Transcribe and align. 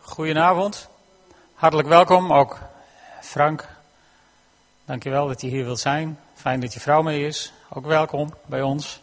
Goedenavond, 0.00 0.88
hartelijk 1.54 1.88
welkom, 1.88 2.32
ook 2.32 2.58
Frank. 3.20 3.68
Dankjewel 4.84 5.26
dat 5.26 5.40
je 5.40 5.48
hier 5.48 5.64
wilt 5.64 5.78
zijn. 5.78 6.18
Fijn 6.34 6.60
dat 6.60 6.72
je 6.72 6.80
vrouw 6.80 7.02
mee 7.02 7.26
is. 7.26 7.52
Ook 7.70 7.86
welkom 7.86 8.34
bij 8.46 8.62
ons. 8.62 9.00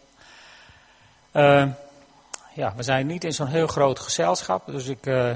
Uh, 1.34 1.68
ja, 2.54 2.74
we 2.76 2.84
zijn 2.84 3.08
niet 3.08 3.24
in 3.24 3.34
zo'n 3.34 3.48
heel 3.48 3.68
groot 3.68 4.00
gezelschap, 4.00 4.66
dus 4.66 4.88
ik, 4.88 5.06
uh, 5.06 5.32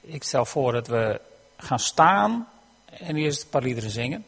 ik 0.00 0.22
stel 0.22 0.44
voor 0.44 0.72
dat 0.72 0.86
we 0.86 1.20
gaan 1.56 1.78
staan 1.78 2.48
en 2.84 3.16
eerst 3.16 3.42
een 3.42 3.48
paar 3.48 3.62
liederen 3.62 3.90
zingen. 3.90 4.24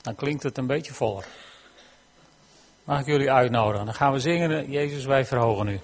Dan 0.00 0.14
klinkt 0.14 0.42
het 0.42 0.58
een 0.58 0.66
beetje 0.66 0.94
voller. 0.94 1.26
Mag 2.84 3.00
ik 3.00 3.06
jullie 3.06 3.32
uitnodigen? 3.32 3.86
Dan 3.86 3.94
gaan 3.94 4.12
we 4.12 4.20
zingen, 4.20 4.70
Jezus, 4.70 5.04
wij 5.04 5.24
verhogen 5.24 5.68
u. 5.68 5.80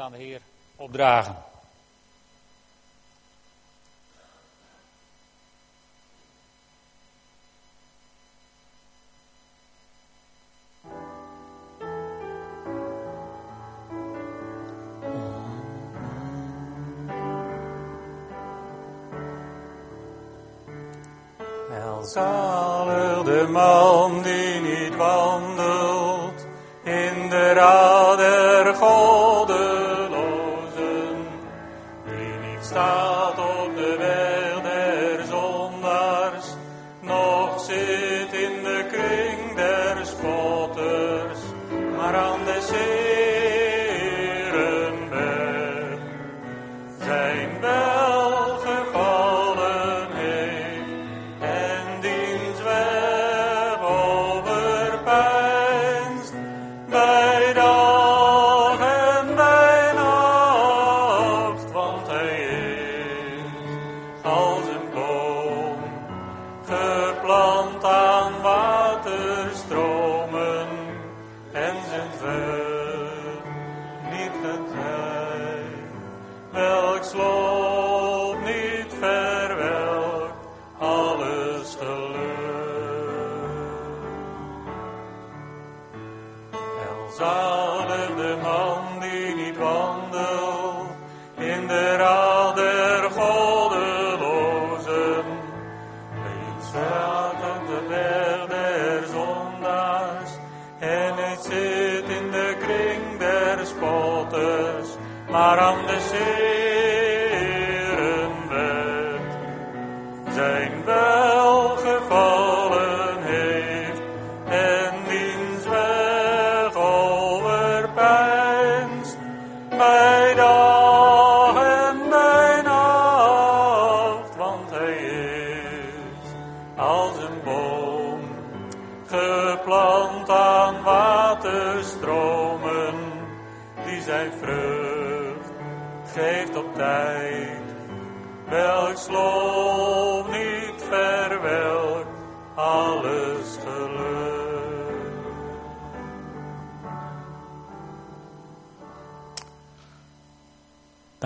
aan 0.00 0.12
de 0.12 0.18
Heer 0.18 0.40
opdragen. 0.76 1.43
Die 32.70 33.53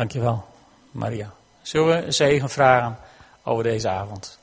Dankjewel, 0.09 0.45
Maria. 0.91 1.35
Zullen 1.63 2.05
we 2.05 2.13
zegen 2.13 2.49
vragen 2.49 2.99
over 3.43 3.63
deze 3.63 3.89
avond? 3.89 4.39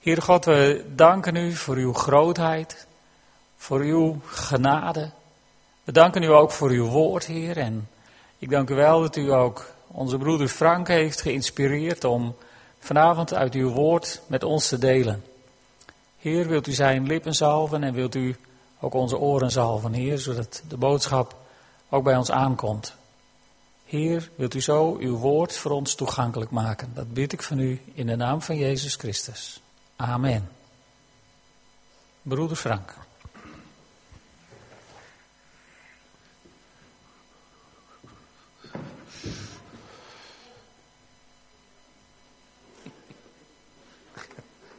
Heere 0.00 0.20
God, 0.20 0.44
we 0.44 0.84
danken 0.94 1.36
u 1.36 1.52
voor 1.52 1.76
uw 1.76 1.92
grootheid, 1.92 2.86
voor 3.56 3.80
uw 3.80 4.20
genade. 4.26 5.10
We 5.84 5.92
danken 5.92 6.22
u 6.22 6.26
ook 6.26 6.50
voor 6.50 6.70
uw 6.70 6.86
woord, 6.86 7.24
Heer. 7.24 7.56
En 7.56 7.88
ik 8.38 8.50
dank 8.50 8.70
u 8.70 8.74
wel 8.74 9.00
dat 9.00 9.16
u 9.16 9.32
ook 9.32 9.72
onze 9.86 10.18
broeder 10.18 10.48
Frank 10.48 10.88
heeft 10.88 11.20
geïnspireerd 11.20 12.04
om 12.04 12.36
vanavond 12.78 13.34
uit 13.34 13.54
uw 13.54 13.70
woord 13.70 14.20
met 14.26 14.42
ons 14.42 14.68
te 14.68 14.78
delen. 14.78 15.24
Heer, 16.18 16.48
wilt 16.48 16.66
u 16.66 16.72
zijn 16.72 17.06
lippen 17.06 17.34
zalven 17.34 17.82
en 17.82 17.94
wilt 17.94 18.14
u 18.14 18.36
ook 18.80 18.94
onze 18.94 19.18
oren 19.18 19.50
zalven, 19.50 19.92
Heer, 19.92 20.18
zodat 20.18 20.62
de 20.68 20.76
boodschap 20.76 21.36
ook 21.88 22.04
bij 22.04 22.16
ons 22.16 22.30
aankomt. 22.30 22.96
Heer, 23.88 24.30
wilt 24.34 24.54
u 24.54 24.60
zo 24.60 24.96
uw 24.96 25.16
woord 25.16 25.56
voor 25.56 25.70
ons 25.70 25.94
toegankelijk 25.94 26.50
maken? 26.50 26.94
Dat 26.94 27.12
bid 27.12 27.32
ik 27.32 27.42
van 27.42 27.58
u 27.58 27.80
in 27.94 28.06
de 28.06 28.16
naam 28.16 28.42
van 28.42 28.56
Jezus 28.56 28.94
Christus. 28.94 29.62
Amen. 29.96 30.48
Broeder 32.22 32.56
Frank. 32.56 32.94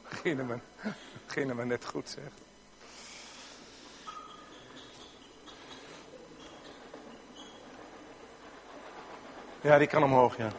Beginnen 0.09 0.47
we, 0.47 0.57
beginnen 1.25 1.67
net 1.67 1.85
goed 1.85 2.09
zeg. 2.09 2.48
Ja, 9.61 9.77
die 9.77 9.87
kan 9.87 10.03
omhoog, 10.03 10.37
ja. 10.37 10.51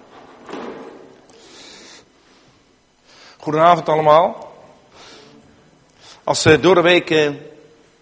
Goedenavond 3.36 3.88
allemaal. 3.88 4.54
Als 6.24 6.46
uh, 6.46 6.62
door 6.62 6.74
de 6.74 6.80
week 6.80 7.10
uh, 7.10 7.30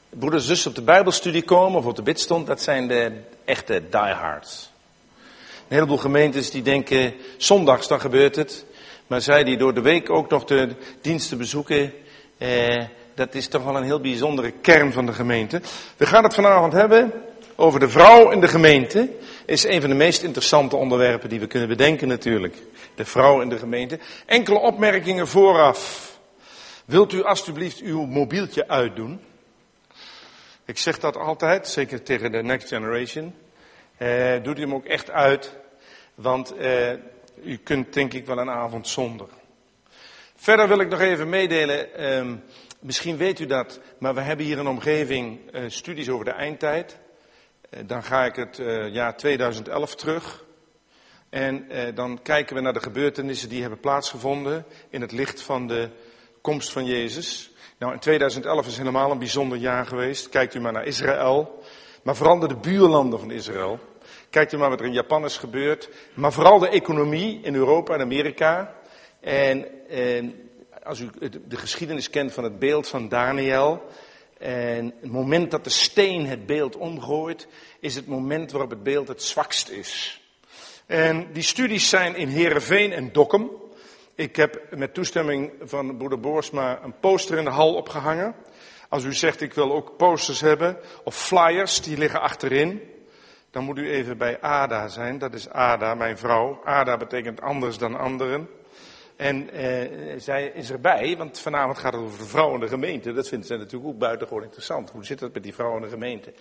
broeders 0.09 0.43
en 0.43 0.49
zussen 0.49 0.71
op 0.71 0.77
de 0.77 0.83
Bijbelstudie 0.83 1.43
komen 1.43 1.79
of 1.79 1.87
op 1.87 1.97
de 1.97 2.03
bidstond, 2.03 2.47
dat 2.47 2.63
zijn 2.63 2.89
de 2.89 3.13
echte 3.45 3.83
diehards. 3.91 4.71
Een 5.69 5.75
heleboel 5.75 5.97
gemeentes 5.97 6.51
die 6.51 6.63
denken, 6.63 7.15
zondags 7.37 7.89
dan 7.89 8.01
gebeurt 8.01 8.37
het. 8.37 8.65
Maar 9.07 9.21
zij 9.21 9.45
die 9.45 9.57
door 9.57 9.75
de 9.75 9.81
week 9.81 10.11
ook 10.11 10.31
nog 10.31 10.45
de 10.45 10.69
diensten 11.01 11.39
bezoeken, 11.39 11.93
eh, 12.39 12.85
dat 13.15 13.35
is 13.35 13.49
toch 13.49 13.65
wel 13.65 13.77
een 13.77 13.83
heel 13.83 14.01
bijzondere 14.01 14.51
kern 14.51 14.93
van 14.93 15.07
de 15.07 15.13
gemeente. 15.13 15.61
We 15.97 16.07
gaan 16.07 16.25
het 16.25 16.35
vanavond 16.35 16.73
hebben 16.73 17.13
over 17.61 17.81
de 17.81 17.89
vrouw 17.89 18.31
in 18.31 18.41
de 18.41 18.49
gemeente. 18.49 19.11
Is 19.47 19.65
een 19.65 19.81
van 19.81 19.91
de 19.91 19.97
meest 19.97 20.23
interessante 20.23 20.77
onderwerpen 20.77 21.29
die 21.29 21.41
we 21.41 21.47
kunnen 21.47 21.69
bedenken 21.69 22.09
natuurlijk. 22.09 22.57
De 22.95 23.05
vrouw 23.05 23.41
in 23.41 23.49
de 23.49 23.59
gemeente. 23.59 23.99
Enkele 24.27 24.59
opmerkingen 24.59 25.29
vooraf. 25.29 26.13
Wilt 26.85 27.13
u 27.13 27.23
alstublieft 27.23 27.81
uw 27.81 28.05
mobieltje 28.05 28.69
uitdoen? 28.69 29.21
Ik 30.65 30.79
zeg 30.79 30.99
dat 30.99 31.17
altijd, 31.17 31.69
zeker 31.69 32.03
tegen 32.03 32.33
de 32.33 32.43
next 32.43 32.69
generation. 32.69 33.35
Eh, 33.97 34.43
doet 34.43 34.59
u 34.59 34.61
hem 34.61 34.75
ook 34.75 34.87
echt 34.87 35.11
uit, 35.11 35.57
want 36.15 36.57
eh, 36.57 36.93
u 37.43 37.57
kunt 37.57 37.93
denk 37.93 38.13
ik 38.13 38.27
wel 38.27 38.39
een 38.39 38.51
avond 38.51 38.89
zonder. 38.89 39.29
Verder 40.37 40.69
wil 40.69 40.81
ik 40.81 40.89
nog 40.89 41.01
even 41.01 41.29
meedelen, 41.29 41.95
eh, 41.95 42.33
misschien 42.81 43.17
weet 43.17 43.41
u 43.41 43.47
dat, 43.47 43.81
maar 43.99 44.15
we 44.15 44.21
hebben 44.21 44.47
hier 44.47 44.59
een 44.59 44.69
omgeving 44.69 45.51
eh, 45.53 45.63
studies 45.67 46.09
over 46.09 46.25
de 46.25 46.31
eindtijd. 46.31 46.99
Eh, 47.71 47.81
dan 47.87 48.03
ga 48.03 48.25
ik 48.25 48.37
het 48.37 48.59
uh, 48.59 48.93
jaar 48.93 49.17
2011 49.17 49.95
terug. 49.95 50.45
En 51.31 51.67
uh, 51.71 51.83
dan 51.95 52.23
kijken 52.23 52.57
we 52.57 52.61
naar 52.61 52.73
de 52.73 52.81
gebeurtenissen 52.81 53.49
die 53.49 53.61
hebben 53.61 53.81
plaatsgevonden 53.81 54.65
in 54.91 55.01
het 55.01 55.13
licht 55.13 55.43
van 55.43 55.67
de 55.67 55.89
komst 56.41 56.73
van 56.73 56.85
Jezus. 56.85 57.51
Nou, 57.79 57.93
in 57.93 57.99
2011 57.99 58.67
is 58.67 58.79
helemaal 58.79 59.11
een 59.11 59.19
bijzonder 59.19 59.59
jaar 59.59 59.87
geweest. 59.87 60.29
Kijkt 60.29 60.55
u 60.55 60.61
maar 60.61 60.73
naar 60.73 60.87
Israël, 60.87 61.63
maar 62.03 62.17
vooral 62.17 62.39
de 62.39 62.57
buurlanden 62.57 63.21
van 63.21 63.31
Israël. 63.31 63.79
Kijkt 64.31 64.53
u 64.53 64.57
maar 64.57 64.71
wat 64.71 64.81
er 64.81 64.87
in 64.87 64.93
Japan 64.93 65.25
is 65.25 65.37
gebeurd, 65.37 65.91
maar 66.15 66.33
vooral 66.33 66.59
de 66.59 66.69
economie 66.69 67.41
in 67.43 67.55
Europa 67.55 67.95
en 67.95 68.01
Amerika. 68.01 68.75
En, 69.21 69.89
en 69.89 70.51
als 70.83 71.01
u 71.01 71.11
de 71.47 71.57
geschiedenis 71.57 72.11
kent 72.11 72.33
van 72.33 72.45
het 72.45 72.59
beeld 72.59 72.89
van 72.89 73.09
Daniel, 73.09 73.83
en 74.39 74.95
het 75.01 75.11
moment 75.11 75.51
dat 75.51 75.65
de 75.65 75.71
steen 75.71 76.27
het 76.27 76.47
beeld 76.47 76.77
omgooit, 76.77 77.49
is 77.81 77.95
het 77.95 78.07
moment 78.07 78.51
waarop 78.51 78.71
het 78.71 78.83
beeld 78.83 79.09
het 79.09 79.23
zwakst 79.23 79.69
is. 79.69 80.21
En 80.87 81.33
die 81.33 81.43
studies 81.43 81.89
zijn 81.89 82.17
in 82.17 82.29
Heerenveen 82.29 82.93
en 82.93 83.13
Dokkum. 83.13 83.51
Ik 84.15 84.37
heb 84.37 84.67
met 84.71 84.95
toestemming 84.95 85.53
van 85.61 85.97
broeder 85.97 86.21
Boersma 86.21 86.83
een 86.83 86.99
poster 87.01 87.39
in 87.39 87.45
de 87.45 87.51
hal 87.51 87.75
opgehangen. 87.75 88.35
Als 88.89 89.05
u 89.05 89.15
zegt 89.15 89.41
ik 89.41 89.55
wil 89.55 89.73
ook 89.73 89.97
posters 89.97 90.41
hebben 90.41 90.79
of 91.05 91.17
flyers, 91.17 91.81
die 91.81 91.99
liggen 91.99 92.21
achterin. 92.21 92.83
Dan 93.51 93.65
moet 93.65 93.79
u 93.79 93.91
even 93.91 94.19
bij 94.19 94.41
Ada 94.41 94.89
zijn. 94.89 95.19
Dat 95.19 95.35
is 95.35 95.49
Ada, 95.49 95.95
mijn 95.95 96.19
vrouw. 96.19 96.61
Ada 96.65 96.97
betekent 96.97 97.41
anders 97.41 97.79
dan 97.79 97.99
anderen. 97.99 98.49
En 99.19 99.51
eh, 99.51 100.19
zij 100.19 100.53
is 100.55 100.71
erbij, 100.71 101.17
want 101.17 101.41
vanavond 101.41 101.79
gaat 101.79 101.93
het 101.93 102.03
over 102.03 102.19
de 102.19 102.25
vrouw 102.25 102.55
in 102.55 102.61
de 102.61 102.69
gemeente. 102.69 103.13
Dat 103.13 103.29
vinden 103.29 103.47
zij 103.47 103.57
natuurlijk 103.57 103.91
ook 103.91 103.99
buitengewoon 103.99 104.43
interessant. 104.43 104.91
Hoe 104.91 105.05
zit 105.05 105.21
het 105.21 105.35
met 105.35 105.43
die 105.43 105.55
vrouw 105.55 105.77
in 105.77 105.83
de 105.83 105.89
gemeente? 105.89 106.33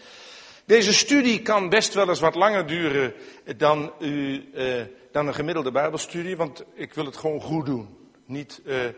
Deze 0.65 0.93
studie 0.93 1.41
kan 1.41 1.69
best 1.69 1.93
wel 1.93 2.09
eens 2.09 2.19
wat 2.19 2.35
langer 2.35 2.67
duren 2.67 3.13
dan, 3.57 3.93
u, 3.99 4.45
eh, 4.53 4.81
dan 5.11 5.27
een 5.27 5.33
gemiddelde 5.33 5.71
Bijbelstudie, 5.71 6.37
want 6.37 6.63
ik 6.73 6.93
wil 6.93 7.05
het 7.05 7.17
gewoon 7.17 7.41
goed 7.41 7.65
doen. 7.65 7.97
Niet 8.25 8.61
uh, 8.65 8.83
uh, 8.85 8.91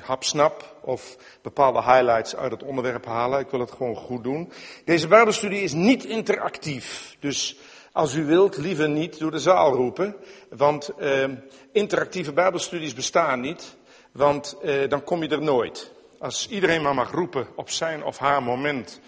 hapsnap 0.00 0.76
of 0.82 1.16
bepaalde 1.42 1.82
highlights 1.82 2.36
uit 2.36 2.50
het 2.50 2.62
onderwerp 2.62 3.04
halen. 3.04 3.40
Ik 3.40 3.50
wil 3.50 3.60
het 3.60 3.70
gewoon 3.70 3.96
goed 3.96 4.24
doen. 4.24 4.52
Deze 4.84 5.08
Bijbelstudie 5.08 5.62
is 5.62 5.72
niet 5.72 6.04
interactief. 6.04 7.16
Dus 7.18 7.56
als 7.94 8.14
u 8.14 8.24
wilt, 8.24 8.56
liever 8.56 8.88
niet 8.88 9.18
door 9.18 9.30
de 9.30 9.38
zaal 9.38 9.72
roepen. 9.72 10.16
Want 10.48 10.90
uh, 11.00 11.24
interactieve 11.72 12.32
Bijbelstudies 12.32 12.94
bestaan 12.94 13.40
niet. 13.40 13.76
Want 14.12 14.56
uh, 14.62 14.88
dan 14.88 15.04
kom 15.04 15.22
je 15.22 15.28
er 15.28 15.42
nooit. 15.42 15.90
Als 16.18 16.48
iedereen 16.48 16.82
maar 16.82 16.94
mag 16.94 17.10
roepen 17.10 17.46
op 17.56 17.70
zijn 17.70 18.04
of 18.04 18.18
haar 18.18 18.42
moment 18.42 19.00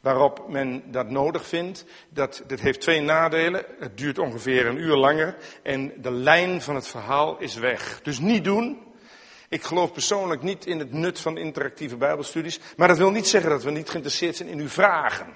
waarop 0.00 0.48
men 0.48 0.82
dat 0.90 1.10
nodig 1.10 1.46
vindt. 1.46 1.84
Dat, 2.08 2.42
dat 2.46 2.60
heeft 2.60 2.80
twee 2.80 3.00
nadelen. 3.00 3.64
Het 3.78 3.98
duurt 3.98 4.18
ongeveer 4.18 4.66
een 4.66 4.78
uur 4.78 4.96
langer 4.96 5.36
en 5.62 5.92
de 6.02 6.12
lijn 6.12 6.62
van 6.62 6.74
het 6.74 6.86
verhaal 6.86 7.38
is 7.38 7.54
weg. 7.54 8.00
Dus 8.02 8.18
niet 8.18 8.44
doen. 8.44 8.78
Ik 9.48 9.62
geloof 9.62 9.92
persoonlijk 9.92 10.42
niet 10.42 10.66
in 10.66 10.78
het 10.78 10.92
nut 10.92 11.20
van 11.20 11.38
interactieve 11.38 11.96
bijbelstudies, 11.96 12.60
maar 12.76 12.88
dat 12.88 12.98
wil 12.98 13.10
niet 13.10 13.28
zeggen 13.28 13.50
dat 13.50 13.62
we 13.62 13.70
niet 13.70 13.90
geïnteresseerd 13.90 14.36
zijn 14.36 14.48
in 14.48 14.58
uw 14.58 14.68
vragen. 14.68 15.26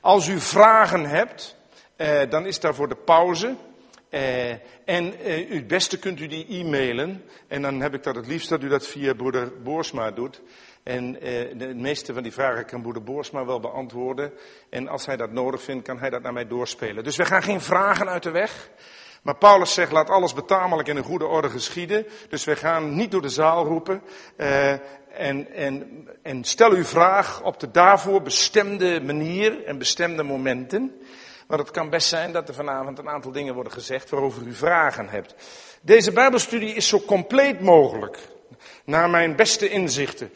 Als 0.00 0.28
u 0.28 0.40
vragen 0.40 1.04
hebt, 1.04 1.58
eh, 2.00 2.30
dan 2.30 2.46
is 2.46 2.60
daarvoor 2.60 2.88
de 2.88 2.96
pauze. 2.96 3.56
Uh, 4.10 4.50
en 4.84 5.14
uh, 5.26 5.50
het 5.50 5.66
beste 5.66 5.98
kunt 5.98 6.20
u 6.20 6.26
die 6.26 6.46
e-mailen. 6.48 7.24
En 7.48 7.62
dan 7.62 7.80
heb 7.80 7.94
ik 7.94 8.02
dat 8.02 8.14
het 8.14 8.26
liefst 8.26 8.48
dat 8.48 8.62
u 8.62 8.68
dat 8.68 8.86
via 8.86 9.14
broeder 9.14 9.62
Boorsma 9.62 10.10
doet. 10.10 10.42
En 10.82 11.14
uh, 11.14 11.20
de 11.58 11.74
meeste 11.74 12.12
van 12.12 12.22
die 12.22 12.32
vragen 12.32 12.64
kan 12.66 12.82
broeder 12.82 13.02
Boorsma 13.02 13.44
wel 13.44 13.60
beantwoorden. 13.60 14.32
En 14.70 14.88
als 14.88 15.06
hij 15.06 15.16
dat 15.16 15.32
nodig 15.32 15.62
vindt, 15.62 15.84
kan 15.84 15.98
hij 15.98 16.10
dat 16.10 16.22
naar 16.22 16.32
mij 16.32 16.46
doorspelen. 16.46 17.04
Dus 17.04 17.16
we 17.16 17.24
gaan 17.24 17.42
geen 17.42 17.60
vragen 17.60 18.08
uit 18.08 18.22
de 18.22 18.30
weg. 18.30 18.70
Maar 19.22 19.36
Paulus 19.36 19.74
zegt, 19.74 19.92
laat 19.92 20.10
alles 20.10 20.34
betamelijk 20.34 20.88
in 20.88 20.96
een 20.96 21.04
goede 21.04 21.26
orde 21.26 21.50
geschieden. 21.50 22.06
Dus 22.28 22.44
we 22.44 22.56
gaan 22.56 22.94
niet 22.94 23.10
door 23.10 23.22
de 23.22 23.28
zaal 23.28 23.64
roepen. 23.64 24.02
Uh, 24.36 24.70
en, 25.12 25.54
en, 25.54 26.06
en 26.22 26.44
stel 26.44 26.70
uw 26.70 26.84
vraag 26.84 27.42
op 27.42 27.60
de 27.60 27.70
daarvoor 27.70 28.22
bestemde 28.22 29.00
manier 29.00 29.64
en 29.64 29.78
bestemde 29.78 30.22
momenten. 30.22 31.00
Maar 31.50 31.58
het 31.58 31.70
kan 31.70 31.90
best 31.90 32.08
zijn 32.08 32.32
dat 32.32 32.48
er 32.48 32.54
vanavond 32.54 32.98
een 32.98 33.08
aantal 33.08 33.32
dingen 33.32 33.54
worden 33.54 33.72
gezegd 33.72 34.10
waarover 34.10 34.42
u 34.42 34.54
vragen 34.54 35.08
hebt. 35.08 35.34
Deze 35.82 36.12
Bijbelstudie 36.12 36.74
is 36.74 36.88
zo 36.88 37.00
compleet 37.00 37.60
mogelijk, 37.60 38.18
naar 38.84 39.10
mijn 39.10 39.36
beste 39.36 39.68
inzichten. 39.68 40.32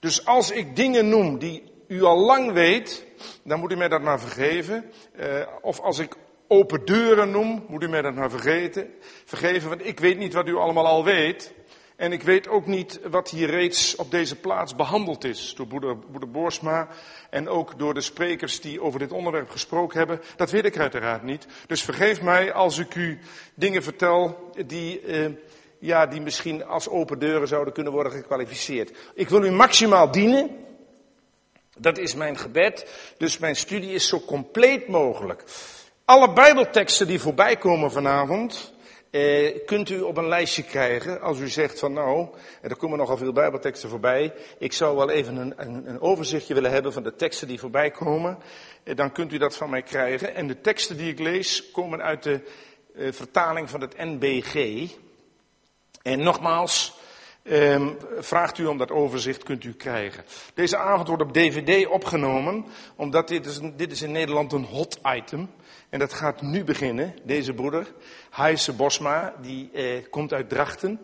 Dus 0.00 0.26
als 0.26 0.50
ik 0.50 0.76
dingen 0.76 1.08
noem 1.08 1.38
die 1.38 1.72
u 1.88 2.02
al 2.02 2.18
lang 2.18 2.52
weet, 2.52 3.04
dan 3.42 3.60
moet 3.60 3.72
u 3.72 3.76
mij 3.76 3.88
dat 3.88 4.02
maar 4.02 4.20
vergeven. 4.20 4.90
Uh, 5.18 5.26
of 5.60 5.80
als 5.80 5.98
ik 5.98 6.14
open 6.48 6.84
deuren 6.84 7.30
noem, 7.30 7.64
moet 7.68 7.82
u 7.82 7.88
mij 7.88 8.02
dat 8.02 8.14
maar 8.14 8.30
vergeten, 8.30 8.94
vergeven, 9.24 9.68
want 9.68 9.86
ik 9.86 10.00
weet 10.00 10.18
niet 10.18 10.34
wat 10.34 10.48
u 10.48 10.54
allemaal 10.54 10.86
al 10.86 11.04
weet. 11.04 11.52
En 12.00 12.12
ik 12.12 12.22
weet 12.22 12.48
ook 12.48 12.66
niet 12.66 13.00
wat 13.10 13.30
hier 13.30 13.50
reeds 13.50 13.96
op 13.96 14.10
deze 14.10 14.36
plaats 14.36 14.74
behandeld 14.74 15.24
is 15.24 15.54
door 15.56 15.66
broeder, 15.66 15.96
en 17.30 17.48
ook 17.48 17.78
door 17.78 17.94
de 17.94 18.00
sprekers 18.00 18.60
die 18.60 18.82
over 18.82 18.98
dit 18.98 19.12
onderwerp 19.12 19.50
gesproken 19.50 19.98
hebben. 19.98 20.20
Dat 20.36 20.50
weet 20.50 20.64
ik 20.64 20.78
uiteraard 20.78 21.22
niet. 21.22 21.46
Dus 21.66 21.82
vergeef 21.82 22.22
mij 22.22 22.52
als 22.52 22.78
ik 22.78 22.94
u 22.94 23.18
dingen 23.54 23.82
vertel 23.82 24.50
die, 24.66 25.02
uh, 25.02 25.28
ja, 25.78 26.06
die 26.06 26.20
misschien 26.20 26.64
als 26.64 26.88
open 26.88 27.18
deuren 27.18 27.48
zouden 27.48 27.72
kunnen 27.72 27.92
worden 27.92 28.12
gekwalificeerd. 28.12 28.96
Ik 29.14 29.28
wil 29.28 29.44
u 29.44 29.50
maximaal 29.50 30.10
dienen. 30.10 30.50
Dat 31.78 31.98
is 31.98 32.14
mijn 32.14 32.38
gebed. 32.38 32.86
Dus 33.18 33.38
mijn 33.38 33.56
studie 33.56 33.92
is 33.92 34.08
zo 34.08 34.20
compleet 34.20 34.88
mogelijk. 34.88 35.44
Alle 36.04 36.32
Bijbelteksten 36.32 37.06
die 37.06 37.20
voorbij 37.20 37.56
komen 37.56 37.90
vanavond, 37.90 38.72
eh, 39.10 39.66
kunt 39.66 39.90
u 39.90 40.00
op 40.00 40.16
een 40.16 40.28
lijstje 40.28 40.62
krijgen. 40.62 41.20
Als 41.20 41.38
u 41.38 41.48
zegt 41.48 41.78
van 41.78 41.92
nou, 41.92 42.28
er 42.62 42.76
komen 42.76 42.98
nogal 42.98 43.16
veel 43.16 43.32
Bijbelteksten 43.32 43.88
voorbij. 43.88 44.34
Ik 44.58 44.72
zou 44.72 44.96
wel 44.96 45.10
even 45.10 45.36
een, 45.36 45.54
een, 45.56 45.88
een 45.88 46.00
overzichtje 46.00 46.54
willen 46.54 46.70
hebben 46.70 46.92
van 46.92 47.02
de 47.02 47.14
teksten 47.14 47.48
die 47.48 47.58
voorbij 47.58 47.90
komen. 47.90 48.38
Eh, 48.82 48.96
dan 48.96 49.12
kunt 49.12 49.32
u 49.32 49.38
dat 49.38 49.56
van 49.56 49.70
mij 49.70 49.82
krijgen. 49.82 50.34
En 50.34 50.46
de 50.46 50.60
teksten 50.60 50.96
die 50.96 51.10
ik 51.10 51.18
lees 51.18 51.70
komen 51.70 52.02
uit 52.02 52.22
de 52.22 52.40
eh, 52.94 53.12
vertaling 53.12 53.70
van 53.70 53.80
het 53.80 53.96
NBG. 53.96 54.88
En 56.02 56.22
nogmaals, 56.22 56.99
eh, 57.42 57.86
vraagt 58.18 58.58
u 58.58 58.66
om 58.66 58.78
dat 58.78 58.90
overzicht, 58.90 59.42
kunt 59.42 59.64
u 59.64 59.72
krijgen. 59.72 60.24
Deze 60.54 60.76
avond 60.76 61.08
wordt 61.08 61.22
op 61.22 61.32
DVD 61.32 61.86
opgenomen, 61.86 62.64
omdat 62.96 63.28
dit 63.28 63.46
is, 63.46 63.60
dit 63.76 63.92
is 63.92 64.02
in 64.02 64.12
Nederland 64.12 64.52
een 64.52 64.64
hot 64.64 64.98
item. 65.16 65.50
En 65.88 65.98
dat 65.98 66.12
gaat 66.12 66.42
nu 66.42 66.64
beginnen. 66.64 67.14
Deze 67.24 67.52
broeder, 67.54 67.92
Heise 68.30 68.72
Bosma, 68.72 69.34
die 69.40 69.70
eh, 69.72 70.10
komt 70.10 70.32
uit 70.32 70.48
Drachten. 70.48 71.00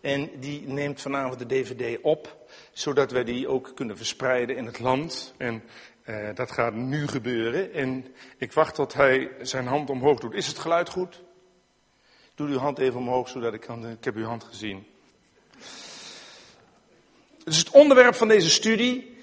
En 0.00 0.30
die 0.38 0.68
neemt 0.68 1.00
vanavond 1.00 1.38
de 1.38 1.46
DVD 1.46 1.98
op, 2.02 2.36
zodat 2.72 3.10
wij 3.10 3.24
die 3.24 3.48
ook 3.48 3.72
kunnen 3.74 3.96
verspreiden 3.96 4.56
in 4.56 4.66
het 4.66 4.78
land. 4.78 5.34
En 5.36 5.62
eh, 6.02 6.34
dat 6.34 6.50
gaat 6.50 6.74
nu 6.74 7.06
gebeuren. 7.06 7.72
En 7.72 8.14
ik 8.38 8.52
wacht 8.52 8.74
tot 8.74 8.94
hij 8.94 9.30
zijn 9.40 9.66
hand 9.66 9.90
omhoog 9.90 10.18
doet. 10.18 10.34
Is 10.34 10.46
het 10.46 10.58
geluid 10.58 10.88
goed? 10.88 11.22
Doe 12.34 12.48
uw 12.48 12.58
hand 12.58 12.78
even 12.78 13.00
omhoog, 13.00 13.28
zodat 13.28 13.54
ik 13.54 13.60
kan. 13.60 13.88
Ik 13.88 14.04
heb 14.04 14.16
uw 14.16 14.24
hand 14.24 14.44
gezien. 14.44 14.86
Dus 17.44 17.58
het 17.58 17.70
onderwerp 17.70 18.14
van 18.14 18.28
deze 18.28 18.50
studie 18.50 19.16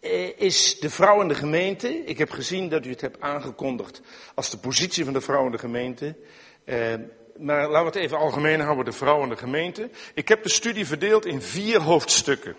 eh, 0.00 0.38
is 0.38 0.80
de 0.80 0.90
vrouw 0.90 1.20
in 1.20 1.28
de 1.28 1.34
gemeente. 1.34 2.04
Ik 2.04 2.18
heb 2.18 2.30
gezien 2.30 2.68
dat 2.68 2.86
u 2.86 2.90
het 2.90 3.00
hebt 3.00 3.20
aangekondigd 3.20 4.00
als 4.34 4.50
de 4.50 4.58
positie 4.58 5.04
van 5.04 5.12
de 5.12 5.20
vrouw 5.20 5.44
in 5.44 5.50
de 5.50 5.58
gemeente. 5.58 6.16
Eh, 6.64 6.94
maar 7.36 7.68
laten 7.68 7.92
we 7.92 7.98
het 7.98 8.06
even 8.06 8.18
algemeen 8.18 8.60
houden, 8.60 8.84
de 8.84 8.92
vrouw 8.92 9.22
in 9.22 9.28
de 9.28 9.36
gemeente. 9.36 9.90
Ik 10.14 10.28
heb 10.28 10.42
de 10.42 10.48
studie 10.48 10.86
verdeeld 10.86 11.26
in 11.26 11.42
vier 11.42 11.80
hoofdstukken. 11.80 12.56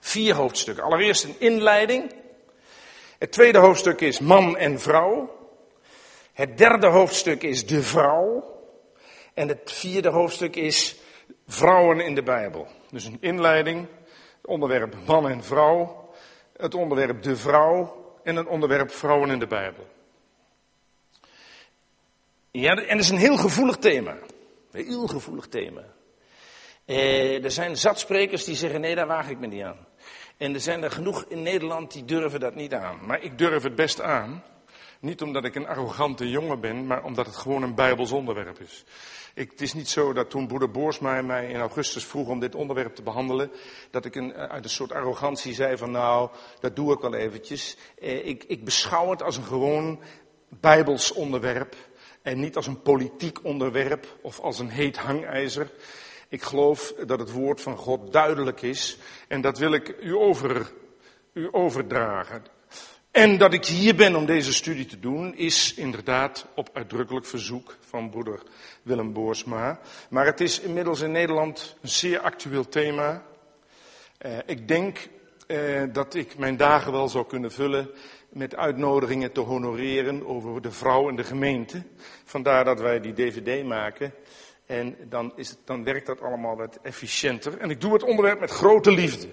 Vier 0.00 0.34
hoofdstukken. 0.34 0.84
Allereerst 0.84 1.24
een 1.24 1.36
inleiding. 1.38 2.12
Het 3.18 3.32
tweede 3.32 3.58
hoofdstuk 3.58 4.00
is 4.00 4.20
man 4.20 4.56
en 4.56 4.80
vrouw. 4.80 5.34
Het 6.32 6.58
derde 6.58 6.86
hoofdstuk 6.86 7.42
is 7.42 7.66
de 7.66 7.82
vrouw. 7.82 8.54
En 9.34 9.48
het 9.48 9.72
vierde 9.72 10.08
hoofdstuk 10.08 10.56
is 10.56 10.96
vrouwen 11.46 12.00
in 12.00 12.14
de 12.14 12.22
Bijbel. 12.22 12.68
Dus 12.90 13.04
een 13.04 13.18
inleiding, 13.20 13.86
het 14.36 14.46
onderwerp 14.46 14.94
man 15.06 15.28
en 15.28 15.44
vrouw, 15.44 16.10
het 16.56 16.74
onderwerp 16.74 17.22
de 17.22 17.36
vrouw 17.36 18.04
en 18.22 18.36
het 18.36 18.46
onderwerp 18.46 18.90
vrouwen 18.90 19.30
in 19.30 19.38
de 19.38 19.46
Bijbel. 19.46 19.86
Ja, 22.50 22.74
en 22.74 22.96
dat 22.96 23.04
is 23.04 23.10
een 23.10 23.16
heel 23.16 23.36
gevoelig 23.36 23.76
thema. 23.76 24.16
Een 24.70 24.84
heel 24.84 25.06
gevoelig 25.06 25.46
thema. 25.46 25.82
Eh, 26.84 27.44
er 27.44 27.50
zijn 27.50 27.76
zat 27.76 27.98
sprekers 27.98 28.44
die 28.44 28.54
zeggen, 28.54 28.80
nee, 28.80 28.94
daar 28.94 29.06
waag 29.06 29.28
ik 29.28 29.38
me 29.38 29.46
niet 29.46 29.62
aan. 29.62 29.86
En 30.36 30.54
er 30.54 30.60
zijn 30.60 30.82
er 30.82 30.90
genoeg 30.90 31.24
in 31.28 31.42
Nederland 31.42 31.92
die 31.92 32.04
durven 32.04 32.40
dat 32.40 32.54
niet 32.54 32.74
aan. 32.74 33.06
Maar 33.06 33.22
ik 33.22 33.38
durf 33.38 33.62
het 33.62 33.74
best 33.74 34.00
aan. 34.00 34.42
Niet 35.00 35.22
omdat 35.22 35.44
ik 35.44 35.54
een 35.54 35.66
arrogante 35.66 36.28
jongen 36.30 36.60
ben, 36.60 36.86
maar 36.86 37.04
omdat 37.04 37.26
het 37.26 37.36
gewoon 37.36 37.62
een 37.62 37.74
Bijbels 37.74 38.12
onderwerp 38.12 38.60
is. 38.60 38.84
Ik, 39.36 39.50
het 39.50 39.60
is 39.60 39.74
niet 39.74 39.88
zo 39.88 40.12
dat 40.12 40.30
toen 40.30 40.46
broeder 40.46 40.70
Boersma 40.70 41.22
mij 41.22 41.48
in 41.48 41.60
augustus 41.60 42.04
vroeg 42.04 42.28
om 42.28 42.40
dit 42.40 42.54
onderwerp 42.54 42.94
te 42.94 43.02
behandelen, 43.02 43.50
dat 43.90 44.04
ik 44.04 44.14
een, 44.14 44.34
uit 44.34 44.64
een 44.64 44.70
soort 44.70 44.92
arrogantie 44.92 45.54
zei 45.54 45.76
van 45.76 45.90
nou, 45.90 46.30
dat 46.60 46.76
doe 46.76 46.92
ik 46.92 47.00
wel 47.00 47.14
eventjes. 47.14 47.76
Eh, 47.98 48.26
ik, 48.26 48.44
ik 48.44 48.64
beschouw 48.64 49.10
het 49.10 49.22
als 49.22 49.36
een 49.36 49.44
gewoon 49.44 50.00
Bijbels 50.48 51.12
onderwerp 51.12 51.76
en 52.22 52.40
niet 52.40 52.56
als 52.56 52.66
een 52.66 52.82
politiek 52.82 53.44
onderwerp 53.44 54.16
of 54.22 54.40
als 54.40 54.58
een 54.58 54.70
heet 54.70 54.96
hangijzer. 54.96 55.70
Ik 56.28 56.42
geloof 56.42 56.94
dat 57.06 57.18
het 57.18 57.32
woord 57.32 57.60
van 57.60 57.76
God 57.76 58.12
duidelijk 58.12 58.62
is 58.62 58.98
en 59.28 59.40
dat 59.40 59.58
wil 59.58 59.72
ik 59.72 59.96
u, 60.00 60.14
over, 60.14 60.72
u 61.32 61.48
overdragen. 61.50 62.55
En 63.16 63.38
dat 63.38 63.52
ik 63.52 63.64
hier 63.64 63.94
ben 63.94 64.16
om 64.16 64.26
deze 64.26 64.52
studie 64.52 64.86
te 64.86 65.00
doen, 65.00 65.36
is 65.36 65.74
inderdaad 65.74 66.46
op 66.54 66.70
uitdrukkelijk 66.72 67.26
verzoek 67.26 67.76
van 67.80 68.10
broeder 68.10 68.42
Willem 68.82 69.12
Boorsma. 69.12 69.80
Maar 70.10 70.26
het 70.26 70.40
is 70.40 70.60
inmiddels 70.60 71.00
in 71.00 71.10
Nederland 71.10 71.76
een 71.82 71.88
zeer 71.88 72.20
actueel 72.20 72.68
thema. 72.68 73.22
Uh, 74.26 74.38
ik 74.46 74.68
denk 74.68 75.08
uh, 75.46 75.82
dat 75.92 76.14
ik 76.14 76.38
mijn 76.38 76.56
dagen 76.56 76.92
wel 76.92 77.08
zou 77.08 77.26
kunnen 77.26 77.52
vullen 77.52 77.90
met 78.28 78.56
uitnodigingen 78.56 79.32
te 79.32 79.40
honoreren 79.40 80.26
over 80.26 80.62
de 80.62 80.72
vrouw 80.72 81.08
en 81.08 81.16
de 81.16 81.24
gemeente. 81.24 81.82
Vandaar 82.24 82.64
dat 82.64 82.80
wij 82.80 83.00
die 83.00 83.12
dvd 83.12 83.64
maken. 83.64 84.14
En 84.66 84.96
dan, 85.08 85.32
is 85.36 85.48
het, 85.48 85.58
dan 85.64 85.84
werkt 85.84 86.06
dat 86.06 86.20
allemaal 86.20 86.56
wat 86.56 86.78
efficiënter. 86.82 87.58
En 87.58 87.70
ik 87.70 87.80
doe 87.80 87.92
het 87.92 88.02
onderwerp 88.02 88.40
met 88.40 88.50
grote 88.50 88.90
liefde. 88.90 89.28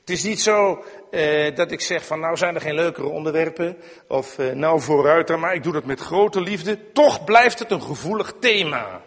Het 0.00 0.10
is 0.10 0.22
niet 0.22 0.40
zo 0.40 0.84
eh, 1.10 1.54
dat 1.54 1.70
ik 1.70 1.80
zeg 1.80 2.06
van 2.06 2.20
nou 2.20 2.36
zijn 2.36 2.54
er 2.54 2.60
geen 2.60 2.74
leukere 2.74 3.06
onderwerpen 3.06 3.76
of 4.08 4.38
eh, 4.38 4.52
nou 4.52 4.80
vooruit 4.80 5.30
er, 5.30 5.38
maar 5.38 5.54
ik 5.54 5.62
doe 5.62 5.72
dat 5.72 5.84
met 5.84 6.00
grote 6.00 6.40
liefde. 6.40 6.92
Toch 6.92 7.24
blijft 7.24 7.58
het 7.58 7.70
een 7.70 7.82
gevoelig 7.82 8.32
thema. 8.40 9.02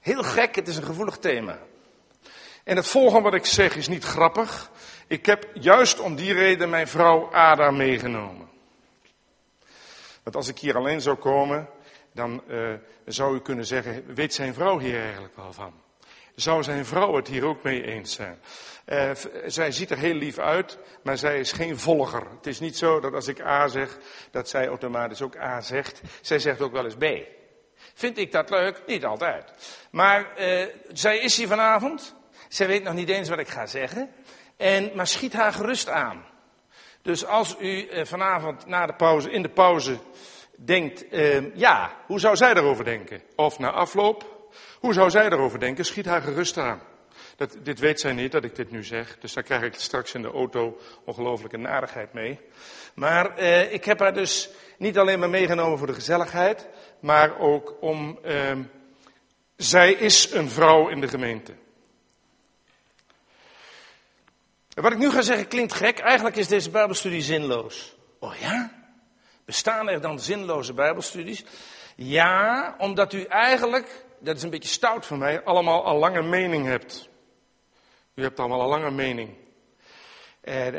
Heel 0.00 0.22
gek, 0.22 0.54
het 0.54 0.68
is 0.68 0.76
een 0.76 0.84
gevoelig 0.84 1.18
thema. 1.18 1.58
En 2.64 2.76
het 2.76 2.86
volgende 2.86 3.22
wat 3.22 3.34
ik 3.34 3.46
zeg 3.46 3.76
is 3.76 3.88
niet 3.88 4.04
grappig. 4.04 4.70
Ik 5.06 5.26
heb 5.26 5.50
juist 5.54 6.00
om 6.00 6.14
die 6.14 6.32
reden 6.32 6.70
mijn 6.70 6.88
vrouw 6.88 7.32
Ada 7.32 7.70
meegenomen. 7.70 8.48
Want 10.22 10.36
als 10.36 10.48
ik 10.48 10.58
hier 10.58 10.76
alleen 10.76 11.00
zou 11.00 11.16
komen, 11.16 11.68
dan 12.12 12.42
uh, 12.48 12.72
zou 13.06 13.36
u 13.36 13.40
kunnen 13.40 13.66
zeggen, 13.66 14.14
weet 14.14 14.34
zijn 14.34 14.54
vrouw 14.54 14.78
hier 14.78 15.02
eigenlijk 15.02 15.36
wel 15.36 15.52
van? 15.52 15.72
Zou 16.34 16.62
zijn 16.62 16.86
vrouw 16.86 17.16
het 17.16 17.28
hier 17.28 17.44
ook 17.44 17.62
mee 17.62 17.84
eens 17.84 18.14
zijn? 18.14 18.40
Uh, 18.86 19.10
zij 19.46 19.72
ziet 19.72 19.90
er 19.90 19.98
heel 19.98 20.14
lief 20.14 20.38
uit, 20.38 20.78
maar 21.02 21.18
zij 21.18 21.38
is 21.38 21.52
geen 21.52 21.78
volger. 21.78 22.26
Het 22.36 22.46
is 22.46 22.60
niet 22.60 22.76
zo 22.76 23.00
dat 23.00 23.14
als 23.14 23.28
ik 23.28 23.40
A 23.40 23.68
zeg, 23.68 23.98
dat 24.30 24.48
zij 24.48 24.66
automatisch 24.66 25.22
ook 25.22 25.36
A 25.36 25.60
zegt. 25.60 26.00
Zij 26.20 26.38
zegt 26.38 26.60
ook 26.60 26.72
wel 26.72 26.84
eens 26.84 26.94
B. 26.94 27.04
Vind 27.94 28.18
ik 28.18 28.32
dat 28.32 28.50
leuk? 28.50 28.82
Niet 28.86 29.04
altijd. 29.04 29.52
Maar 29.90 30.32
uh, 30.38 30.66
zij 30.92 31.18
is 31.18 31.36
hier 31.36 31.48
vanavond. 31.48 32.14
Zij 32.48 32.66
weet 32.66 32.82
nog 32.82 32.94
niet 32.94 33.08
eens 33.08 33.28
wat 33.28 33.38
ik 33.38 33.48
ga 33.48 33.66
zeggen. 33.66 34.10
En, 34.56 34.90
maar 34.94 35.06
schiet 35.06 35.32
haar 35.32 35.52
gerust 35.52 35.88
aan. 35.88 36.24
Dus 37.02 37.26
als 37.26 37.56
u 37.60 37.88
uh, 37.90 38.04
vanavond 38.04 38.66
na 38.66 38.86
de 38.86 38.94
pauze, 38.94 39.30
in 39.30 39.42
de 39.42 39.50
pauze 39.50 39.98
denkt, 40.56 41.04
ja, 41.54 41.92
hoe 42.06 42.20
zou 42.20 42.36
zij 42.36 42.54
erover 42.54 42.84
denken? 42.84 43.22
Of 43.36 43.58
na 43.58 43.70
afloop, 43.70 44.41
hoe 44.78 44.92
zou 44.92 45.10
zij 45.10 45.24
erover 45.24 45.58
denken? 45.58 45.84
Schiet 45.84 46.06
haar 46.06 46.22
gerust 46.22 46.58
aan. 46.58 46.80
Dat, 47.36 47.56
dit 47.62 47.78
weet 47.78 48.00
zij 48.00 48.12
niet 48.12 48.32
dat 48.32 48.44
ik 48.44 48.56
dit 48.56 48.70
nu 48.70 48.84
zeg, 48.84 49.18
dus 49.18 49.32
daar 49.32 49.42
krijg 49.42 49.62
ik 49.62 49.74
straks 49.74 50.14
in 50.14 50.22
de 50.22 50.30
auto 50.30 50.78
ongelooflijke 51.04 51.56
narigheid 51.56 52.12
mee. 52.12 52.40
Maar 52.94 53.36
eh, 53.36 53.72
ik 53.72 53.84
heb 53.84 53.98
haar 53.98 54.14
dus 54.14 54.50
niet 54.78 54.98
alleen 54.98 55.18
maar 55.18 55.30
meegenomen 55.30 55.78
voor 55.78 55.86
de 55.86 55.94
gezelligheid, 55.94 56.68
maar 57.00 57.38
ook 57.38 57.76
om. 57.80 58.18
Eh, 58.22 58.56
zij 59.56 59.92
is 59.92 60.32
een 60.32 60.48
vrouw 60.48 60.88
in 60.88 61.00
de 61.00 61.08
gemeente. 61.08 61.52
Wat 64.74 64.92
ik 64.92 64.98
nu 64.98 65.10
ga 65.10 65.22
zeggen 65.22 65.48
klinkt 65.48 65.72
gek. 65.72 65.98
Eigenlijk 65.98 66.36
is 66.36 66.48
deze 66.48 66.70
Bijbelstudie 66.70 67.22
zinloos. 67.22 67.96
Oh 68.18 68.34
ja? 68.34 68.72
Bestaan 69.44 69.88
er 69.88 70.00
dan 70.00 70.20
zinloze 70.20 70.72
Bijbelstudies? 70.72 71.44
Ja, 71.96 72.74
omdat 72.78 73.12
u 73.12 73.24
eigenlijk, 73.24 74.01
dat 74.22 74.36
is 74.36 74.42
een 74.42 74.50
beetje 74.50 74.68
stout 74.68 75.06
van 75.06 75.18
mij, 75.18 75.42
allemaal 75.42 75.84
al 75.84 75.98
lange 75.98 76.22
mening 76.22 76.66
hebt. 76.66 77.08
U 78.14 78.22
hebt 78.22 78.38
allemaal 78.38 78.60
een 78.60 78.68
lange 78.68 78.90
mening. 78.90 79.30
En, 80.40 80.74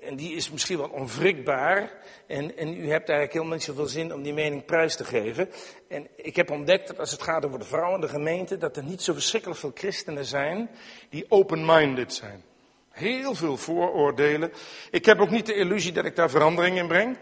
en, 0.00 0.16
die 0.16 0.34
is 0.34 0.50
misschien 0.50 0.78
wel 0.78 0.88
onwrikbaar. 0.88 1.92
En, 2.26 2.56
en 2.56 2.68
u 2.68 2.90
hebt 2.90 3.08
eigenlijk 3.08 3.32
helemaal 3.32 3.54
niet 3.54 3.62
zoveel 3.62 3.86
zin 3.86 4.14
om 4.14 4.22
die 4.22 4.32
mening 4.32 4.64
prijs 4.64 4.96
te 4.96 5.04
geven. 5.04 5.50
En 5.88 6.08
ik 6.16 6.36
heb 6.36 6.50
ontdekt 6.50 6.86
dat 6.86 6.98
als 6.98 7.10
het 7.10 7.22
gaat 7.22 7.44
over 7.44 7.58
de 7.58 7.64
vrouwen 7.64 7.94
in 7.94 8.00
de 8.00 8.08
gemeente, 8.08 8.56
dat 8.56 8.76
er 8.76 8.84
niet 8.84 9.02
zo 9.02 9.12
verschrikkelijk 9.12 9.60
veel 9.60 9.72
christenen 9.74 10.24
zijn 10.24 10.70
die 11.08 11.26
open-minded 11.28 12.14
zijn. 12.14 12.42
Heel 12.90 13.34
veel 13.34 13.56
vooroordelen. 13.56 14.52
Ik 14.90 15.04
heb 15.04 15.20
ook 15.20 15.30
niet 15.30 15.46
de 15.46 15.54
illusie 15.54 15.92
dat 15.92 16.04
ik 16.04 16.16
daar 16.16 16.30
verandering 16.30 16.78
in 16.78 16.88
breng. 16.88 17.18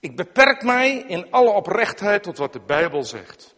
Ik 0.00 0.16
beperk 0.16 0.62
mij 0.62 1.04
in 1.08 1.30
alle 1.30 1.50
oprechtheid 1.50 2.22
tot 2.22 2.38
wat 2.38 2.52
de 2.52 2.60
Bijbel 2.60 3.02
zegt. 3.02 3.53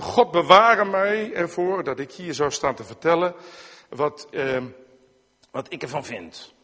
God 0.00 0.30
bewaren 0.30 0.90
mij 0.90 1.32
ervoor 1.32 1.84
dat 1.84 1.98
ik 1.98 2.12
hier 2.12 2.34
zou 2.34 2.50
staan 2.50 2.74
te 2.74 2.84
vertellen 2.84 3.34
wat, 3.88 4.28
eh, 4.30 4.62
wat 5.50 5.72
ik 5.72 5.82
ervan 5.82 6.04
vind. 6.04 6.54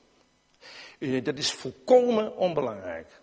Uh, 0.98 1.24
dat 1.24 1.38
is 1.38 1.52
volkomen 1.52 2.36
onbelangrijk. 2.36 3.20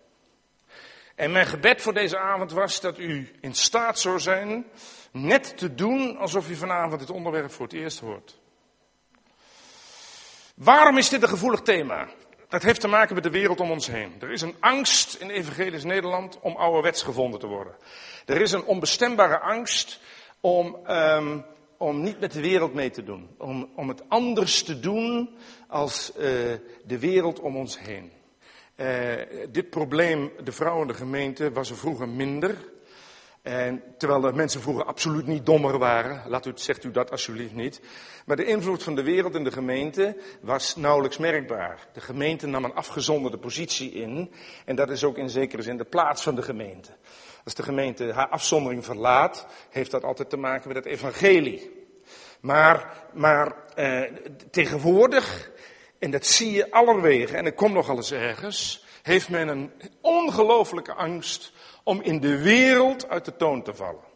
En 1.16 1.32
mijn 1.32 1.46
gebed 1.46 1.82
voor 1.82 1.94
deze 1.94 2.18
avond 2.18 2.52
was 2.52 2.82
dat 2.82 3.00
u 3.00 3.32
in 3.42 3.54
staat 3.54 4.00
zou 4.00 4.20
zijn 4.20 4.66
net 5.12 5.58
te 5.58 5.76
doen 5.76 6.18
alsof 6.18 6.50
u 6.50 6.56
vanavond 6.56 7.00
dit 7.00 7.10
onderwerp 7.10 7.52
voor 7.52 7.66
het 7.66 7.76
eerst 7.76 8.00
hoort. 8.00 8.40
Waarom 10.56 10.98
is 10.98 11.10
dit 11.10 11.22
een 11.22 11.30
gevoelig 11.30 11.62
thema? 11.62 12.08
Dat 12.54 12.64
heeft 12.64 12.82
te 12.82 12.88
maken 12.88 13.16
met 13.16 13.24
de 13.24 13.30
wereld 13.30 13.60
om 13.60 13.72
ons 13.72 13.88
heen. 13.88 14.14
Er 14.20 14.32
is 14.32 14.42
een 14.42 14.56
angst 14.60 15.16
in 15.16 15.30
evangelisch 15.30 15.84
Nederland 15.84 16.40
om 16.42 16.56
ouderwets 16.56 17.04
gevonden 17.04 17.40
te 17.40 17.48
worden. 17.48 17.74
Er 18.26 18.42
is 18.42 18.52
een 18.52 18.64
onbestembare 18.64 19.40
angst 19.40 20.00
om, 20.40 20.78
um, 20.88 21.46
om 21.78 22.02
niet 22.02 22.20
met 22.20 22.32
de 22.32 22.42
wereld 22.42 22.74
mee 22.74 22.90
te 22.90 23.04
doen. 23.04 23.30
Om, 23.38 23.70
om 23.76 23.88
het 23.88 24.04
anders 24.08 24.64
te 24.64 24.80
doen 24.80 25.30
als 25.68 26.12
uh, 26.18 26.22
de 26.86 27.00
wereld 27.00 27.40
om 27.40 27.58
ons 27.58 27.80
heen. 27.80 28.12
Uh, 28.76 29.14
dit 29.50 29.70
probleem, 29.70 30.32
de 30.44 30.52
vrouw 30.52 30.82
in 30.82 30.88
de 30.88 30.94
gemeente, 30.94 31.52
was 31.52 31.70
er 31.70 31.78
vroeger 31.78 32.10
minder. 32.10 32.58
En 33.44 33.84
terwijl 33.98 34.22
de 34.22 34.34
mensen 34.34 34.62
vroeger 34.62 34.86
absoluut 34.86 35.28
niet 35.28 35.46
dommer 35.46 35.78
waren, 35.78 36.30
laat 36.30 36.46
u, 36.46 36.52
zegt 36.56 36.84
u 36.84 36.92
dat 36.92 37.12
alsjeblieft 37.12 37.54
niet. 37.54 37.82
Maar 38.26 38.36
de 38.36 38.46
invloed 38.46 38.84
van 38.84 38.96
de 38.96 39.04
wereld 39.04 39.36
in 39.36 39.44
de 39.44 39.52
gemeente 39.52 40.18
was 40.42 40.76
nauwelijks 40.76 41.18
merkbaar. 41.18 41.88
De 41.94 42.02
gemeente 42.02 42.48
nam 42.48 42.64
een 42.64 42.74
afgezonderde 42.74 43.38
positie 43.38 43.92
in. 43.92 44.32
En 44.66 44.76
dat 44.76 44.90
is 44.90 45.04
ook 45.04 45.18
in 45.18 45.30
zekere 45.30 45.62
zin 45.62 45.78
de 45.78 45.84
plaats 45.84 46.24
van 46.24 46.36
de 46.36 46.42
gemeente. 46.42 46.92
Als 47.44 47.54
de 47.54 47.64
gemeente 47.64 48.12
haar 48.14 48.30
afzondering 48.30 48.86
verlaat, 48.86 49.48
heeft 49.70 49.92
dat 49.92 50.04
altijd 50.04 50.30
te 50.30 50.38
maken 50.38 50.68
met 50.68 50.78
het 50.78 50.86
evangelie. 50.86 51.72
Maar, 52.40 53.04
maar 53.14 53.56
eh, 53.76 54.02
tegenwoordig, 54.52 55.52
en 56.00 56.12
dat 56.12 56.26
zie 56.26 56.52
je 56.52 56.72
allerwegen, 56.72 57.38
en 57.38 57.46
ik 57.46 57.56
kom 57.56 57.74
nogal 57.74 57.96
eens 57.96 58.12
ergens, 58.12 58.86
heeft 59.02 59.30
men 59.30 59.48
een 59.48 59.72
ongelooflijke 60.02 60.94
angst 60.94 61.54
om 61.84 62.02
in 62.02 62.20
de 62.20 62.38
wereld 62.38 63.10
uit 63.10 63.26
de 63.26 63.36
toon 63.36 63.64
te 63.64 63.74
vallen. 63.74 64.12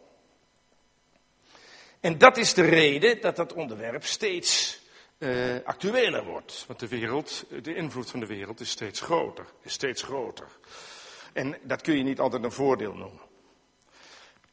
En 2.00 2.18
dat 2.18 2.36
is 2.36 2.54
de 2.54 2.64
reden 2.64 3.20
dat 3.20 3.36
dat 3.36 3.52
onderwerp 3.52 4.04
steeds 4.04 4.80
uh, 5.18 5.54
actueler 5.64 6.24
wordt. 6.24 6.64
Want 6.66 6.80
de 6.80 6.88
wereld, 6.88 7.44
de 7.62 7.74
invloed 7.74 8.10
van 8.10 8.20
de 8.20 8.26
wereld 8.26 8.60
is 8.60 8.70
steeds 8.70 9.00
groter, 9.00 9.44
is 9.62 9.72
steeds 9.72 10.02
groter. 10.02 10.46
En 11.32 11.58
dat 11.62 11.82
kun 11.82 11.96
je 11.96 12.02
niet 12.02 12.20
altijd 12.20 12.44
een 12.44 12.52
voordeel 12.52 12.94
noemen. 12.94 13.20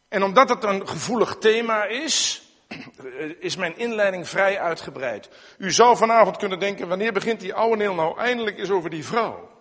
En 0.07 0.23
omdat 0.23 0.49
het 0.49 0.63
een 0.63 0.87
gevoelig 0.87 1.35
thema 1.37 1.85
is, 1.85 2.43
is 3.39 3.55
mijn 3.55 3.77
inleiding 3.77 4.29
vrij 4.29 4.59
uitgebreid. 4.59 5.29
U 5.57 5.71
zou 5.71 5.97
vanavond 5.97 6.37
kunnen 6.37 6.59
denken, 6.59 6.87
wanneer 6.87 7.13
begint 7.13 7.39
die 7.39 7.53
oude 7.53 7.75
neel 7.75 7.93
nou 7.93 8.17
eindelijk 8.17 8.57
eens 8.57 8.69
over 8.69 8.89
die 8.89 9.05
vrouw? 9.05 9.54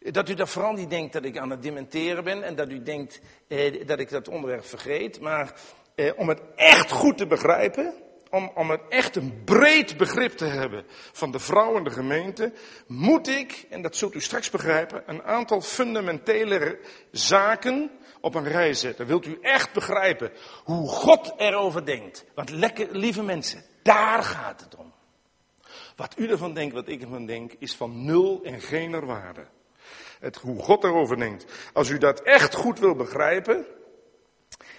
Dat 0.00 0.28
u 0.28 0.34
dat 0.34 0.48
vooral 0.48 0.72
niet 0.72 0.90
denkt 0.90 1.12
dat 1.12 1.24
ik 1.24 1.38
aan 1.38 1.50
het 1.50 1.62
dementeren 1.62 2.24
ben 2.24 2.42
en 2.42 2.54
dat 2.56 2.70
u 2.70 2.82
denkt 2.82 3.20
eh, 3.48 3.86
dat 3.86 3.98
ik 3.98 4.10
dat 4.10 4.28
onderwerp 4.28 4.64
vergeet. 4.64 5.20
Maar 5.20 5.54
eh, 5.94 6.12
om 6.16 6.28
het 6.28 6.40
echt 6.56 6.90
goed 6.90 7.18
te 7.18 7.26
begrijpen, 7.26 7.94
om, 8.30 8.50
om 8.54 8.70
het 8.70 8.80
echt 8.88 9.16
een 9.16 9.42
breed 9.44 9.96
begrip 9.96 10.32
te 10.32 10.44
hebben 10.44 10.84
van 11.12 11.30
de 11.30 11.38
vrouw 11.38 11.76
in 11.76 11.84
de 11.84 11.90
gemeente, 11.90 12.52
moet 12.86 13.28
ik, 13.28 13.66
en 13.70 13.82
dat 13.82 13.96
zult 13.96 14.14
u 14.14 14.20
straks 14.20 14.50
begrijpen, 14.50 15.02
een 15.06 15.22
aantal 15.22 15.60
fundamentele 15.60 16.78
zaken 17.10 17.90
op 18.20 18.34
een 18.34 18.48
rij 18.48 18.74
zetten. 18.74 19.06
Wilt 19.06 19.26
u 19.26 19.38
echt 19.40 19.72
begrijpen 19.72 20.32
hoe 20.64 20.88
God 20.88 21.34
erover 21.36 21.84
denkt? 21.84 22.24
Want 22.34 22.50
lekker, 22.50 22.88
lieve 22.90 23.22
mensen, 23.22 23.64
daar 23.82 24.22
gaat 24.22 24.60
het 24.60 24.76
om. 24.76 24.92
Wat 25.96 26.18
u 26.18 26.30
ervan 26.30 26.54
denkt, 26.54 26.74
wat 26.74 26.88
ik 26.88 27.02
ervan 27.02 27.26
denk, 27.26 27.52
is 27.58 27.74
van 27.74 28.04
nul 28.04 28.40
en 28.44 28.60
geen 28.60 29.06
waarde 29.06 29.46
het, 30.20 30.36
hoe 30.36 30.58
God 30.58 30.84
erover 30.84 31.18
denkt. 31.18 31.44
Als 31.72 31.88
u 31.88 31.98
dat 31.98 32.22
echt 32.22 32.54
goed 32.54 32.78
wil 32.78 32.94
begrijpen, 32.94 33.66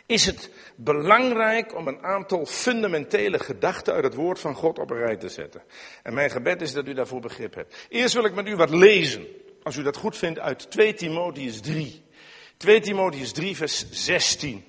is 0.05 0.25
het 0.25 0.49
belangrijk 0.75 1.75
om 1.75 1.87
een 1.87 2.03
aantal 2.03 2.45
fundamentele 2.45 3.39
gedachten 3.39 3.93
uit 3.93 4.03
het 4.03 4.15
woord 4.15 4.39
van 4.39 4.55
God 4.55 4.79
op 4.79 4.89
een 4.89 4.97
rij 4.97 5.17
te 5.17 5.29
zetten. 5.29 5.63
En 6.03 6.13
mijn 6.13 6.29
gebed 6.29 6.61
is 6.61 6.73
dat 6.73 6.87
u 6.87 6.93
daarvoor 6.93 7.21
begrip 7.21 7.55
hebt. 7.55 7.87
Eerst 7.89 8.13
wil 8.13 8.25
ik 8.25 8.33
met 8.33 8.47
u 8.47 8.55
wat 8.55 8.69
lezen, 8.69 9.27
als 9.63 9.75
u 9.75 9.83
dat 9.83 9.97
goed 9.97 10.17
vindt, 10.17 10.39
uit 10.39 10.71
2 10.71 10.93
Timotheus 10.93 11.61
3. 11.61 12.03
2 12.57 12.79
Timotheus 12.79 13.31
3, 13.31 13.55
vers 13.55 13.85
16. 13.91 14.63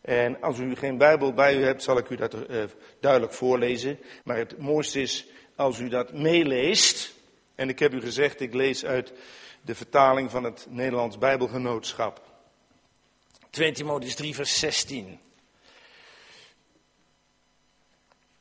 En 0.00 0.40
als 0.40 0.58
u 0.58 0.76
geen 0.76 0.98
Bijbel 0.98 1.32
bij 1.32 1.56
u 1.56 1.64
hebt, 1.64 1.82
zal 1.82 1.98
ik 1.98 2.08
u 2.08 2.16
dat 2.16 2.34
uh, 2.34 2.62
duidelijk 3.00 3.32
voorlezen. 3.32 3.98
Maar 4.24 4.36
het 4.36 4.58
mooiste 4.58 5.00
is 5.00 5.26
als 5.56 5.78
u 5.78 5.88
dat 5.88 6.12
meeleest. 6.12 7.14
En 7.54 7.68
ik 7.68 7.78
heb 7.78 7.94
u 7.94 8.00
gezegd, 8.00 8.40
ik 8.40 8.54
lees 8.54 8.84
uit 8.84 9.12
de 9.62 9.74
vertaling 9.74 10.30
van 10.30 10.44
het 10.44 10.66
Nederlands 10.68 11.18
Bijbelgenootschap. 11.18 12.30
2 13.50 13.72
Timotheus 13.72 14.14
3, 14.14 14.34
vers 14.34 14.58
16. 14.58 15.20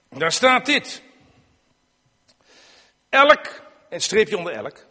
Daar 0.10 0.32
staat 0.32 0.66
dit. 0.66 1.04
Elk, 3.10 3.64
en 3.90 4.02
streepje 4.02 4.38
onder 4.38 4.54
elk, 4.54 4.86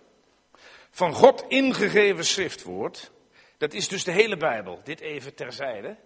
van 0.90 1.12
God 1.12 1.44
ingegeven 1.48 2.24
schriftwoord, 2.24 3.10
dat 3.58 3.72
is 3.72 3.88
dus 3.88 4.04
de 4.04 4.12
hele 4.12 4.36
Bijbel, 4.36 4.80
dit 4.84 5.00
even 5.00 5.34
terzijde. 5.34 5.96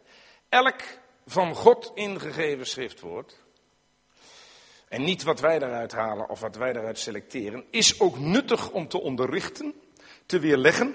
Elk 0.48 0.82
van 1.26 1.54
God 1.54 1.92
ingegeven 1.94 2.66
schriftwoord, 2.66 3.42
en 4.88 5.04
niet 5.04 5.22
wat 5.22 5.40
wij 5.40 5.58
daaruit 5.58 5.92
halen 5.92 6.28
of 6.28 6.40
wat 6.40 6.56
wij 6.56 6.72
daaruit 6.72 6.98
selecteren, 6.98 7.64
is 7.70 8.00
ook 8.00 8.18
nuttig 8.18 8.70
om 8.70 8.88
te 8.88 9.00
onderrichten, 9.00 9.74
te 10.26 10.38
weerleggen, 10.38 10.94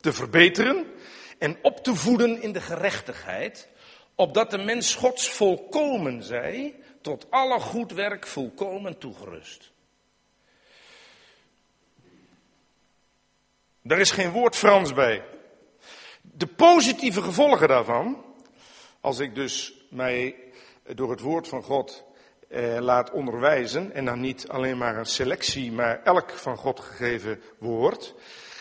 te 0.00 0.12
verbeteren 0.12 0.86
en 1.38 1.58
op 1.62 1.84
te 1.84 1.94
voeden 1.94 2.42
in 2.42 2.52
de 2.52 2.60
gerechtigheid, 2.60 3.68
opdat 4.14 4.50
de 4.50 4.58
mens 4.58 4.94
Gods 4.94 5.30
volkomen 5.30 6.22
zij, 6.22 6.74
tot 7.00 7.26
alle 7.30 7.60
goed 7.60 7.92
werk 7.92 8.26
volkomen 8.26 8.98
toegerust. 8.98 9.70
Daar 13.82 14.00
is 14.00 14.10
geen 14.10 14.30
woord 14.30 14.56
Frans 14.56 14.94
bij. 14.94 15.24
De 16.20 16.46
positieve 16.46 17.22
gevolgen 17.22 17.68
daarvan, 17.68 18.24
als 19.00 19.18
ik 19.18 19.34
dus 19.34 19.74
mij 19.90 20.36
door 20.94 21.10
het 21.10 21.20
woord 21.20 21.48
van 21.48 21.62
God 21.62 22.04
eh, 22.48 22.76
laat 22.80 23.10
onderwijzen, 23.10 23.92
en 23.92 24.04
dan 24.04 24.20
niet 24.20 24.48
alleen 24.48 24.78
maar 24.78 24.96
een 24.96 25.06
selectie, 25.06 25.72
maar 25.72 26.02
elk 26.02 26.30
van 26.30 26.56
God 26.56 26.80
gegeven 26.80 27.42
woord, 27.58 28.14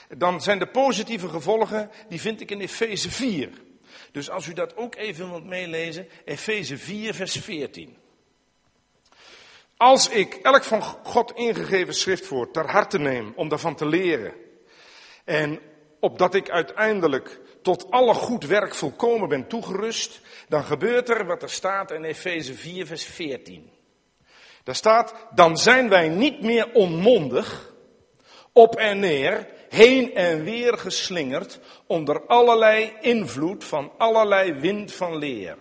dan 0.07 0.41
zijn 0.41 0.59
de 0.59 0.67
positieve 0.67 1.29
gevolgen, 1.29 1.91
die 2.09 2.21
vind 2.21 2.41
ik 2.41 2.51
in 2.51 2.59
Efeze 2.59 3.11
4. 3.11 3.49
Dus 4.11 4.29
als 4.29 4.47
u 4.47 4.53
dat 4.53 4.77
ook 4.77 4.95
even 4.95 5.29
wilt 5.29 5.45
meelezen, 5.45 6.07
Efeze 6.25 6.77
4, 6.77 7.13
vers 7.13 7.37
14. 7.37 7.97
Als 9.77 10.09
ik 10.09 10.33
elk 10.33 10.63
van 10.63 10.81
God 10.81 11.31
ingegeven 11.31 11.93
schriftwoord 11.93 12.53
ter 12.53 12.69
harte 12.71 12.99
neem 12.99 13.33
om 13.35 13.49
daarvan 13.49 13.75
te 13.75 13.85
leren, 13.85 14.33
en 15.25 15.59
opdat 15.99 16.33
ik 16.33 16.49
uiteindelijk 16.49 17.39
tot 17.61 17.91
alle 17.91 18.13
goed 18.13 18.43
werk 18.45 18.75
volkomen 18.75 19.29
ben 19.29 19.47
toegerust, 19.47 20.21
dan 20.47 20.63
gebeurt 20.63 21.09
er 21.09 21.25
wat 21.25 21.41
er 21.41 21.49
staat 21.49 21.91
in 21.91 22.03
Efeze 22.03 22.53
4, 22.53 22.85
vers 22.85 23.05
14. 23.05 23.69
Daar 24.63 24.75
staat, 24.75 25.15
dan 25.31 25.57
zijn 25.57 25.89
wij 25.89 26.09
niet 26.09 26.41
meer 26.41 26.71
onmondig, 26.73 27.73
op 28.53 28.75
en 28.75 28.99
neer, 28.99 29.47
heen 29.69 30.15
en 30.15 30.43
weer 30.43 30.77
geslingerd 30.77 31.59
onder 31.85 32.25
allerlei 32.25 32.93
invloed 33.01 33.63
van 33.63 33.91
allerlei 33.97 34.53
wind 34.53 34.93
van 34.93 35.17
leer. 35.17 35.57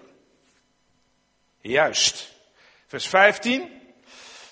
Juist. 1.61 2.35
Vers 2.87 3.09
15. 3.09 3.71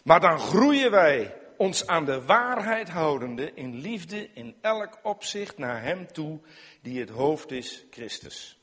Maar 0.05 0.21
dan 0.21 0.39
groeien 0.39 0.91
wij 0.91 1.35
ons 1.57 1.87
aan 1.87 2.05
de 2.05 2.25
waarheid 2.25 2.89
houdende 2.89 3.53
in 3.55 3.81
liefde 3.81 4.31
in 4.35 4.57
elk 4.61 4.99
opzicht 5.03 5.59
naar 5.59 5.83
Hem 5.83 6.13
toe 6.13 6.41
die 6.83 7.01
het 7.01 7.11
hoofd 7.11 7.51
is, 7.51 7.85
Christus. 7.91 8.59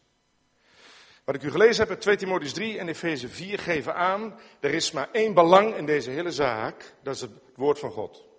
Wat 1.24 1.36
ik 1.36 1.44
u 1.44 1.52
gelezen 1.52 1.88
heb 1.88 1.96
in 1.96 2.02
2 2.02 2.16
Timotheus 2.16 2.54
3 2.54 2.80
en 2.80 2.88
Efeze 2.88 3.30
4 3.30 3.60
geven 3.60 3.96
aan, 3.96 4.40
er 4.60 4.74
is 4.74 4.92
maar 4.92 5.10
één 5.12 5.34
belang 5.34 5.76
in 5.76 5.86
deze 5.86 6.10
hele 6.10 6.32
zaak, 6.32 6.94
dat 7.04 7.16
is 7.16 7.22
het 7.22 7.32
woord 7.56 7.80
van 7.80 7.92
God 7.92 8.30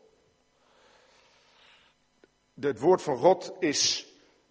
het 2.61 2.79
woord 2.79 3.03
van 3.03 3.17
God 3.17 3.53
is 3.59 4.07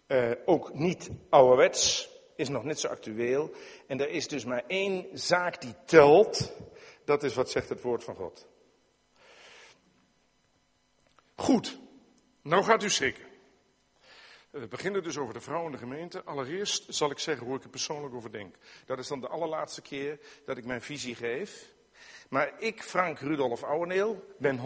uh, 0.06 0.30
ook 0.44 0.74
niet 0.74 1.10
ouderwets, 1.28 2.10
is 2.36 2.48
nog 2.48 2.64
net 2.64 2.80
zo 2.80 2.88
actueel. 2.88 3.50
En 3.86 4.00
er 4.00 4.08
is 4.08 4.28
dus 4.28 4.44
maar 4.44 4.64
één 4.66 5.06
zaak 5.12 5.60
die 5.60 5.74
telt. 5.84 6.52
Dat 7.04 7.22
is 7.22 7.34
wat 7.34 7.50
zegt 7.50 7.68
het 7.68 7.80
woord 7.80 8.04
van 8.04 8.14
God. 8.14 8.46
Goed, 11.34 11.78
nou 12.42 12.64
gaat 12.64 12.82
u 12.82 12.90
schrikken. 12.90 13.24
We 14.50 14.68
beginnen 14.68 15.02
dus 15.02 15.18
over 15.18 15.34
de 15.34 15.40
vrouw 15.40 15.66
in 15.66 15.72
de 15.72 15.78
gemeente. 15.78 16.22
Allereerst 16.24 16.94
zal 16.94 17.10
ik 17.10 17.18
zeggen 17.18 17.46
hoe 17.46 17.56
ik 17.56 17.62
er 17.62 17.70
persoonlijk 17.70 18.14
over 18.14 18.32
denk. 18.32 18.56
Dat 18.86 18.98
is 18.98 19.08
dan 19.08 19.20
de 19.20 19.28
allerlaatste 19.28 19.82
keer 19.82 20.18
dat 20.44 20.56
ik 20.56 20.64
mijn 20.64 20.82
visie 20.82 21.14
geef. 21.14 21.72
Maar 22.28 22.52
ik, 22.58 22.82
Frank 22.82 23.18
Rudolf 23.18 23.62
Ouweneel, 23.62 24.24
ben 24.38 24.58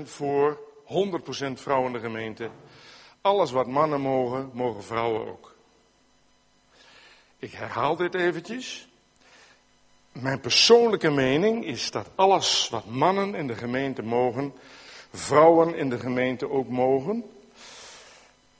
100% 0.00 0.02
voor 0.02 0.73
100% 0.84 1.52
vrouw 1.52 1.86
in 1.86 1.92
de 1.92 1.98
gemeente. 1.98 2.50
Alles 3.20 3.50
wat 3.50 3.66
mannen 3.66 4.00
mogen, 4.00 4.50
mogen 4.52 4.84
vrouwen 4.84 5.28
ook. 5.28 5.54
Ik 7.38 7.52
herhaal 7.52 7.96
dit 7.96 8.14
eventjes. 8.14 8.88
Mijn 10.12 10.40
persoonlijke 10.40 11.10
mening 11.10 11.64
is 11.64 11.90
dat 11.90 12.10
alles 12.14 12.68
wat 12.68 12.86
mannen 12.86 13.34
in 13.34 13.46
de 13.46 13.54
gemeente 13.54 14.02
mogen, 14.02 14.54
vrouwen 15.12 15.74
in 15.74 15.90
de 15.90 15.98
gemeente 15.98 16.50
ook 16.50 16.68
mogen. 16.68 17.24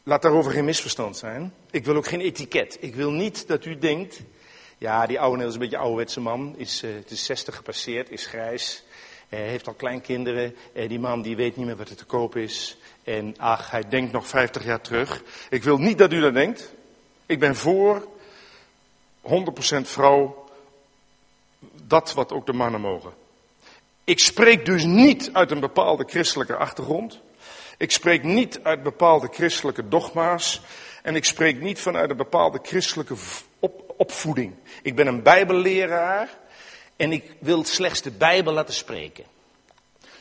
Laat 0.02 0.22
daarover 0.22 0.52
geen 0.52 0.64
misverstand 0.64 1.16
zijn. 1.16 1.54
Ik 1.70 1.84
wil 1.84 1.96
ook 1.96 2.06
geen 2.06 2.20
etiket. 2.20 2.76
Ik 2.80 2.94
wil 2.94 3.10
niet 3.10 3.46
dat 3.46 3.64
u 3.64 3.78
denkt, 3.78 4.20
ja, 4.78 5.06
die 5.06 5.20
oude 5.20 5.36
Neel 5.36 5.48
is 5.48 5.54
een 5.54 5.60
beetje 5.60 5.78
ouderwetse 5.78 6.20
man, 6.20 6.54
is, 6.56 6.82
uh, 6.82 6.94
het 6.94 7.10
is 7.10 7.24
60 7.24 7.56
gepasseerd, 7.56 8.10
is 8.10 8.26
grijs, 8.26 8.84
heeft 9.28 9.66
al 9.66 9.74
kleinkinderen, 9.74 10.56
uh, 10.72 10.88
die 10.88 11.00
man 11.00 11.22
die 11.22 11.36
weet 11.36 11.56
niet 11.56 11.66
meer 11.66 11.76
wat 11.76 11.88
er 11.88 11.96
te 11.96 12.04
koop 12.04 12.36
is. 12.36 12.76
En 13.04 13.34
ach, 13.38 13.70
hij 13.70 13.88
denkt 13.88 14.12
nog 14.12 14.26
50 14.26 14.64
jaar 14.64 14.80
terug. 14.80 15.22
Ik 15.50 15.62
wil 15.62 15.78
niet 15.78 15.98
dat 15.98 16.12
u 16.12 16.20
dat 16.20 16.34
denkt. 16.34 16.74
Ik 17.26 17.38
ben 17.38 17.56
voor 17.56 18.08
100% 19.22 19.28
vrouw, 19.80 20.48
dat 21.82 22.12
wat 22.12 22.32
ook 22.32 22.46
de 22.46 22.52
mannen 22.52 22.80
mogen. 22.80 23.12
Ik 24.04 24.18
spreek 24.18 24.64
dus 24.64 24.84
niet 24.84 25.30
uit 25.32 25.50
een 25.50 25.60
bepaalde 25.60 26.04
christelijke 26.06 26.56
achtergrond. 26.56 27.20
Ik 27.76 27.90
spreek 27.90 28.22
niet 28.22 28.60
uit 28.62 28.82
bepaalde 28.82 29.28
christelijke 29.32 29.88
dogma's. 29.88 30.60
En 31.02 31.16
ik 31.16 31.24
spreek 31.24 31.60
niet 31.60 31.80
vanuit 31.80 32.10
een 32.10 32.16
bepaalde 32.16 32.58
christelijke 32.62 33.14
op, 33.58 33.94
opvoeding. 33.96 34.54
Ik 34.82 34.94
ben 34.96 35.06
een 35.06 35.22
bijbelleraar 35.22 36.38
en 36.96 37.12
ik 37.12 37.36
wil 37.40 37.64
slechts 37.64 38.02
de 38.02 38.10
Bijbel 38.10 38.52
laten 38.52 38.74
spreken. 38.74 39.24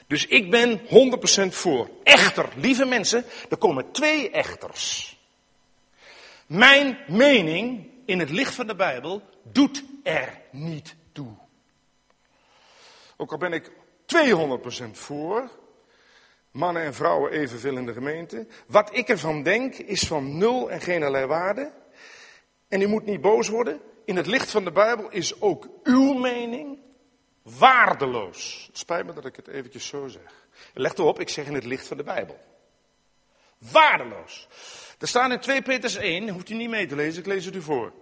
Dus 0.07 0.27
ik 0.27 0.51
ben 0.51 0.79
100% 0.79 1.53
voor. 1.53 1.89
Echter, 2.03 2.49
lieve 2.55 2.85
mensen, 2.85 3.25
er 3.49 3.57
komen 3.57 3.91
twee 3.91 4.29
echters. 4.29 5.17
Mijn 6.45 6.97
mening 7.07 7.87
in 8.05 8.19
het 8.19 8.29
licht 8.29 8.53
van 8.53 8.67
de 8.67 8.75
Bijbel 8.75 9.21
doet 9.43 9.83
er 10.03 10.41
niet 10.51 10.95
toe. 11.11 11.33
Ook 13.17 13.31
al 13.31 13.37
ben 13.37 13.53
ik 13.53 13.71
200% 14.05 14.91
voor, 14.91 15.49
mannen 16.51 16.83
en 16.83 16.93
vrouwen 16.93 17.31
evenveel 17.31 17.77
in 17.77 17.85
de 17.85 17.93
gemeente. 17.93 18.47
Wat 18.65 18.95
ik 18.97 19.09
ervan 19.09 19.43
denk 19.43 19.75
is 19.75 20.01
van 20.01 20.37
nul 20.37 20.71
en 20.71 20.81
geen 20.81 20.99
allerlei 20.99 21.25
waarde. 21.25 21.71
En 22.67 22.81
u 22.81 22.87
moet 22.87 23.05
niet 23.05 23.21
boos 23.21 23.47
worden. 23.47 23.81
In 24.05 24.15
het 24.15 24.27
licht 24.27 24.51
van 24.51 24.63
de 24.63 24.71
Bijbel 24.71 25.09
is 25.09 25.41
ook 25.41 25.69
uw 25.83 26.13
mening 26.13 26.79
waardeloos. 27.41 28.63
Het 28.67 28.77
spijt 28.77 29.05
me 29.05 29.13
dat 29.13 29.25
ik 29.25 29.35
het 29.35 29.47
eventjes 29.47 29.87
zo 29.87 30.07
zeg. 30.07 30.47
Leg 30.73 30.93
erop, 30.93 31.19
ik 31.19 31.29
zeg 31.29 31.45
in 31.45 31.53
het 31.53 31.65
licht 31.65 31.87
van 31.87 31.97
de 31.97 32.03
Bijbel. 32.03 32.39
Waardeloos. 33.57 34.47
Er 34.99 35.07
staat 35.07 35.31
in 35.31 35.39
2 35.39 35.61
Peters 35.61 35.95
1, 35.95 36.29
hoeft 36.29 36.49
u 36.49 36.53
niet 36.53 36.69
mee 36.69 36.85
te 36.85 36.95
lezen, 36.95 37.19
ik 37.19 37.27
lees 37.27 37.45
het 37.45 37.55
u 37.55 37.61
voor. 37.61 37.93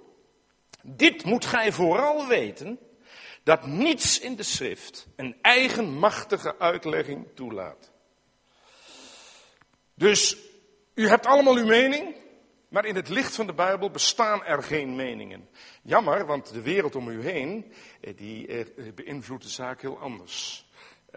Dit 0.81 1.23
moet 1.23 1.45
gij 1.45 1.71
vooral 1.71 2.27
weten, 2.27 2.79
dat 3.43 3.65
niets 3.65 4.19
in 4.19 4.35
de 4.35 4.43
schrift 4.43 5.07
een 5.15 5.35
eigenmachtige 5.41 6.59
uitlegging 6.59 7.27
toelaat. 7.35 7.91
Dus 9.93 10.37
u 10.93 11.07
hebt 11.07 11.25
allemaal 11.25 11.55
uw 11.55 11.65
mening, 11.65 12.15
maar 12.71 12.85
in 12.85 12.95
het 12.95 13.09
licht 13.09 13.35
van 13.35 13.47
de 13.47 13.53
Bijbel 13.53 13.89
bestaan 13.89 14.43
er 14.43 14.63
geen 14.63 14.95
meningen. 14.95 15.49
Jammer, 15.81 16.25
want 16.25 16.53
de 16.53 16.61
wereld 16.61 16.95
om 16.95 17.07
u 17.07 17.21
heen, 17.21 17.73
eh, 18.01 18.17
die 18.17 18.47
eh, 18.47 18.93
beïnvloedt 18.95 19.43
de 19.43 19.49
zaak 19.49 19.81
heel 19.81 19.99
anders. 19.99 20.69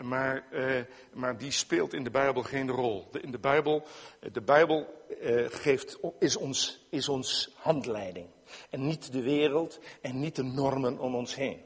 Maar, 0.02 0.50
eh, 0.50 0.82
maar 1.12 1.38
die 1.38 1.50
speelt 1.50 1.92
in 1.92 2.04
de 2.04 2.10
Bijbel 2.10 2.42
geen 2.42 2.70
rol. 2.70 3.08
De, 3.10 3.20
in 3.20 3.30
de 3.30 3.38
Bijbel, 3.38 3.86
de 4.32 4.40
Bijbel 4.40 5.06
geeft, 5.48 5.98
is, 6.18 6.36
ons, 6.36 6.86
is 6.90 7.08
ons 7.08 7.54
handleiding. 7.56 8.28
En 8.70 8.86
niet 8.86 9.12
de 9.12 9.22
wereld 9.22 9.78
en 10.00 10.20
niet 10.20 10.36
de 10.36 10.42
normen 10.42 10.98
om 10.98 11.14
ons 11.14 11.34
heen. 11.34 11.60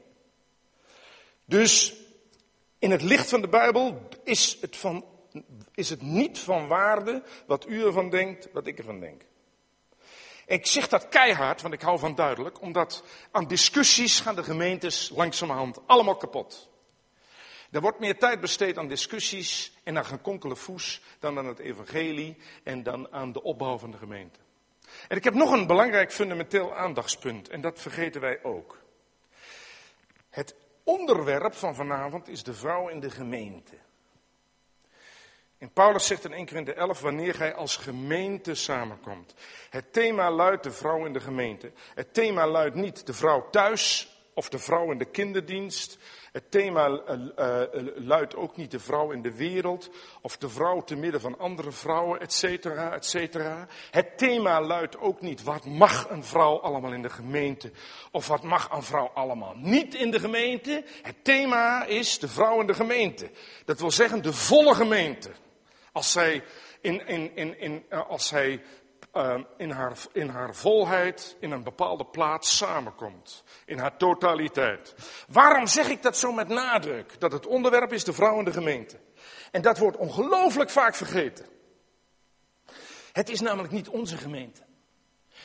Dus 1.45 1.95
in 2.79 2.91
het 2.91 3.01
licht 3.01 3.29
van 3.29 3.41
de 3.41 3.49
Bijbel 3.49 4.07
is 4.23 4.57
het, 4.61 4.75
van, 4.75 5.05
is 5.73 5.89
het 5.89 6.01
niet 6.01 6.39
van 6.39 6.67
waarde 6.67 7.23
wat 7.47 7.67
u 7.67 7.85
ervan 7.85 8.09
denkt, 8.09 8.49
wat 8.51 8.67
ik 8.67 8.77
ervan 8.77 8.99
denk. 8.99 9.27
Ik 10.49 10.65
zeg 10.65 10.87
dat 10.87 11.09
keihard, 11.09 11.61
want 11.61 11.73
ik 11.73 11.81
hou 11.81 11.99
van 11.99 12.15
duidelijk, 12.15 12.61
omdat 12.61 13.03
aan 13.31 13.47
discussies 13.47 14.19
gaan 14.19 14.35
de 14.35 14.43
gemeentes 14.43 15.09
langzamerhand 15.09 15.79
allemaal 15.85 16.15
kapot. 16.15 16.69
Er 17.71 17.81
wordt 17.81 17.99
meer 17.99 18.17
tijd 18.17 18.39
besteed 18.39 18.77
aan 18.77 18.87
discussies 18.87 19.73
en 19.83 19.97
aan 19.97 20.05
gekonkele 20.05 20.55
voes 20.55 21.01
dan 21.19 21.37
aan 21.37 21.45
het 21.45 21.59
evangelie 21.59 22.37
en 22.63 22.83
dan 22.83 23.11
aan 23.13 23.31
de 23.31 23.43
opbouw 23.43 23.77
van 23.77 23.91
de 23.91 23.97
gemeente. 23.97 24.39
En 25.07 25.17
ik 25.17 25.23
heb 25.23 25.33
nog 25.33 25.51
een 25.51 25.67
belangrijk 25.67 26.11
fundamenteel 26.11 26.75
aandachtspunt 26.75 27.49
en 27.49 27.61
dat 27.61 27.79
vergeten 27.79 28.21
wij 28.21 28.43
ook. 28.43 28.81
Het 30.29 30.55
onderwerp 30.83 31.53
van 31.53 31.75
vanavond 31.75 32.27
is 32.27 32.43
de 32.43 32.53
vrouw 32.53 32.87
in 32.87 32.99
de 32.99 33.09
gemeente. 33.09 33.75
En 35.59 35.71
Paulus 35.73 36.07
zegt 36.07 36.25
in 36.25 36.33
1 36.33 36.45
Korinthe 36.45 36.73
11, 36.73 37.01
wanneer 37.01 37.33
gij 37.33 37.53
als 37.53 37.77
gemeente 37.77 38.55
samenkomt. 38.55 39.33
Het 39.69 39.93
thema 39.93 40.31
luidt 40.31 40.63
de 40.63 40.71
vrouw 40.71 41.05
in 41.05 41.13
de 41.13 41.19
gemeente. 41.19 41.71
Het 41.95 42.13
thema 42.13 42.47
luidt 42.47 42.75
niet 42.75 43.05
de 43.05 43.13
vrouw 43.13 43.49
thuis 43.49 44.13
of 44.33 44.49
de 44.49 44.59
vrouw 44.59 44.91
in 44.91 44.97
de 44.97 45.05
kinderdienst. 45.05 45.97
Het 46.31 46.51
thema 46.51 46.87
uh, 46.87 47.15
uh, 47.37 47.61
luidt 47.95 48.35
ook 48.35 48.57
niet 48.57 48.71
de 48.71 48.79
vrouw 48.79 49.11
in 49.11 49.21
de 49.21 49.35
wereld 49.35 49.89
of 50.21 50.37
de 50.37 50.49
vrouw 50.49 50.83
te 50.83 50.95
midden 50.95 51.21
van 51.21 51.39
andere 51.39 51.71
vrouwen, 51.71 52.19
et 52.19 52.33
cetera, 52.33 52.93
et 52.93 53.05
cetera. 53.05 53.67
Het 53.91 54.17
thema 54.17 54.61
luidt 54.61 54.97
ook 54.97 55.21
niet 55.21 55.43
wat 55.43 55.65
mag 55.65 56.09
een 56.09 56.23
vrouw 56.23 56.59
allemaal 56.59 56.93
in 56.93 57.01
de 57.01 57.09
gemeente 57.09 57.71
of 58.11 58.27
wat 58.27 58.43
mag 58.43 58.69
een 58.71 58.83
vrouw 58.83 59.11
allemaal 59.13 59.55
niet 59.55 59.95
in 59.95 60.11
de 60.11 60.19
gemeente. 60.19 60.83
Het 61.01 61.23
thema 61.23 61.85
is 61.85 62.19
de 62.19 62.27
vrouw 62.27 62.59
in 62.59 62.67
de 62.67 62.73
gemeente. 62.73 63.29
Dat 63.65 63.79
wil 63.79 63.91
zeggen 63.91 64.23
de 64.23 64.33
volle 64.33 64.75
gemeente. 64.75 65.29
Als 65.99 66.11
zij 66.11 66.43
in, 66.81 67.07
in, 67.07 67.35
in, 67.35 67.59
in, 67.59 67.83
als 67.89 68.27
zij 68.27 68.61
uh, 69.13 69.39
in, 69.57 69.71
haar, 69.71 69.97
in 70.13 70.27
haar 70.27 70.55
volheid 70.55 71.35
in 71.39 71.51
een 71.51 71.63
bepaalde 71.63 72.05
plaats 72.05 72.57
samenkomt. 72.57 73.43
In 73.65 73.77
haar 73.77 73.97
totaliteit. 73.97 74.95
Waarom 75.27 75.67
zeg 75.67 75.89
ik 75.89 76.01
dat 76.01 76.17
zo 76.17 76.31
met 76.31 76.47
nadruk? 76.47 77.19
Dat 77.19 77.31
het 77.31 77.45
onderwerp 77.45 77.93
is 77.93 78.03
de 78.03 78.13
vrouw 78.13 78.39
in 78.39 78.45
de 78.45 78.51
gemeente. 78.51 78.99
En 79.51 79.61
dat 79.61 79.77
wordt 79.77 79.97
ongelooflijk 79.97 80.69
vaak 80.69 80.95
vergeten. 80.95 81.45
Het 83.11 83.29
is 83.29 83.39
namelijk 83.39 83.73
niet 83.73 83.89
onze 83.89 84.17
gemeente. 84.17 84.61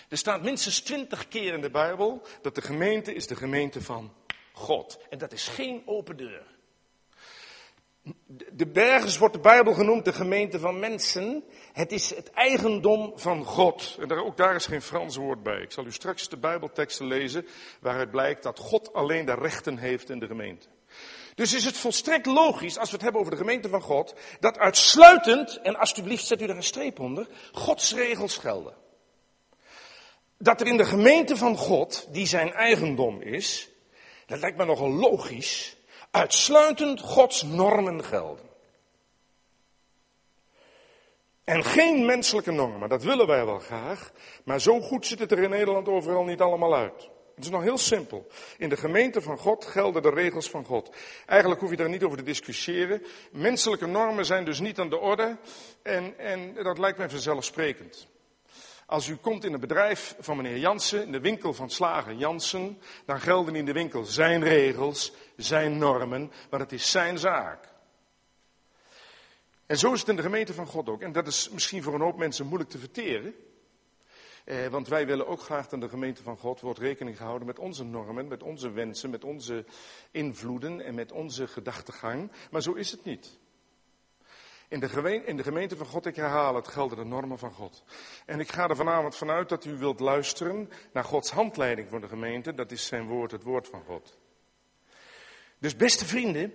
Er 0.09 0.19
staat 0.19 0.43
minstens 0.43 0.81
twintig 0.81 1.29
keer 1.29 1.53
in 1.53 1.61
de 1.61 1.71
Bijbel 1.71 2.23
dat 2.43 2.55
de 2.55 2.63
gemeente 2.63 3.15
is 3.15 3.27
de 3.27 3.37
gemeente 3.37 3.83
van 3.83 4.15
God. 4.53 4.99
En 5.11 5.19
dat 5.19 5.33
is 5.33 5.49
geen 5.49 5.83
open 5.87 6.17
deur. 6.17 6.54
De 8.53 8.67
bergers 8.67 9.19
wordt 9.19 9.35
de 9.35 9.41
Bijbel 9.41 9.73
genoemd 9.73 10.05
de 10.05 10.13
gemeente 10.13 10.59
van 10.59 10.79
mensen. 10.79 11.45
Het 11.73 11.93
is 11.93 12.15
het 12.15 12.31
eigendom 12.31 13.13
van 13.15 13.45
God. 13.45 13.97
En 14.01 14.09
daar, 14.09 14.25
ook 14.25 14.37
daar 14.37 14.55
is 14.55 14.67
geen 14.67 14.83
Frans 14.83 15.17
woord 15.17 15.43
bij. 15.43 15.61
Ik 15.61 15.73
zal 15.73 15.87
u 15.87 15.93
straks 15.93 16.29
de 16.29 16.37
Bijbelteksten 16.37 17.07
lezen 17.07 17.47
waaruit 17.81 18.11
blijkt 18.11 18.43
dat 18.43 18.59
God 18.59 18.93
alleen 18.93 19.25
de 19.25 19.35
rechten 19.35 19.79
heeft 19.79 20.11
in 20.11 20.19
de 20.19 20.27
gemeente. 20.27 20.67
Dus 21.35 21.55
is 21.55 21.65
het 21.65 21.77
volstrekt 21.77 22.27
logisch, 22.27 22.79
als 22.79 22.89
we 22.89 22.95
het 22.95 23.03
hebben 23.03 23.21
over 23.21 23.33
de 23.33 23.39
gemeente 23.39 23.69
van 23.69 23.81
God, 23.81 24.15
dat 24.41 24.59
uitsluitend, 24.59 25.61
en 25.61 25.77
alsjeblieft 25.77 26.27
zet 26.27 26.43
u 26.43 26.45
er 26.45 26.57
een 26.57 26.63
streep 26.63 27.01
onder, 27.01 27.29
Gods 27.53 27.95
regels 27.95 28.37
gelden. 28.37 28.75
Dat 30.39 30.61
er 30.61 30.67
in 30.67 30.77
de 30.77 30.85
gemeente 30.85 31.37
van 31.37 31.57
God, 31.57 32.09
die 32.11 32.27
zijn 32.27 32.53
eigendom 32.53 33.21
is, 33.21 33.69
dat 34.27 34.39
lijkt 34.39 34.57
me 34.57 34.65
nogal 34.65 34.91
logisch, 34.91 35.74
uitsluitend 36.15 37.01
Gods 37.01 37.43
normen 37.43 38.05
gelden. 38.05 38.45
En 41.45 41.65
geen 41.65 42.05
menselijke 42.05 42.51
normen, 42.51 42.89
dat 42.89 43.03
willen 43.03 43.27
wij 43.27 43.45
wel 43.47 43.59
graag, 43.59 44.13
maar 44.45 44.61
zo 44.61 44.81
goed 44.81 45.07
ziet 45.07 45.19
het 45.19 45.33
er 45.33 45.39
in 45.39 45.51
Nederland 45.51 45.89
overal 45.89 46.25
niet 46.25 46.41
allemaal 46.41 46.75
uit. 46.75 47.09
Het 47.35 47.45
is 47.45 47.51
nog 47.51 47.63
heel 47.63 47.79
simpel. 47.79 48.27
In 48.59 48.69
de 48.69 48.77
gemeente 48.77 49.23
van 49.23 49.39
God 49.39 49.65
gelden 49.65 50.03
de 50.03 50.11
regels 50.11 50.51
van 50.51 50.65
God. 50.65 50.91
Eigenlijk 51.27 51.61
hoef 51.61 51.71
je 51.71 51.77
daar 51.77 51.89
niet 51.89 52.03
over 52.03 52.19
te 52.19 52.25
discussiëren. 52.25 53.03
Menselijke 53.33 53.87
normen 53.87 54.27
zijn 54.27 54.45
dus 54.45 54.61
niet 54.61 54.79
aan 54.79 54.91
de 54.91 54.99
orde 54.99 55.37
en, 55.83 56.19
en 56.19 56.55
dat 56.55 56.79
lijkt 56.79 56.99
mij 56.99 57.11
vanzelfsprekend. 57.11 58.07
Als 58.95 59.09
u 59.09 59.17
komt 59.17 59.45
in 59.45 59.53
een 59.53 59.61
bedrijf 59.61 60.17
van 60.19 60.37
meneer 60.37 60.59
Jansen, 60.59 61.03
in 61.03 61.13
de 61.13 61.21
winkel 61.21 61.55
van 61.55 61.71
slager 61.71 62.15
Jansen, 62.15 62.79
dan 63.07 63.21
gelden 63.21 63.55
in 63.55 63.65
de 63.65 63.73
winkel 63.73 64.05
zijn 64.05 64.43
regels, 64.43 65.13
zijn 65.37 65.79
normen, 65.79 66.33
maar 66.51 66.61
het 66.61 66.73
is 66.73 66.91
zijn 66.91 67.19
zaak. 67.19 67.69
En 69.67 69.79
zo 69.79 69.93
is 69.93 70.01
het 70.01 70.09
in 70.09 70.17
de 70.17 70.23
gemeente 70.23 70.55
van 70.55 70.67
God 70.67 70.89
ook. 70.89 71.03
En 71.03 71.13
dat 71.13 71.27
is 71.27 71.51
misschien 71.51 71.83
voor 71.83 71.95
een 71.95 72.01
hoop 72.01 72.17
mensen 72.17 72.47
moeilijk 72.47 72.71
te 72.71 72.79
verteren. 72.79 73.35
Eh, 74.45 74.67
want 74.67 74.89
wij 74.89 75.07
willen 75.07 75.27
ook 75.27 75.41
graag 75.41 75.69
dat 75.69 75.81
de 75.81 75.89
gemeente 75.89 76.23
van 76.23 76.37
God 76.37 76.61
wordt 76.61 76.79
rekening 76.79 77.17
gehouden 77.17 77.47
met 77.47 77.59
onze 77.59 77.85
normen, 77.85 78.29
met 78.29 78.43
onze 78.43 78.71
wensen, 78.71 79.11
met 79.11 79.25
onze 79.25 79.65
invloeden 80.11 80.81
en 80.81 80.95
met 80.95 81.13
onze 81.13 81.47
gedachtegang. 81.47 82.31
Maar 82.51 82.63
zo 82.63 82.73
is 82.73 82.91
het 82.91 83.05
niet. 83.05 83.39
In 84.69 84.81
de, 84.81 85.43
gemeente, 85.43 85.77
van 85.77 85.87
God, 85.87 86.07
ik 86.07 86.17
herhaal 86.17 86.55
het, 86.55 86.69
gelden 86.69 86.99
de 86.99 87.05
normen 87.05 87.39
van 87.39 87.53
God. 87.53 87.85
En 88.27 88.41
ik 88.41 88.53
ga 88.53 88.69
er 88.69 88.77
vanavond 88.77 89.17
vanuit 89.17 89.49
dat 89.49 89.65
u 89.65 89.77
wilt 89.77 90.01
luisteren 90.01 90.71
naar 90.93 91.05
Gods 91.05 91.31
handleiding 91.31 91.89
voor 91.89 92.01
de 92.01 92.09
gemeente. 92.09 92.55
Dat 92.55 92.71
is 92.71 92.87
zijn 92.87 93.07
woord, 93.07 93.31
het 93.31 93.43
woord 93.43 93.69
van 93.69 93.83
God. 93.87 94.19
Dus 95.59 95.77
beste 95.77 96.05
vrienden, 96.05 96.53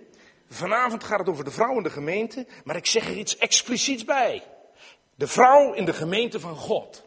vanavond 0.48 1.04
gaat 1.04 1.18
het 1.18 1.28
over 1.28 1.44
de 1.44 1.50
vrouw 1.50 1.76
in 1.76 1.82
de 1.82 1.90
gemeente, 1.90 2.46
maar 2.64 2.76
ik 2.76 2.86
zeg 2.86 3.06
er 3.06 3.16
iets 3.16 3.36
expliciets 3.36 4.04
bij. 4.04 4.42
De 5.14 5.26
vrouw 5.26 5.72
in 5.72 5.84
de 5.84 5.92
gemeente 5.92 6.40
van 6.40 6.56
God. 6.56 7.04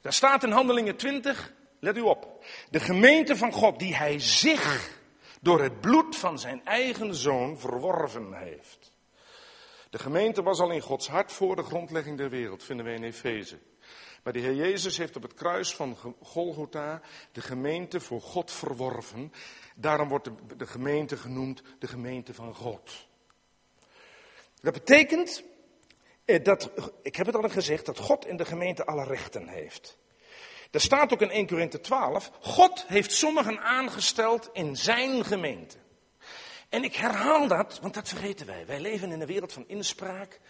Daar 0.00 0.12
staat 0.12 0.42
in 0.42 0.50
Handelingen 0.50 0.96
20, 0.96 1.52
let 1.80 1.96
u 1.96 2.00
op. 2.00 2.44
De 2.70 2.80
gemeente 2.80 3.36
van 3.36 3.52
God 3.52 3.78
die 3.78 3.96
hij 3.96 4.18
zich 4.18 4.94
door 5.40 5.62
het 5.62 5.80
bloed 5.80 6.16
van 6.16 6.38
zijn 6.38 6.64
eigen 6.64 7.14
zoon 7.14 7.58
verworven 7.58 8.32
heeft. 8.32 8.95
De 9.96 10.02
gemeente 10.02 10.42
was 10.42 10.60
al 10.60 10.70
in 10.70 10.80
Gods 10.80 11.08
hart 11.08 11.32
voor 11.32 11.56
de 11.56 11.62
grondlegging 11.62 12.18
der 12.18 12.30
wereld, 12.30 12.62
vinden 12.62 12.86
we 12.86 12.92
in 12.92 13.02
Efeze. 13.02 13.58
Maar 14.22 14.32
de 14.32 14.38
Heer 14.38 14.54
Jezus 14.54 14.96
heeft 14.96 15.16
op 15.16 15.22
het 15.22 15.34
kruis 15.34 15.74
van 15.74 15.96
Golgotha 16.22 17.00
de 17.32 17.40
gemeente 17.40 18.00
voor 18.00 18.20
God 18.20 18.50
verworven. 18.50 19.32
Daarom 19.74 20.08
wordt 20.08 20.30
de, 20.56 20.66
gemeente 20.66 21.16
genoemd 21.16 21.62
de 21.78 21.86
gemeente 21.86 22.34
van 22.34 22.54
God. 22.54 23.06
Dat 24.60 24.72
betekent 24.72 25.42
eh, 26.24 26.44
dat, 26.44 26.70
ik 27.02 27.16
heb 27.16 27.26
het 27.26 27.36
al 27.36 27.48
gezegd, 27.48 27.86
dat 27.86 27.98
God 27.98 28.26
in 28.26 28.36
de 28.36 28.44
gemeente 28.44 28.86
alle 28.86 29.04
rechten 29.04 29.48
heeft. 29.48 29.98
Er 30.70 30.80
staat 30.80 31.12
ook 31.12 31.20
in 31.20 31.30
1 31.30 31.46
Korinthe 31.46 31.80
12, 31.80 32.30
God 32.40 32.84
heeft 32.86 33.12
sommigen 33.12 33.60
aangesteld 33.60 34.50
in 34.52 34.76
zijn 34.76 35.24
gemeente. 35.24 35.84
En 36.68 36.84
ik 36.84 36.94
herhaal 36.94 37.48
dat, 37.48 37.78
want 37.82 37.94
dat 37.94 38.08
vergeten 38.08 38.46
wij. 38.46 38.66
Wij 38.66 38.80
leven 38.80 39.12
in 39.12 39.20
een 39.20 39.26
wereld 39.26 39.52
van 39.52 39.64
inspraak 39.66 40.40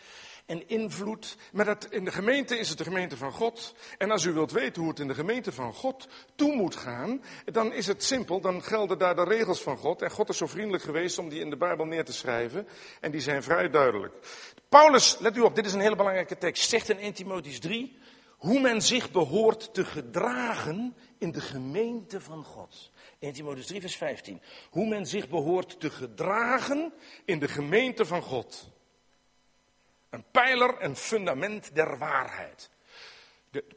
en 0.47 0.69
invloed. 0.69 1.37
Maar 1.53 1.65
dat, 1.65 1.87
in 1.91 2.05
de 2.05 2.11
gemeente 2.13 2.59
is 2.59 2.69
het 2.69 2.79
de 2.79 2.85
gemeente 2.85 3.17
van 3.17 3.33
God. 3.33 3.75
En 3.99 4.11
als 4.11 4.25
u 4.25 4.33
wilt 4.33 4.53
weten 4.53 4.81
hoe 4.81 4.91
het 4.91 5.01
in 5.01 5.09
de 5.09 5.15
gemeente 5.15 5.53
van 5.53 5.73
God 5.73 6.09
toe 6.35 6.55
moet 6.55 6.77
gaan, 6.77 7.23
dan 7.45 7.73
is 7.73 7.87
het 7.87 8.05
simpel. 8.05 8.41
Dan 8.41 8.63
gelden 8.63 8.99
daar 8.99 9.17
de 9.17 9.25
regels 9.25 9.63
van 9.63 9.77
God. 9.77 10.03
En 10.03 10.11
God 10.11 10.29
is 10.29 10.37
zo 10.37 10.47
vriendelijk 10.47 10.83
geweest 10.83 11.19
om 11.19 11.29
die 11.29 11.41
in 11.41 11.51
de 11.51 11.57
Bijbel 11.57 11.85
neer 11.85 12.05
te 12.05 12.13
schrijven. 12.13 12.69
En 13.01 13.11
die 13.11 13.21
zijn 13.21 13.43
vrij 13.43 13.71
duidelijk. 13.71 14.15
Paulus, 14.69 15.19
let 15.19 15.37
u 15.37 15.41
op, 15.41 15.55
dit 15.55 15.67
is 15.67 15.73
een 15.73 15.81
hele 15.81 15.97
belangrijke 15.97 16.39
tekst, 16.39 16.69
zegt 16.69 16.89
in 16.89 16.99
1 16.99 17.13
Timotheus 17.13 17.59
3 17.59 17.99
hoe 18.37 18.61
men 18.61 18.83
zich 18.83 19.11
behoort 19.11 19.75
te 19.75 19.85
gedragen 19.85 20.97
in 21.19 21.33
de 21.33 21.41
gemeente 21.41 22.21
van 22.21 22.45
God. 22.45 22.91
1 23.27 23.35
Timotheus 23.35 23.67
3 23.67 23.81
vers 23.81 23.97
15. 23.97 24.41
Hoe 24.71 24.87
men 24.87 25.07
zich 25.07 25.29
behoort 25.29 25.81
te 25.81 25.91
gedragen 25.91 26.93
in 27.25 27.39
de 27.39 27.49
gemeente 27.49 28.05
van 28.05 28.23
God. 28.23 28.71
Een 30.11 30.25
pijler 30.31 30.79
en 30.79 30.97
fundament 30.97 31.75
der 31.75 31.99
waarheid. 31.99 32.71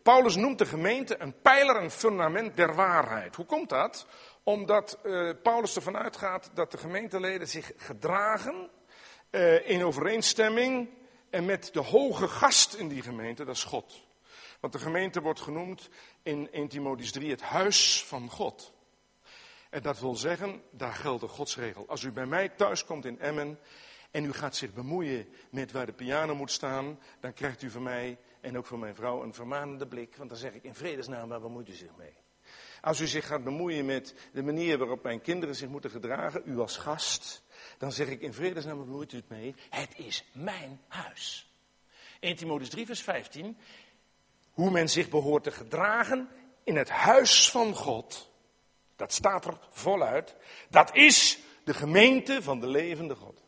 Paulus 0.04 0.36
noemt 0.36 0.58
de 0.58 0.66
gemeente 0.66 1.20
een 1.20 1.42
pijler 1.42 1.76
en 1.76 1.92
fundament 1.92 2.56
der 2.56 2.76
waarheid. 2.76 3.36
Hoe 3.36 3.46
komt 3.46 3.70
dat? 3.70 4.08
Omdat 4.44 5.00
uh, 5.04 5.32
Paulus 5.44 5.76
ervan 5.76 5.98
uitgaat 5.98 6.52
dat 6.54 6.72
de 6.72 6.78
gemeenteleden 6.78 7.48
zich 7.48 7.72
gedragen 7.78 8.70
uh, 9.32 9.70
in 9.70 9.84
overeenstemming 9.84 10.90
en 11.30 11.46
met 11.46 11.74
de 11.74 11.82
hoge 11.82 12.28
gast 12.28 12.74
in 12.74 12.88
die 12.88 13.02
gemeente, 13.02 13.46
dat 13.46 13.56
is 13.56 13.64
God. 13.64 14.08
Want 14.60 14.74
de 14.74 14.80
gemeente 14.80 15.22
wordt 15.22 15.42
genoemd 15.42 15.90
in 16.24 16.52
1 16.52 16.68
Timotheus 16.68 17.12
3 17.12 17.32
het 17.32 17.42
huis 17.42 18.04
van 18.04 18.30
God. 18.30 18.78
En 19.70 19.82
dat 19.82 20.00
wil 20.00 20.16
zeggen, 20.16 20.62
daar 20.72 20.94
geldt 20.94 21.22
de 21.22 21.28
godsregel. 21.28 21.88
Als 21.88 22.04
u 22.04 22.12
bij 22.12 22.26
mij 22.26 22.50
thuis 22.50 22.86
komt 22.86 23.06
in 23.06 23.20
Emmen 23.20 23.60
en 24.12 24.26
u 24.26 24.34
gaat 24.34 24.56
zich 24.56 24.74
bemoeien 24.74 25.28
met 25.50 25.72
waar 25.72 25.86
de 25.86 25.94
piano 25.94 26.36
moet 26.36 26.52
staan, 26.52 27.00
dan 27.20 27.34
krijgt 27.34 27.62
u 27.62 27.70
van 27.70 27.84
mij 27.84 28.18
en 28.42 28.58
ook 28.58 28.66
van 28.66 28.80
mijn 28.80 28.96
vrouw 28.96 29.24
een 29.24 29.34
vermanende 29.34 29.88
blik. 29.88 30.16
Want 30.16 30.30
dan 30.30 30.38
zeg 30.38 30.54
ik 30.54 30.64
in 30.64 30.76
vredesnaam, 30.76 31.30
waar 31.30 31.42
bemoeit 31.42 31.70
u 31.70 31.74
zich 31.74 31.96
mee? 31.98 32.14
Als 32.82 33.00
u 33.00 33.08
zich 33.08 33.28
gaat 33.28 33.44
bemoeien 33.44 33.86
met 33.86 34.16
de 34.34 34.44
manier 34.44 34.78
waarop 34.78 35.04
mijn 35.04 35.22
kinderen 35.22 35.56
zich 35.56 35.70
moeten 35.70 35.90
gedragen, 35.90 36.42
u 36.46 36.60
als 36.60 36.78
gast, 36.78 37.44
dan 37.78 37.92
zeg 37.92 38.08
ik 38.08 38.22
in 38.22 38.34
vredesnaam, 38.34 38.78
waar 38.78 38.86
bemoeit 38.86 39.14
u 39.14 39.18
het 39.18 39.30
mee? 39.30 39.56
Het 39.70 39.98
is 39.98 40.24
mijn 40.34 40.82
huis. 40.88 41.54
1 42.20 42.36
Timotheus 42.36 42.70
3 42.70 42.86
vers 42.86 43.02
15, 43.02 43.58
hoe 44.52 44.72
men 44.72 44.90
zich 44.90 45.10
behoort 45.10 45.44
te 45.44 45.52
gedragen 45.52 46.30
in 46.64 46.76
het 46.76 46.90
huis 46.90 47.52
van 47.52 47.76
God. 47.76 48.29
Dat 49.00 49.14
staat 49.14 49.46
er 49.46 49.58
voluit. 49.70 50.36
Dat 50.70 50.96
is 50.96 51.40
de 51.64 51.74
gemeente 51.74 52.44
van 52.44 52.60
de 52.60 52.68
levende 52.68 53.16
God. 53.16 53.44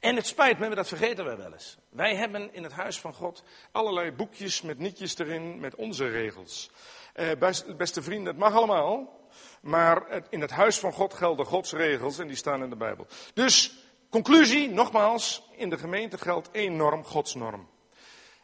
En 0.00 0.16
het 0.16 0.26
spijt 0.26 0.58
me, 0.58 0.74
dat 0.74 0.88
vergeten 0.88 1.24
wij 1.24 1.36
wel 1.36 1.52
eens. 1.52 1.76
Wij 1.90 2.14
hebben 2.14 2.54
in 2.54 2.62
het 2.62 2.72
huis 2.72 2.98
van 2.98 3.14
God 3.14 3.42
allerlei 3.72 4.12
boekjes 4.12 4.62
met 4.62 4.78
nietjes 4.78 5.18
erin, 5.18 5.60
met 5.60 5.74
onze 5.74 6.08
regels. 6.08 6.70
Eh, 7.12 7.30
beste 7.76 8.02
vrienden, 8.02 8.26
het 8.26 8.42
mag 8.42 8.54
allemaal. 8.54 9.20
Maar 9.60 10.22
in 10.30 10.40
het 10.40 10.50
huis 10.50 10.78
van 10.78 10.92
God 10.92 11.14
gelden 11.14 11.46
Gods 11.46 11.72
regels 11.72 12.18
en 12.18 12.26
die 12.26 12.36
staan 12.36 12.62
in 12.62 12.70
de 12.70 12.76
Bijbel. 12.76 13.06
Dus, 13.34 13.78
conclusie, 14.10 14.70
nogmaals, 14.70 15.48
in 15.56 15.70
de 15.70 15.78
gemeente 15.78 16.18
geldt 16.18 16.50
één 16.50 16.76
norm, 16.76 17.04
Gods 17.04 17.34
norm. 17.34 17.68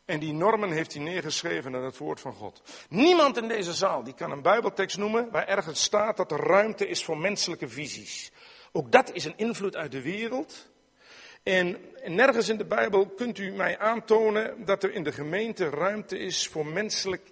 En 0.04 0.20
die 0.20 0.32
normen 0.32 0.70
heeft 0.70 0.92
hij 0.92 1.02
neergeschreven 1.02 1.70
naar 1.70 1.82
het 1.82 1.98
woord 1.98 2.20
van 2.20 2.32
God. 2.32 2.62
Niemand 2.88 3.36
in 3.36 3.48
deze 3.48 3.72
zaal 3.72 4.02
die 4.02 4.14
kan 4.14 4.30
een 4.30 4.42
Bijbeltekst 4.42 4.98
noemen 4.98 5.30
waar 5.30 5.46
ergens 5.46 5.82
staat 5.82 6.16
dat 6.16 6.32
er 6.32 6.46
ruimte 6.46 6.86
is 6.86 7.04
voor 7.04 7.18
menselijke 7.18 7.68
visies. 7.68 8.32
Ook 8.72 8.92
dat 8.92 9.12
is 9.12 9.24
een 9.24 9.36
invloed 9.36 9.76
uit 9.76 9.92
de 9.92 10.02
wereld. 10.02 10.70
En 11.42 11.78
nergens 12.04 12.48
in 12.48 12.56
de 12.56 12.64
Bijbel 12.64 13.06
kunt 13.06 13.38
u 13.38 13.52
mij 13.52 13.78
aantonen 13.78 14.64
dat 14.64 14.82
er 14.82 14.92
in 14.92 15.02
de 15.02 15.12
gemeente 15.12 15.68
ruimte 15.68 16.18
is 16.18 16.48
voor 16.48 16.66
menselijk 16.66 17.30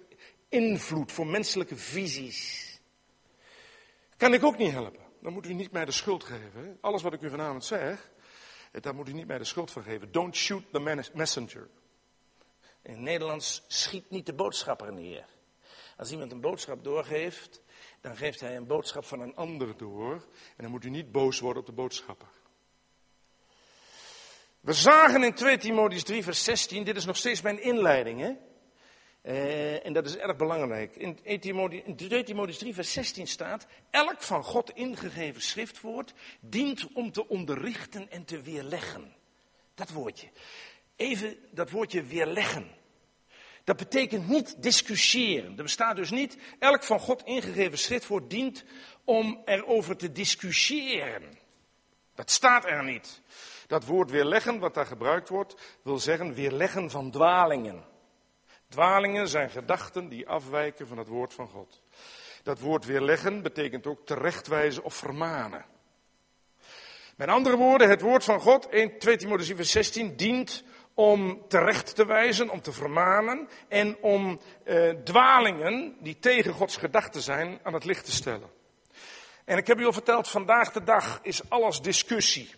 invloed, 0.49 1.11
voor 1.11 1.27
menselijke 1.27 1.75
visies. 1.75 2.71
Kan 4.17 4.33
ik 4.33 4.43
ook 4.43 4.57
niet 4.57 4.71
helpen. 4.71 5.01
Dan 5.21 5.33
moet 5.33 5.47
u 5.47 5.53
niet 5.53 5.71
mij 5.71 5.85
de 5.85 5.91
schuld 5.91 6.23
geven. 6.23 6.77
Alles 6.81 7.01
wat 7.01 7.13
ik 7.13 7.21
u 7.21 7.29
vanavond 7.29 7.65
zeg, 7.65 8.11
daar 8.71 8.95
moet 8.95 9.09
u 9.09 9.13
niet 9.13 9.27
mij 9.27 9.37
de 9.37 9.43
schuld 9.43 9.71
van 9.71 9.83
geven. 9.83 10.11
Don't 10.11 10.35
shoot 10.35 10.63
the 10.71 11.09
messenger. 11.13 11.69
In 12.83 12.91
het 12.91 13.01
Nederlands 13.01 13.63
schiet 13.67 14.09
niet 14.09 14.25
de 14.25 14.33
boodschapper 14.33 14.93
neer. 14.93 15.25
Als 15.97 16.11
iemand 16.11 16.31
een 16.31 16.41
boodschap 16.41 16.83
doorgeeft, 16.83 17.61
dan 18.01 18.17
geeft 18.17 18.39
hij 18.39 18.55
een 18.55 18.67
boodschap 18.67 19.05
van 19.05 19.19
een 19.19 19.35
ander 19.35 19.77
door. 19.77 20.13
En 20.55 20.63
dan 20.63 20.71
moet 20.71 20.85
u 20.85 20.89
niet 20.89 21.11
boos 21.11 21.39
worden 21.39 21.61
op 21.61 21.67
de 21.67 21.73
boodschapper. 21.73 22.27
We 24.59 24.73
zagen 24.73 25.23
in 25.23 25.33
2 25.33 25.57
Timotheus 25.57 26.03
3 26.03 26.23
vers 26.23 26.43
16, 26.43 26.83
dit 26.83 26.95
is 26.95 27.05
nog 27.05 27.17
steeds 27.17 27.41
mijn 27.41 27.61
inleiding 27.61 28.19
hè. 28.19 28.31
Uh, 29.25 29.85
en 29.85 29.93
dat 29.93 30.05
is 30.05 30.17
erg 30.17 30.35
belangrijk. 30.35 30.95
In 30.95 31.15
2 31.95 32.23
Timotheus 32.23 32.57
3 32.57 32.73
vers 32.73 32.93
16 32.93 33.27
staat, 33.27 33.67
elk 33.89 34.21
van 34.21 34.43
God 34.43 34.69
ingegeven 34.69 35.41
schriftwoord 35.41 36.13
dient 36.39 36.87
om 36.93 37.11
te 37.11 37.27
onderrichten 37.27 38.09
en 38.09 38.25
te 38.25 38.41
weerleggen. 38.41 39.15
Dat 39.75 39.89
woordje. 39.89 40.27
Even 41.03 41.37
dat 41.51 41.69
woordje 41.69 42.03
weerleggen. 42.03 42.71
Dat 43.63 43.77
betekent 43.77 44.27
niet 44.27 44.63
discussiëren. 44.63 45.57
Er 45.57 45.63
bestaat 45.63 45.95
dus 45.95 46.11
niet, 46.11 46.37
elk 46.59 46.83
van 46.83 46.99
God 46.99 47.23
ingegeven 47.23 47.77
schriftwoord 47.77 48.29
dient 48.29 48.63
om 49.03 49.41
erover 49.45 49.97
te 49.97 50.11
discussiëren. 50.11 51.37
Dat 52.15 52.31
staat 52.31 52.65
er 52.65 52.83
niet. 52.83 53.21
Dat 53.67 53.85
woord 53.85 54.11
weerleggen, 54.11 54.59
wat 54.59 54.73
daar 54.73 54.85
gebruikt 54.85 55.29
wordt, 55.29 55.79
wil 55.81 55.99
zeggen 55.99 56.33
weerleggen 56.33 56.89
van 56.89 57.11
dwalingen. 57.11 57.85
Dwalingen 58.69 59.27
zijn 59.27 59.49
gedachten 59.49 60.09
die 60.09 60.27
afwijken 60.27 60.87
van 60.87 60.97
het 60.97 61.07
woord 61.07 61.33
van 61.33 61.47
God. 61.47 61.81
Dat 62.43 62.59
woord 62.59 62.85
weerleggen 62.85 63.41
betekent 63.41 63.87
ook 63.87 64.05
terechtwijzen 64.05 64.83
of 64.83 64.95
vermanen. 64.95 65.65
Met 67.15 67.27
andere 67.27 67.55
woorden, 67.55 67.89
het 67.89 68.01
woord 68.01 68.23
van 68.23 68.39
God, 68.39 68.69
1, 68.69 68.99
2 68.99 69.17
Timotheüs 69.17 69.59
16, 69.59 70.15
dient 70.15 70.63
om 70.93 71.45
terecht 71.47 71.95
te 71.95 72.05
wijzen, 72.05 72.49
om 72.49 72.61
te 72.61 72.71
vermanen 72.71 73.47
en 73.67 73.97
om 74.01 74.39
eh, 74.63 74.89
dwalingen 74.89 75.95
die 75.99 76.19
tegen 76.19 76.53
Gods 76.53 76.77
gedachten 76.77 77.21
zijn 77.21 77.59
aan 77.63 77.73
het 77.73 77.85
licht 77.85 78.05
te 78.05 78.11
stellen. 78.11 78.49
En 79.45 79.57
ik 79.57 79.67
heb 79.67 79.79
u 79.79 79.85
al 79.85 79.93
verteld, 79.93 80.27
vandaag 80.27 80.71
de 80.71 80.83
dag 80.83 81.19
is 81.21 81.49
alles 81.49 81.81
discussie. 81.81 82.49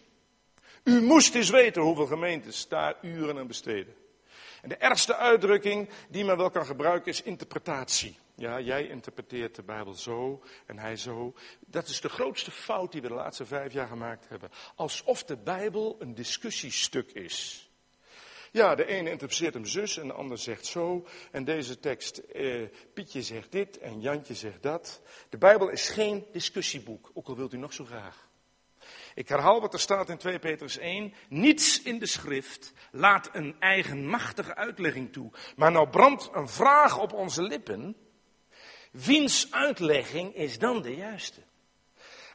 U 0.84 1.02
moest 1.02 1.36
eens 1.36 1.50
weten 1.50 1.82
hoeveel 1.82 2.06
gemeentes 2.06 2.67
daar 2.67 2.95
uren 3.02 3.38
aan 3.38 3.48
besteden. 3.48 3.95
En 4.62 4.69
de 4.69 4.78
ergste 4.78 5.15
uitdrukking 5.15 5.89
die 6.10 6.26
men 6.26 6.38
wel 6.38 6.50
kan 6.50 6.65
gebruiken 6.65 7.12
is 7.12 7.21
interpretatie. 7.21 8.17
Ja, 8.36 8.60
jij 8.60 8.88
interpreteert 8.88 9.56
de 9.56 9.63
Bijbel 9.63 9.93
zo 9.93 10.43
en 10.65 10.80
hij 10.80 10.95
zo. 10.95 11.34
Dat 11.60 11.88
is 11.88 12.02
de 12.02 12.10
grootste 12.10 12.52
fout 12.52 12.91
die 12.91 13.02
we 13.02 13.08
de 13.08 13.13
laatste 13.13 13.45
vijf 13.45 13.74
jaar 13.74 13.88
gemaakt 13.88 14.30
hebben. 14.30 14.50
Alsof 14.76 15.24
de 15.24 15.38
Bijbel 15.38 15.95
een 16.00 16.15
discussiestuk 16.15 17.12
is. 17.12 17.64
Ja, 18.56 18.76
de 18.76 18.86
ene 18.86 19.10
interpreteert 19.10 19.54
hem 19.54 19.65
zus 19.65 19.98
en 19.98 20.08
de 20.08 20.13
ander 20.13 20.38
zegt 20.38 20.65
zo. 20.65 21.08
En 21.32 21.44
deze 21.44 21.80
tekst, 21.80 22.18
eh, 22.18 22.63
Pietje 22.94 23.22
zegt 23.22 23.52
dit 23.52 23.78
en 23.78 24.02
Jantje 24.02 24.34
zegt 24.34 24.63
dat. 24.63 25.02
De 25.30 25.38
Bijbel 25.38 25.70
is 25.70 25.89
geen 25.89 26.26
discussieboek, 26.32 27.12
ook 27.13 27.28
al 27.28 27.36
wilt 27.36 27.54
u 27.54 27.58
nog 27.58 27.74
zo 27.74 27.86
graag. 27.86 28.30
Ik 29.15 29.30
herhaal 29.30 29.62
wat 29.62 29.74
er 29.74 29.80
staat 29.80 30.10
in 30.10 30.18
2 30.18 30.39
Petrus 30.39 30.78
1. 30.78 31.13
Niets 31.30 31.82
in 31.82 32.00
de 32.00 32.06
schrift 32.06 32.74
laat 32.91 33.30
een 33.34 33.56
eigenmachtige 33.60 34.56
uitlegging 34.56 35.13
toe. 35.13 35.32
Maar 35.56 35.72
nou 35.72 35.89
brandt 35.89 36.30
een 36.34 36.50
vraag 36.50 37.00
op 37.00 37.13
onze 37.13 37.41
lippen. 37.41 37.96
Wiens 38.91 39.52
uitlegging 39.52 40.36
is 40.36 40.60
dan 40.60 40.82
de 40.82 40.96
juiste? 40.96 41.41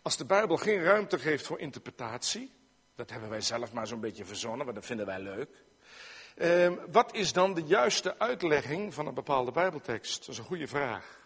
Als 0.02 0.16
de 0.16 0.26
Bijbel 0.26 0.56
geen 0.56 0.82
ruimte 0.82 1.18
geeft 1.18 1.46
voor 1.46 1.58
interpretatie, 1.58 2.50
Dat 2.94 3.10
hebben 3.10 3.30
wij 3.30 3.40
zelf 3.40 3.72
maar 3.72 3.86
zo'n 3.86 4.00
beetje 4.00 4.24
verzonnen, 4.24 4.64
want 4.64 4.76
dat 4.76 4.86
vinden 4.86 5.06
wij 5.06 5.20
leuk. 5.20 5.68
Ehm, 6.40 6.74
wat 6.90 7.14
is 7.14 7.32
dan 7.32 7.54
de 7.54 7.62
juiste 7.62 8.18
uitlegging 8.18 8.94
van 8.94 9.06
een 9.06 9.14
bepaalde 9.14 9.50
Bijbeltekst? 9.50 10.18
Dat 10.18 10.28
is 10.28 10.38
een 10.38 10.44
goede 10.44 10.66
vraag. 10.66 11.18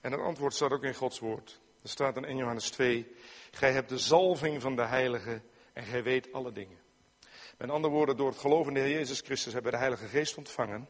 En 0.00 0.12
het 0.12 0.20
antwoord 0.20 0.54
staat 0.54 0.72
ook 0.72 0.84
in 0.84 0.94
Gods 0.94 1.18
woord. 1.18 1.60
Er 1.82 1.88
staat 1.88 2.16
in 2.16 2.24
1 2.24 2.36
Johannes 2.36 2.70
2: 2.70 3.06
Gij 3.50 3.72
hebt 3.72 3.88
de 3.88 3.98
zalving 3.98 4.62
van 4.62 4.76
de 4.76 4.84
Heilige 4.84 5.42
en 5.72 5.84
gij 5.84 6.02
weet 6.02 6.32
alle 6.32 6.52
dingen. 6.52 6.78
Met 7.58 7.70
andere 7.70 7.92
woorden, 7.94 8.16
door 8.16 8.28
het 8.28 8.38
geloven 8.38 8.76
in 8.76 8.82
Heer 8.82 8.92
Jezus 8.92 9.20
Christus 9.20 9.52
hebben 9.52 9.70
we 9.70 9.78
de 9.78 9.84
Heilige 9.84 10.06
Geest 10.06 10.36
ontvangen. 10.36 10.88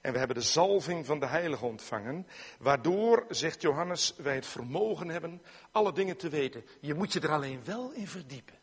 En 0.00 0.12
we 0.12 0.18
hebben 0.18 0.36
de 0.36 0.42
zalving 0.42 1.06
van 1.06 1.20
de 1.20 1.26
Heilige 1.26 1.64
ontvangen. 1.64 2.26
Waardoor, 2.58 3.24
zegt 3.28 3.62
Johannes, 3.62 4.14
wij 4.16 4.34
het 4.34 4.46
vermogen 4.46 5.08
hebben 5.08 5.42
alle 5.70 5.92
dingen 5.92 6.16
te 6.16 6.28
weten. 6.28 6.64
Je 6.80 6.94
moet 6.94 7.12
je 7.12 7.20
er 7.20 7.32
alleen 7.32 7.64
wel 7.64 7.92
in 7.92 8.08
verdiepen. 8.08 8.61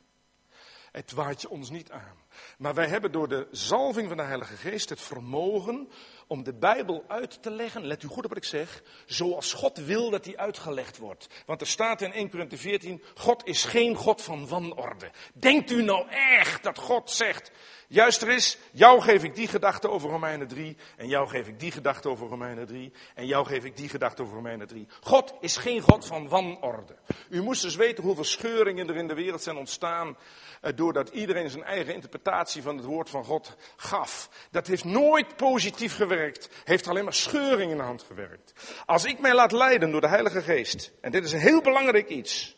Het 0.91 1.11
waait 1.11 1.41
je 1.41 1.49
ons 1.49 1.69
niet 1.69 1.91
aan. 1.91 2.17
Maar 2.57 2.73
wij 2.73 2.87
hebben 2.87 3.11
door 3.11 3.27
de 3.27 3.47
zalving 3.51 4.07
van 4.07 4.17
de 4.17 4.23
Heilige 4.23 4.55
Geest 4.55 4.89
het 4.89 5.01
vermogen 5.01 5.89
om 6.27 6.43
de 6.43 6.53
Bijbel 6.53 7.03
uit 7.07 7.41
te 7.41 7.51
leggen, 7.51 7.85
let 7.85 8.03
u 8.03 8.07
goed 8.07 8.23
op 8.23 8.29
wat 8.29 8.37
ik 8.37 8.43
zeg, 8.43 8.83
zoals 9.05 9.53
God 9.53 9.77
wil 9.77 10.09
dat 10.09 10.23
die 10.23 10.39
uitgelegd 10.39 10.97
wordt. 10.97 11.27
Want 11.45 11.61
er 11.61 11.67
staat 11.67 12.01
in 12.01 12.13
1 12.13 12.29
Corinthië 12.29 12.57
14, 12.57 13.03
God 13.15 13.47
is 13.47 13.63
geen 13.63 13.95
God 13.95 14.21
van 14.21 14.47
wanorde. 14.47 15.11
Denkt 15.33 15.71
u 15.71 15.83
nou 15.83 16.09
echt 16.09 16.63
dat 16.63 16.77
God 16.77 17.11
zegt, 17.11 17.51
juist 17.89 18.21
er 18.21 18.29
is, 18.29 18.57
jou 18.71 19.01
geef 19.01 19.23
ik 19.23 19.35
die 19.35 19.47
gedachte 19.47 19.89
over 19.89 20.09
Romeinen 20.09 20.47
3, 20.47 20.77
en 20.97 21.07
jou 21.07 21.27
geef 21.27 21.47
ik 21.47 21.59
die 21.59 21.71
gedachte 21.71 22.09
over 22.09 22.27
Romeinen 22.27 22.67
3, 22.67 22.93
en 23.15 23.25
jou 23.25 23.45
geef 23.45 23.63
ik 23.63 23.77
die 23.77 23.89
gedachte 23.89 24.21
over 24.21 24.35
Romeinen 24.35 24.67
3. 24.67 24.87
God 25.01 25.33
is 25.39 25.57
geen 25.57 25.81
God 25.81 26.05
van 26.05 26.27
wanorde. 26.27 26.95
U 27.29 27.41
moest 27.41 27.61
dus 27.61 27.75
weten 27.75 28.03
hoeveel 28.03 28.23
scheuringen 28.23 28.89
er 28.89 28.95
in 28.95 29.07
de 29.07 29.13
wereld 29.13 29.43
zijn 29.43 29.57
ontstaan 29.57 30.17
eh, 30.61 30.71
doordat 30.75 31.09
iedereen 31.09 31.49
zijn 31.49 31.63
eigen 31.63 31.93
interpretatie 31.93 32.61
van 32.61 32.77
het 32.77 32.85
woord 32.85 33.09
van 33.09 33.23
God 33.23 33.55
gaf. 33.75 34.29
Dat 34.51 34.67
heeft 34.67 34.83
nooit 34.83 35.35
positief 35.35 35.95
gewerkt, 35.95 36.49
heeft 36.63 36.87
alleen 36.87 37.03
maar 37.03 37.13
scheuring 37.13 37.71
in 37.71 37.77
de 37.77 37.83
hand 37.83 38.03
gewerkt. 38.03 38.53
Als 38.85 39.05
ik 39.05 39.19
mij 39.19 39.33
laat 39.33 39.51
leiden 39.51 39.91
door 39.91 40.01
de 40.01 40.07
Heilige 40.07 40.41
Geest, 40.41 40.91
en 41.01 41.11
dit 41.11 41.23
is 41.23 41.31
een 41.31 41.39
heel 41.39 41.61
belangrijk 41.61 42.09
iets, 42.09 42.57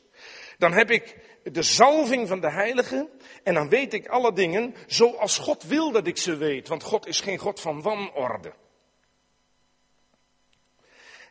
dan 0.58 0.74
heb 0.74 0.92
ik 0.92 1.18
de 1.44 1.62
zalving 1.62 2.28
van 2.28 2.40
de 2.40 2.52
Heilige 2.52 3.10
en 3.44 3.54
dan 3.54 3.70
weet 3.70 3.94
ik 3.94 4.08
alle 4.08 4.34
dingen 4.34 4.76
zoals 4.88 5.38
God 5.38 5.64
wil 5.64 5.92
dat 5.92 6.08
ik 6.08 6.18
ze 6.18 6.36
weet, 6.36 6.68
want 6.68 6.84
God 6.84 7.08
is 7.08 7.20
geen 7.20 7.38
God 7.38 7.60
van 7.60 7.82
wanorde. 7.82 8.54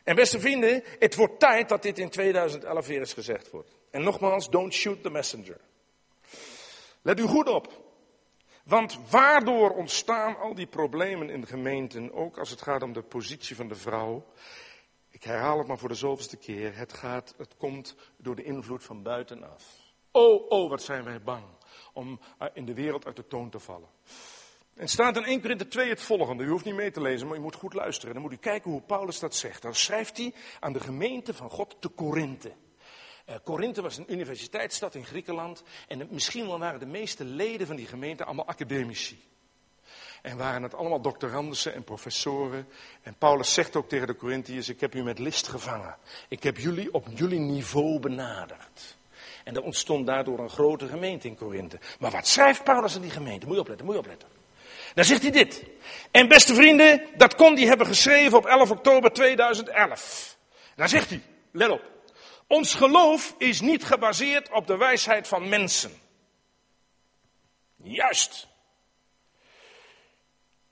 En 0.03 0.15
beste 0.15 0.39
vrienden, 0.39 0.83
het 0.99 1.15
wordt 1.15 1.39
tijd 1.39 1.69
dat 1.69 1.81
dit 1.81 1.99
in 1.99 2.09
2011 2.09 2.87
weer 2.87 2.99
eens 2.99 3.13
gezegd 3.13 3.49
wordt. 3.49 3.77
En 3.91 4.03
nogmaals, 4.03 4.49
don't 4.49 4.73
shoot 4.73 5.03
the 5.03 5.09
messenger. 5.09 5.59
Let 7.01 7.19
u 7.19 7.23
goed 7.23 7.47
op. 7.47 7.89
Want 8.63 8.99
waardoor 9.09 9.69
ontstaan 9.69 10.37
al 10.37 10.55
die 10.55 10.67
problemen 10.67 11.29
in 11.29 11.41
de 11.41 11.47
gemeenten, 11.47 12.13
ook 12.13 12.37
als 12.37 12.49
het 12.49 12.61
gaat 12.61 12.81
om 12.81 12.93
de 12.93 13.01
positie 13.01 13.55
van 13.55 13.67
de 13.67 13.75
vrouw? 13.75 14.25
Ik 15.09 15.23
herhaal 15.23 15.57
het 15.57 15.67
maar 15.67 15.77
voor 15.77 15.89
de 15.89 15.95
zoveelste 15.95 16.37
keer. 16.37 16.77
Het, 16.77 16.93
gaat, 16.93 17.33
het 17.37 17.55
komt 17.57 17.95
door 18.17 18.35
de 18.35 18.43
invloed 18.43 18.83
van 18.83 19.03
buitenaf. 19.03 19.80
Oh, 20.11 20.49
oh, 20.49 20.69
wat 20.69 20.83
zijn 20.83 21.03
wij 21.03 21.21
bang 21.21 21.43
om 21.93 22.19
eh, 22.37 22.47
in 22.53 22.65
de 22.65 22.73
wereld 22.73 23.05
uit 23.05 23.15
de 23.15 23.27
toon 23.27 23.49
te 23.49 23.59
vallen. 23.59 23.89
En 24.75 24.87
staat 24.87 25.17
in 25.17 25.23
1 25.23 25.41
Korinther 25.41 25.69
2 25.69 25.89
het 25.89 26.01
volgende. 26.01 26.43
U 26.43 26.49
hoeft 26.49 26.65
niet 26.65 26.75
mee 26.75 26.91
te 26.91 27.01
lezen, 27.01 27.27
maar 27.27 27.37
u 27.37 27.41
moet 27.41 27.55
goed 27.55 27.73
luisteren. 27.73 28.13
Dan 28.13 28.23
moet 28.23 28.31
u 28.31 28.37
kijken 28.37 28.71
hoe 28.71 28.81
Paulus 28.81 29.19
dat 29.19 29.35
zegt. 29.35 29.61
Dan 29.61 29.75
schrijft 29.75 30.17
hij 30.17 30.33
aan 30.59 30.73
de 30.73 30.79
gemeente 30.79 31.33
van 31.33 31.49
God 31.49 31.75
te 31.79 31.87
Korinthe. 31.89 32.51
Uh, 33.29 33.35
Korinthe 33.43 33.81
was 33.81 33.97
een 33.97 34.11
universiteitsstad 34.11 34.95
in 34.95 35.05
Griekenland. 35.05 35.63
En 35.87 36.07
misschien 36.09 36.47
wel 36.47 36.59
waren 36.59 36.79
de 36.79 36.85
meeste 36.85 37.23
leden 37.23 37.67
van 37.67 37.75
die 37.75 37.85
gemeente 37.85 38.25
allemaal 38.25 38.47
academici. 38.47 39.23
En 40.21 40.37
waren 40.37 40.63
het 40.63 40.75
allemaal 40.75 41.01
doctorandussen 41.01 41.73
en 41.73 41.83
professoren. 41.83 42.67
En 43.01 43.15
Paulus 43.17 43.53
zegt 43.53 43.75
ook 43.75 43.89
tegen 43.89 44.07
de 44.07 44.15
Corinthiërs: 44.15 44.69
Ik 44.69 44.79
heb 44.79 44.95
u 44.95 45.03
met 45.03 45.19
list 45.19 45.47
gevangen. 45.47 45.97
Ik 46.27 46.43
heb 46.43 46.57
jullie 46.57 46.93
op 46.93 47.07
jullie 47.13 47.39
niveau 47.39 47.99
benaderd. 47.99 48.97
En 49.43 49.55
er 49.55 49.61
ontstond 49.61 50.05
daardoor 50.05 50.39
een 50.39 50.49
grote 50.49 50.87
gemeente 50.87 51.27
in 51.27 51.35
Korinthe. 51.35 51.79
Maar 51.99 52.11
wat 52.11 52.27
schrijft 52.27 52.63
Paulus 52.63 52.95
aan 52.95 53.01
die 53.01 53.11
gemeente? 53.11 53.45
Moet 53.45 53.55
je 53.55 53.61
opletten, 53.61 53.85
moet 53.85 53.95
je 53.95 54.01
opletten. 54.01 54.27
Dan 54.93 55.05
zegt 55.05 55.21
hij 55.21 55.31
dit. 55.31 55.63
En 56.11 56.27
beste 56.27 56.55
vrienden, 56.55 57.07
dat 57.15 57.35
kon 57.35 57.55
hij 57.55 57.65
hebben 57.65 57.87
geschreven 57.87 58.37
op 58.37 58.45
11 58.45 58.71
oktober 58.71 59.11
2011. 59.11 60.37
Dan 60.75 60.89
zegt 60.89 61.09
hij, 61.09 61.21
let 61.51 61.69
op. 61.69 61.91
Ons 62.47 62.73
geloof 62.73 63.35
is 63.37 63.61
niet 63.61 63.83
gebaseerd 63.83 64.51
op 64.51 64.67
de 64.67 64.77
wijsheid 64.77 65.27
van 65.27 65.49
mensen. 65.49 65.91
Juist. 67.75 68.47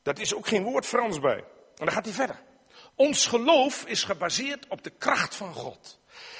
Dat 0.03 0.19
is 0.19 0.33
ook 0.33 0.47
geen 0.47 0.63
woord 0.63 0.85
Frans 0.85 1.19
bij. 1.19 1.37
En 1.37 1.85
dan 1.85 1.91
gaat 1.91 2.05
hij 2.05 2.13
verder. 2.13 2.39
Ons 2.95 3.25
geloof 3.25 3.85
is 3.85 4.03
gebaseerd 4.03 4.67
op 4.67 4.83
de 4.83 4.89
kracht 4.89 5.35
van 5.35 5.53
God. 5.53 5.98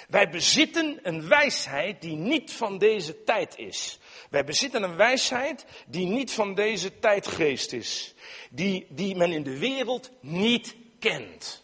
Wij 0.10 0.30
bezitten 0.30 1.00
een 1.04 1.28
wijsheid 1.28 2.02
die 2.02 2.16
niet 2.16 2.54
van 2.54 2.78
deze 2.78 3.24
tijd 3.24 3.58
is. 3.58 4.00
Wij 4.30 4.44
bezitten 4.44 4.84
een 4.84 4.96
wijsheid 4.96 5.66
die 5.88 6.06
niet 6.06 6.32
van 6.32 6.54
deze 6.54 7.00
tijdgeest 7.00 7.74
is. 7.74 8.14
Die, 8.50 8.88
die 8.90 9.16
men 9.16 9.32
in 9.32 9.44
de 9.44 9.58
wereld 9.60 10.12
niet 10.22 10.76
kent. 11.00 11.64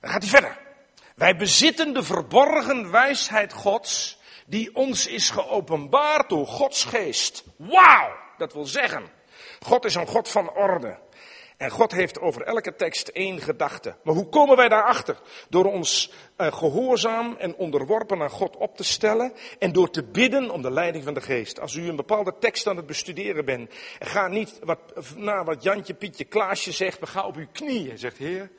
Dan 0.00 0.10
gaat 0.10 0.22
hij 0.22 0.30
verder. 0.30 0.58
Wij 1.14 1.36
bezitten 1.36 1.94
de 1.94 2.02
verborgen 2.02 2.90
wijsheid 2.90 3.52
Gods, 3.52 4.18
die 4.46 4.74
ons 4.74 5.06
is 5.06 5.30
geopenbaard 5.30 6.28
door 6.28 6.46
Gods 6.46 6.84
geest. 6.84 7.44
Wauw! 7.56 8.16
Dat 8.36 8.52
wil 8.52 8.66
zeggen, 8.66 9.10
God 9.60 9.84
is 9.84 9.94
een 9.94 10.06
God 10.06 10.28
van 10.28 10.50
orde. 10.50 10.98
En 11.58 11.70
God 11.70 11.92
heeft 11.92 12.20
over 12.20 12.42
elke 12.42 12.74
tekst 12.74 13.08
één 13.08 13.40
gedachte. 13.40 13.94
Maar 14.02 14.14
hoe 14.14 14.28
komen 14.28 14.56
wij 14.56 14.68
daarachter? 14.68 15.16
Door 15.48 15.64
ons 15.64 16.12
uh, 16.36 16.52
gehoorzaam 16.52 17.36
en 17.38 17.56
onderworpen 17.56 18.22
aan 18.22 18.30
God 18.30 18.56
op 18.56 18.76
te 18.76 18.84
stellen 18.84 19.32
en 19.58 19.72
door 19.72 19.90
te 19.90 20.04
bidden 20.04 20.50
om 20.50 20.62
de 20.62 20.70
leiding 20.70 21.04
van 21.04 21.14
de 21.14 21.20
geest. 21.20 21.60
Als 21.60 21.74
u 21.74 21.88
een 21.88 21.96
bepaalde 21.96 22.34
tekst 22.40 22.66
aan 22.66 22.76
het 22.76 22.86
bestuderen 22.86 23.44
bent, 23.44 23.70
ga 23.98 24.28
niet 24.28 24.58
wat, 24.62 24.78
naar 25.16 25.44
wat 25.44 25.62
Jantje, 25.62 25.94
Pietje, 25.94 26.24
Klaasje 26.24 26.72
zegt, 26.72 27.00
maar 27.00 27.08
ga 27.08 27.26
op 27.26 27.36
uw 27.36 27.48
knieën. 27.52 27.98
Zegt 27.98 28.18
Heer, 28.18 28.50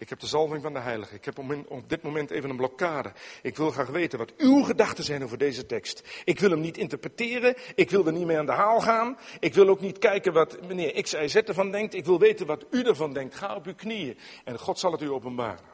ik 0.00 0.08
heb 0.08 0.20
de 0.20 0.26
zalving 0.26 0.62
van 0.62 0.72
de 0.72 0.78
Heilige. 0.78 1.14
Ik 1.14 1.24
heb 1.24 1.38
op 1.68 1.88
dit 1.88 2.02
moment 2.02 2.30
even 2.30 2.50
een 2.50 2.56
blokkade. 2.56 3.12
Ik 3.42 3.56
wil 3.56 3.70
graag 3.70 3.88
weten 3.88 4.18
wat 4.18 4.36
uw 4.36 4.62
gedachten 4.62 5.04
zijn 5.04 5.24
over 5.24 5.38
deze 5.38 5.66
tekst. 5.66 6.22
Ik 6.24 6.40
wil 6.40 6.50
hem 6.50 6.60
niet 6.60 6.76
interpreteren. 6.76 7.54
Ik 7.74 7.90
wil 7.90 8.06
er 8.06 8.12
niet 8.12 8.26
mee 8.26 8.38
aan 8.38 8.46
de 8.46 8.52
haal 8.52 8.80
gaan. 8.80 9.18
Ik 9.40 9.54
wil 9.54 9.68
ook 9.68 9.80
niet 9.80 9.98
kijken 9.98 10.32
wat 10.32 10.66
meneer 10.66 11.02
X, 11.02 11.12
Y, 11.12 11.26
Z 11.28 11.34
ervan 11.34 11.70
denkt. 11.70 11.94
Ik 11.94 12.04
wil 12.04 12.18
weten 12.18 12.46
wat 12.46 12.66
u 12.70 12.82
ervan 12.82 13.12
denkt. 13.12 13.34
Ga 13.34 13.54
op 13.54 13.66
uw 13.66 13.74
knieën. 13.74 14.18
En 14.44 14.58
God 14.58 14.78
zal 14.78 14.92
het 14.92 15.02
u 15.02 15.10
openbaren. 15.10 15.64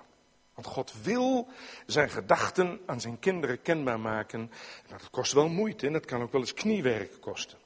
Want 0.54 0.66
God 0.66 0.92
wil 1.02 1.48
zijn 1.86 2.10
gedachten 2.10 2.80
aan 2.86 3.00
zijn 3.00 3.18
kinderen 3.18 3.62
kenbaar 3.62 4.00
maken. 4.00 4.50
Dat 4.86 5.10
kost 5.10 5.32
wel 5.32 5.48
moeite 5.48 5.86
en 5.86 5.92
dat 5.92 6.04
kan 6.04 6.22
ook 6.22 6.32
wel 6.32 6.40
eens 6.40 6.54
kniewerk 6.54 7.20
kosten. 7.20 7.58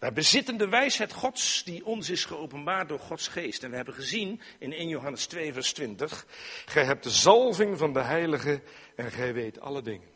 Wij 0.00 0.12
bezitten 0.12 0.56
de 0.56 0.68
wijsheid 0.68 1.12
Gods 1.12 1.64
die 1.64 1.86
ons 1.86 2.10
is 2.10 2.24
geopenbaard 2.24 2.88
door 2.88 2.98
Gods 2.98 3.28
geest. 3.28 3.62
En 3.62 3.70
we 3.70 3.76
hebben 3.76 3.94
gezien 3.94 4.40
in 4.58 4.72
1 4.72 4.88
Johannes 4.88 5.26
2 5.26 5.52
vers 5.52 5.72
20. 5.72 6.26
Gij 6.66 6.84
hebt 6.84 7.02
de 7.02 7.10
zalving 7.10 7.78
van 7.78 7.92
de 7.92 8.02
heilige 8.02 8.62
en 8.96 9.10
gij 9.10 9.34
weet 9.34 9.60
alle 9.60 9.82
dingen. 9.82 10.12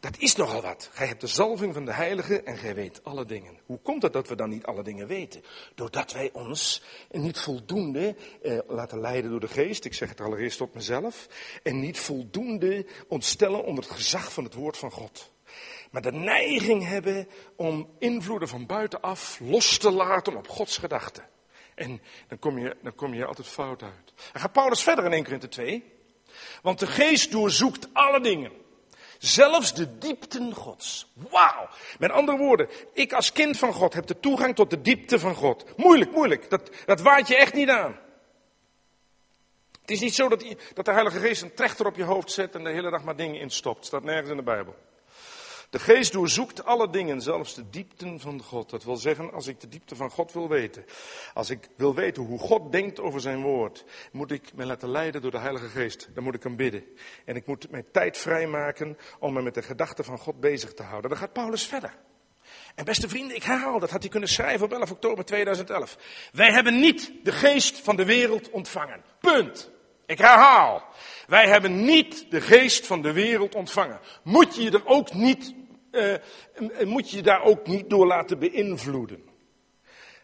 Dat 0.00 0.18
is 0.18 0.36
nogal 0.36 0.62
wat. 0.62 0.90
Gij 0.92 1.06
hebt 1.06 1.20
de 1.20 1.26
zalving 1.26 1.74
van 1.74 1.84
de 1.84 1.92
heilige 1.92 2.42
en 2.42 2.56
gij 2.56 2.74
weet 2.74 3.04
alle 3.04 3.24
dingen. 3.24 3.58
Hoe 3.66 3.78
komt 3.78 4.02
het 4.02 4.12
dat 4.12 4.28
we 4.28 4.34
dan 4.34 4.48
niet 4.48 4.64
alle 4.64 4.82
dingen 4.82 5.06
weten? 5.06 5.42
Doordat 5.74 6.12
wij 6.12 6.30
ons 6.32 6.82
niet 7.10 7.38
voldoende 7.38 8.16
eh, 8.42 8.58
laten 8.66 9.00
leiden 9.00 9.30
door 9.30 9.40
de 9.40 9.48
geest. 9.48 9.84
Ik 9.84 9.94
zeg 9.94 10.08
het 10.08 10.20
allereerst 10.20 10.58
tot 10.58 10.74
mezelf. 10.74 11.28
En 11.62 11.80
niet 11.80 11.98
voldoende 11.98 12.86
ontstellen 13.08 13.64
onder 13.64 13.84
het 13.84 13.92
gezag 13.92 14.32
van 14.32 14.44
het 14.44 14.54
woord 14.54 14.76
van 14.76 14.90
God 14.90 15.30
maar 15.90 16.02
de 16.02 16.12
neiging 16.12 16.86
hebben 16.86 17.28
om 17.56 17.90
invloeden 17.98 18.48
van 18.48 18.66
buitenaf 18.66 19.40
los 19.42 19.78
te 19.78 19.90
laten 19.90 20.36
op 20.36 20.48
Gods 20.48 20.78
gedachten. 20.78 21.24
En 21.74 22.02
dan 22.28 22.38
kom 22.38 22.58
je, 22.58 22.76
dan 22.82 22.94
kom 22.94 23.14
je 23.14 23.24
altijd 23.24 23.46
fout 23.46 23.82
uit. 23.82 24.12
Dan 24.32 24.40
gaat 24.40 24.52
Paulus 24.52 24.82
verder 24.82 25.04
in 25.04 25.12
1 25.12 25.24
Korinther 25.24 25.50
2. 25.50 25.84
Want 26.62 26.78
de 26.78 26.86
geest 26.86 27.30
doorzoekt 27.30 27.88
alle 27.92 28.20
dingen. 28.20 28.52
Zelfs 29.18 29.74
de 29.74 29.98
diepten 29.98 30.54
Gods. 30.54 31.12
Wauw. 31.14 31.68
Met 31.98 32.10
andere 32.10 32.38
woorden, 32.38 32.68
ik 32.92 33.12
als 33.12 33.32
kind 33.32 33.58
van 33.58 33.72
God 33.72 33.94
heb 33.94 34.06
de 34.06 34.20
toegang 34.20 34.54
tot 34.54 34.70
de 34.70 34.80
diepte 34.80 35.18
van 35.18 35.34
God. 35.34 35.76
Moeilijk, 35.76 36.12
moeilijk. 36.12 36.50
Dat, 36.50 36.70
dat 36.86 37.00
waait 37.00 37.28
je 37.28 37.36
echt 37.36 37.54
niet 37.54 37.68
aan. 37.68 37.98
Het 39.80 39.90
is 39.90 40.00
niet 40.00 40.14
zo 40.14 40.28
dat, 40.28 40.44
dat 40.74 40.84
de 40.84 40.92
Heilige 40.92 41.18
Geest 41.18 41.42
een 41.42 41.54
trechter 41.54 41.86
op 41.86 41.96
je 41.96 42.04
hoofd 42.04 42.32
zet 42.32 42.54
en 42.54 42.64
de 42.64 42.70
hele 42.70 42.90
dag 42.90 43.04
maar 43.04 43.16
dingen 43.16 43.40
instopt. 43.40 43.86
Staat 43.86 44.02
nergens 44.02 44.30
in 44.30 44.36
de 44.36 44.42
Bijbel. 44.42 44.74
De 45.70 45.78
geest 45.78 46.12
doorzoekt 46.12 46.64
alle 46.64 46.90
dingen, 46.90 47.20
zelfs 47.20 47.54
de 47.54 47.70
diepten 47.70 48.20
van 48.20 48.42
God. 48.42 48.70
Dat 48.70 48.84
wil 48.84 48.96
zeggen, 48.96 49.32
als 49.32 49.46
ik 49.46 49.60
de 49.60 49.68
diepte 49.68 49.96
van 49.96 50.10
God 50.10 50.32
wil 50.32 50.48
weten, 50.48 50.84
als 51.34 51.50
ik 51.50 51.68
wil 51.76 51.94
weten 51.94 52.22
hoe 52.22 52.38
God 52.38 52.72
denkt 52.72 53.00
over 53.00 53.20
zijn 53.20 53.42
woord, 53.42 53.84
moet 54.12 54.30
ik 54.30 54.54
me 54.54 54.66
laten 54.66 54.90
leiden 54.90 55.22
door 55.22 55.30
de 55.30 55.38
Heilige 55.38 55.68
Geest. 55.68 56.08
Dan 56.14 56.24
moet 56.24 56.34
ik 56.34 56.42
hem 56.42 56.56
bidden. 56.56 56.84
En 57.24 57.36
ik 57.36 57.46
moet 57.46 57.70
mijn 57.70 57.84
tijd 57.92 58.18
vrijmaken 58.18 58.98
om 59.18 59.32
me 59.32 59.42
met 59.42 59.54
de 59.54 59.62
gedachten 59.62 60.04
van 60.04 60.18
God 60.18 60.40
bezig 60.40 60.74
te 60.74 60.82
houden. 60.82 61.10
Dan 61.10 61.18
gaat 61.18 61.32
Paulus 61.32 61.66
verder. 61.66 61.94
En 62.74 62.84
beste 62.84 63.08
vrienden, 63.08 63.36
ik 63.36 63.42
herhaal, 63.42 63.78
dat 63.78 63.90
had 63.90 64.00
hij 64.00 64.10
kunnen 64.10 64.28
schrijven 64.28 64.66
op 64.66 64.72
11 64.72 64.90
oktober 64.90 65.24
2011. 65.24 65.96
Wij 66.32 66.52
hebben 66.52 66.80
niet 66.80 67.12
de 67.22 67.32
geest 67.32 67.80
van 67.80 67.96
de 67.96 68.04
wereld 68.04 68.50
ontvangen. 68.50 69.04
Punt. 69.20 69.70
Ik 70.06 70.18
herhaal. 70.18 70.84
Wij 71.26 71.48
hebben 71.48 71.84
niet 71.84 72.30
de 72.30 72.40
geest 72.40 72.86
van 72.86 73.02
de 73.02 73.12
wereld 73.12 73.54
ontvangen. 73.54 74.00
Moet 74.22 74.54
je 74.54 74.62
je 74.62 74.70
er 74.70 74.86
ook 74.86 75.14
niet, 75.14 75.54
uh, 75.98 76.86
moet 76.86 77.10
je 77.10 77.22
daar 77.22 77.42
ook 77.42 77.66
niet 77.66 77.90
door 77.90 78.06
laten 78.06 78.38
beïnvloeden. 78.38 79.22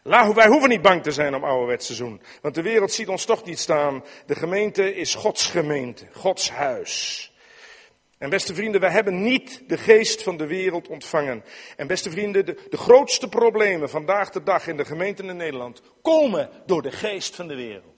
Wij 0.03 0.47
hoeven 0.47 0.69
niet 0.69 0.83
bang 0.83 1.03
te 1.03 1.13
zijn 1.13 1.35
om 1.35 1.45
ouderwets 1.45 1.87
seizoen. 1.87 2.21
Want 2.43 2.55
de 2.55 2.63
wereld 2.63 2.93
ziet 2.93 3.09
ons 3.09 3.25
toch 3.25 3.45
niet 3.45 3.59
staan. 3.59 4.05
De 4.27 4.35
gemeente 4.35 4.95
is 4.95 5.15
Gods 5.15 5.47
gemeente, 5.47 6.07
Gods 6.13 6.51
huis. 6.51 7.33
En 8.19 8.31
beste 8.31 8.55
vrienden, 8.55 8.81
wij 8.81 8.91
hebben 8.91 9.23
niet 9.23 9.63
de 9.67 9.79
geest 9.79 10.23
van 10.23 10.37
de 10.37 10.47
wereld 10.47 10.89
ontvangen. 10.89 11.45
En 11.77 11.87
beste 11.87 12.11
vrienden, 12.11 12.47
de, 12.47 12.67
de 12.71 12.77
grootste 12.77 13.29
problemen 13.29 13.91
vandaag 13.91 14.31
de 14.31 14.43
dag 14.43 14.67
in 14.67 14.77
de 14.77 14.85
gemeenten 14.85 15.29
in 15.29 15.37
Nederland 15.37 15.83
komen 16.03 16.51
door 16.67 16.83
de 16.83 16.93
geest 16.93 17.35
van 17.35 17.49
de 17.49 17.55
wereld. 17.55 17.94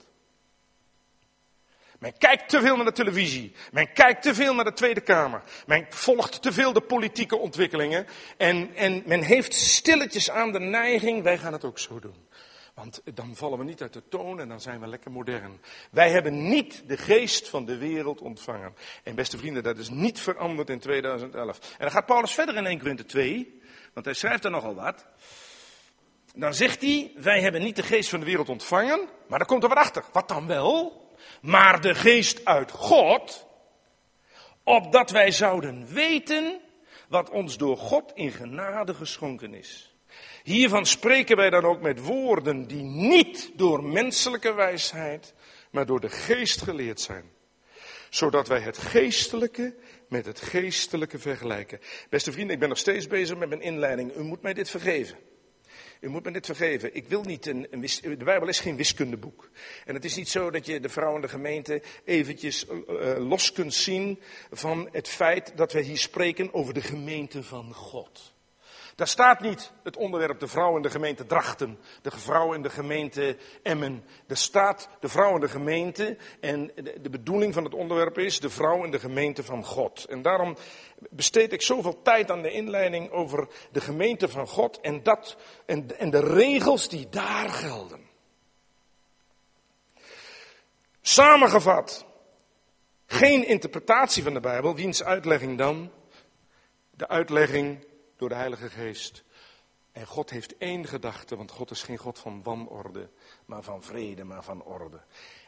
Men 1.99 2.17
kijkt 2.17 2.49
te 2.49 2.61
veel 2.61 2.75
naar 2.75 2.85
de 2.85 2.91
televisie. 2.91 3.51
Men 3.71 3.93
kijkt 3.93 4.21
te 4.21 4.35
veel 4.35 4.53
naar 4.53 4.65
de 4.65 4.73
Tweede 4.73 5.01
Kamer. 5.01 5.41
Men 5.65 5.85
volgt 5.89 6.41
te 6.41 6.51
veel 6.51 6.73
de 6.73 6.81
politieke 6.81 7.37
ontwikkelingen. 7.37 8.07
En, 8.37 8.75
en 8.75 9.03
men 9.05 9.21
heeft 9.21 9.53
stilletjes 9.53 10.29
aan 10.29 10.51
de 10.51 10.59
neiging, 10.59 11.23
wij 11.23 11.37
gaan 11.37 11.53
het 11.53 11.65
ook 11.65 11.79
zo 11.79 11.99
doen. 11.99 12.25
Want 12.73 13.01
dan 13.13 13.35
vallen 13.35 13.57
we 13.57 13.63
niet 13.63 13.81
uit 13.81 13.93
de 13.93 14.07
toon 14.09 14.39
en 14.39 14.47
dan 14.47 14.61
zijn 14.61 14.79
we 14.79 14.87
lekker 14.87 15.11
modern. 15.11 15.61
Wij 15.91 16.09
hebben 16.09 16.49
niet 16.49 16.83
de 16.87 16.97
geest 16.97 17.49
van 17.49 17.65
de 17.65 17.77
wereld 17.77 18.21
ontvangen. 18.21 18.75
En 19.03 19.15
beste 19.15 19.37
vrienden, 19.37 19.63
dat 19.63 19.77
is 19.77 19.89
niet 19.89 20.19
veranderd 20.19 20.69
in 20.69 20.79
2011. 20.79 21.59
En 21.59 21.77
dan 21.77 21.91
gaat 21.91 22.05
Paulus 22.05 22.33
verder 22.33 22.55
in 22.55 22.65
1 22.65 22.79
Korinthe 22.79 23.05
2, 23.05 23.61
want 23.93 24.05
hij 24.05 24.15
schrijft 24.15 24.45
er 24.45 24.51
nogal 24.51 24.75
wat. 24.75 25.05
Dan 26.35 26.53
zegt 26.53 26.81
hij, 26.81 27.11
wij 27.15 27.41
hebben 27.41 27.61
niet 27.61 27.75
de 27.75 27.83
geest 27.83 28.09
van 28.09 28.19
de 28.19 28.25
wereld 28.25 28.49
ontvangen, 28.49 29.07
maar 29.27 29.39
dan 29.39 29.47
komt 29.47 29.63
er 29.63 29.69
wat 29.69 29.77
achter. 29.77 30.03
Wat 30.11 30.27
dan 30.27 30.47
wel? 30.47 31.06
Maar 31.41 31.81
de 31.81 31.95
geest 31.95 32.45
uit 32.45 32.71
God, 32.71 33.47
opdat 34.63 35.11
wij 35.11 35.31
zouden 35.31 35.87
weten 35.87 36.59
wat 37.09 37.29
ons 37.29 37.57
door 37.57 37.77
God 37.77 38.11
in 38.15 38.31
genade 38.31 38.93
geschonken 38.93 39.53
is. 39.53 39.95
Hiervan 40.43 40.85
spreken 40.85 41.35
wij 41.35 41.49
dan 41.49 41.65
ook 41.65 41.81
met 41.81 41.99
woorden 41.99 42.67
die 42.67 42.83
niet 42.83 43.51
door 43.55 43.83
menselijke 43.83 44.53
wijsheid, 44.53 45.33
maar 45.71 45.85
door 45.85 45.99
de 45.99 46.09
geest 46.09 46.61
geleerd 46.61 47.01
zijn. 47.01 47.31
Zodat 48.09 48.47
wij 48.47 48.59
het 48.59 48.77
geestelijke 48.77 49.75
met 50.09 50.25
het 50.25 50.41
geestelijke 50.41 51.19
vergelijken. 51.19 51.79
Beste 52.09 52.31
vrienden, 52.31 52.53
ik 52.53 52.59
ben 52.59 52.69
nog 52.69 52.77
steeds 52.77 53.07
bezig 53.07 53.37
met 53.37 53.49
mijn 53.49 53.61
inleiding. 53.61 54.15
U 54.15 54.23
moet 54.23 54.41
mij 54.41 54.53
dit 54.53 54.69
vergeven. 54.69 55.17
U 56.01 56.09
moet 56.09 56.23
me 56.23 56.31
dit 56.31 56.45
vergeven. 56.45 56.95
Ik 56.95 57.07
wil 57.07 57.23
niet 57.23 57.45
een, 57.45 57.67
de 58.01 58.23
Bijbel 58.23 58.47
is 58.47 58.59
geen 58.59 58.75
wiskundeboek. 58.75 59.49
En 59.85 59.93
het 59.93 60.05
is 60.05 60.15
niet 60.15 60.29
zo 60.29 60.51
dat 60.51 60.65
je 60.65 60.79
de 60.79 60.89
vrouw 60.89 61.15
in 61.15 61.21
de 61.21 61.27
gemeente 61.27 61.81
eventjes 62.05 62.65
uh, 62.65 62.75
los 63.17 63.51
kunt 63.51 63.73
zien 63.73 64.19
van 64.51 64.89
het 64.91 65.07
feit 65.07 65.51
dat 65.55 65.73
we 65.73 65.81
hier 65.81 65.97
spreken 65.97 66.53
over 66.53 66.73
de 66.73 66.81
gemeente 66.81 67.43
van 67.43 67.73
God. 67.73 68.35
Daar 68.97 69.07
staat 69.07 69.39
niet 69.39 69.71
het 69.83 69.97
onderwerp 69.97 70.39
de 70.39 70.47
vrouw 70.47 70.75
in 70.75 70.81
de 70.81 70.89
gemeente 70.89 71.25
Drachten, 71.25 71.79
de 72.01 72.11
vrouw 72.11 72.53
in 72.53 72.61
de 72.61 72.69
gemeente 72.69 73.37
Emmen. 73.63 74.03
Er 74.27 74.37
staat 74.37 74.89
de 74.99 75.07
vrouw 75.07 75.33
in 75.33 75.39
de 75.39 75.47
gemeente 75.47 76.17
en 76.39 76.71
de 77.01 77.09
bedoeling 77.09 77.53
van 77.53 77.63
het 77.63 77.73
onderwerp 77.73 78.17
is 78.17 78.39
de 78.39 78.49
vrouw 78.49 78.83
in 78.83 78.91
de 78.91 78.99
gemeente 78.99 79.43
van 79.43 79.63
God. 79.63 80.05
En 80.05 80.21
daarom 80.21 80.57
besteed 81.09 81.53
ik 81.53 81.61
zoveel 81.61 82.01
tijd 82.01 82.31
aan 82.31 82.41
de 82.41 82.51
inleiding 82.51 83.11
over 83.11 83.47
de 83.71 83.81
gemeente 83.81 84.29
van 84.29 84.47
God 84.47 84.79
en, 84.79 85.03
dat, 85.03 85.37
en, 85.65 85.99
en 85.99 86.09
de 86.09 86.33
regels 86.33 86.89
die 86.89 87.09
daar 87.09 87.49
gelden. 87.49 88.09
Samengevat, 91.01 92.05
geen 93.05 93.47
interpretatie 93.47 94.23
van 94.23 94.33
de 94.33 94.39
Bijbel, 94.39 94.75
wiens 94.75 95.03
uitlegging 95.03 95.57
dan? 95.57 95.91
De 96.91 97.07
uitlegging 97.07 97.86
door 98.17 98.29
de 98.29 98.35
Heilige 98.35 98.69
Geest. 98.69 99.23
En 99.91 100.05
God 100.05 100.29
heeft 100.29 100.57
één 100.57 100.87
gedachte, 100.87 101.35
want 101.35 101.51
God 101.51 101.71
is 101.71 101.83
geen 101.83 101.97
God 101.97 102.19
van 102.19 102.43
wanorde, 102.43 103.09
maar 103.45 103.63
van 103.63 103.83
vrede, 103.83 104.23
maar 104.23 104.43
van 104.43 104.63
orde. 104.63 105.01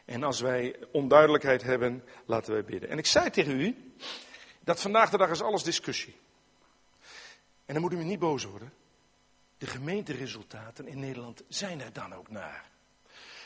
En 0.04 0.22
als 0.22 0.40
wij 0.40 0.76
onduidelijkheid 0.92 1.62
hebben, 1.62 2.04
laten 2.24 2.52
wij 2.52 2.64
bidden. 2.64 2.88
En 2.88 2.98
ik 2.98 3.06
zei 3.06 3.30
tegen 3.30 3.60
u, 3.60 3.92
dat 4.60 4.80
vandaag 4.80 5.10
de 5.10 5.18
dag 5.18 5.30
is 5.30 5.42
alles 5.42 5.62
discussie. 5.62 6.16
En 7.64 7.72
dan 7.74 7.80
moet 7.82 7.92
u 7.92 7.96
me 7.96 8.02
niet 8.02 8.18
boos 8.18 8.44
worden. 8.44 8.72
De 9.58 9.66
gemeenteresultaten 9.66 10.86
in 10.86 10.98
Nederland 10.98 11.42
zijn 11.48 11.80
er 11.80 11.92
dan 11.92 12.14
ook 12.14 12.30
naar. 12.30 12.70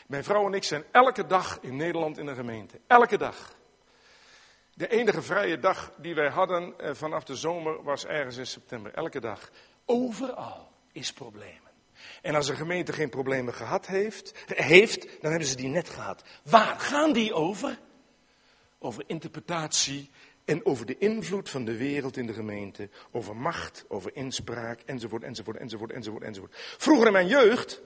Mijn 0.07 0.23
vrouw 0.23 0.45
en 0.45 0.53
ik 0.53 0.63
zijn 0.63 0.83
elke 0.91 1.25
dag 1.25 1.59
in 1.61 1.75
Nederland 1.75 2.17
in 2.17 2.25
de 2.25 2.35
gemeente. 2.35 2.79
Elke 2.87 3.17
dag. 3.17 3.55
De 4.77 4.87
enige 4.87 5.21
vrije 5.21 5.59
dag 5.59 5.91
die 5.97 6.15
wij 6.15 6.29
hadden 6.29 6.79
eh, 6.79 6.93
vanaf 6.93 7.23
de 7.23 7.35
zomer 7.35 7.83
was 7.83 8.05
ergens 8.05 8.37
in 8.37 8.47
september. 8.47 8.93
Elke 8.93 9.19
dag. 9.19 9.51
Overal 9.85 10.71
is 10.91 11.13
problemen. 11.13 11.71
En 12.21 12.35
als 12.35 12.49
een 12.49 12.55
gemeente 12.55 12.93
geen 12.93 13.09
problemen 13.09 13.53
gehad 13.53 13.87
heeft, 13.87 14.33
heeft, 14.45 15.21
dan 15.21 15.29
hebben 15.31 15.49
ze 15.49 15.55
die 15.55 15.67
net 15.67 15.89
gehad. 15.89 16.23
Waar 16.43 16.79
gaan 16.79 17.13
die 17.13 17.33
over? 17.33 17.79
Over 18.79 19.03
interpretatie 19.07 20.09
en 20.45 20.65
over 20.65 20.85
de 20.85 20.97
invloed 20.97 21.49
van 21.49 21.65
de 21.65 21.77
wereld 21.77 22.17
in 22.17 22.25
de 22.25 22.33
gemeente. 22.33 22.89
Over 23.11 23.35
macht, 23.35 23.85
over 23.87 24.15
inspraak, 24.15 24.81
enzovoort, 24.85 25.23
enzovoort, 25.23 25.57
enzovoort, 25.57 25.91
enzovoort, 25.91 26.23
enzovoort. 26.23 26.55
Vroeger 26.77 27.05
in 27.07 27.13
mijn 27.13 27.27
jeugd 27.27 27.81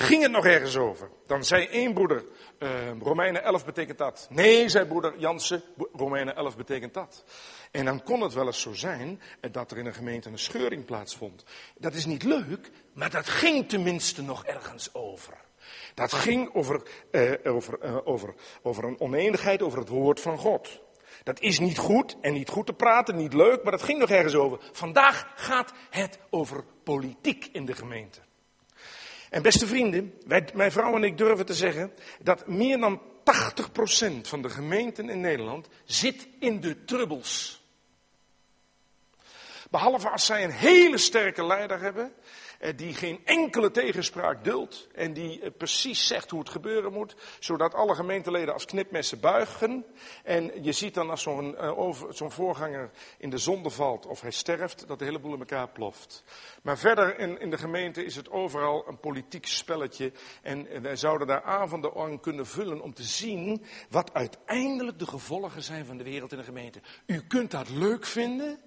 ging 0.00 0.22
het 0.22 0.30
nog 0.30 0.46
ergens 0.46 0.76
over. 0.76 1.10
Dan 1.26 1.44
zei 1.44 1.66
één 1.66 1.94
broeder, 1.94 2.24
uh, 2.58 2.68
Romeinen 3.00 3.42
11 3.42 3.64
betekent 3.64 3.98
dat. 3.98 4.26
Nee, 4.30 4.68
zei 4.68 4.86
broeder 4.86 5.18
Jansen, 5.18 5.62
Romeinen 5.92 6.36
11 6.36 6.56
betekent 6.56 6.94
dat. 6.94 7.24
En 7.70 7.84
dan 7.84 8.02
kon 8.02 8.20
het 8.20 8.32
wel 8.32 8.46
eens 8.46 8.60
zo 8.60 8.72
zijn 8.72 9.20
dat 9.50 9.70
er 9.70 9.78
in 9.78 9.86
een 9.86 9.94
gemeente 9.94 10.28
een 10.28 10.38
scheuring 10.38 10.84
plaatsvond. 10.84 11.44
Dat 11.78 11.94
is 11.94 12.06
niet 12.06 12.22
leuk, 12.22 12.70
maar 12.92 13.10
dat 13.10 13.28
ging 13.28 13.68
tenminste 13.68 14.22
nog 14.22 14.44
ergens 14.44 14.94
over. 14.94 15.34
Dat 15.94 16.12
ging 16.12 16.54
over, 16.54 16.82
uh, 17.10 17.32
over, 17.44 18.04
over, 18.04 18.34
over 18.62 18.84
een 18.84 19.00
oneenigheid 19.00 19.62
over 19.62 19.78
het 19.78 19.88
woord 19.88 20.20
van 20.20 20.38
God. 20.38 20.82
Dat 21.22 21.40
is 21.40 21.58
niet 21.58 21.78
goed 21.78 22.16
en 22.20 22.32
niet 22.32 22.48
goed 22.48 22.66
te 22.66 22.72
praten, 22.72 23.16
niet 23.16 23.32
leuk, 23.32 23.62
maar 23.62 23.72
dat 23.72 23.82
ging 23.82 23.98
nog 23.98 24.10
ergens 24.10 24.34
over. 24.34 24.58
Vandaag 24.72 25.32
gaat 25.34 25.72
het 25.90 26.18
over 26.30 26.64
politiek 26.84 27.48
in 27.52 27.64
de 27.64 27.74
gemeente. 27.74 28.20
En 29.34 29.42
beste 29.42 29.66
vrienden, 29.66 30.14
wij, 30.26 30.48
mijn 30.54 30.72
vrouw 30.72 30.96
en 30.96 31.04
ik 31.04 31.18
durven 31.18 31.46
te 31.46 31.54
zeggen 31.54 31.92
dat 32.20 32.46
meer 32.46 32.78
dan 32.78 33.00
80% 33.00 34.20
van 34.22 34.42
de 34.42 34.48
gemeenten 34.48 35.08
in 35.08 35.20
Nederland 35.20 35.68
zit 35.84 36.28
in 36.38 36.60
de 36.60 36.84
trubbels. 36.84 37.62
Behalve 39.70 40.08
als 40.08 40.26
zij 40.26 40.44
een 40.44 40.50
hele 40.50 40.98
sterke 40.98 41.46
leider 41.46 41.80
hebben 41.80 42.12
die 42.76 42.94
geen 42.94 43.20
enkele 43.24 43.70
tegenspraak 43.70 44.44
duldt 44.44 44.88
en 44.94 45.12
die 45.12 45.40
eh, 45.40 45.50
precies 45.56 46.06
zegt 46.06 46.30
hoe 46.30 46.40
het 46.40 46.48
gebeuren 46.48 46.92
moet, 46.92 47.16
zodat 47.38 47.74
alle 47.74 47.94
gemeenteleden 47.94 48.54
als 48.54 48.64
knipmessen 48.64 49.20
buigen. 49.20 49.84
En 50.22 50.62
je 50.62 50.72
ziet 50.72 50.94
dan 50.94 51.10
als 51.10 51.22
zo'n 51.22 51.56
uh, 51.60 52.02
zo'n 52.10 52.30
voorganger 52.30 52.90
in 53.18 53.30
de 53.30 53.38
zonde 53.38 53.70
valt 53.70 54.06
of 54.06 54.20
hij 54.20 54.30
sterft, 54.30 54.88
dat 54.88 54.98
de 54.98 55.04
hele 55.04 55.18
boel 55.18 55.32
in 55.32 55.38
elkaar 55.38 55.68
ploft. 55.68 56.24
Maar 56.62 56.78
verder 56.78 57.18
in, 57.18 57.40
in 57.40 57.50
de 57.50 57.58
gemeente 57.58 58.04
is 58.04 58.16
het 58.16 58.30
overal 58.30 58.88
een 58.88 59.00
politiek 59.00 59.46
spelletje 59.46 60.12
en 60.42 60.82
wij 60.82 60.96
zouden 60.96 61.26
daar 61.26 61.42
avonden 61.42 61.94
aan 61.94 62.20
kunnen 62.20 62.46
vullen 62.46 62.80
om 62.80 62.94
te 62.94 63.02
zien 63.02 63.64
wat 63.90 64.14
uiteindelijk 64.14 64.98
de 64.98 65.06
gevolgen 65.06 65.62
zijn 65.62 65.86
van 65.86 65.96
de 65.96 66.04
wereld 66.04 66.32
in 66.32 66.38
de 66.38 66.44
gemeente. 66.44 66.80
U 67.06 67.20
kunt 67.26 67.50
dat 67.50 67.68
leuk 67.68 68.06
vinden. 68.06 68.58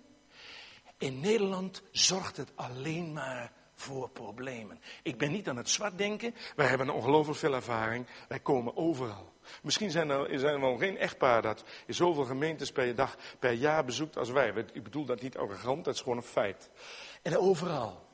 In 0.97 1.19
Nederland 1.19 1.81
zorgt 1.91 2.38
het 2.38 2.51
alleen 2.55 3.13
maar 3.13 3.51
voor 3.80 4.09
problemen. 4.09 4.80
Ik 5.03 5.17
ben 5.17 5.32
niet 5.32 5.49
aan 5.49 5.57
het 5.57 5.69
zwart 5.69 5.97
denken. 5.97 6.36
Wij 6.55 6.67
hebben 6.67 6.89
ongelooflijk 6.89 7.39
veel 7.39 7.53
ervaring. 7.53 8.07
Wij 8.28 8.39
komen 8.39 8.78
overal. 8.78 9.34
Misschien 9.61 9.91
zijn 9.91 10.09
er, 10.09 10.39
zijn 10.39 10.53
er 10.53 10.61
wel 10.61 10.78
geen 10.78 10.97
echtpaar 10.97 11.41
dat 11.41 11.63
in 11.86 11.93
zoveel 11.93 12.25
gemeentes 12.25 12.71
per, 12.71 12.95
dag, 12.95 13.17
per 13.39 13.51
jaar 13.51 13.86
bezoekt 13.86 14.17
als 14.17 14.30
wij. 14.30 14.65
Ik 14.73 14.84
bedoel 14.84 15.05
dat 15.05 15.21
niet 15.21 15.38
arrogant, 15.38 15.86
dat 15.86 15.93
is 15.93 16.01
gewoon 16.01 16.17
een 16.17 16.23
feit. 16.23 16.69
En 17.21 17.38
overal 17.38 18.06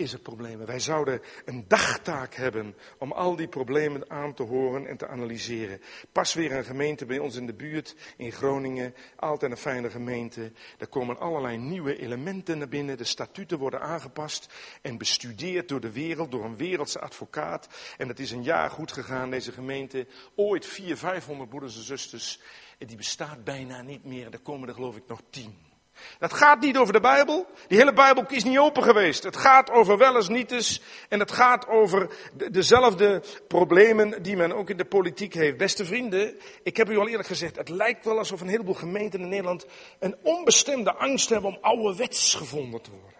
is 0.00 0.12
er 0.12 0.18
problemen. 0.18 0.66
Wij 0.66 0.80
zouden 0.80 1.20
een 1.44 1.64
dagtaak 1.68 2.34
hebben 2.34 2.76
om 2.98 3.12
al 3.12 3.36
die 3.36 3.48
problemen 3.48 4.10
aan 4.10 4.34
te 4.34 4.42
horen 4.42 4.86
en 4.86 4.96
te 4.96 5.08
analyseren. 5.08 5.80
Pas 6.12 6.34
weer 6.34 6.52
een 6.52 6.64
gemeente 6.64 7.06
bij 7.06 7.18
ons 7.18 7.36
in 7.36 7.46
de 7.46 7.54
buurt, 7.54 7.96
in 8.16 8.32
Groningen, 8.32 8.94
altijd 9.16 9.50
een 9.50 9.56
fijne 9.56 9.90
gemeente. 9.90 10.52
Er 10.78 10.88
komen 10.88 11.18
allerlei 11.18 11.56
nieuwe 11.56 11.98
elementen 11.98 12.58
naar 12.58 12.68
binnen. 12.68 12.98
De 12.98 13.04
statuten 13.04 13.58
worden 13.58 13.80
aangepast 13.80 14.52
en 14.82 14.98
bestudeerd 14.98 15.68
door 15.68 15.80
de 15.80 15.92
wereld, 15.92 16.30
door 16.30 16.44
een 16.44 16.56
wereldse 16.56 17.00
advocaat. 17.00 17.68
En 17.96 18.08
het 18.08 18.18
is 18.18 18.30
een 18.30 18.42
jaar 18.42 18.70
goed 18.70 18.92
gegaan, 18.92 19.30
deze 19.30 19.52
gemeente. 19.52 20.06
Ooit 20.34 20.66
400, 20.66 21.00
500 21.00 21.48
broeders 21.48 21.76
en 21.76 21.82
zusters. 21.82 22.40
En 22.78 22.86
die 22.86 22.96
bestaat 22.96 23.44
bijna 23.44 23.82
niet 23.82 24.04
meer. 24.04 24.32
Er 24.32 24.40
komen 24.40 24.68
er 24.68 24.74
geloof 24.74 24.96
ik 24.96 25.06
nog 25.06 25.22
tien. 25.30 25.69
Dat 26.18 26.32
gaat 26.32 26.60
niet 26.60 26.76
over 26.76 26.92
de 26.92 27.00
Bijbel. 27.00 27.46
Die 27.66 27.78
hele 27.78 27.92
Bijbel 27.92 28.24
is 28.28 28.44
niet 28.44 28.58
open 28.58 28.82
geweest. 28.82 29.22
Het 29.22 29.36
gaat 29.36 29.70
over 29.70 29.98
wel 29.98 30.16
eens 30.16 30.28
niet 30.28 30.52
eens. 30.52 30.82
En 31.08 31.18
het 31.18 31.32
gaat 31.32 31.68
over 31.68 32.10
dezelfde 32.50 33.22
problemen 33.48 34.22
die 34.22 34.36
men 34.36 34.52
ook 34.52 34.70
in 34.70 34.76
de 34.76 34.84
politiek 34.84 35.34
heeft. 35.34 35.56
Beste 35.56 35.84
vrienden, 35.84 36.38
ik 36.62 36.76
heb 36.76 36.90
u 36.90 36.98
al 36.98 37.08
eerlijk 37.08 37.28
gezegd, 37.28 37.56
het 37.56 37.68
lijkt 37.68 38.04
wel 38.04 38.18
alsof 38.18 38.40
een 38.40 38.48
heleboel 38.48 38.74
gemeenten 38.74 39.20
in 39.20 39.28
Nederland 39.28 39.66
een 39.98 40.16
onbestemde 40.22 40.94
angst 40.94 41.28
hebben 41.28 41.50
om 41.50 41.58
ouderwets 41.60 42.34
gevonden 42.34 42.82
te 42.82 42.90
worden. 42.90 43.18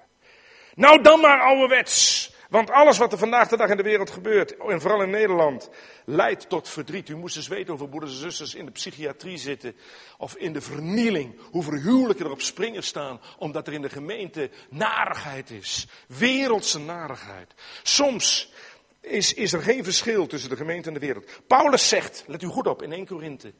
Nou 0.74 1.02
dan 1.02 1.20
maar 1.20 1.40
ouderwets. 1.40 2.29
Want 2.50 2.70
alles 2.70 2.98
wat 2.98 3.12
er 3.12 3.18
vandaag 3.18 3.48
de 3.48 3.56
dag 3.56 3.70
in 3.70 3.76
de 3.76 3.82
wereld 3.82 4.10
gebeurt, 4.10 4.56
en 4.56 4.80
vooral 4.80 5.02
in 5.02 5.10
Nederland, 5.10 5.70
leidt 6.04 6.48
tot 6.48 6.68
verdriet. 6.68 7.08
U 7.08 7.16
moest 7.16 7.36
eens 7.36 7.48
weten 7.48 7.68
hoeveel 7.68 7.88
broeders 7.88 8.12
en 8.12 8.18
zusters 8.18 8.54
in 8.54 8.64
de 8.64 8.70
psychiatrie 8.70 9.36
zitten, 9.36 9.76
of 10.18 10.34
in 10.34 10.52
de 10.52 10.60
vernieling, 10.60 11.40
hoeveel 11.50 11.78
huwelijken 11.78 12.24
er 12.24 12.30
op 12.30 12.40
springen 12.40 12.82
staan, 12.82 13.20
omdat 13.38 13.66
er 13.66 13.72
in 13.72 13.82
de 13.82 13.88
gemeente 13.88 14.50
narigheid 14.70 15.50
is. 15.50 15.86
Wereldse 16.06 16.78
narigheid. 16.78 17.54
Soms 17.82 18.52
is, 19.00 19.34
is 19.34 19.52
er 19.52 19.62
geen 19.62 19.84
verschil 19.84 20.26
tussen 20.26 20.50
de 20.50 20.56
gemeente 20.56 20.88
en 20.88 20.94
de 20.94 21.00
wereld. 21.00 21.40
Paulus 21.46 21.88
zegt, 21.88 22.24
let 22.26 22.42
u 22.42 22.46
goed 22.46 22.66
op, 22.66 22.82
in 22.82 22.92
1 22.92 23.06
Korinthe. 23.06 23.52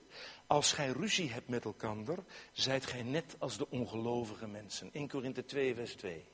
Als 0.47 0.73
gij 0.73 0.89
ruzie 0.89 1.31
hebt 1.31 1.49
met 1.49 1.65
elkander, 1.65 2.19
zijt 2.53 2.87
gij 2.87 3.03
net 3.03 3.37
als 3.39 3.57
de 3.57 3.71
ongelovige 3.71 4.47
mensen. 4.47 4.91
1 4.93 5.09
Korinthe 5.09 5.45
2, 5.45 5.75
vers 5.75 5.95
2. 5.95 6.25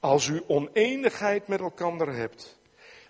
Als 0.00 0.26
u 0.26 0.42
oneenigheid 0.46 1.48
met 1.48 1.60
elkaar 1.60 2.14
hebt, 2.14 2.58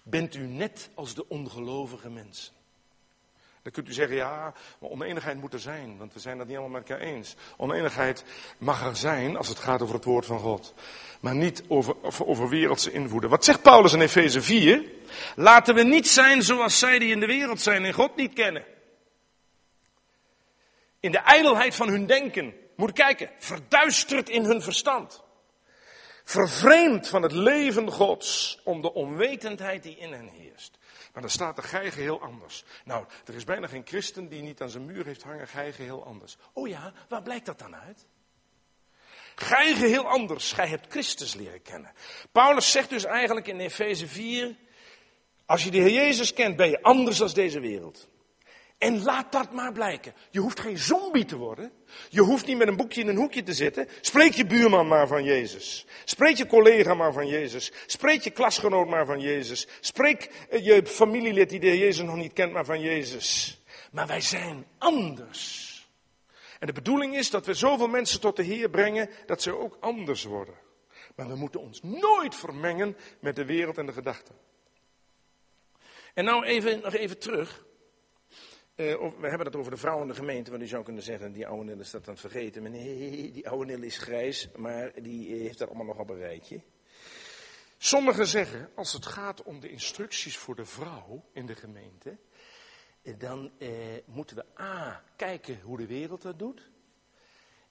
bent 0.02 0.34
u 0.34 0.46
net 0.46 0.90
als 0.94 1.14
de 1.14 1.28
ongelovige 1.28 2.10
mensen. 2.10 2.54
Dan 3.62 3.72
kunt 3.72 3.88
u 3.88 3.92
zeggen, 3.92 4.16
ja, 4.16 4.52
maar 4.78 4.90
oneenigheid 4.90 5.40
moet 5.40 5.52
er 5.52 5.60
zijn, 5.60 5.96
want 5.98 6.12
we 6.12 6.20
zijn 6.20 6.38
dat 6.38 6.46
niet 6.46 6.56
allemaal 6.56 6.80
met 6.80 6.90
elkaar 6.90 7.06
eens. 7.06 7.34
Oneenigheid 7.56 8.24
mag 8.58 8.86
er 8.86 8.96
zijn 8.96 9.36
als 9.36 9.48
het 9.48 9.58
gaat 9.58 9.82
over 9.82 9.94
het 9.94 10.04
woord 10.04 10.26
van 10.26 10.38
God, 10.38 10.74
maar 11.20 11.34
niet 11.34 11.62
over, 11.68 11.94
over, 12.26 12.48
wereldse 12.48 12.92
invloeden. 12.92 13.30
Wat 13.30 13.44
zegt 13.44 13.62
Paulus 13.62 13.92
in 13.92 14.00
Efeze 14.00 14.42
4? 14.42 14.84
Laten 15.36 15.74
we 15.74 15.82
niet 15.82 16.08
zijn 16.08 16.42
zoals 16.42 16.78
zij 16.78 16.98
die 16.98 17.10
in 17.10 17.20
de 17.20 17.26
wereld 17.26 17.60
zijn 17.60 17.84
en 17.84 17.92
God 17.92 18.16
niet 18.16 18.32
kennen. 18.32 18.64
In 21.00 21.10
de 21.10 21.18
ijdelheid 21.18 21.74
van 21.74 21.88
hun 21.88 22.06
denken, 22.06 22.54
moet 22.76 22.92
kijken, 22.92 23.30
verduisterd 23.38 24.28
in 24.28 24.44
hun 24.44 24.62
verstand 24.62 25.24
vervreemd 26.26 27.08
van 27.08 27.22
het 27.22 27.32
leven 27.32 27.90
Gods 27.90 28.60
om 28.64 28.80
de 28.80 28.92
onwetendheid 28.92 29.82
die 29.82 29.96
in 29.96 30.12
hen 30.12 30.28
heerst. 30.28 30.78
Maar 31.12 31.22
dan 31.22 31.30
staat 31.30 31.56
de 31.56 31.62
gij 31.62 31.90
geheel 31.90 32.20
anders. 32.20 32.64
Nou, 32.84 33.06
er 33.24 33.34
is 33.34 33.44
bijna 33.44 33.66
geen 33.66 33.86
christen 33.86 34.28
die 34.28 34.42
niet 34.42 34.60
aan 34.60 34.70
zijn 34.70 34.84
muur 34.84 35.04
heeft 35.04 35.22
hangen, 35.22 35.48
gij 35.48 35.72
geheel 35.72 36.04
anders. 36.04 36.36
Oh 36.52 36.68
ja, 36.68 36.92
waar 37.08 37.22
blijkt 37.22 37.46
dat 37.46 37.58
dan 37.58 37.76
uit? 37.76 38.06
Gij 39.34 39.74
geheel 39.74 40.08
anders, 40.08 40.52
gij 40.52 40.68
hebt 40.68 40.86
Christus 40.90 41.34
leren 41.34 41.62
kennen. 41.62 41.92
Paulus 42.32 42.70
zegt 42.70 42.90
dus 42.90 43.04
eigenlijk 43.04 43.46
in 43.46 43.60
Efeze 43.60 44.06
4, 44.06 44.56
als 45.46 45.64
je 45.64 45.70
de 45.70 45.78
Heer 45.78 45.92
Jezus 45.92 46.32
kent, 46.32 46.56
ben 46.56 46.70
je 46.70 46.82
anders 46.82 47.18
dan 47.18 47.28
deze 47.32 47.60
wereld. 47.60 48.08
En 48.78 49.02
laat 49.02 49.32
dat 49.32 49.52
maar 49.52 49.72
blijken. 49.72 50.14
Je 50.30 50.40
hoeft 50.40 50.60
geen 50.60 50.78
zombie 50.78 51.24
te 51.24 51.36
worden. 51.36 51.72
Je 52.08 52.20
hoeft 52.20 52.46
niet 52.46 52.56
met 52.56 52.68
een 52.68 52.76
boekje 52.76 53.00
in 53.00 53.08
een 53.08 53.16
hoekje 53.16 53.42
te 53.42 53.54
zitten. 53.54 53.88
Spreek 54.00 54.32
je 54.32 54.46
buurman 54.46 54.88
maar 54.88 55.06
van 55.06 55.24
Jezus. 55.24 55.86
Spreek 56.04 56.36
je 56.36 56.46
collega 56.46 56.94
maar 56.94 57.12
van 57.12 57.26
Jezus. 57.26 57.72
Spreek 57.86 58.22
je 58.22 58.30
klasgenoot 58.30 58.88
maar 58.88 59.06
van 59.06 59.20
Jezus. 59.20 59.68
Spreek 59.80 60.30
eh, 60.50 60.64
je 60.64 60.86
familielid 60.86 61.48
die 61.48 61.60
de 61.60 61.78
Jezus 61.78 62.06
nog 62.06 62.16
niet 62.16 62.32
kent 62.32 62.52
maar 62.52 62.64
van 62.64 62.80
Jezus. 62.80 63.60
Maar 63.92 64.06
wij 64.06 64.20
zijn 64.20 64.66
anders. 64.78 65.64
En 66.58 66.66
de 66.66 66.72
bedoeling 66.72 67.16
is 67.16 67.30
dat 67.30 67.46
we 67.46 67.54
zoveel 67.54 67.88
mensen 67.88 68.20
tot 68.20 68.36
de 68.36 68.42
Heer 68.42 68.70
brengen 68.70 69.10
dat 69.26 69.42
ze 69.42 69.58
ook 69.58 69.76
anders 69.80 70.24
worden. 70.24 70.54
Maar 71.14 71.28
we 71.28 71.36
moeten 71.36 71.60
ons 71.60 71.82
nooit 71.82 72.34
vermengen 72.34 72.96
met 73.20 73.36
de 73.36 73.44
wereld 73.44 73.78
en 73.78 73.86
de 73.86 73.92
gedachten. 73.92 74.34
En 76.14 76.24
nou 76.24 76.44
even, 76.44 76.80
nog 76.80 76.94
even 76.94 77.18
terug 77.18 77.65
uh, 78.76 78.94
we 79.20 79.28
hebben 79.28 79.46
het 79.46 79.56
over 79.56 79.70
de 79.70 79.76
vrouw 79.76 80.00
in 80.00 80.08
de 80.08 80.14
gemeente, 80.14 80.50
want 80.50 80.62
u 80.62 80.66
zou 80.66 80.84
kunnen 80.84 81.02
zeggen, 81.02 81.32
die 81.32 81.46
oude 81.46 81.64
Nil 81.64 81.80
is 81.80 81.90
dat 81.90 82.04
dan 82.04 82.16
vergeten. 82.16 82.62
Maar 82.62 82.70
nee, 82.70 83.30
die 83.30 83.48
oude 83.48 83.64
Nil 83.64 83.82
is 83.82 83.98
grijs, 83.98 84.48
maar 84.56 84.92
die 85.02 85.34
eh, 85.34 85.40
heeft 85.40 85.58
dat 85.58 85.68
allemaal 85.68 85.86
nog 85.86 85.98
op 85.98 86.10
een 86.10 86.18
rijtje. 86.18 86.60
Sommigen 87.78 88.26
zeggen, 88.26 88.70
als 88.74 88.92
het 88.92 89.06
gaat 89.06 89.42
om 89.42 89.60
de 89.60 89.70
instructies 89.70 90.36
voor 90.36 90.56
de 90.56 90.64
vrouw 90.64 91.24
in 91.32 91.46
de 91.46 91.54
gemeente, 91.54 92.18
eh, 93.02 93.14
dan 93.18 93.50
eh, 93.58 93.68
moeten 94.04 94.36
we 94.36 94.62
A, 94.62 95.04
kijken 95.16 95.60
hoe 95.60 95.76
de 95.76 95.86
wereld 95.86 96.22
dat 96.22 96.38
doet. 96.38 96.70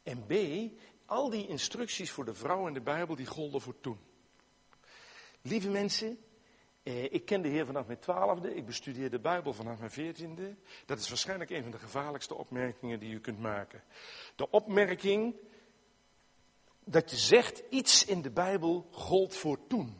En 0.03 0.25
B, 0.25 0.33
al 1.05 1.29
die 1.29 1.47
instructies 1.47 2.11
voor 2.11 2.25
de 2.25 2.33
vrouw 2.33 2.67
in 2.67 2.73
de 2.73 2.81
Bijbel, 2.81 3.15
die 3.15 3.25
golden 3.25 3.61
voor 3.61 3.79
toen. 3.81 3.99
Lieve 5.41 5.69
mensen, 5.69 6.09
eh, 6.09 6.17
ik 6.93 7.25
ken 7.25 7.41
de 7.41 7.47
Heer 7.47 7.65
vanaf 7.65 7.85
mijn 7.85 7.99
twaalfde, 7.99 8.55
ik 8.55 8.65
bestudeer 8.65 9.09
de 9.09 9.19
Bijbel 9.19 9.53
vanaf 9.53 9.79
mijn 9.79 9.91
veertiende. 9.91 10.55
Dat 10.85 10.99
is 10.99 11.09
waarschijnlijk 11.09 11.49
een 11.49 11.61
van 11.61 11.71
de 11.71 11.79
gevaarlijkste 11.79 12.35
opmerkingen 12.35 12.99
die 12.99 13.13
u 13.13 13.19
kunt 13.19 13.39
maken. 13.39 13.83
De 14.35 14.49
opmerking 14.49 15.35
dat 16.83 17.11
je 17.11 17.17
zegt 17.17 17.63
iets 17.69 18.05
in 18.05 18.21
de 18.21 18.29
Bijbel 18.29 18.87
gold 18.91 19.35
voor 19.35 19.59
toen. 19.67 19.95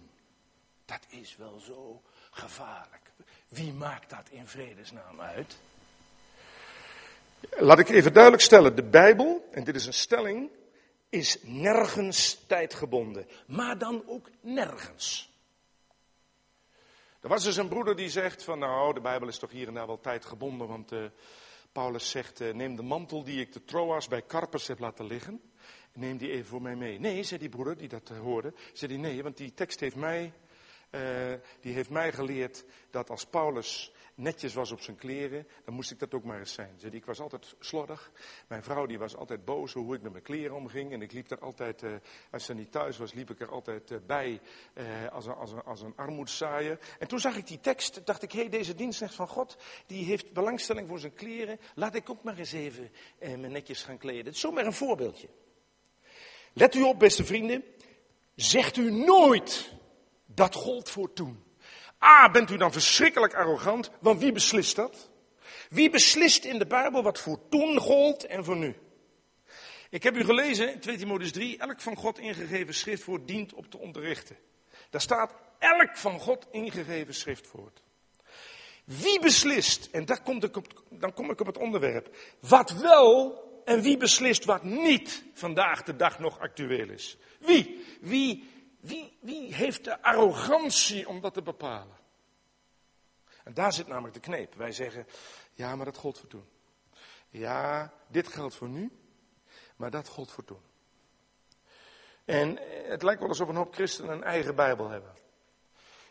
Dat 0.86 1.06
is 1.10 1.36
wel 1.36 1.60
zo 1.60 2.02
gevaarlijk. 2.32 3.12
Wie 3.48 3.74
maakt 3.74 4.10
dat 4.10 4.30
in 4.30 4.48
vredesnaam 4.48 5.22
uit? 5.22 5.58
Laat 7.50 7.80
ik 7.80 7.90
even 7.90 8.14
duidelijk 8.14 8.44
stellen, 8.44 8.76
de 8.76 8.84
Bijbel, 8.84 9.48
en 9.52 9.64
dit 9.64 9.76
is 9.76 9.86
een 9.86 9.94
stelling, 9.94 10.50
is 11.10 11.38
nergens 11.42 12.46
tijdgebonden. 12.48 13.28
Maar 13.48 13.78
dan 13.78 14.04
ook 14.08 14.30
nergens. 14.42 15.35
Er 17.26 17.32
was 17.32 17.44
dus 17.44 17.58
een 17.58 17.68
broeder 17.68 17.96
die 17.96 18.10
zegt 18.10 18.44
van 18.44 18.60
nou, 18.60 18.94
de 18.94 19.02
Bijbel 19.02 19.28
is 19.28 19.38
toch 19.38 19.52
hier 19.52 19.68
en 19.68 19.74
daar 19.74 19.88
wel 19.88 20.00
tijdgebonden, 20.00 20.68
want 20.68 20.92
uh, 20.92 21.06
Paulus 21.72 22.10
zegt, 22.10 22.42
uh, 22.42 22.54
neem 22.54 22.76
de 22.76 22.82
mantel 22.82 23.24
die 23.24 23.40
ik 23.40 23.54
de 23.54 23.64
Troas 23.64 24.08
bij 24.08 24.26
Carpus 24.26 24.68
heb 24.68 24.80
laten 24.80 25.06
liggen, 25.06 25.42
neem 25.94 26.18
die 26.18 26.32
even 26.32 26.46
voor 26.46 26.62
mij 26.62 26.76
mee. 26.76 27.00
Nee, 27.00 27.24
zei 27.24 27.40
die 27.40 27.50
broeder 27.50 27.78
die 27.78 27.88
dat 27.88 28.10
uh, 28.10 28.20
hoorde, 28.20 28.54
zei 28.74 28.92
die 28.92 29.02
nee, 29.02 29.24
want 29.24 29.38
die 29.38 29.54
tekst 29.54 29.80
heeft 29.80 29.96
mij, 29.96 30.34
die 31.60 31.74
heeft 31.74 31.90
mij 31.90 32.12
geleerd 32.14 32.66
dat 32.90 33.10
als 33.10 33.26
Paulus 33.26 33.94
netjes 34.16 34.54
was 34.54 34.72
op 34.72 34.82
zijn 34.82 34.98
kleren, 34.98 35.48
dan 35.66 35.74
moest 35.74 35.92
ik 35.92 36.00
dat 36.00 36.14
ook 36.14 36.24
maar 36.24 36.40
eens 36.40 36.54
zijn. 36.54 36.78
Ik 36.92 37.06
was 37.06 37.20
altijd 37.20 37.56
slordig. 37.60 38.12
Mijn 38.48 38.64
vrouw 38.64 38.86
die 38.86 39.00
was 39.00 39.16
altijd 39.16 39.46
boos 39.46 39.74
hoe 39.74 39.96
ik 39.96 40.02
met 40.02 40.12
mijn 40.12 40.24
kleren 40.24 40.56
omging. 40.56 40.92
En 40.92 41.02
ik 41.02 41.12
liep 41.12 41.32
er 41.32 41.40
altijd, 41.40 41.84
uh, 41.84 41.96
als 42.32 42.46
ze 42.46 42.54
niet 42.54 42.72
thuis 42.72 42.98
was, 42.98 43.14
liep 43.14 43.30
ik 43.30 43.42
er 43.42 43.52
altijd 43.52 43.92
uh, 43.92 43.98
bij 44.08 44.42
uh, 44.74 45.08
als, 45.12 45.26
een, 45.26 45.64
als, 45.64 45.82
een, 45.82 45.94
armoedzaaier. 45.96 46.80
En 47.00 47.08
toen 47.08 47.20
zag 47.20 47.36
ik 47.38 47.48
die 47.48 47.60
tekst, 47.60 48.06
dacht 48.06 48.22
ik, 48.22 48.32
hé, 48.32 48.40
hey, 48.40 48.50
deze 48.50 48.76
dienstrecht 48.76 49.16
van 49.16 49.28
God, 49.28 49.58
die 49.86 50.06
heeft 50.06 50.34
belangstelling 50.34 50.88
voor 50.88 51.00
zijn 51.00 51.14
kleren. 51.14 51.60
Laat 51.76 51.96
ik 51.96 52.10
ook 52.10 52.24
maar 52.24 52.38
eens 52.38 52.52
even 52.52 52.92
me 53.20 53.48
netjes 53.48 53.84
gaan 53.84 53.98
kleden. 53.98 54.26
Het 54.26 54.36
is 54.36 54.40
zomaar 54.40 54.66
een 54.66 54.74
voorbeeldje. 54.74 55.28
Let 56.54 56.76
u 56.76 56.82
op, 56.82 57.00
beste 57.00 57.26
vrienden. 57.26 57.64
Zegt 58.36 58.78
u 58.78 58.92
nooit 58.92 59.74
dat 60.26 60.56
gold 60.56 60.90
voor 60.90 61.14
toen. 61.14 61.45
A, 62.04 62.30
bent 62.32 62.52
u 62.52 62.58
dan 62.58 62.72
verschrikkelijk 62.72 63.34
arrogant, 63.34 63.92
want 64.00 64.20
wie 64.20 64.32
beslist 64.32 64.76
dat? 64.76 65.10
Wie 65.70 65.90
beslist 65.90 66.46
in 66.46 66.60
de 66.60 66.68
Bijbel 66.68 67.04
wat 67.04 67.20
voor 67.20 67.40
toen 67.50 67.80
gold 67.80 68.26
en 68.26 68.46
voor 68.46 68.58
nu? 68.58 68.76
Ik 69.90 70.04
heb 70.04 70.16
u 70.16 70.24
gelezen 70.24 70.74
in 70.74 70.80
2 70.80 70.98
Timotheus 70.98 71.32
3, 71.32 71.58
elk 71.58 71.82
van 71.82 71.96
God 71.96 72.20
ingegeven 72.20 72.74
schriftwoord 72.74 73.28
dient 73.28 73.54
op 73.54 73.72
te 73.72 73.78
onderrichten. 73.78 74.38
Daar 74.90 75.02
staat 75.02 75.34
elk 75.60 75.98
van 75.98 76.20
God 76.20 76.48
ingegeven 76.52 77.14
schriftwoord. 77.14 77.82
Wie 78.86 79.20
beslist, 79.20 79.90
en 79.92 80.06
daar 80.06 80.22
komt 80.22 80.44
ik 80.44 80.58
op, 80.58 80.84
dan 80.90 81.14
kom 81.14 81.32
ik 81.32 81.40
op 81.40 81.48
het 81.48 81.58
onderwerp, 81.58 82.16
wat 82.40 82.72
wel 82.72 83.44
en 83.66 83.82
wie 83.82 83.98
beslist 83.98 84.46
wat 84.46 84.64
niet 84.64 85.24
vandaag 85.34 85.84
de 85.84 85.96
dag 85.96 86.20
nog 86.20 86.40
actueel 86.40 86.90
is? 86.90 87.18
Wie? 87.40 87.86
Wie 88.02 88.50
wie, 88.86 89.18
wie 89.22 89.54
heeft 89.54 89.84
de 89.84 90.02
arrogantie 90.02 91.08
om 91.08 91.22
dat 91.22 91.34
te 91.34 91.42
bepalen? 91.42 91.98
En 93.44 93.54
daar 93.54 93.74
zit 93.74 93.88
namelijk 93.88 94.14
de 94.14 94.20
kneep. 94.20 94.54
Wij 94.56 94.72
zeggen, 94.72 95.08
ja, 95.54 95.76
maar 95.76 95.86
dat 95.86 95.98
gold 95.98 96.20
voor 96.20 96.30
toen. 96.30 96.46
Ja, 97.30 97.94
dit 98.08 98.28
geldt 98.28 98.56
voor 98.56 98.70
nu, 98.70 98.92
maar 99.76 99.92
dat 99.92 100.08
gold 100.08 100.32
voor 100.32 100.44
toen. 100.44 100.62
En 102.26 102.58
eh, 102.58 102.90
het 102.90 103.04
lijkt 103.04 103.20
wel 103.20 103.30
alsof 103.30 103.48
een 103.48 103.56
hoop 103.56 103.74
christenen 103.74 104.12
een 104.12 104.24
eigen 104.24 104.56
Bijbel 104.56 104.90
hebben. 104.90 105.14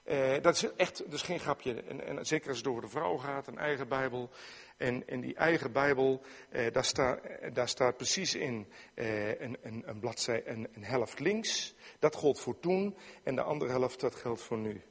Eh, 0.04 0.42
dat 0.42 0.54
is 0.54 0.74
echt, 0.76 1.12
is 1.12 1.22
geen 1.22 1.40
grapje. 1.40 1.82
En, 1.82 2.06
en, 2.06 2.26
zeker 2.26 2.48
als 2.48 2.58
het 2.58 2.66
over 2.66 2.82
de 2.82 2.88
vrouw 2.88 3.16
gaat, 3.16 3.46
een 3.46 3.58
eigen 3.58 3.88
Bijbel. 3.88 4.30
En, 4.76 5.08
en 5.08 5.20
die 5.20 5.34
eigen 5.34 5.72
Bijbel, 5.72 6.22
eh, 6.48 6.72
daar, 6.72 6.84
staat, 6.84 7.20
daar 7.52 7.68
staat 7.68 7.96
precies 7.96 8.34
in 8.34 8.68
eh, 8.94 9.40
een, 9.40 9.56
een, 9.62 9.82
een 9.86 10.00
bladzij, 10.00 10.46
een, 10.46 10.68
een 10.72 10.84
helft 10.84 11.18
links. 11.18 11.74
Dat 11.98 12.14
gold 12.14 12.40
voor 12.40 12.60
toen. 12.60 12.96
En 13.22 13.34
de 13.34 13.42
andere 13.42 13.70
helft, 13.70 14.00
dat 14.00 14.14
geldt 14.14 14.40
voor 14.40 14.58
nu. 14.58 14.82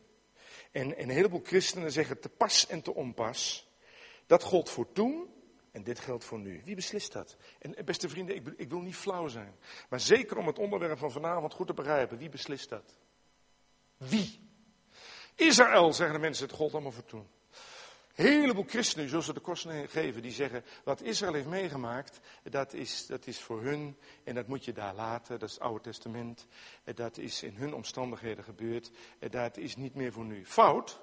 En, 0.71 0.97
en 0.97 1.03
een 1.03 1.15
heleboel 1.15 1.41
christenen 1.43 1.91
zeggen 1.91 2.19
te 2.19 2.29
pas 2.29 2.67
en 2.67 2.81
te 2.81 2.93
onpas. 2.93 3.71
Dat 4.25 4.43
gold 4.43 4.69
voor 4.69 4.91
toen 4.91 5.29
en 5.71 5.83
dit 5.83 5.99
geldt 5.99 6.23
voor 6.23 6.39
nu. 6.39 6.61
Wie 6.63 6.75
beslist 6.75 7.13
dat? 7.13 7.35
En 7.59 7.75
eh, 7.75 7.83
beste 7.83 8.09
vrienden, 8.09 8.35
ik, 8.35 8.47
ik 8.57 8.69
wil 8.69 8.81
niet 8.81 8.95
flauw 8.95 9.27
zijn. 9.27 9.55
Maar 9.89 9.99
zeker 9.99 10.37
om 10.37 10.47
het 10.47 10.59
onderwerp 10.59 10.97
van 10.97 11.11
vanavond 11.11 11.53
goed 11.53 11.67
te 11.67 11.73
begrijpen. 11.73 12.17
Wie 12.17 12.29
beslist 12.29 12.69
dat? 12.69 12.97
Wie? 13.97 14.39
Israël, 15.35 15.93
zeggen 15.93 16.15
de 16.15 16.21
mensen, 16.21 16.47
het 16.47 16.55
gold 16.55 16.73
allemaal 16.73 16.91
voor 16.91 17.05
toen. 17.05 17.27
Heleboel 18.13 18.63
christenen, 18.67 19.09
zoals 19.09 19.25
ze 19.25 19.33
de 19.33 19.39
kosten 19.39 19.89
geven, 19.89 20.21
die 20.21 20.31
zeggen, 20.31 20.63
wat 20.83 21.01
Israël 21.01 21.33
heeft 21.33 21.47
meegemaakt, 21.47 22.19
dat 22.43 22.73
is, 22.73 23.05
dat 23.05 23.27
is 23.27 23.39
voor 23.39 23.61
hun 23.61 23.97
en 24.23 24.35
dat 24.35 24.47
moet 24.47 24.65
je 24.65 24.73
daar 24.73 24.95
laten, 24.95 25.39
dat 25.39 25.49
is 25.49 25.55
het 25.55 25.63
Oude 25.63 25.83
Testament, 25.83 26.47
dat 26.95 27.17
is 27.17 27.43
in 27.43 27.55
hun 27.55 27.73
omstandigheden 27.73 28.43
gebeurd, 28.43 28.91
dat 29.29 29.57
is 29.57 29.75
niet 29.75 29.95
meer 29.95 30.11
voor 30.11 30.25
nu. 30.25 30.45
Fout, 30.45 30.99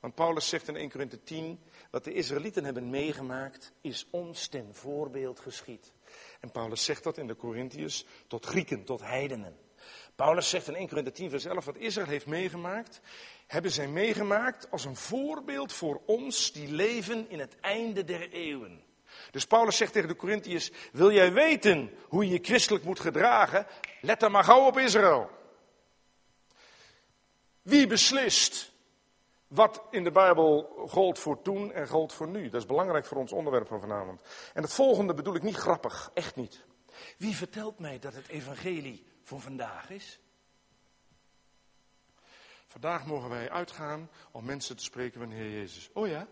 want 0.00 0.14
Paulus 0.14 0.48
zegt 0.48 0.68
in 0.68 0.76
1 0.76 0.90
Corinthië 0.90 1.22
10, 1.24 1.60
wat 1.90 2.04
de 2.04 2.12
Israëlieten 2.12 2.64
hebben 2.64 2.90
meegemaakt, 2.90 3.72
is 3.80 4.06
ons 4.10 4.48
ten 4.48 4.74
voorbeeld 4.74 5.40
geschied. 5.40 5.92
En 6.40 6.50
Paulus 6.50 6.84
zegt 6.84 7.02
dat 7.02 7.18
in 7.18 7.26
de 7.26 7.36
Corinthiërs 7.36 8.06
tot 8.26 8.46
Grieken, 8.46 8.84
tot 8.84 9.00
heidenen. 9.00 9.56
Paulus 10.20 10.48
zegt 10.48 10.68
in 10.68 10.74
1 10.74 10.88
Corinthië 10.88 11.12
10 11.12 11.30
vers 11.30 11.44
11, 11.44 11.64
wat 11.64 11.76
Israël 11.76 12.06
heeft 12.06 12.26
meegemaakt, 12.26 13.00
hebben 13.46 13.70
zij 13.70 13.88
meegemaakt 13.88 14.70
als 14.70 14.84
een 14.84 14.96
voorbeeld 14.96 15.72
voor 15.72 16.00
ons 16.06 16.52
die 16.52 16.72
leven 16.72 17.30
in 17.30 17.40
het 17.40 17.60
einde 17.60 18.04
der 18.04 18.30
eeuwen. 18.30 18.82
Dus 19.30 19.46
Paulus 19.46 19.76
zegt 19.76 19.92
tegen 19.92 20.08
de 20.08 20.16
Corinthiërs, 20.16 20.70
wil 20.92 21.12
jij 21.12 21.32
weten 21.32 21.90
hoe 22.08 22.24
je 22.24 22.32
je 22.32 22.38
christelijk 22.42 22.84
moet 22.84 23.00
gedragen? 23.00 23.66
Let 24.00 24.20
dan 24.20 24.30
maar 24.30 24.44
gauw 24.44 24.66
op 24.66 24.78
Israël. 24.78 25.30
Wie 27.62 27.86
beslist 27.86 28.72
wat 29.48 29.82
in 29.90 30.04
de 30.04 30.12
Bijbel 30.12 30.62
gold 30.88 31.18
voor 31.18 31.42
toen 31.42 31.72
en 31.72 31.88
gold 31.88 32.12
voor 32.12 32.28
nu? 32.28 32.48
Dat 32.48 32.60
is 32.60 32.66
belangrijk 32.66 33.06
voor 33.06 33.18
ons 33.18 33.32
onderwerp 33.32 33.66
van 33.66 33.80
vanavond. 33.80 34.22
En 34.54 34.62
het 34.62 34.72
volgende 34.72 35.14
bedoel 35.14 35.34
ik 35.34 35.42
niet 35.42 35.56
grappig, 35.56 36.10
echt 36.14 36.36
niet. 36.36 36.64
Wie 37.18 37.36
vertelt 37.36 37.78
mij 37.78 37.98
dat 37.98 38.14
het 38.14 38.28
evangelie 38.28 39.08
voor 39.30 39.40
vandaag 39.40 39.90
is? 39.90 40.18
Vandaag 42.66 43.06
mogen 43.06 43.28
wij 43.28 43.50
uitgaan 43.50 44.10
om 44.30 44.44
mensen 44.44 44.76
te 44.76 44.82
spreken 44.82 45.20
van 45.20 45.28
de 45.28 45.34
Heer 45.34 45.50
Jezus. 45.50 45.90
Oh 45.92 46.08
ja? 46.08 46.28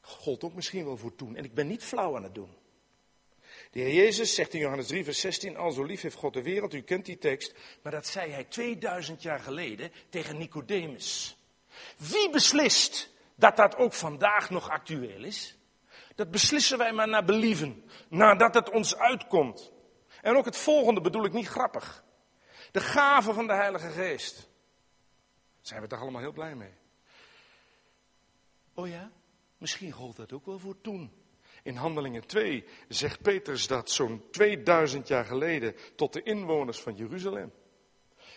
Gold 0.00 0.44
ook 0.44 0.54
misschien 0.54 0.84
wel 0.84 0.96
voor 0.96 1.14
toen. 1.14 1.36
En 1.36 1.44
ik 1.44 1.54
ben 1.54 1.66
niet 1.66 1.84
flauw 1.84 2.16
aan 2.16 2.22
het 2.22 2.34
doen. 2.34 2.56
De 3.70 3.80
Heer 3.80 3.94
Jezus 3.94 4.34
zegt 4.34 4.54
in 4.54 4.60
Johannes 4.60 4.86
3, 4.86 5.04
vers 5.04 5.20
16, 5.20 5.56
al 5.56 5.70
zo 5.70 5.84
lief 5.84 6.00
heeft 6.00 6.16
God 6.16 6.32
de 6.32 6.42
wereld, 6.42 6.74
u 6.74 6.82
kent 6.82 7.04
die 7.04 7.18
tekst, 7.18 7.54
maar 7.82 7.92
dat 7.92 8.06
zei 8.06 8.30
hij 8.30 8.44
2000 8.44 9.22
jaar 9.22 9.40
geleden 9.40 9.92
tegen 10.08 10.38
Nicodemus. 10.38 11.36
Wie 11.96 12.30
beslist 12.30 13.12
dat 13.34 13.56
dat 13.56 13.76
ook 13.76 13.92
vandaag 13.92 14.50
nog 14.50 14.70
actueel 14.70 15.24
is? 15.24 15.58
Dat 16.14 16.30
beslissen 16.30 16.78
wij 16.78 16.92
maar 16.92 17.08
naar 17.08 17.24
believen, 17.24 17.90
nadat 18.08 18.54
het 18.54 18.70
ons 18.70 18.96
uitkomt. 18.96 19.72
En 20.24 20.36
ook 20.36 20.44
het 20.44 20.56
volgende 20.56 21.00
bedoel 21.00 21.24
ik 21.24 21.32
niet 21.32 21.48
grappig. 21.48 22.04
De 22.72 22.80
gave 22.80 23.32
van 23.32 23.46
de 23.46 23.52
Heilige 23.52 23.88
Geest. 23.88 24.48
Zijn 25.60 25.80
we 25.80 25.86
toch 25.86 26.00
allemaal 26.00 26.20
heel 26.20 26.32
blij 26.32 26.54
mee. 26.54 26.74
Oh 28.74 28.88
ja, 28.88 29.10
misschien 29.58 29.92
gold 29.92 30.16
dat 30.16 30.32
ook 30.32 30.46
wel 30.46 30.58
voor 30.58 30.80
toen. 30.80 31.12
In 31.62 31.76
Handelingen 31.76 32.26
2 32.26 32.64
zegt 32.88 33.22
Petrus 33.22 33.66
dat 33.66 33.90
zo'n 33.90 34.24
2000 34.30 35.08
jaar 35.08 35.24
geleden 35.24 35.76
tot 35.96 36.12
de 36.12 36.22
inwoners 36.22 36.80
van 36.80 36.94
Jeruzalem. 36.94 37.52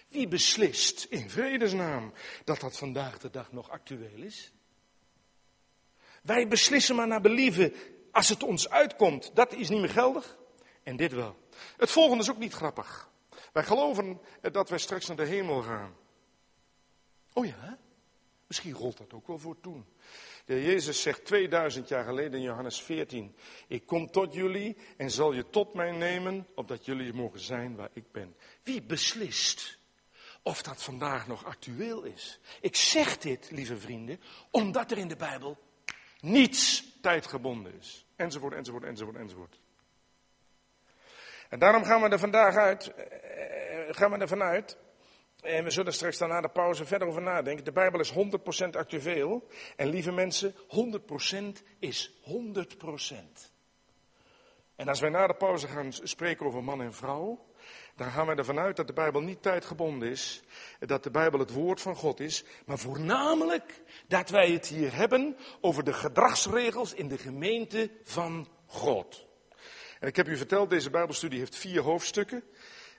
Wie 0.08 0.28
beslist 0.28 1.04
in 1.04 1.30
vredesnaam 1.30 2.14
dat 2.44 2.60
dat 2.60 2.78
vandaag 2.78 3.18
de 3.18 3.30
dag 3.30 3.52
nog 3.52 3.70
actueel 3.70 4.24
is? 4.24 4.52
Wij 6.24 6.48
beslissen 6.48 6.96
maar 6.96 7.08
naar 7.08 7.22
believen 7.22 7.74
als 8.12 8.30
het 8.30 8.44
ons 8.44 8.70
uitkomt. 8.70 9.36
Dat 9.36 9.54
is 9.54 9.70
niet 9.70 9.80
meer 9.80 9.90
geldig. 9.90 10.38
En 10.84 10.96
dit 10.96 11.12
wel. 11.12 11.46
Het 11.78 11.92
volgende 11.92 12.24
is 12.24 12.30
ook 12.30 12.38
niet 12.38 12.54
grappig. 12.54 13.10
Wij 13.54 13.64
geloven 13.64 14.22
dat 14.42 14.70
wij 14.70 14.80
straks 14.80 15.08
naar 15.08 15.18
de 15.18 15.26
hemel 15.26 15.62
gaan. 15.62 15.96
Oh 17.34 17.46
ja, 17.46 17.78
misschien 18.48 18.74
rolt 18.74 18.98
dat 18.98 19.14
ook 19.14 19.28
wel 19.28 19.40
voor 19.40 19.60
toen. 19.60 19.86
De 20.46 20.64
Jezus 20.64 21.02
zegt 21.02 21.26
2000 21.26 21.88
jaar 21.88 22.04
geleden 22.04 22.40
in 22.40 22.46
Johannes 22.46 22.82
14: 22.82 23.36
Ik 23.68 23.86
kom 23.86 24.12
tot 24.12 24.34
jullie 24.34 24.78
en 24.98 25.12
zal 25.12 25.34
je 25.34 25.50
tot 25.50 25.74
mij 25.74 25.92
nemen, 25.92 26.48
opdat 26.56 26.86
jullie 26.86 27.14
mogen 27.14 27.40
zijn 27.40 27.76
waar 27.76 27.90
ik 27.94 28.12
ben. 28.12 28.36
Wie 28.64 28.82
beslist 28.82 29.78
of 30.42 30.62
dat 30.62 30.84
vandaag 30.84 31.28
nog 31.28 31.46
actueel 31.46 32.04
is? 32.04 32.40
Ik 32.62 32.76
zeg 32.76 33.18
dit, 33.18 33.52
lieve 33.52 33.78
vrienden, 33.78 34.22
omdat 34.52 34.92
er 34.92 34.98
in 34.98 35.08
de 35.08 35.16
Bijbel 35.16 35.58
niets 36.20 36.84
tijdgebonden 37.02 37.74
is. 37.80 38.06
Enzovoort, 38.16 38.54
enzovoort, 38.54 38.84
enzovoort, 38.84 39.18
enzovoort. 39.18 39.60
En 41.50 41.60
daarom 41.60 41.84
gaan 41.84 42.02
we 42.02 42.10
er 42.10 42.20
vandaag 42.20 42.56
uit, 42.56 42.94
eh, 42.94 43.06
gaan 43.90 44.12
we 44.12 44.18
er 44.18 44.28
vanuit 44.28 44.78
en 45.42 45.64
we 45.64 45.70
zullen 45.70 45.94
straks 45.94 46.18
dan 46.18 46.30
na 46.30 46.42
de 46.42 46.50
pauze 46.50 46.86
verder 46.86 47.08
over 47.08 47.22
nadenken. 47.22 47.66
De 47.66 47.72
Bijbel 47.72 48.00
is 48.00 48.12
100% 48.12 48.76
actueel. 48.76 49.48
En 49.76 49.88
lieve 49.88 50.12
mensen, 50.12 50.56
100% 50.68 51.64
is 51.80 52.20
100%. 52.22 53.52
En 54.76 54.88
als 54.88 55.00
wij 55.00 55.10
na 55.10 55.28
de 55.28 55.34
pauze 55.34 55.68
gaan 55.68 55.94
spreken 55.94 56.46
over 56.46 56.64
man 56.64 56.82
en 56.82 56.94
vrouw, 56.94 57.46
dan 57.96 58.12
gaan 58.12 58.26
wij 58.26 58.36
ervan 58.36 58.60
uit 58.60 58.76
dat 58.76 58.88
de 58.88 58.94
Bijbel 58.94 59.22
niet 59.22 59.42
tijdgebonden 59.42 60.10
is, 60.10 60.44
dat 60.80 61.04
de 61.04 61.12
Bijbel 61.12 61.40
het 61.40 61.52
woord 61.52 61.82
van 61.82 61.96
God 61.96 62.20
is, 62.20 62.44
maar 62.66 62.78
voornamelijk 62.78 63.82
dat 64.08 64.30
wij 64.30 64.52
het 64.52 64.68
hier 64.68 64.96
hebben 64.96 65.38
over 65.62 65.84
de 65.84 65.94
gedragsregels 65.94 66.94
in 66.94 67.08
de 67.08 67.18
gemeente 67.18 67.92
van 68.04 68.48
God. 68.66 69.27
En 70.00 70.08
ik 70.08 70.16
heb 70.16 70.28
u 70.28 70.38
verteld, 70.38 70.70
deze 70.70 70.90
Bijbelstudie 70.90 71.40
heeft 71.40 71.56
vier 71.56 71.82
hoofdstukken. 71.82 72.44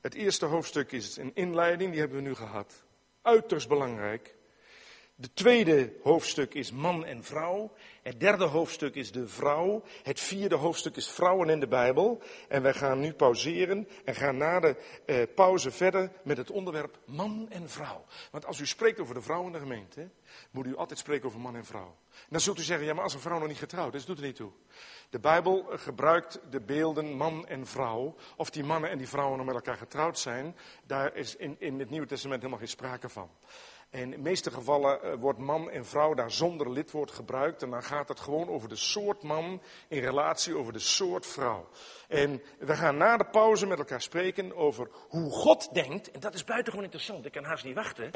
Het 0.00 0.14
eerste 0.14 0.46
hoofdstuk 0.46 0.92
is 0.92 1.16
een 1.16 1.34
inleiding, 1.34 1.90
die 1.90 2.00
hebben 2.00 2.18
we 2.18 2.28
nu 2.28 2.34
gehad. 2.34 2.84
Uiterst 3.22 3.68
belangrijk. 3.68 4.36
De 5.20 5.32
tweede 5.32 5.92
hoofdstuk 6.02 6.54
is 6.54 6.72
man 6.72 7.04
en 7.04 7.24
vrouw. 7.24 7.72
Het 8.02 8.20
derde 8.20 8.44
hoofdstuk 8.44 8.94
is 8.94 9.12
de 9.12 9.28
vrouw. 9.28 9.82
Het 10.02 10.20
vierde 10.20 10.54
hoofdstuk 10.54 10.96
is 10.96 11.08
vrouwen 11.10 11.48
in 11.48 11.60
de 11.60 11.68
Bijbel. 11.68 12.22
En 12.48 12.62
wij 12.62 12.74
gaan 12.74 13.00
nu 13.00 13.12
pauzeren 13.12 13.88
en 14.04 14.14
gaan 14.14 14.36
na 14.36 14.60
de 14.60 14.76
eh, 15.06 15.22
pauze 15.34 15.70
verder 15.70 16.10
met 16.24 16.36
het 16.36 16.50
onderwerp 16.50 16.98
man 17.06 17.46
en 17.50 17.68
vrouw. 17.68 18.04
Want 18.30 18.46
als 18.46 18.60
u 18.60 18.66
spreekt 18.66 19.00
over 19.00 19.14
de 19.14 19.22
vrouw 19.22 19.46
in 19.46 19.52
de 19.52 19.58
gemeente, 19.58 20.10
moet 20.50 20.66
u 20.66 20.76
altijd 20.76 20.98
spreken 20.98 21.26
over 21.26 21.40
man 21.40 21.56
en 21.56 21.64
vrouw. 21.64 21.96
Dan 22.28 22.40
zult 22.40 22.58
u 22.58 22.62
zeggen, 22.62 22.86
ja 22.86 22.94
maar 22.94 23.04
als 23.04 23.14
een 23.14 23.20
vrouw 23.20 23.38
nog 23.38 23.48
niet 23.48 23.58
getrouwd 23.58 23.94
is, 23.94 24.04
doet 24.04 24.18
er 24.18 24.24
niet 24.24 24.36
toe. 24.36 24.52
De 25.10 25.18
Bijbel 25.18 25.66
gebruikt 25.68 26.40
de 26.50 26.60
beelden 26.60 27.12
man 27.12 27.46
en 27.46 27.66
vrouw. 27.66 28.14
Of 28.36 28.50
die 28.50 28.64
mannen 28.64 28.90
en 28.90 28.98
die 28.98 29.08
vrouwen 29.08 29.36
nog 29.36 29.46
met 29.46 29.54
elkaar 29.54 29.76
getrouwd 29.76 30.18
zijn, 30.18 30.56
daar 30.86 31.16
is 31.16 31.36
in, 31.36 31.56
in 31.58 31.78
het 31.78 31.90
Nieuwe 31.90 32.06
Testament 32.06 32.38
helemaal 32.38 32.60
geen 32.60 32.68
sprake 32.68 33.08
van. 33.08 33.30
En 33.90 34.00
in 34.00 34.10
de 34.10 34.18
meeste 34.18 34.50
gevallen 34.50 35.02
eh, 35.02 35.14
wordt 35.18 35.38
man 35.38 35.70
en 35.70 35.86
vrouw 35.86 36.14
daar 36.14 36.30
zonder 36.30 36.70
lidwoord 36.70 37.10
gebruikt. 37.10 37.62
En 37.62 37.70
dan 37.70 37.82
gaat 37.82 38.08
het 38.08 38.20
gewoon 38.20 38.48
over 38.48 38.68
de 38.68 38.76
soort 38.76 39.22
man 39.22 39.62
in 39.88 40.00
relatie 40.00 40.56
over 40.56 40.72
de 40.72 40.78
soort 40.78 41.26
vrouw. 41.26 41.68
En 42.08 42.42
we 42.58 42.76
gaan 42.76 42.96
na 42.96 43.16
de 43.16 43.26
pauze 43.26 43.66
met 43.66 43.78
elkaar 43.78 44.02
spreken 44.02 44.56
over 44.56 44.90
hoe 45.08 45.30
God 45.30 45.74
denkt. 45.74 46.10
En 46.10 46.20
dat 46.20 46.34
is 46.34 46.44
buitengewoon 46.44 46.84
interessant, 46.84 47.24
ik 47.24 47.32
kan 47.32 47.44
haast 47.44 47.64
niet 47.64 47.74
wachten. 47.74 48.10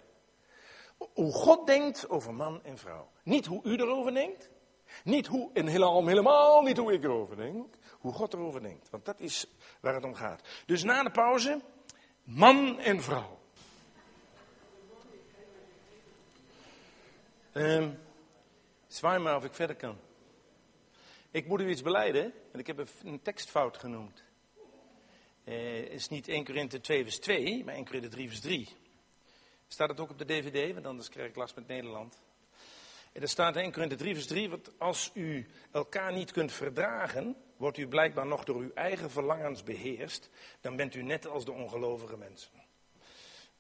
Hoe 0.96 1.32
God 1.32 1.66
denkt 1.66 2.08
over 2.08 2.34
man 2.34 2.64
en 2.64 2.78
vrouw. 2.78 3.10
Niet 3.22 3.46
hoe 3.46 3.60
u 3.64 3.76
erover 3.76 4.14
denkt. 4.14 4.50
Niet 5.04 5.26
hoe, 5.26 5.50
en 5.52 5.66
helemaal, 5.66 6.06
helemaal 6.06 6.62
niet 6.62 6.76
hoe 6.76 6.92
ik 6.92 7.04
erover 7.04 7.36
denk. 7.36 7.74
Hoe 7.98 8.12
God 8.12 8.32
erover 8.32 8.62
denkt. 8.62 8.90
Want 8.90 9.04
dat 9.04 9.20
is 9.20 9.46
waar 9.80 9.94
het 9.94 10.04
om 10.04 10.14
gaat. 10.14 10.48
Dus 10.66 10.82
na 10.82 11.02
de 11.02 11.10
pauze, 11.10 11.60
man 12.22 12.78
en 12.78 13.02
vrouw. 13.02 13.40
Um, 17.54 17.98
zwaai 18.86 19.18
maar 19.18 19.36
of 19.36 19.44
ik 19.44 19.54
verder 19.54 19.76
kan. 19.76 19.98
Ik 21.30 21.46
moet 21.46 21.60
u 21.60 21.68
iets 21.68 21.82
beleiden, 21.82 22.32
en 22.52 22.58
ik 22.58 22.66
heb 22.66 22.88
een 23.04 23.22
tekstfout 23.22 23.76
genoemd. 23.76 24.24
Het 25.44 25.90
is 25.90 26.08
niet 26.08 26.28
1 26.28 26.44
Korinthe 26.44 26.80
2 26.80 27.02
vers 27.02 27.18
2, 27.18 27.64
maar 27.64 27.74
1 27.74 27.84
Korinthe 27.84 28.08
3 28.08 28.28
vers 28.28 28.40
3. 28.40 28.68
Staat 29.68 29.88
het 29.88 30.00
ook 30.00 30.10
op 30.10 30.18
de 30.18 30.24
DVD, 30.24 30.74
want 30.74 30.86
anders 30.86 31.08
krijg 31.08 31.28
ik 31.28 31.36
last 31.36 31.54
met 31.54 31.66
Nederland. 31.66 32.22
En 33.12 33.22
er 33.22 33.28
staat 33.28 33.56
in 33.56 33.72
Korinthe 33.72 33.96
3 33.96 34.14
vers 34.14 34.26
3, 34.26 34.50
want 34.50 34.70
als 34.78 35.10
u 35.14 35.46
elkaar 35.70 36.12
niet 36.12 36.32
kunt 36.32 36.52
verdragen, 36.52 37.36
wordt 37.56 37.78
u 37.78 37.88
blijkbaar 37.88 38.26
nog 38.26 38.44
door 38.44 38.56
uw 38.56 38.72
eigen 38.74 39.10
verlangens 39.10 39.62
beheerst, 39.62 40.30
dan 40.60 40.76
bent 40.76 40.94
u 40.94 41.02
net 41.02 41.26
als 41.26 41.44
de 41.44 41.52
ongelovige 41.52 42.16
mensen. 42.16 42.50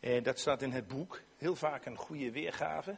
Eh, 0.00 0.22
dat 0.22 0.38
staat 0.38 0.62
in 0.62 0.70
het 0.70 0.88
boek, 0.88 1.20
heel 1.36 1.56
vaak 1.56 1.86
een 1.86 1.96
goede 1.96 2.30
weergave. 2.30 2.96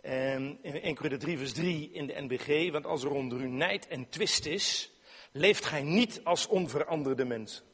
En 0.00 0.58
in 0.62 0.82
1 0.82 0.94
Korinthe 0.94 1.18
3 1.18 1.38
vers 1.38 1.52
3 1.52 1.90
in 1.92 2.06
de 2.06 2.20
NBG, 2.20 2.72
want 2.72 2.86
als 2.86 3.02
er 3.02 3.10
onder 3.10 3.40
u 3.40 3.48
nijd 3.48 3.86
en 3.88 4.08
twist 4.08 4.46
is, 4.46 4.92
leeft 5.32 5.64
gij 5.64 5.82
niet 5.82 6.20
als 6.24 6.46
onveranderde 6.46 7.24
mensen. 7.24 7.64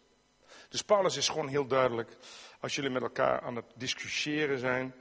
Dus 0.69 0.83
Paulus 0.83 1.17
is 1.17 1.29
gewoon 1.29 1.49
heel 1.49 1.67
duidelijk, 1.67 2.17
als 2.61 2.75
jullie 2.75 2.91
met 2.91 3.03
elkaar 3.03 3.41
aan 3.41 3.57
het 3.57 3.73
discussiëren 3.75 4.59
zijn, 4.59 4.95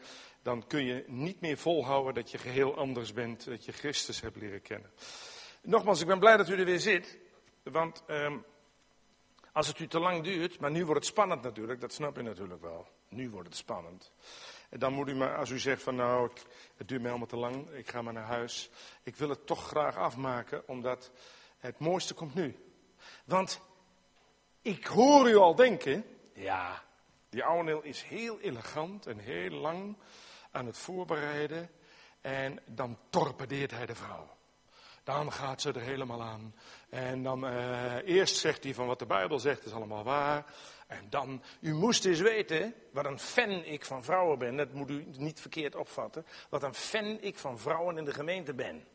dan 0.47 0.67
kun 0.67 0.83
je 0.83 1.03
niet 1.07 1.41
meer 1.41 1.57
volhouden 1.57 2.13
dat 2.13 2.31
je 2.31 2.37
geheel 2.37 2.77
anders 2.77 3.13
bent, 3.13 3.45
dat 3.45 3.65
je 3.65 3.71
Christus 3.71 4.21
hebt 4.21 4.35
leren 4.35 4.61
kennen. 4.61 4.91
Nogmaals, 5.61 6.01
ik 6.01 6.07
ben 6.07 6.19
blij 6.19 6.37
dat 6.37 6.49
u 6.49 6.59
er 6.59 6.65
weer 6.65 6.79
zit, 6.79 7.17
want 7.63 8.03
um, 8.07 8.45
als 9.51 9.67
het 9.67 9.79
u 9.79 9.87
te 9.87 9.99
lang 9.99 10.23
duurt, 10.23 10.59
maar 10.59 10.71
nu 10.71 10.85
wordt 10.85 10.99
het 10.99 11.09
spannend 11.09 11.41
natuurlijk, 11.41 11.81
dat 11.81 11.93
snap 11.93 12.15
je 12.15 12.21
natuurlijk 12.21 12.61
wel. 12.61 12.87
Nu 13.09 13.29
wordt 13.29 13.47
het 13.47 13.57
spannend. 13.57 14.11
En 14.69 14.79
dan 14.79 14.93
moet 14.93 15.09
u 15.09 15.15
maar, 15.15 15.37
als 15.37 15.49
u 15.49 15.59
zegt 15.59 15.83
van 15.83 15.95
nou, 15.95 16.31
het 16.75 16.87
duurt 16.87 17.01
mij 17.01 17.09
allemaal 17.09 17.27
te 17.27 17.37
lang, 17.37 17.71
ik 17.71 17.89
ga 17.89 18.01
maar 18.01 18.13
naar 18.13 18.23
huis. 18.23 18.69
Ik 19.03 19.15
wil 19.15 19.29
het 19.29 19.45
toch 19.45 19.67
graag 19.67 19.95
afmaken, 19.95 20.67
omdat 20.67 21.11
het 21.57 21.79
mooiste 21.79 22.13
komt 22.13 22.33
nu. 22.33 22.55
Want 23.25 23.61
ik 24.61 24.85
hoor 24.85 25.29
u 25.29 25.35
al 25.35 25.55
denken, 25.55 26.05
ja, 26.33 26.83
die 27.29 27.43
oude 27.43 27.79
is 27.83 28.03
heel 28.03 28.39
elegant 28.39 29.07
en 29.07 29.19
heel 29.19 29.49
lang 29.49 29.97
aan 30.57 30.65
het 30.65 30.77
voorbereiden. 30.77 31.69
En 32.21 32.59
dan 32.65 32.97
torpedeert 33.09 33.71
hij 33.71 33.85
de 33.85 33.95
vrouw. 33.95 34.35
Dan 35.03 35.31
gaat 35.31 35.61
ze 35.61 35.71
er 35.71 35.81
helemaal 35.81 36.21
aan. 36.21 36.55
En 36.89 37.23
dan 37.23 37.45
uh, 37.45 37.95
eerst 38.05 38.35
zegt 38.35 38.63
hij 38.63 38.73
van 38.73 38.87
wat 38.87 38.99
de 38.99 39.05
Bijbel 39.05 39.39
zegt 39.39 39.65
is 39.65 39.71
allemaal 39.71 40.03
waar. 40.03 40.45
En 40.87 41.09
dan, 41.09 41.41
u 41.59 41.73
moest 41.73 42.05
eens 42.05 42.19
weten 42.19 42.73
wat 42.91 43.05
een 43.05 43.19
fan 43.19 43.63
ik 43.63 43.85
van 43.85 44.03
vrouwen 44.03 44.39
ben. 44.39 44.55
Dat 44.55 44.73
moet 44.73 44.89
u 44.89 45.05
niet 45.17 45.41
verkeerd 45.41 45.75
opvatten. 45.75 46.25
Wat 46.49 46.63
een 46.63 46.73
fan 46.73 47.17
ik 47.21 47.37
van 47.37 47.59
vrouwen 47.59 47.97
in 47.97 48.05
de 48.05 48.13
gemeente 48.13 48.53
ben. 48.53 48.87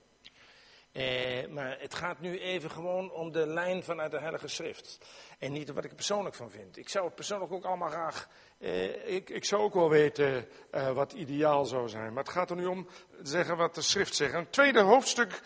Eh, 0.93 1.49
maar 1.49 1.77
het 1.81 1.95
gaat 1.95 2.21
nu 2.21 2.39
even 2.39 2.71
gewoon 2.71 3.11
om 3.13 3.33
de 3.33 3.47
lijn 3.47 3.83
vanuit 3.83 4.11
de 4.11 4.19
Heilige 4.19 4.49
Schrift. 4.49 4.99
En 5.39 5.53
niet 5.53 5.73
wat 5.73 5.85
ik 5.85 5.91
er 5.91 5.97
persoonlijk 5.97 6.35
van 6.35 6.51
vind. 6.51 6.77
Ik 6.77 6.89
zou 6.89 7.05
het 7.05 7.15
persoonlijk 7.15 7.53
ook 7.53 7.65
allemaal 7.65 7.89
graag. 7.89 8.29
Eh, 8.59 9.15
ik, 9.15 9.31
ik 9.31 9.45
zou 9.45 9.63
ook 9.63 9.75
wel 9.75 9.89
weten 9.89 10.49
uh, 10.73 10.91
wat 10.91 11.13
ideaal 11.13 11.65
zou 11.65 11.89
zijn. 11.89 12.13
Maar 12.13 12.23
het 12.23 12.33
gaat 12.33 12.51
er 12.51 12.57
nu 12.57 12.67
om 12.67 12.89
zeggen 13.23 13.57
wat 13.57 13.75
de 13.75 13.83
Schrift 13.83 14.15
zegt. 14.15 14.35
Een 14.35 14.51
tweede 14.51 14.81
hoofdstuk 14.81 15.41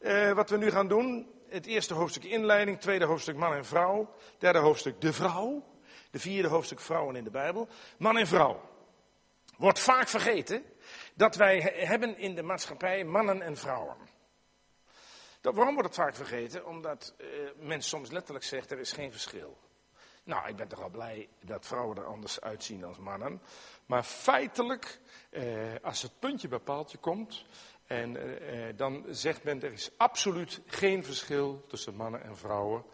uh, 0.00 0.32
wat 0.32 0.50
we 0.50 0.56
nu 0.56 0.70
gaan 0.70 0.88
doen. 0.88 1.30
Het 1.48 1.66
eerste 1.66 1.94
hoofdstuk 1.94 2.24
inleiding, 2.24 2.80
tweede 2.80 3.04
hoofdstuk 3.04 3.36
man 3.36 3.54
en 3.54 3.64
vrouw. 3.64 4.14
Derde 4.38 4.58
hoofdstuk 4.58 5.00
de 5.00 5.12
vrouw. 5.12 5.64
De 6.10 6.18
vierde 6.18 6.48
hoofdstuk 6.48 6.80
vrouwen 6.80 7.16
in 7.16 7.24
de 7.24 7.30
Bijbel. 7.30 7.68
Man 7.98 8.18
en 8.18 8.26
vrouw. 8.26 8.60
Wordt 9.56 9.78
vaak 9.78 10.08
vergeten 10.08 10.64
dat 11.14 11.36
wij 11.36 11.60
hebben 11.74 12.18
in 12.18 12.34
de 12.34 12.42
maatschappij 12.42 13.04
mannen 13.04 13.42
en 13.42 13.56
vrouwen. 13.56 13.96
Waarom 15.54 15.74
wordt 15.74 15.88
het 15.88 15.98
vaak 15.98 16.14
vergeten? 16.14 16.66
Omdat 16.66 17.14
uh, 17.18 17.26
men 17.58 17.82
soms 17.82 18.10
letterlijk 18.10 18.44
zegt 18.44 18.70
er 18.70 18.78
is 18.78 18.92
geen 18.92 19.10
verschil. 19.10 19.58
Nou, 20.24 20.48
ik 20.48 20.56
ben 20.56 20.68
toch 20.68 20.82
al 20.82 20.88
blij 20.88 21.28
dat 21.40 21.66
vrouwen 21.66 21.96
er 21.96 22.04
anders 22.06 22.40
uitzien 22.40 22.80
dan 22.80 22.96
mannen. 23.00 23.40
Maar 23.86 24.02
feitelijk, 24.02 25.00
eh, 25.30 25.44
als 25.82 26.02
het 26.02 26.18
puntje 26.18 26.48
bij 26.48 26.84
komt, 27.00 27.44
en 27.86 28.16
eh, 28.16 28.76
dan 28.76 29.04
zegt 29.10 29.44
men 29.44 29.62
er 29.62 29.72
is 29.72 29.90
absoluut 29.96 30.60
geen 30.66 31.04
verschil 31.04 31.64
tussen 31.68 31.94
mannen 31.94 32.22
en 32.22 32.36
vrouwen. 32.36 32.84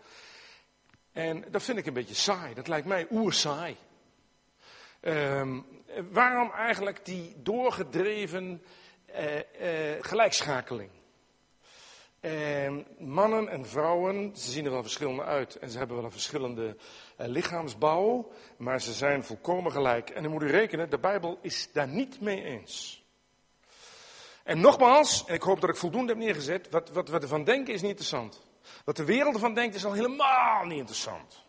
En 1.12 1.44
dat 1.50 1.62
vind 1.62 1.78
ik 1.78 1.86
een 1.86 1.92
beetje 1.92 2.14
saai. 2.14 2.54
Dat 2.54 2.68
lijkt 2.68 2.86
mij 2.86 3.06
oersaai. 3.10 3.76
Um, 5.00 5.66
waarom 6.10 6.50
eigenlijk 6.50 7.04
die 7.04 7.42
doorgedreven 7.42 8.62
uh, 9.14 9.40
gelijkschakeling? 10.00 10.90
Um, 12.24 12.86
mannen 12.98 13.48
en 13.48 13.66
vrouwen, 13.66 14.36
ze 14.36 14.50
zien 14.50 14.64
er 14.64 14.70
wel 14.70 14.82
verschillende 14.82 15.22
uit 15.22 15.56
en 15.56 15.70
ze 15.70 15.78
hebben 15.78 15.96
wel 15.96 16.04
een 16.04 16.12
verschillende 16.12 16.76
uh, 17.20 17.26
lichaamsbouw, 17.26 18.32
maar 18.56 18.80
ze 18.80 18.92
zijn 18.92 19.24
volkomen 19.24 19.72
gelijk. 19.72 20.10
En 20.10 20.22
dan 20.22 20.32
moet 20.32 20.42
u 20.42 20.50
rekenen, 20.50 20.90
de 20.90 20.98
Bijbel 20.98 21.38
is 21.40 21.72
daar 21.72 21.88
niet 21.88 22.20
mee 22.20 22.42
eens. 22.42 23.04
En 24.44 24.60
nogmaals, 24.60 25.24
en 25.24 25.34
ik 25.34 25.42
hoop 25.42 25.60
dat 25.60 25.70
ik 25.70 25.76
voldoende 25.76 26.12
heb 26.12 26.22
neergezet, 26.22 26.70
wat, 26.70 26.88
wat 26.88 27.08
we 27.08 27.18
ervan 27.18 27.44
denken 27.44 27.74
is 27.74 27.80
niet 27.80 27.90
interessant. 27.90 28.46
Wat 28.84 28.96
de 28.96 29.04
wereld 29.04 29.34
ervan 29.34 29.54
denkt 29.54 29.74
is 29.74 29.84
al 29.84 29.92
helemaal 29.92 30.64
niet 30.64 30.78
interessant. 30.78 31.44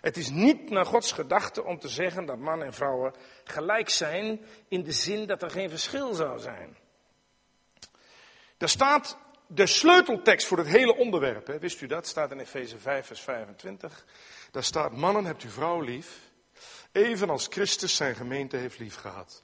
Het 0.00 0.16
is 0.16 0.30
niet 0.30 0.70
naar 0.70 0.86
Gods 0.86 1.12
gedachte 1.12 1.64
om 1.64 1.78
te 1.78 1.88
zeggen 1.88 2.26
dat 2.26 2.38
mannen 2.38 2.66
en 2.66 2.74
vrouwen 2.74 3.14
gelijk 3.44 3.88
zijn 3.88 4.40
in 4.68 4.82
de 4.82 4.92
zin 4.92 5.26
dat 5.26 5.42
er 5.42 5.50
geen 5.50 5.70
verschil 5.70 6.14
zou 6.14 6.38
zijn. 6.38 6.76
Er 8.58 8.68
staat 8.68 9.18
de 9.52 9.66
sleuteltekst 9.66 10.46
voor 10.46 10.58
het 10.58 10.66
hele 10.66 10.96
onderwerp, 10.96 11.56
wist 11.60 11.80
u 11.80 11.86
dat? 11.86 12.06
Staat 12.06 12.30
in 12.30 12.38
Efeze 12.38 12.78
5, 12.78 13.06
vers 13.06 13.20
25. 13.20 14.04
Daar 14.50 14.64
staat: 14.64 14.96
Mannen, 14.96 15.24
hebt 15.24 15.44
u 15.44 15.50
vrouw 15.50 15.80
lief, 15.80 16.18
evenals 16.92 17.46
Christus 17.50 17.96
zijn 17.96 18.14
gemeente 18.14 18.56
heeft 18.56 18.78
lief 18.78 18.94
gehad. 18.94 19.42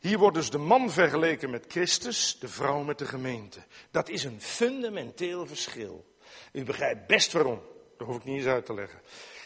Hier 0.00 0.18
wordt 0.18 0.36
dus 0.36 0.50
de 0.50 0.58
man 0.58 0.90
vergeleken 0.90 1.50
met 1.50 1.64
Christus, 1.68 2.36
de 2.40 2.48
vrouw 2.48 2.82
met 2.82 2.98
de 2.98 3.06
gemeente. 3.06 3.60
Dat 3.90 4.08
is 4.08 4.24
een 4.24 4.40
fundamenteel 4.40 5.46
verschil. 5.46 6.16
U 6.52 6.64
begrijpt 6.64 7.06
best 7.06 7.32
waarom. 7.32 7.62
Dat 7.98 8.06
hoef 8.06 8.16
ik 8.16 8.24
niet 8.24 8.36
eens 8.36 8.46
uit 8.46 8.66
te 8.66 8.74
leggen. 8.74 9.00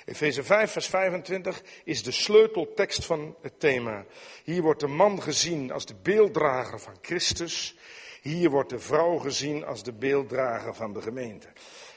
Efeze 0.04 0.42
5, 0.42 0.70
vers 0.72 0.86
25 0.86 1.62
is 1.84 2.02
de 2.02 2.10
sleuteltekst 2.10 3.04
van 3.04 3.36
het 3.42 3.60
thema. 3.60 4.04
Hier 4.44 4.62
wordt 4.62 4.80
de 4.80 4.86
man 4.86 5.22
gezien 5.22 5.72
als 5.72 5.86
de 5.86 5.94
beelddrager 6.02 6.80
van 6.80 6.96
Christus. 7.02 7.76
Hier 8.22 8.50
wordt 8.50 8.70
de 8.70 8.78
vrouw 8.78 9.18
gezien 9.18 9.64
als 9.64 9.82
de 9.82 9.92
beelddrager 9.92 10.74
van 10.74 10.92
de 10.92 11.02
gemeente. 11.02 11.48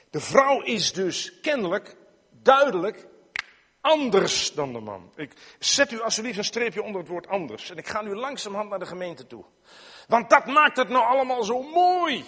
De 0.10 0.20
vrouw 0.20 0.62
is 0.62 0.94
dus 0.94 1.40
kennelijk 1.40 1.96
duidelijk 2.30 3.08
anders 3.82 4.54
dan 4.54 4.74
de 4.74 4.80
man. 4.80 5.12
Ik 5.16 5.32
zet 5.60 5.92
u 5.92 6.02
alsjeblieft 6.02 6.38
een 6.38 6.44
streepje 6.44 6.84
onder 6.84 7.02
het 7.02 7.10
woord 7.10 7.28
anders. 7.28 7.70
En 7.70 7.78
ik 7.78 7.88
ga 7.88 8.02
nu 8.02 8.16
langzamerhand 8.16 8.70
naar 8.70 8.80
de 8.80 8.86
gemeente 8.86 9.28
toe. 9.28 9.46
Want 10.08 10.30
dat 10.30 10.46
maakt 10.46 10.78
het 10.78 10.90
nou 10.90 11.06
allemaal 11.06 11.44
zo 11.44 11.62
mooi. 11.62 12.26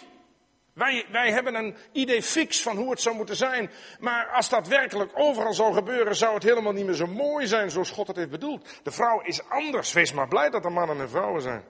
Wij, 0.73 1.05
wij 1.11 1.31
hebben 1.31 1.55
een 1.55 1.75
idee 1.91 2.23
fix 2.23 2.61
van 2.61 2.77
hoe 2.77 2.89
het 2.89 3.01
zou 3.01 3.15
moeten 3.15 3.35
zijn. 3.35 3.71
Maar 3.99 4.29
als 4.31 4.49
dat 4.49 4.67
werkelijk 4.67 5.11
overal 5.13 5.53
zou 5.53 5.73
gebeuren, 5.73 6.15
zou 6.15 6.33
het 6.33 6.43
helemaal 6.43 6.73
niet 6.73 6.85
meer 6.85 6.95
zo 6.95 7.07
mooi 7.07 7.47
zijn 7.47 7.71
zoals 7.71 7.91
God 7.91 8.07
het 8.07 8.15
heeft 8.15 8.29
bedoeld. 8.29 8.69
De 8.83 8.91
vrouw 8.91 9.21
is 9.21 9.49
anders. 9.49 9.93
Wees 9.93 10.13
maar 10.13 10.27
blij 10.27 10.49
dat 10.49 10.65
er 10.65 10.71
mannen 10.71 10.99
en 10.99 11.09
vrouwen 11.09 11.41
zijn. 11.41 11.63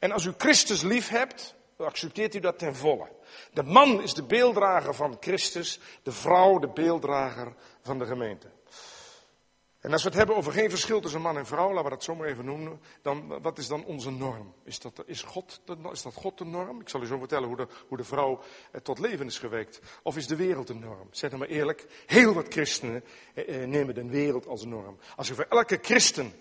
En 0.00 0.12
als 0.12 0.24
u 0.24 0.32
Christus 0.36 0.82
lief 0.82 1.08
hebt, 1.08 1.55
accepteert 1.76 2.34
u 2.34 2.40
dat 2.40 2.58
ten 2.58 2.76
volle. 2.76 3.08
De 3.52 3.62
man 3.62 4.02
is 4.02 4.14
de 4.14 4.22
beelddrager 4.22 4.94
van 4.94 5.16
Christus, 5.20 5.80
de 6.02 6.12
vrouw 6.12 6.58
de 6.58 6.68
beelddrager 6.68 7.54
van 7.82 7.98
de 7.98 8.06
gemeente. 8.06 8.50
En 9.80 9.92
als 9.92 10.02
we 10.02 10.08
het 10.08 10.18
hebben 10.18 10.36
over 10.36 10.52
geen 10.52 10.70
verschil 10.70 11.00
tussen 11.00 11.20
man 11.20 11.36
en 11.36 11.46
vrouw, 11.46 11.68
laten 11.68 11.84
we 11.84 11.90
dat 11.90 12.04
zo 12.04 12.14
maar 12.14 12.28
even 12.28 12.44
noemen, 12.44 12.80
dan 13.02 13.42
wat 13.42 13.58
is 13.58 13.66
dan 13.66 13.84
onze 13.84 14.10
norm? 14.10 14.54
Is 14.64 14.78
dat, 14.78 15.02
is, 15.06 15.22
God, 15.22 15.60
is 15.92 16.02
dat 16.02 16.14
God 16.14 16.38
de 16.38 16.44
norm? 16.44 16.80
Ik 16.80 16.88
zal 16.88 17.02
u 17.02 17.06
zo 17.06 17.18
vertellen 17.18 17.48
hoe 17.48 17.56
de, 17.56 17.66
hoe 17.88 17.96
de 17.96 18.04
vrouw 18.04 18.40
eh, 18.70 18.80
tot 18.80 18.98
leven 18.98 19.26
is 19.26 19.38
gewekt. 19.38 19.80
Of 20.02 20.16
is 20.16 20.26
de 20.26 20.36
wereld 20.36 20.66
de 20.66 20.74
norm? 20.74 21.08
Zeg 21.10 21.30
dan 21.30 21.38
maar 21.38 21.48
eerlijk, 21.48 21.86
heel 22.06 22.32
wat 22.32 22.46
christenen 22.48 23.04
eh, 23.34 23.62
eh, 23.62 23.68
nemen 23.68 23.94
de 23.94 24.06
wereld 24.06 24.46
als 24.46 24.64
norm. 24.64 24.98
Als 25.16 25.30
u 25.30 25.34
voor 25.34 25.46
elke 25.48 25.78
christen 25.82 26.32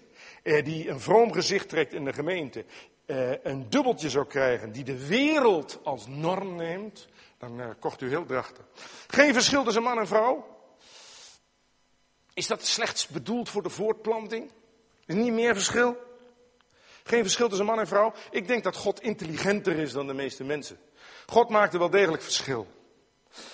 eh, 0.44 0.66
die 0.66 0.90
een 0.90 1.00
vroom 1.00 1.32
gezicht 1.32 1.70
trekt 1.70 1.94
in 1.94 2.06
de 2.06 2.14
gemeente, 2.14 2.66
een 3.44 3.70
dubbeltje 3.70 4.10
zou 4.10 4.26
krijgen 4.26 4.72
die 4.72 4.84
de 4.84 5.08
wereld 5.08 5.80
als 5.84 6.08
norm 6.08 6.56
neemt, 6.56 7.08
dan 7.38 7.62
eh, 7.62 7.70
kocht 7.80 8.02
u 8.02 8.10
heel 8.10 8.26
drachtig. 8.26 8.66
Geen 9.08 9.34
verschil 9.34 9.64
tussen 9.64 9.84
man 9.84 10.00
en 10.00 10.08
vrouw. 10.08 10.54
Is 12.34 12.48
dat 12.48 12.66
slechts 12.66 13.08
bedoeld 13.08 13.50
voor 13.50 13.64
de 13.64 13.70
voortplanting? 13.70 14.52
Is 15.06 15.16
niet 15.16 15.34
meer 15.34 15.54
verschil? 15.54 15.98
Geen 17.04 17.22
verschil 17.22 17.48
tussen 17.48 17.66
man 17.66 17.80
en 17.80 17.88
vrouw? 17.88 18.14
Ik 18.32 18.48
denk 18.48 18.64
dat 18.64 18.76
God 18.76 19.02
intelligenter 19.02 19.78
is 19.78 19.92
dan 19.92 20.08
de 20.08 20.14
meeste 20.14 20.44
mensen. 20.44 20.80
God 21.26 21.50
maakt 21.50 21.74
er 21.74 21.80
wel 21.80 21.90
degelijk 21.90 22.24
verschil. 22.24 22.68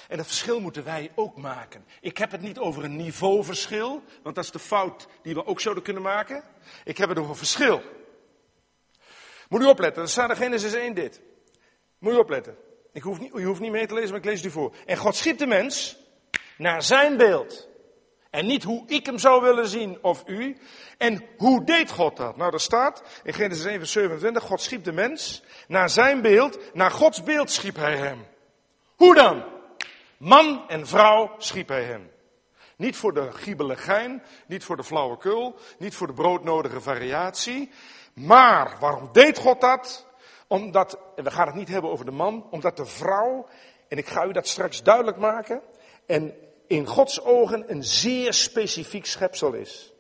En 0.08 0.18
dat 0.18 0.26
verschil 0.26 0.60
moeten 0.60 0.84
wij 0.84 1.12
ook 1.16 1.38
maken. 1.38 1.86
Ik 2.02 2.18
heb 2.18 2.32
het 2.32 2.42
niet 2.42 2.60
over 2.60 2.84
een 2.84 2.96
niveauverschil, 2.96 4.04
want 4.24 4.36
dat 4.36 4.44
is 4.44 4.52
de 4.52 4.60
fout 4.60 5.08
die 5.22 5.34
we 5.34 5.46
ook 5.46 5.60
zouden 5.60 5.84
kunnen 5.84 6.04
maken. 6.04 6.44
Ik 6.84 6.98
heb 6.98 7.10
het 7.10 7.20
over 7.20 7.36
verschil. 7.36 7.82
Moet 9.52 9.62
u 9.62 9.66
opletten, 9.66 10.02
er 10.02 10.10
staat 10.10 10.30
in 10.30 10.36
Genesis 10.36 10.74
1 10.74 10.94
dit. 10.94 11.22
Moet 12.00 12.14
u 12.14 12.18
opletten. 12.18 12.58
Ik 12.94 13.02
hoef 13.02 13.20
niet, 13.20 13.36
u 13.36 13.46
hoeft 13.46 13.60
niet 13.60 13.72
mee 13.72 13.88
te 13.88 13.94
lezen, 13.94 14.10
maar 14.10 14.20
ik 14.20 14.26
lees 14.26 14.38
het 14.38 14.46
u 14.46 14.52
voor. 14.52 14.76
En 14.86 14.98
God 14.98 15.16
schiep 15.16 15.38
de 15.38 15.46
mens 15.46 15.98
naar 16.58 16.84
zijn 16.84 17.18
beeld. 17.18 17.68
En 18.30 18.46
niet 18.46 18.64
hoe 18.64 18.84
ik 18.88 19.06
hem 19.06 19.18
zou 19.18 19.42
willen 19.42 19.68
zien 19.68 19.98
of 20.02 20.24
u. 20.26 20.58
En 20.98 21.26
hoe 21.38 21.64
deed 21.64 21.92
God 21.92 22.18
dat? 22.18 22.38
Nou, 22.38 22.54
er 22.54 22.60
staat 22.60 23.04
in 23.24 23.34
Genesis 23.34 23.66
1 23.66 23.78
vers 23.78 23.92
27, 23.92 24.44
God 24.44 24.62
schiep 24.62 24.84
de 24.84 24.92
mens 24.92 25.44
naar 25.68 25.90
zijn 25.90 26.22
beeld, 26.22 26.74
naar 26.74 26.92
Gods 26.92 27.24
beeld 27.24 27.52
schiep 27.52 27.76
hij 27.76 27.98
hem. 27.98 28.26
Hoe 28.96 29.16
dan? 29.16 29.44
Man 30.18 30.70
en 30.70 30.88
vrouw 30.88 31.36
schiep 31.38 31.68
hij 31.68 31.84
hem. 31.84 32.12
Niet 32.76 32.96
voor 32.96 33.14
de 33.14 33.32
giebeligijn, 33.32 34.24
niet 34.48 34.64
voor 34.64 34.78
de 34.78 34.84
flauwekul, 34.84 35.56
niet 35.78 35.96
voor 35.96 36.08
de 36.08 36.14
broodnodige 36.14 36.82
variatie. 36.82 37.72
Maar 38.14 38.78
waarom 38.80 39.10
deed 39.12 39.38
God 39.38 39.62
dat? 39.62 40.06
Omdat, 40.48 41.00
en 41.16 41.24
we 41.24 41.32
gaan 41.32 41.48
het 41.48 41.56
niet 41.56 41.68
hebben 41.68 41.92
over 41.92 42.06
de 42.06 42.12
man, 42.12 42.48
omdat 42.50 42.78
de 42.78 42.86
vrouw, 42.86 43.48
en 43.88 43.98
ik 43.98 44.08
ga 44.08 44.26
u 44.26 44.32
dat 44.32 44.48
straks 44.48 44.84
duidelijk 44.84 45.18
maken, 45.18 45.62
en 46.06 46.34
in 46.68 46.86
Gods 46.86 47.24
ogen 47.24 47.72
een 47.72 47.84
zeer 47.84 48.34
specifiek 48.34 49.06
schepsel 49.06 49.54
is. 49.54 49.94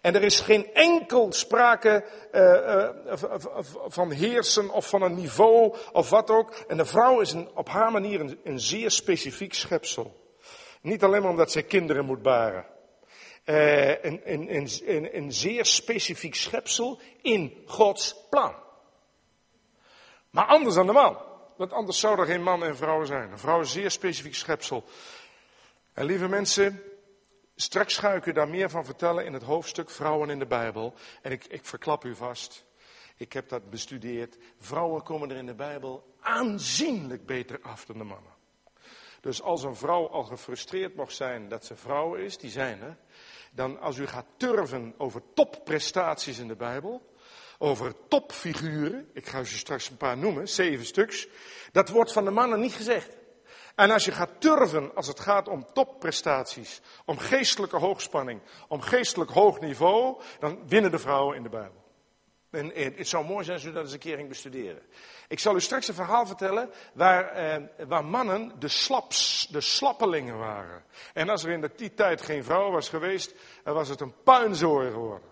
En 0.00 0.14
er 0.14 0.22
is 0.22 0.40
geen 0.40 0.74
enkel 0.74 1.32
sprake 1.32 2.04
uh, 2.32 2.42
uh, 2.42 3.18
van 3.86 4.10
heersen 4.10 4.70
of 4.70 4.88
van 4.88 5.02
een 5.02 5.14
niveau 5.14 5.76
of 5.92 6.10
wat 6.10 6.30
ook. 6.30 6.54
En 6.68 6.76
de 6.76 6.84
vrouw 6.84 7.20
is 7.20 7.32
een, 7.32 7.48
op 7.54 7.68
haar 7.68 7.92
manier 7.92 8.20
een, 8.20 8.40
een, 8.44 8.60
zeer 8.60 8.90
specifiek 8.90 9.54
schepsel. 9.54 10.16
Niet 10.82 11.02
alleen 11.02 11.24
omdat 11.24 11.52
zij 11.52 11.62
kinderen 11.62 12.04
moet 12.04 12.22
baren. 12.22 12.66
Een, 13.48 14.20
een, 14.32 14.54
een, 14.54 15.16
een 15.16 15.32
zeer 15.32 15.64
specifiek 15.64 16.34
schepsel 16.34 17.00
in 17.22 17.62
Gods 17.66 18.16
plan. 18.30 18.54
Maar 20.30 20.44
anders 20.44 20.74
dan 20.74 20.86
de 20.86 20.92
man. 20.92 21.18
Want 21.56 21.72
anders 21.72 21.98
zou 21.98 22.20
er 22.20 22.26
geen 22.26 22.42
man 22.42 22.64
en 22.64 22.76
vrouw 22.76 23.04
zijn. 23.04 23.30
Een 23.30 23.38
vrouw 23.38 23.60
is 23.60 23.66
een 23.66 23.80
zeer 23.80 23.90
specifiek 23.90 24.34
schepsel. 24.34 24.84
En 25.92 26.04
lieve 26.04 26.28
mensen, 26.28 26.82
straks 27.56 27.98
ga 27.98 28.12
ik 28.12 28.26
u 28.26 28.32
daar 28.32 28.48
meer 28.48 28.70
van 28.70 28.84
vertellen 28.84 29.24
in 29.24 29.32
het 29.32 29.42
hoofdstuk 29.42 29.90
Vrouwen 29.90 30.30
in 30.30 30.38
de 30.38 30.46
Bijbel. 30.46 30.94
En 31.22 31.32
ik, 31.32 31.44
ik 31.44 31.64
verklap 31.64 32.04
u 32.04 32.14
vast, 32.14 32.64
ik 33.16 33.32
heb 33.32 33.48
dat 33.48 33.70
bestudeerd. 33.70 34.38
Vrouwen 34.58 35.02
komen 35.02 35.30
er 35.30 35.36
in 35.36 35.46
de 35.46 35.54
Bijbel 35.54 36.14
aanzienlijk 36.20 37.26
beter 37.26 37.58
af 37.62 37.84
dan 37.84 37.98
de 37.98 38.04
mannen. 38.04 38.36
Dus 39.20 39.42
als 39.42 39.62
een 39.62 39.76
vrouw 39.76 40.08
al 40.08 40.24
gefrustreerd 40.24 40.94
mag 40.94 41.12
zijn 41.12 41.48
dat 41.48 41.64
ze 41.64 41.76
vrouw 41.76 42.14
is, 42.14 42.38
die 42.38 42.50
zijn 42.50 42.82
er. 42.82 42.96
Dan 43.52 43.80
als 43.80 43.96
u 43.96 44.06
gaat 44.06 44.26
turven 44.36 44.94
over 44.98 45.22
topprestaties 45.34 46.38
in 46.38 46.48
de 46.48 46.56
Bijbel, 46.56 47.02
over 47.58 47.94
topfiguren, 48.08 49.10
ik 49.12 49.26
ga 49.26 49.40
u 49.40 49.46
straks 49.46 49.90
een 49.90 49.96
paar 49.96 50.18
noemen, 50.18 50.48
zeven 50.48 50.86
stuks, 50.86 51.28
dat 51.72 51.88
wordt 51.88 52.12
van 52.12 52.24
de 52.24 52.30
mannen 52.30 52.60
niet 52.60 52.74
gezegd. 52.74 53.16
En 53.74 53.90
als 53.90 54.04
je 54.04 54.12
gaat 54.12 54.40
turven 54.40 54.94
als 54.94 55.06
het 55.06 55.20
gaat 55.20 55.48
om 55.48 55.66
topprestaties, 55.72 56.80
om 57.04 57.18
geestelijke 57.18 57.76
hoogspanning, 57.76 58.40
om 58.68 58.80
geestelijk 58.80 59.30
hoog 59.30 59.60
niveau, 59.60 60.20
dan 60.38 60.68
winnen 60.68 60.90
de 60.90 60.98
vrouwen 60.98 61.36
in 61.36 61.42
de 61.42 61.48
Bijbel. 61.48 61.87
En 62.50 62.72
het 62.74 63.08
zou 63.08 63.24
mooi 63.24 63.44
zijn 63.44 63.56
als 63.56 63.66
u 63.66 63.72
dat 63.72 63.82
eens 63.82 63.92
een 63.92 63.98
keer 63.98 64.16
ging 64.16 64.28
bestuderen. 64.28 64.82
Ik 65.28 65.38
zal 65.38 65.54
u 65.54 65.60
straks 65.60 65.88
een 65.88 65.94
verhaal 65.94 66.26
vertellen 66.26 66.70
waar, 66.94 67.28
eh, 67.28 67.62
waar 67.86 68.04
mannen 68.04 68.52
de 68.58 68.68
slaps, 68.68 69.48
de 69.50 69.60
slappelingen 69.60 70.38
waren. 70.38 70.84
En 71.14 71.28
als 71.28 71.44
er 71.44 71.50
in 71.50 71.70
die 71.76 71.94
tijd 71.94 72.22
geen 72.22 72.44
vrouw 72.44 72.70
was 72.70 72.88
geweest, 72.88 73.34
dan 73.64 73.74
was 73.74 73.88
het 73.88 74.00
een 74.00 74.14
puinzooi 74.22 74.90
geworden. 74.90 75.28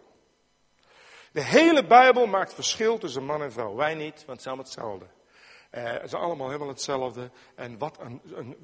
De 1.32 1.42
hele 1.42 1.86
Bijbel 1.86 2.26
maakt 2.26 2.54
verschil 2.54 2.98
tussen 2.98 3.24
man 3.24 3.42
en 3.42 3.52
vrouw. 3.52 3.74
Wij 3.74 3.94
niet, 3.94 4.14
want 4.14 4.26
het 4.26 4.38
is 4.38 4.46
allemaal 4.46 4.64
hetzelfde. 4.64 5.06
Uh, 5.70 5.92
het 5.92 6.04
is 6.04 6.14
allemaal 6.14 6.46
helemaal 6.46 6.68
hetzelfde. 6.68 7.30
En 7.54 7.78
wat 7.78 7.98
een, 8.00 8.20
een, 8.34 8.56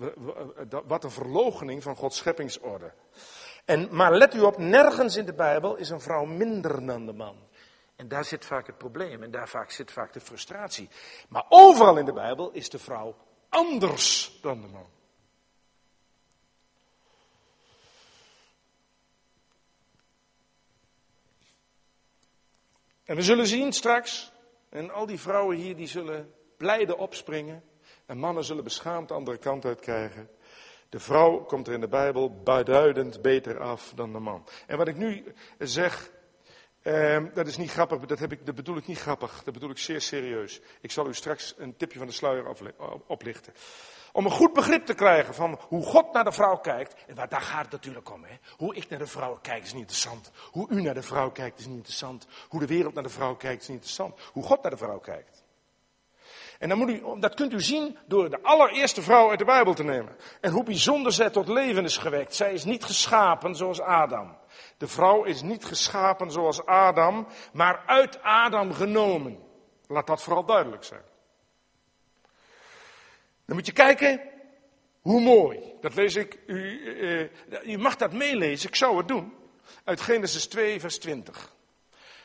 wat 0.86 1.04
een 1.04 1.82
van 1.82 1.96
Gods 1.96 2.16
scheppingsorde. 2.16 2.92
En, 3.64 3.88
maar 3.90 4.12
let 4.12 4.34
u 4.34 4.40
op, 4.40 4.58
nergens 4.58 5.16
in 5.16 5.24
de 5.24 5.34
Bijbel 5.34 5.76
is 5.76 5.90
een 5.90 6.00
vrouw 6.00 6.24
minder 6.24 6.86
dan 6.86 7.06
de 7.06 7.12
man. 7.12 7.36
En 8.02 8.08
daar 8.08 8.24
zit 8.24 8.44
vaak 8.44 8.66
het 8.66 8.78
probleem 8.78 9.22
en 9.22 9.30
daar 9.30 9.48
vaak 9.48 9.70
zit 9.70 9.92
vaak 9.92 10.12
de 10.12 10.20
frustratie. 10.20 10.88
Maar 11.28 11.44
overal 11.48 11.96
in 11.96 12.04
de 12.04 12.12
Bijbel 12.12 12.50
is 12.50 12.70
de 12.70 12.78
vrouw 12.78 13.16
anders 13.48 14.38
dan 14.40 14.60
de 14.60 14.66
man. 14.66 14.86
En 23.04 23.16
we 23.16 23.22
zullen 23.22 23.46
zien 23.46 23.72
straks, 23.72 24.32
en 24.68 24.90
al 24.90 25.06
die 25.06 25.20
vrouwen 25.20 25.56
hier 25.56 25.76
die 25.76 25.86
zullen 25.86 26.34
blijde 26.56 26.96
opspringen. 26.96 27.64
En 28.06 28.18
mannen 28.18 28.44
zullen 28.44 28.64
beschaamd 28.64 29.08
de 29.08 29.14
andere 29.14 29.38
kant 29.38 29.64
uit 29.64 29.80
krijgen. 29.80 30.30
De 30.88 31.00
vrouw 31.00 31.44
komt 31.44 31.66
er 31.66 31.74
in 31.74 31.80
de 31.80 31.88
Bijbel 31.88 32.42
beduidend 32.42 33.22
beter 33.22 33.60
af 33.60 33.92
dan 33.94 34.12
de 34.12 34.18
man. 34.18 34.48
En 34.66 34.76
wat 34.76 34.88
ik 34.88 34.96
nu 34.96 35.34
zeg, 35.58 36.10
eh, 36.82 37.24
dat 37.34 37.46
is 37.46 37.56
niet 37.56 37.70
grappig, 37.70 37.98
dat, 37.98 38.18
heb 38.18 38.32
ik, 38.32 38.46
dat 38.46 38.54
bedoel 38.54 38.76
ik 38.76 38.86
niet 38.86 38.98
grappig, 38.98 39.42
dat 39.44 39.54
bedoel 39.54 39.70
ik 39.70 39.78
zeer 39.78 40.00
serieus. 40.00 40.60
Ik 40.80 40.90
zal 40.90 41.08
u 41.08 41.14
straks 41.14 41.54
een 41.58 41.76
tipje 41.76 41.98
van 41.98 42.06
de 42.06 42.12
sluier 42.12 42.46
oplichten. 43.06 43.52
Om 44.12 44.24
een 44.24 44.30
goed 44.30 44.52
begrip 44.52 44.86
te 44.86 44.94
krijgen 44.94 45.34
van 45.34 45.58
hoe 45.68 45.84
God 45.84 46.12
naar 46.12 46.24
de 46.24 46.32
vrouw 46.32 46.56
kijkt. 46.56 46.94
En 47.06 47.14
waar, 47.14 47.28
daar 47.28 47.40
gaat 47.40 47.62
het 47.62 47.72
natuurlijk 47.72 48.10
om. 48.10 48.24
Hè? 48.24 48.36
Hoe 48.56 48.74
ik 48.74 48.88
naar 48.88 48.98
de 48.98 49.06
vrouw 49.06 49.38
kijk 49.42 49.62
is 49.62 49.72
niet 49.72 49.80
interessant. 49.80 50.30
Hoe 50.50 50.70
u 50.70 50.82
naar 50.82 50.94
de 50.94 51.02
vrouw 51.02 51.30
kijkt 51.30 51.58
is 51.58 51.66
niet 51.66 51.76
interessant. 51.76 52.26
Hoe 52.48 52.60
de 52.60 52.66
wereld 52.66 52.94
naar 52.94 53.02
de 53.02 53.08
vrouw 53.08 53.36
kijkt 53.36 53.62
is 53.62 53.68
niet 53.68 53.76
interessant. 53.76 54.20
Hoe 54.32 54.42
God 54.42 54.62
naar 54.62 54.70
de 54.70 54.76
vrouw 54.76 54.98
kijkt. 54.98 55.41
En 56.62 56.68
dan 56.68 56.78
moet 56.78 56.88
u, 56.88 57.02
dat 57.18 57.34
kunt 57.34 57.52
u 57.52 57.60
zien 57.60 57.98
door 58.06 58.30
de 58.30 58.42
allereerste 58.42 59.02
vrouw 59.02 59.30
uit 59.30 59.38
de 59.38 59.44
Bijbel 59.44 59.74
te 59.74 59.84
nemen. 59.84 60.16
En 60.40 60.52
hoe 60.52 60.64
bijzonder 60.64 61.12
zij 61.12 61.30
tot 61.30 61.48
leven 61.48 61.84
is 61.84 61.96
gewekt. 61.96 62.34
Zij 62.34 62.52
is 62.52 62.64
niet 62.64 62.84
geschapen 62.84 63.54
zoals 63.54 63.80
Adam. 63.80 64.36
De 64.76 64.86
vrouw 64.86 65.24
is 65.24 65.42
niet 65.42 65.64
geschapen 65.64 66.30
zoals 66.30 66.66
Adam, 66.66 67.26
maar 67.52 67.82
uit 67.86 68.22
Adam 68.22 68.72
genomen. 68.72 69.38
Laat 69.86 70.06
dat 70.06 70.22
vooral 70.22 70.44
duidelijk 70.44 70.84
zijn. 70.84 71.02
Dan 73.46 73.56
moet 73.56 73.66
je 73.66 73.72
kijken 73.72 74.20
hoe 75.00 75.20
mooi. 75.20 75.74
Dat 75.80 75.94
lees 75.94 76.16
ik. 76.16 76.38
U, 76.46 76.80
uh, 77.46 77.74
u 77.74 77.78
mag 77.78 77.96
dat 77.96 78.12
meelezen, 78.12 78.68
ik 78.68 78.76
zou 78.76 78.96
het 78.96 79.08
doen. 79.08 79.34
Uit 79.84 80.00
Genesis 80.00 80.46
2, 80.46 80.80
vers 80.80 80.98
20. 80.98 81.54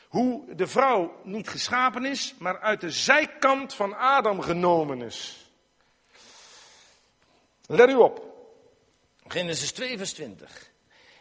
Hoe 0.08 0.55
de 0.55 0.68
vrouw 0.68 1.20
niet 1.24 1.49
geschapen 1.49 2.05
is, 2.05 2.36
maar 2.39 2.60
uit 2.60 2.82
de 2.82 2.91
zijkant 2.91 3.74
van 3.74 3.93
Adam 3.93 4.41
genomen 4.41 5.01
is. 5.01 5.51
Let 7.66 7.89
u 7.89 7.95
op. 7.95 8.26
Genesis 9.28 9.72
2, 9.72 9.97
vers 9.97 10.14
20. 10.14 10.72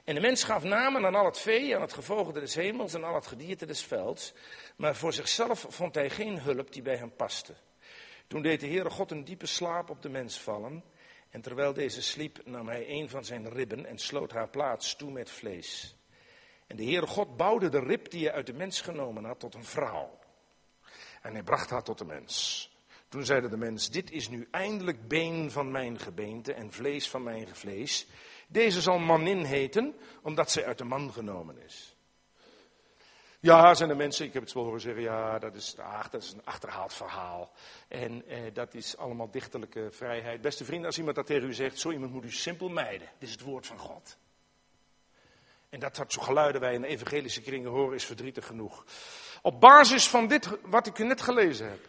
En 0.05 0.15
de 0.15 0.21
mens 0.21 0.45
gaf 0.45 0.63
namen 0.63 1.07
aan 1.07 1.15
al 1.15 1.25
het 1.25 1.39
vee, 1.39 1.75
aan 1.75 1.81
het 1.81 1.93
gevogelte 1.93 2.41
des 2.41 2.55
hemels 2.55 2.95
en 2.95 3.05
al 3.05 3.15
het 3.15 3.27
gedierte 3.27 3.67
des 3.67 3.83
velds. 3.83 4.33
Maar 4.77 4.97
voor 4.97 5.13
zichzelf 5.13 5.67
vond 5.69 5.95
hij 5.95 6.11
geen 6.11 6.41
hulp 6.41 6.73
die 6.73 6.83
bij 6.83 6.97
hem 6.97 7.15
paste. 7.17 7.55
Toen 8.27 8.43
deed 8.43 8.61
de 8.61 8.67
Heere 8.67 8.91
God 8.91 9.11
een 9.11 9.25
diepe 9.25 9.47
slaap 9.47 9.91
op 9.91 10.03
de 10.03 10.09
mens 10.09 10.41
vallen. 10.41 10.85
En 11.31 11.41
terwijl 11.41 11.73
deze 11.73 12.03
sliep, 12.03 12.41
nam 12.45 12.69
hij 12.69 12.89
een 12.89 13.09
van 13.09 13.25
zijn 13.25 13.49
ribben 13.49 13.87
en 13.87 13.99
sloot 13.99 14.33
haar 14.33 14.49
plaats 14.49 14.97
toe 14.97 15.11
met 15.11 15.31
vlees. 15.31 15.97
En 16.67 16.77
de 16.77 16.85
Heere 16.85 17.07
God 17.07 17.37
bouwde 17.37 17.69
de 17.69 17.81
rib 17.81 18.11
die 18.11 18.25
hij 18.25 18.35
uit 18.35 18.47
de 18.47 18.53
mens 18.53 18.81
genomen 18.81 19.25
had 19.25 19.41
tot 19.41 19.55
een 19.55 19.65
vrouw. 19.65 20.19
En 21.23 21.33
hij 21.33 21.43
bracht 21.43 21.71
haar 21.71 21.83
tot 21.83 21.99
de 21.99 22.05
mens. 22.05 22.71
Toen 23.09 23.25
zeide 23.25 23.49
de 23.49 23.57
mens, 23.57 23.91
dit 23.91 24.11
is 24.11 24.29
nu 24.29 24.49
eindelijk 24.51 25.09
been 25.09 25.51
van 25.51 25.71
mijn 25.71 25.99
gebeente 25.99 26.53
en 26.53 26.73
vlees 26.73 27.09
van 27.09 27.23
mijn 27.23 27.57
vlees. 27.57 28.07
Deze 28.49 28.81
zal 28.81 28.99
manin 28.99 29.45
heten, 29.45 29.95
omdat 30.23 30.51
zij 30.51 30.65
uit 30.65 30.79
de 30.79 30.85
man 30.85 31.13
genomen 31.13 31.59
is. 31.59 31.97
Ja, 33.41 33.75
zijn 33.75 33.89
de 33.89 33.95
mensen, 33.95 34.27
ik 34.27 34.33
heb 34.33 34.43
het 34.43 34.53
wel 34.53 34.65
horen 34.65 34.81
zeggen, 34.81 35.03
ja, 35.03 35.39
dat 35.39 35.55
is, 35.55 35.79
ach, 35.79 36.09
dat 36.09 36.23
is 36.23 36.33
een 36.33 36.45
achterhaald 36.45 36.95
verhaal. 36.95 37.53
En 37.89 38.27
eh, 38.27 38.55
dat 38.55 38.75
is 38.75 38.97
allemaal 38.97 39.31
dichterlijke 39.31 39.89
vrijheid. 39.91 40.41
Beste 40.41 40.65
vrienden, 40.65 40.87
als 40.87 40.99
iemand 40.99 41.17
dat 41.17 41.27
tegen 41.27 41.49
u 41.49 41.55
zegt, 41.55 41.79
zo 41.79 41.91
iemand 41.91 42.13
moet 42.13 42.25
u 42.25 42.33
simpel 42.33 42.69
mijden. 42.69 43.09
Dit 43.19 43.29
is 43.29 43.33
het 43.35 43.41
woord 43.41 43.67
van 43.67 43.79
God. 43.79 44.19
En 45.77 45.83
dat 45.83 46.13
zo 46.13 46.23
geluiden 46.23 46.61
wij 46.61 46.75
in 46.75 46.85
evangelische 46.85 47.41
kringen 47.41 47.71
horen 47.71 47.95
is 47.95 48.05
verdrietig 48.05 48.47
genoeg. 48.47 48.85
Op 49.43 49.61
basis 49.61 50.09
van 50.09 50.27
dit, 50.29 50.49
wat 50.63 50.87
ik 50.87 50.99
u 50.99 51.05
net 51.05 51.21
gelezen 51.21 51.71
heb. 51.71 51.81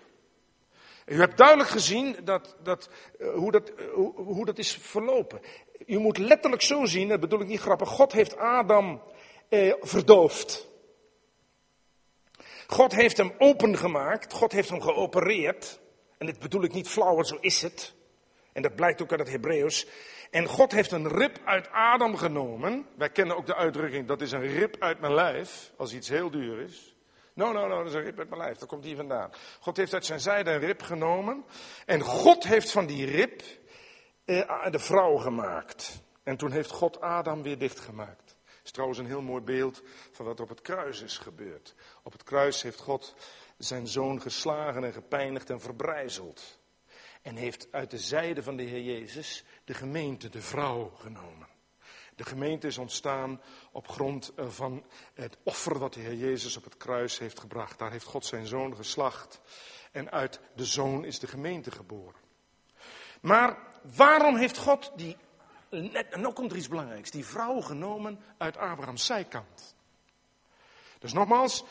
U 1.06 1.20
hebt 1.20 1.38
duidelijk 1.38 1.70
gezien 1.70 2.18
dat, 2.24 2.56
dat, 2.64 2.90
uh, 3.20 3.34
hoe, 3.34 3.52
dat, 3.52 3.72
uh, 3.80 3.94
hoe, 4.16 4.46
dat 4.46 4.58
is 4.58 4.78
verlopen. 4.82 5.42
U 5.86 5.98
moet 5.98 6.18
letterlijk 6.18 6.62
zo 6.62 6.86
zien, 6.86 7.08
dat 7.08 7.20
bedoel 7.20 7.42
ik 7.42 7.48
niet 7.48 7.60
grappig, 7.60 7.90
God 7.90 8.12
heeft 8.12 8.38
Adam 8.38 9.02
eh, 9.50 9.74
verdoofd. 9.80 10.68
God 12.68 12.96
heeft 12.96 13.18
hem 13.18 13.34
opengemaakt, 13.38 14.34
God 14.34 14.52
heeft 14.52 14.70
hem 14.70 14.82
geopereerd. 14.82 15.80
En 16.18 16.26
dit 16.26 16.40
bedoel 16.40 16.64
ik 16.64 16.74
niet 16.74 16.90
flauwer, 16.90 17.26
zo 17.26 17.38
is 17.40 17.62
het. 17.62 17.94
En 18.54 18.62
dat 18.62 18.76
blijkt 18.76 19.02
ook 19.02 19.12
uit 19.12 19.20
het 19.20 19.30
Hebreeuws. 19.30 19.88
En 20.32 20.46
God 20.46 20.72
heeft 20.72 20.92
een 20.92 21.08
rib 21.08 21.38
uit 21.46 21.72
Adam 21.72 22.18
genomen. 22.18 22.86
Wij 22.96 23.10
kennen 23.10 23.38
ook 23.38 23.46
de 23.46 23.56
uitdrukking, 23.56 24.08
dat 24.08 24.22
is 24.22 24.32
een 24.32 24.48
rib 24.48 24.76
uit 24.80 25.00
mijn 25.00 25.14
lijf, 25.14 25.72
als 25.78 25.94
iets 25.94 26.10
heel 26.10 26.32
duur 26.32 26.60
is. 26.62 26.96
No, 27.34 27.52
no, 27.52 27.68
no, 27.68 27.78
dat 27.78 27.88
is 27.88 27.94
een 27.94 28.04
rib 28.04 28.20
uit 28.20 28.30
mijn 28.30 28.42
lijf, 28.42 28.58
dat 28.58 28.68
komt 28.68 28.84
hier 28.84 28.96
vandaan. 28.96 29.32
God 29.60 29.78
heeft 29.78 29.94
uit 29.94 30.06
zijn 30.06 30.20
zijde 30.20 30.52
een 30.52 30.60
rib 30.60 30.82
genomen. 30.82 31.46
En 31.86 32.02
God 32.02 32.44
heeft 32.44 32.72
van 32.72 32.86
die 32.86 33.06
rib 33.06 33.42
eh, 34.26 34.72
de 34.72 34.80
vrouw 34.80 35.16
gemaakt. 35.16 36.02
En 36.24 36.38
toen 36.38 36.52
heeft 36.52 36.72
God 36.72 37.02
Adam 37.02 37.44
weer 37.44 37.58
dichtgemaakt. 37.58 38.36
Dat 38.46 38.64
is 38.64 38.72
trouwens 38.72 39.00
een 39.00 39.06
heel 39.06 39.22
mooi 39.22 39.42
beeld 39.42 39.84
van 40.12 40.26
wat 40.26 40.40
op 40.40 40.50
het 40.50 40.62
kruis 40.62 41.02
is 41.02 41.18
gebeurd. 41.18 41.76
Op 42.04 42.12
het 42.12 42.24
kruis 42.24 42.62
heeft 42.62 42.80
God 42.80 43.16
zijn 43.58 43.88
zoon 43.88 44.22
geslagen 44.22 44.84
en 44.84 44.94
gepijnigd 44.94 45.50
en 45.50 45.62
verbrijzeld. 45.62 46.58
En 47.28 47.36
heeft 47.36 47.68
uit 47.72 47.92
de 47.92 47.98
zijde 47.98 48.44
van 48.44 48.58
de 48.58 48.64
Heer 48.64 48.82
Jezus 48.82 49.44
de 49.64 49.74
gemeente, 49.74 50.30
de 50.30 50.42
vrouw, 50.42 50.90
genomen. 50.90 51.48
De 52.16 52.24
gemeente 52.24 52.68
is 52.68 52.78
ontstaan 52.78 53.42
op 53.72 53.88
grond 53.88 54.32
van 54.36 54.84
het 55.14 55.38
offer 55.44 55.80
wat 55.80 55.94
de 55.94 56.00
Heer 56.00 56.16
Jezus 56.16 56.58
op 56.58 56.64
het 56.64 56.78
kruis 56.78 57.20
heeft 57.20 57.40
gebracht. 57.40 57.80
Daar 57.80 57.92
heeft 57.92 58.06
God 58.06 58.26
zijn 58.26 58.46
zoon 58.46 58.76
geslacht. 58.76 59.42
En 59.92 60.12
uit 60.12 60.40
de 60.56 60.66
zoon 60.66 61.06
is 61.06 61.20
de 61.20 61.28
gemeente 61.28 61.72
geboren. 61.72 62.22
Maar 63.22 63.58
waarom 63.96 64.36
heeft 64.36 64.58
God 64.58 64.92
die, 64.96 65.18
en 65.70 66.22
nu 66.22 66.32
komt 66.32 66.52
er 66.52 66.58
iets 66.58 66.68
belangrijks, 66.68 67.12
die 67.12 67.26
vrouw 67.26 67.62
genomen 67.62 68.20
uit 68.38 68.58
Abraham's 68.58 69.06
zijkant? 69.06 69.76
Dus 71.00 71.14
nogmaals, 71.14 71.64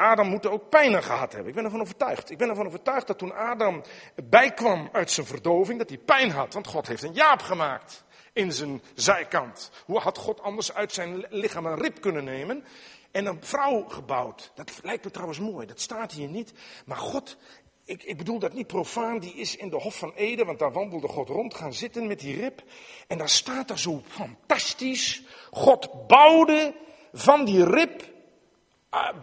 Adam 0.00 0.28
moet 0.28 0.46
ook 0.46 0.68
pijn 0.68 1.02
gehad 1.02 1.32
hebben. 1.32 1.48
Ik 1.48 1.54
ben 1.54 1.64
ervan 1.64 1.80
overtuigd. 1.80 2.30
Ik 2.30 2.38
ben 2.38 2.48
ervan 2.48 2.66
overtuigd 2.66 3.06
dat 3.06 3.18
toen 3.18 3.34
Adam 3.34 3.82
bijkwam 4.24 4.88
uit 4.92 5.10
zijn 5.10 5.26
verdoving, 5.26 5.78
dat 5.78 5.88
hij 5.88 5.98
pijn 5.98 6.30
had. 6.30 6.54
Want 6.54 6.66
God 6.66 6.86
heeft 6.86 7.02
een 7.02 7.12
jaap 7.12 7.42
gemaakt 7.42 8.04
in 8.32 8.52
zijn 8.52 8.82
zijkant. 8.94 9.70
Hoe 9.84 9.98
had 9.98 10.18
God 10.18 10.40
anders 10.40 10.74
uit 10.74 10.92
zijn 10.92 11.26
lichaam 11.28 11.66
een 11.66 11.80
rib 11.80 12.00
kunnen 12.00 12.24
nemen 12.24 12.64
en 13.10 13.26
een 13.26 13.44
vrouw 13.44 13.84
gebouwd? 13.88 14.52
Dat 14.54 14.80
lijkt 14.82 15.04
me 15.04 15.10
trouwens 15.10 15.38
mooi, 15.40 15.66
dat 15.66 15.80
staat 15.80 16.12
hier 16.12 16.28
niet. 16.28 16.52
Maar 16.84 16.96
God, 16.96 17.36
ik, 17.84 18.02
ik 18.02 18.16
bedoel 18.16 18.38
dat 18.38 18.52
niet 18.52 18.66
profaan, 18.66 19.18
die 19.18 19.34
is 19.34 19.56
in 19.56 19.70
de 19.70 19.76
Hof 19.76 19.98
van 19.98 20.12
Eden, 20.14 20.46
want 20.46 20.58
daar 20.58 20.72
wandelde 20.72 21.08
God 21.08 21.28
rond, 21.28 21.54
gaan 21.54 21.74
zitten 21.74 22.06
met 22.06 22.20
die 22.20 22.40
rib. 22.40 22.62
En 23.06 23.18
daar 23.18 23.28
staat 23.28 23.70
er 23.70 23.78
zo 23.78 24.02
fantastisch, 24.06 25.22
God 25.50 26.06
bouwde 26.06 26.74
van 27.12 27.44
die 27.44 27.64
rib, 27.64 28.02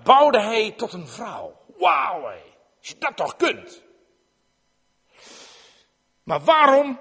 bouwde 0.04 0.42
hij 0.42 0.72
tot 0.72 0.94
een 0.94 1.08
vrouw. 1.08 1.58
Wauw, 1.78 2.26
als 2.26 2.88
je 2.88 2.96
dat 2.98 3.16
toch 3.16 3.36
kunt. 3.36 3.84
Maar 6.24 6.40
waarom 6.44 7.00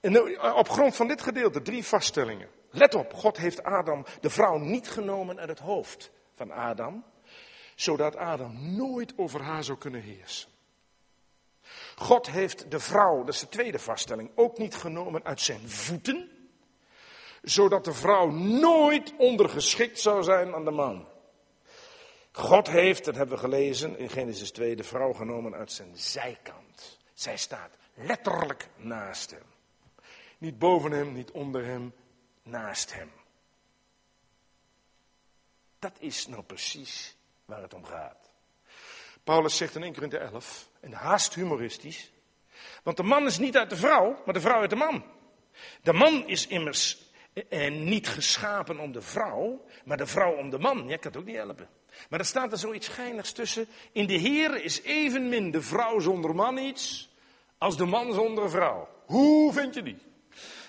en 0.00 0.40
op 0.54 0.68
grond 0.68 0.96
van 0.96 1.08
dit 1.08 1.22
gedeelte 1.22 1.62
drie 1.62 1.84
vaststellingen. 1.84 2.48
Let 2.70 2.94
op, 2.94 3.14
God 3.14 3.36
heeft 3.36 3.62
Adam, 3.62 4.04
de 4.20 4.30
vrouw, 4.30 4.58
niet 4.58 4.88
genomen 4.90 5.38
uit 5.38 5.48
het 5.48 5.58
hoofd 5.58 6.10
van 6.34 6.52
Adam, 6.52 7.04
zodat 7.74 8.16
Adam 8.16 8.76
nooit 8.76 9.12
over 9.16 9.42
haar 9.42 9.64
zou 9.64 9.78
kunnen 9.78 10.00
heersen. 10.00 10.48
God 11.96 12.30
heeft 12.30 12.70
de 12.70 12.80
vrouw, 12.80 13.24
dat 13.24 13.34
is 13.34 13.40
de 13.40 13.48
tweede 13.48 13.78
vaststelling, 13.78 14.30
ook 14.34 14.58
niet 14.58 14.74
genomen 14.74 15.24
uit 15.24 15.40
zijn 15.40 15.68
voeten, 15.68 16.30
zodat 17.42 17.84
de 17.84 17.92
vrouw 17.92 18.30
nooit 18.30 19.14
ondergeschikt 19.16 20.00
zou 20.00 20.22
zijn 20.22 20.54
aan 20.54 20.64
de 20.64 20.70
man. 20.70 21.06
God 22.32 22.68
heeft, 22.68 23.04
dat 23.04 23.16
hebben 23.16 23.34
we 23.34 23.40
gelezen 23.40 23.98
in 23.98 24.08
Genesis 24.08 24.50
2, 24.50 24.76
de 24.76 24.84
vrouw 24.84 25.12
genomen 25.12 25.54
uit 25.54 25.72
zijn 25.72 25.96
zijkant. 25.96 26.98
Zij 27.14 27.36
staat 27.36 27.76
letterlijk 27.94 28.68
naast 28.76 29.30
hem. 29.30 29.42
Niet 30.38 30.58
boven 30.58 30.92
hem, 30.92 31.12
niet 31.12 31.30
onder 31.30 31.64
hem, 31.64 31.94
naast 32.42 32.94
hem. 32.94 33.10
Dat 35.78 35.96
is 35.98 36.26
nou 36.26 36.42
precies 36.42 37.16
waar 37.44 37.62
het 37.62 37.74
om 37.74 37.84
gaat. 37.84 38.30
Paulus 39.24 39.56
zegt 39.56 39.74
in 39.74 39.82
1 39.82 39.92
Korinthe 39.92 40.18
11, 40.18 40.68
en 40.80 40.92
haast 40.92 41.34
humoristisch, 41.34 42.12
want 42.82 42.96
de 42.96 43.02
man 43.02 43.26
is 43.26 43.38
niet 43.38 43.56
uit 43.56 43.70
de 43.70 43.76
vrouw, 43.76 44.22
maar 44.24 44.34
de 44.34 44.40
vrouw 44.40 44.60
uit 44.60 44.70
de 44.70 44.76
man. 44.76 45.04
De 45.82 45.92
man 45.92 46.26
is 46.26 46.46
immers 46.46 47.06
eh, 47.48 47.70
niet 47.70 48.08
geschapen 48.08 48.78
om 48.78 48.92
de 48.92 49.02
vrouw, 49.02 49.64
maar 49.84 49.96
de 49.96 50.06
vrouw 50.06 50.36
om 50.36 50.50
de 50.50 50.58
man. 50.58 50.88
Ja, 50.88 50.96
kan 50.96 51.12
het 51.12 51.16
ook 51.16 51.26
niet 51.26 51.36
helpen. 51.36 51.68
Maar 52.08 52.18
er 52.18 52.24
staat 52.26 52.52
er 52.52 52.58
zoiets 52.58 52.88
geinigs 52.88 53.32
tussen. 53.32 53.68
In 53.92 54.06
de 54.06 54.14
Heer 54.14 54.64
is 54.64 54.82
evenmin 54.82 55.50
de 55.50 55.62
vrouw 55.62 55.98
zonder 55.98 56.34
man 56.34 56.58
iets, 56.58 57.10
als 57.58 57.76
de 57.76 57.84
man 57.84 58.12
zonder 58.12 58.50
vrouw. 58.50 58.88
Hoe 59.06 59.52
vind 59.52 59.74
je 59.74 59.82
die? 59.82 59.98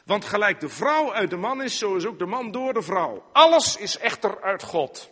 Want 0.05 0.25
gelijk 0.25 0.59
de 0.59 0.69
vrouw 0.69 1.13
uit 1.13 1.29
de 1.29 1.37
man 1.37 1.61
is, 1.61 1.77
zo 1.77 1.95
is 1.95 2.05
ook 2.05 2.19
de 2.19 2.25
man 2.25 2.51
door 2.51 2.73
de 2.73 2.81
vrouw. 2.81 3.23
Alles 3.31 3.77
is 3.77 3.97
echter 3.97 4.41
uit 4.41 4.63
God. 4.63 5.09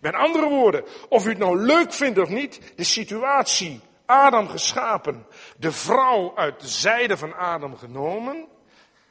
Met 0.00 0.14
andere 0.14 0.48
woorden, 0.48 0.84
of 1.08 1.26
u 1.26 1.28
het 1.28 1.38
nou 1.38 1.58
leuk 1.58 1.92
vindt 1.92 2.18
of 2.18 2.28
niet, 2.28 2.72
de 2.76 2.84
situatie, 2.84 3.80
Adam 4.06 4.48
geschapen, 4.48 5.26
de 5.56 5.72
vrouw 5.72 6.36
uit 6.36 6.60
de 6.60 6.68
zijde 6.68 7.16
van 7.16 7.34
Adam 7.34 7.76
genomen, 7.76 8.46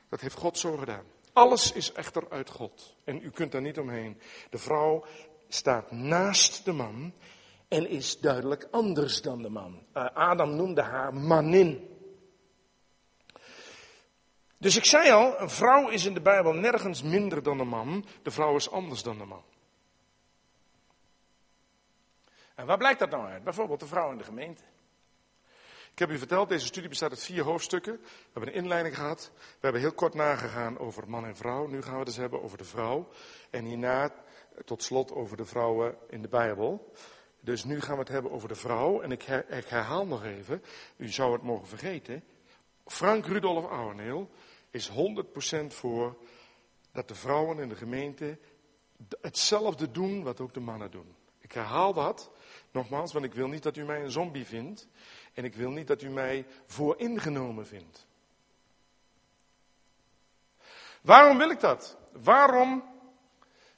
dat 0.09 0.21
heeft 0.21 0.35
God 0.35 0.57
zo 0.57 0.77
gedaan. 0.77 1.03
Alles 1.33 1.71
is 1.71 1.91
echter 1.91 2.23
uit 2.29 2.49
God. 2.49 2.95
En 3.03 3.23
u 3.23 3.29
kunt 3.29 3.51
daar 3.51 3.61
niet 3.61 3.79
omheen. 3.79 4.21
De 4.49 4.57
vrouw 4.57 5.05
staat 5.53 5.91
naast 5.91 6.65
de 6.65 6.71
man 6.71 7.13
en 7.67 7.89
is 7.89 8.19
duidelijk 8.19 8.67
anders 8.71 9.21
dan 9.21 9.41
de 9.41 9.49
man. 9.49 9.83
Uh, 9.93 10.05
Adam 10.13 10.55
noemde 10.55 10.81
haar 10.81 11.13
manin. 11.13 11.89
Dus 14.57 14.75
ik 14.77 14.85
zei 14.85 15.11
al, 15.11 15.39
een 15.39 15.49
vrouw 15.49 15.89
is 15.89 16.05
in 16.05 16.13
de 16.13 16.21
Bijbel 16.21 16.53
nergens 16.53 17.03
minder 17.03 17.43
dan 17.43 17.59
een 17.59 17.67
man. 17.67 18.05
De 18.21 18.31
vrouw 18.31 18.55
is 18.55 18.71
anders 18.71 19.03
dan 19.03 19.17
de 19.17 19.25
man. 19.25 19.43
En 22.55 22.65
waar 22.65 22.77
blijkt 22.77 22.99
dat 22.99 23.09
nou 23.09 23.25
uit? 23.25 23.43
Bijvoorbeeld 23.43 23.79
de 23.79 23.87
vrouw 23.87 24.11
in 24.11 24.17
de 24.17 24.23
gemeente. 24.23 24.63
Ik 25.91 25.99
heb 25.99 26.09
u 26.09 26.17
verteld, 26.17 26.49
deze 26.49 26.65
studie 26.65 26.89
bestaat 26.89 27.09
uit 27.09 27.23
vier 27.23 27.43
hoofdstukken. 27.43 28.01
We 28.01 28.29
hebben 28.33 28.49
een 28.49 28.61
inleiding 28.61 28.95
gehad. 28.95 29.31
We 29.35 29.59
hebben 29.59 29.81
heel 29.81 29.93
kort 29.93 30.13
nagegaan 30.13 30.79
over 30.79 31.09
man 31.09 31.25
en 31.25 31.35
vrouw. 31.35 31.67
Nu 31.67 31.81
gaan 31.81 31.91
we 31.91 31.97
het 31.97 32.07
dus 32.07 32.17
hebben 32.17 32.43
over 32.43 32.57
de 32.57 32.63
vrouw. 32.63 33.07
En 33.49 33.65
hierna 33.65 34.11
tot 34.65 34.83
slot 34.83 35.11
over 35.11 35.37
de 35.37 35.45
vrouwen 35.45 35.97
in 36.09 36.21
de 36.21 36.27
Bijbel. 36.27 36.93
Dus 37.39 37.63
nu 37.63 37.81
gaan 37.81 37.93
we 37.93 37.99
het 37.99 38.09
hebben 38.09 38.31
over 38.31 38.47
de 38.47 38.55
vrouw. 38.55 39.01
En 39.01 39.11
ik, 39.11 39.23
herhaal 39.65 40.05
nog 40.05 40.23
even, 40.23 40.63
u 40.95 41.07
zou 41.07 41.33
het 41.33 41.41
mogen 41.41 41.67
vergeten. 41.67 42.23
Frank 42.85 43.25
Rudolf 43.25 43.65
Ouweneel 43.65 44.29
is 44.69 44.89
100% 44.89 44.93
voor 45.67 46.17
dat 46.91 47.07
de 47.07 47.15
vrouwen 47.15 47.59
in 47.59 47.69
de 47.69 47.75
gemeente 47.75 48.37
hetzelfde 49.21 49.91
doen 49.91 50.23
wat 50.23 50.39
ook 50.39 50.53
de 50.53 50.59
mannen 50.59 50.91
doen. 50.91 51.15
Ik 51.39 51.51
herhaal 51.51 51.93
dat, 51.93 52.31
nogmaals, 52.71 53.13
want 53.13 53.25
ik 53.25 53.33
wil 53.33 53.47
niet 53.47 53.63
dat 53.63 53.77
u 53.77 53.83
mij 53.83 54.03
een 54.03 54.11
zombie 54.11 54.45
vindt. 54.45 54.87
En 55.33 55.43
ik 55.43 55.55
wil 55.55 55.69
niet 55.69 55.87
dat 55.87 56.01
u 56.01 56.09
mij 56.09 56.45
vooringenomen 56.65 57.67
vindt. 57.67 58.05
Waarom 61.01 61.37
wil 61.37 61.49
ik 61.49 61.59
dat? 61.59 61.97
Waarom, 62.11 62.83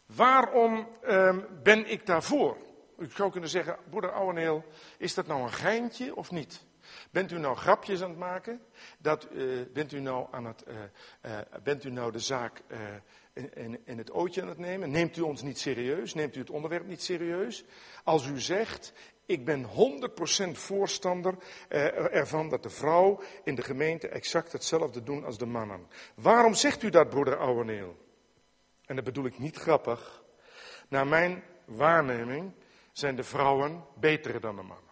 waarom 0.05 0.87
um, 1.07 1.45
ben 1.63 1.91
ik 1.91 2.05
daarvoor? 2.05 2.57
U 2.97 3.09
zou 3.15 3.31
kunnen 3.31 3.49
zeggen, 3.49 3.77
broeder 3.89 4.11
Ouweneel, 4.11 4.63
is 4.97 5.13
dat 5.13 5.27
nou 5.27 5.41
een 5.41 5.51
geintje 5.51 6.15
of 6.15 6.31
niet? 6.31 6.65
Bent 7.11 7.31
u 7.31 7.39
nou 7.39 7.55
grapjes 7.55 8.01
aan 8.01 8.09
het 8.09 8.19
maken? 8.19 8.61
Dat, 8.99 9.27
uh, 9.31 9.61
bent, 9.73 9.91
u 9.91 9.99
nou 9.99 10.27
aan 10.31 10.45
het, 10.45 10.63
uh, 10.67 10.75
uh, 11.25 11.39
bent 11.63 11.83
u 11.83 11.89
nou 11.89 12.11
de 12.11 12.19
zaak 12.19 12.61
in, 13.33 13.53
in, 13.53 13.79
in, 13.85 13.97
het 13.97 14.11
ootje 14.11 14.41
aan 14.41 14.47
het 14.47 14.57
nemen? 14.57 14.91
Neemt 14.91 15.17
u 15.17 15.21
ons 15.21 15.41
niet 15.41 15.59
serieus? 15.59 16.13
Neemt 16.13 16.35
u 16.35 16.39
het 16.39 16.49
onderwerp 16.49 16.87
niet 16.87 17.01
serieus? 17.01 17.65
Als 18.03 18.27
u 18.27 18.39
zegt, 18.39 18.93
ik 19.25 19.45
ben 19.45 19.65
100% 20.47 20.51
voorstander 20.51 21.37
ervan 22.11 22.49
dat 22.49 22.63
de 22.63 22.69
vrouw 22.69 23.21
in 23.43 23.55
de 23.55 23.63
gemeente 23.63 24.07
exact 24.07 24.51
hetzelfde 24.51 25.03
doen 25.03 25.25
als 25.25 25.37
de 25.37 25.45
mannen. 25.45 25.87
Waarom 26.15 26.53
zegt 26.53 26.83
u 26.83 26.89
dat, 26.89 27.09
broeder 27.09 27.37
Ouweneel? 27.37 28.02
En 28.85 28.95
dat 28.95 29.03
bedoel 29.03 29.25
ik 29.25 29.39
niet 29.39 29.57
grappig. 29.57 30.23
Naar 30.87 31.07
mijn 31.07 31.43
waarneming 31.65 32.53
zijn 32.91 33.15
de 33.15 33.23
vrouwen 33.23 33.85
beter 33.95 34.39
dan 34.39 34.55
de 34.55 34.61
mannen. 34.61 34.91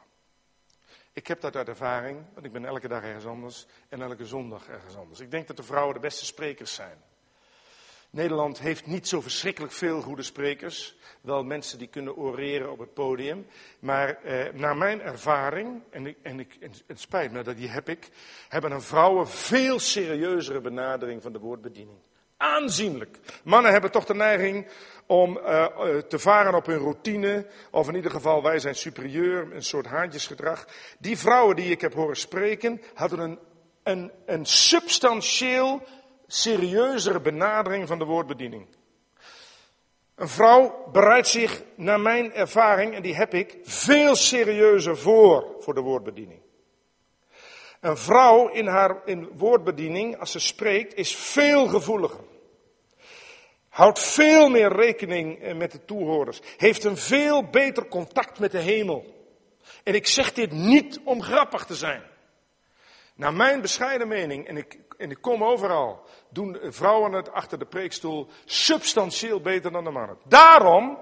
Ik 1.14 1.28
heb 1.28 1.42
dat 1.42 1.56
uit 1.56 1.68
ervaring, 1.68 2.26
want 2.34 2.46
ik 2.46 2.52
ben 2.52 2.66
elke 2.66 2.88
dag 2.88 3.04
ergens 3.04 3.26
anders 3.26 3.66
en 3.89 4.02
elke 4.02 4.26
zondag 4.26 4.68
ergens 4.68 4.96
anders. 4.96 5.20
Ik 5.20 5.32
denk 5.32 5.48
dat 5.48 5.58
de 5.58 5.64
vrouwen 5.64 5.94
de 5.94 6.00
beste 6.00 6.26
sprekers 6.26 6.74
zijn. 6.74 6.98
Nederland 8.10 8.60
heeft 8.60 8.86
niet 8.86 9.08
zo 9.08 9.22
verschrikkelijk 9.22 9.74
veel 9.74 10.02
goede 10.02 10.24
sprekers. 10.24 10.96
Wel 11.22 11.44
mensen 11.44 11.78
die 11.78 11.88
kunnen 11.88 12.16
oreren 12.16 12.72
op 12.72 12.80
het 12.80 12.94
podium. 12.94 13.48
Maar 13.80 14.24
eh, 14.24 14.54
naar 14.54 14.78
mijn 14.78 15.02
ervaring, 15.02 15.82
en, 15.89 16.06
ik, 16.06 16.18
en, 16.22 16.39
ik, 16.39 16.58
en 16.60 16.72
het 16.88 17.00
spijt 17.00 17.32
me 17.32 17.44
dat 17.44 17.58
die 17.58 17.70
heb 17.70 17.89
ik, 17.89 18.10
hebben 18.50 18.72
een 18.72 18.82
vrouwen 18.82 19.28
veel 19.28 19.80
serieuzere 19.80 20.62
benadering 20.62 21.22
van 21.22 21.34
de 21.34 21.39
woordbediening. 21.39 21.98
Aanzienlijk. 22.42 23.18
Mannen 23.44 23.72
hebben 23.72 23.92
toch 23.92 24.06
de 24.06 24.16
neiging 24.16 24.68
om 25.06 25.38
uh, 25.38 25.66
te 25.98 26.20
varen 26.20 26.54
op 26.54 26.66
hun 26.66 26.78
routine, 26.78 27.46
of 27.72 27.88
in 27.88 27.96
ieder 27.96 28.12
geval 28.12 28.44
wij 28.44 28.60
zijn 28.60 28.76
superieur, 28.76 29.56
een 29.56 29.64
soort 29.64 29.86
haantjesgedrag. 29.86 30.68
Die 31.00 31.18
vrouwen 31.18 31.56
die 31.56 31.72
ik 31.72 31.82
heb 31.82 31.94
horen 31.94 32.16
spreken, 32.16 32.82
hadden 32.94 33.20
een, 33.20 33.39
een, 33.84 34.12
een 34.26 34.46
substantieel 34.46 35.84
serieuzere 36.28 37.20
benadering 37.20 37.88
van 37.88 38.00
de 38.00 38.06
woordbediening. 38.06 38.68
Een 40.16 40.30
vrouw 40.30 40.89
bereidt 40.92 41.28
zich, 41.28 41.64
naar 41.76 42.00
mijn 42.00 42.34
ervaring, 42.34 42.94
en 42.94 43.02
die 43.02 43.16
heb 43.16 43.34
ik, 43.34 43.58
veel 43.64 44.16
serieuzer 44.16 44.98
voor 44.98 45.56
voor 45.60 45.74
de 45.74 45.82
woordbediening. 45.82 46.42
Een 47.80 47.98
vrouw 47.98 48.48
in 48.48 48.68
haar 48.68 49.02
in 49.06 49.30
woordbediening, 49.34 50.20
als 50.20 50.32
ze 50.32 50.39
spreekt, 50.39 50.94
is 50.94 51.16
veel 51.16 51.68
gevoeliger. 51.68 52.30
Houdt 53.72 53.99
veel 53.99 54.49
meer 54.49 54.76
rekening 54.76 55.41
eh, 55.41 55.55
met 55.55 55.72
de 55.72 55.86
toehoorders. 55.86 56.39
Heeft 56.57 56.84
een 56.84 56.97
veel 56.97 57.43
beter 57.43 57.88
contact 57.88 58.39
met 58.39 58.51
de 58.51 58.59
hemel. 58.59 59.05
En 59.84 59.95
ik 59.95 60.07
zeg 60.07 60.34
dit 60.34 60.51
niet 60.51 60.99
om 61.03 61.22
grappig 61.22 61.65
te 61.65 61.76
zijn. 61.76 62.03
Naar 63.15 63.34
mijn 63.34 63.61
bescheiden 63.61 64.07
mening, 64.07 64.47
en 64.47 64.57
ik, 64.57 64.80
en 64.97 65.11
ik 65.11 65.22
kom 65.22 65.43
overal, 65.43 66.05
doen 66.30 66.57
vrouwen 66.61 67.11
het 67.11 67.32
achter 67.32 67.59
de 67.59 67.65
preekstoel 67.65 68.28
substantieel 68.45 69.41
beter 69.41 69.72
dan 69.72 69.84
de 69.84 69.89
mannen. 69.89 70.17
Daarom 70.24 70.99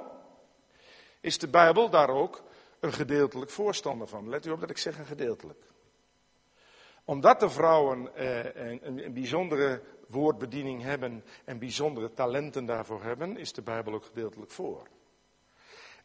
is 1.21 1.37
de 1.37 1.47
Bijbel 1.47 1.89
daar 1.89 2.09
ook 2.09 2.43
een 2.79 2.93
gedeeltelijk 2.93 3.51
voorstander 3.51 4.07
van. 4.07 4.29
Let 4.29 4.45
u 4.45 4.51
op 4.51 4.59
dat 4.59 4.69
ik 4.69 4.77
zeg 4.77 4.97
een 4.97 5.05
gedeeltelijk. 5.05 5.63
Omdat 7.05 7.39
de 7.39 7.49
vrouwen 7.49 8.15
eh, 8.15 8.69
een, 8.69 9.05
een 9.05 9.13
bijzondere 9.13 9.81
woordbediening 10.09 10.81
hebben 10.81 11.23
en 11.45 11.59
bijzondere 11.59 12.13
talenten 12.13 12.65
daarvoor 12.65 13.03
hebben, 13.03 13.37
is 13.37 13.53
de 13.53 13.61
Bijbel 13.61 13.93
ook 13.93 14.05
gedeeltelijk 14.05 14.51
voor. 14.51 14.87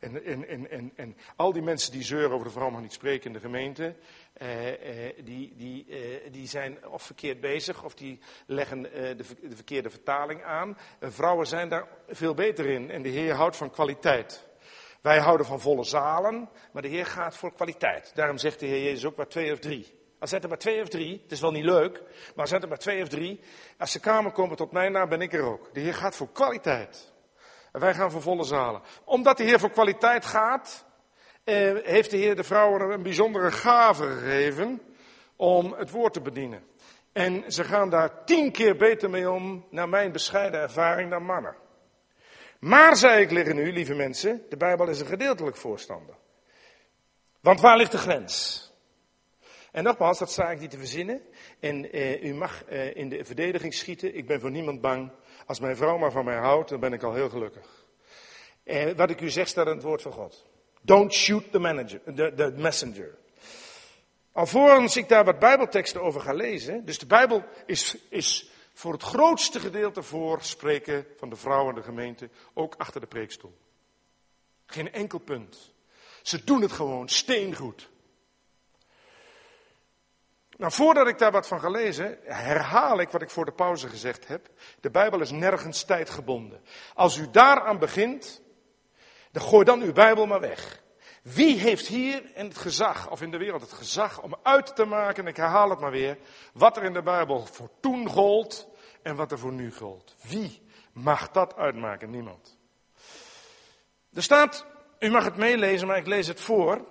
En, 0.05 0.24
en, 0.24 0.48
en, 0.48 0.70
en, 0.70 0.92
en 0.96 1.16
al 1.36 1.52
die 1.52 1.62
mensen 1.62 1.92
die 1.92 2.02
zeuren 2.02 2.30
over 2.30 2.46
de 2.46 2.52
vrouw 2.52 2.70
mag 2.70 2.80
niet 2.80 2.92
spreken 2.92 3.26
in 3.26 3.32
de 3.32 3.40
gemeente, 3.40 3.96
eh, 4.32 5.09
eh, 5.09 5.14
die, 5.24 5.55
die, 5.57 5.86
eh, 5.88 6.32
die 6.32 6.48
zijn 6.48 6.88
of 6.88 7.02
verkeerd 7.02 7.40
bezig 7.40 7.84
of 7.84 7.94
die 7.94 8.18
leggen 8.46 8.92
eh, 8.92 9.16
de, 9.16 9.24
de, 9.48 9.57
verkeerde 9.57 9.90
vertaling 9.90 10.42
aan. 10.42 10.78
vrouwen 11.00 11.46
zijn 11.46 11.68
daar 11.68 11.88
veel 12.09 12.34
beter 12.34 12.66
in 12.66 12.90
en 12.90 13.02
de 13.02 13.09
Heer 13.09 13.34
houdt 13.34 13.57
van 13.57 13.70
kwaliteit. 13.70 14.46
Wij 15.00 15.18
houden 15.18 15.46
van 15.46 15.61
volle 15.61 15.84
zalen, 15.84 16.48
maar 16.72 16.82
de 16.82 16.88
Heer 16.88 17.07
gaat 17.07 17.36
voor 17.36 17.52
kwaliteit. 17.52 18.12
Daarom 18.14 18.38
zegt 18.38 18.61
de 18.61 18.66
Heer 18.66 18.82
Jezus 18.82 19.05
ook 19.05 19.16
maar 19.16 19.28
twee 19.28 19.52
of 19.52 19.59
drie. 19.59 20.03
Als 20.18 20.30
het 20.30 20.42
er 20.42 20.48
maar 20.48 20.58
twee 20.58 20.82
of 20.82 20.88
drie, 20.88 21.20
het 21.22 21.32
is 21.32 21.40
wel 21.40 21.50
niet 21.50 21.64
leuk, 21.64 22.02
maar 22.34 22.48
het 22.48 22.62
er 22.62 22.68
maar 22.68 22.78
twee 22.78 23.02
of 23.02 23.08
drie, 23.08 23.40
als 23.78 23.92
ze 23.92 24.00
kamer 24.00 24.32
komen 24.32 24.56
tot 24.56 24.72
mij 24.72 24.88
naam, 24.88 25.08
ben 25.08 25.20
ik 25.20 25.32
er 25.32 25.42
ook. 25.42 25.74
De 25.74 25.80
Heer 25.80 25.94
gaat 25.94 26.16
voor 26.16 26.32
kwaliteit. 26.32 27.12
En 27.72 27.80
wij 27.80 27.94
gaan 27.94 28.10
voor 28.10 28.22
volle 28.22 28.44
zalen. 28.44 28.82
Omdat 29.04 29.36
de 29.36 29.44
Heer 29.44 29.60
voor 29.60 29.70
kwaliteit 29.70 30.24
gaat, 30.24 30.84
eh, 31.44 31.72
heeft 31.82 32.10
de 32.10 32.16
Heer 32.16 32.36
de 32.36 32.44
vrouwen 32.44 32.90
een 32.90 33.02
bijzondere 33.02 33.50
gave 33.50 34.06
gegeven 34.06 34.80
om 35.36 35.72
het 35.72 35.90
woord 35.90 36.12
te 36.12 36.20
bedienen. 36.20 36.64
En 37.12 37.52
ze 37.52 37.64
gaan 37.64 37.90
daar 37.90 38.24
tien 38.24 38.52
keer 38.52 38.76
beter 38.76 39.10
mee 39.10 39.30
om, 39.30 39.66
naar 39.70 39.88
mijn 39.88 40.12
bescheiden 40.12 40.60
ervaring, 40.60 41.10
dan 41.10 41.24
mannen. 41.24 41.56
Maar, 42.58 42.96
zei 42.96 43.22
ik 43.22 43.30
liggen 43.30 43.56
nu, 43.56 43.72
lieve 43.72 43.94
mensen, 43.94 44.42
de 44.48 44.56
Bijbel 44.56 44.88
is 44.88 45.00
een 45.00 45.06
gedeeltelijk 45.06 45.56
voorstander. 45.56 46.14
Want 47.40 47.60
waar 47.60 47.76
ligt 47.76 47.90
de 47.92 47.98
grens? 47.98 48.62
En 49.75 49.85
nogmaals, 49.85 50.18
dat 50.18 50.31
sta 50.31 50.51
ik 50.51 50.61
niet 50.61 50.70
te 50.70 50.79
verzinnen. 50.79 51.22
En 51.61 51.93
eh, 51.93 52.22
u 52.22 52.35
mag 52.35 52.64
eh, 52.64 52.97
in 52.97 53.09
de 53.09 53.25
verdediging 53.25 53.75
schieten. 53.75 54.16
Ik 54.16 54.27
ben 54.27 54.41
voor 54.41 54.51
niemand 54.51 54.81
bang. 54.81 55.11
Als 55.47 55.61
mijn 55.61 55.77
vrouw 55.77 55.99
maar 55.99 56.12
van 56.12 56.25
mij 56.25 56.37
houdt, 56.37 56.68
dan 56.68 56.81
ben 56.81 56.93
ik 56.93 57.03
al 57.03 57.14
heel 57.14 57.29
gelukkig. 57.29 57.85
Eh, 58.62 58.93
wat 58.93 59.11
ik 59.11 59.20
u 59.20 59.31
zeg 59.31 59.49
staat 59.49 59.66
in 59.66 59.72
het 59.72 59.83
woord 59.83 60.03
van 60.03 60.12
God. 60.12 60.47
Don't 60.81 61.12
shoot 61.12 61.53
the, 61.53 61.59
manager, 61.59 62.01
the, 62.14 62.33
the 62.37 62.53
messenger. 62.57 63.18
Alvorens 64.33 64.97
ik 64.97 65.09
daar 65.09 65.25
wat 65.25 65.39
bijbelteksten 65.39 66.03
over 66.03 66.20
ga 66.20 66.33
lezen. 66.33 66.85
Dus 66.85 66.99
de 66.99 67.07
Bijbel 67.07 67.45
is, 67.66 67.97
is 68.09 68.51
voor 68.72 68.93
het 68.93 69.03
grootste 69.03 69.61
gedeelte 69.61 70.03
voor 70.03 70.43
spreken 70.43 71.07
van 71.16 71.29
de 71.29 71.37
vrouw 71.37 71.68
en 71.68 71.75
de 71.75 71.83
gemeente. 71.83 72.29
Ook 72.53 72.75
achter 72.79 73.01
de 73.01 73.07
preekstoel. 73.07 73.55
Geen 74.66 74.93
enkel 74.93 75.18
punt. 75.18 75.72
Ze 76.22 76.45
doen 76.45 76.62
het 76.62 76.72
gewoon 76.72 77.09
steengoed. 77.09 77.93
Nou, 80.57 80.72
voordat 80.72 81.07
ik 81.07 81.18
daar 81.18 81.32
wat 81.32 81.46
van 81.46 81.61
ga 81.61 81.68
lezen, 81.68 82.18
herhaal 82.24 83.00
ik 83.00 83.11
wat 83.11 83.22
ik 83.22 83.30
voor 83.30 83.44
de 83.44 83.52
pauze 83.52 83.88
gezegd 83.88 84.28
heb. 84.28 84.48
De 84.80 84.90
Bijbel 84.90 85.20
is 85.20 85.30
nergens 85.30 85.84
tijdgebonden. 85.84 86.61
Als 86.94 87.16
u 87.16 87.30
daaraan 87.30 87.78
begint, 87.78 88.42
dan 89.32 89.42
gooi 89.42 89.64
dan 89.64 89.82
uw 89.82 89.92
Bijbel 89.92 90.26
maar 90.26 90.40
weg. 90.40 90.82
Wie 91.22 91.59
heeft 91.59 91.86
hier 91.86 92.22
in 92.34 92.46
het 92.46 92.59
gezag, 92.59 93.11
of 93.11 93.22
in 93.22 93.30
de 93.30 93.38
wereld 93.38 93.61
het 93.61 93.72
gezag 93.72 94.22
om 94.22 94.36
uit 94.42 94.76
te 94.76 94.84
maken, 94.84 95.22
en 95.22 95.28
ik 95.28 95.36
herhaal 95.36 95.70
het 95.70 95.80
maar 95.80 95.90
weer, 95.90 96.18
wat 96.52 96.76
er 96.76 96.82
in 96.82 96.92
de 96.92 97.02
Bijbel 97.02 97.46
voor 97.46 97.70
toen 97.80 98.09
gold 98.09 98.68
en 99.02 99.16
wat 99.16 99.32
er 99.32 99.38
voor 99.38 99.52
nu 99.52 99.72
gold? 99.72 100.14
Wie 100.28 100.62
mag 100.92 101.30
dat 101.30 101.57
uitmaken? 101.57 102.11
Niemand. 102.11 102.59
Er 104.12 104.22
staat, 104.22 104.66
u 104.98 105.11
mag 105.11 105.24
het 105.24 105.36
meelezen, 105.36 105.86
maar 105.86 105.96
ik 105.96 106.07
lees 106.07 106.26
het 106.26 106.40
voor. 106.40 106.84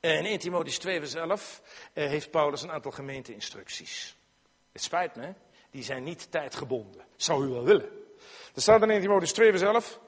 In 0.00 0.24
1 0.24 0.38
Timotheus 0.38 0.78
2 0.78 0.98
vers 0.98 1.14
11 1.14 1.62
eh, 1.92 2.08
heeft 2.08 2.30
Paulus 2.30 2.62
een 2.62 2.70
aantal 2.70 2.90
gemeenteinstructies. 2.90 4.16
Het 4.72 4.82
spijt 4.82 5.16
me, 5.16 5.34
die 5.70 5.82
zijn 5.82 6.02
niet 6.02 6.30
tijdgebonden. 6.30 7.04
Zou 7.16 7.44
u 7.44 7.48
wel 7.48 7.64
willen. 7.64 7.88
Er 8.54 8.62
staat 8.62 8.82
in 8.82 8.90
1 8.90 9.00
Timotheus 9.00 9.32
2 9.32 9.50
vers 9.50 9.62
11. 9.62 10.00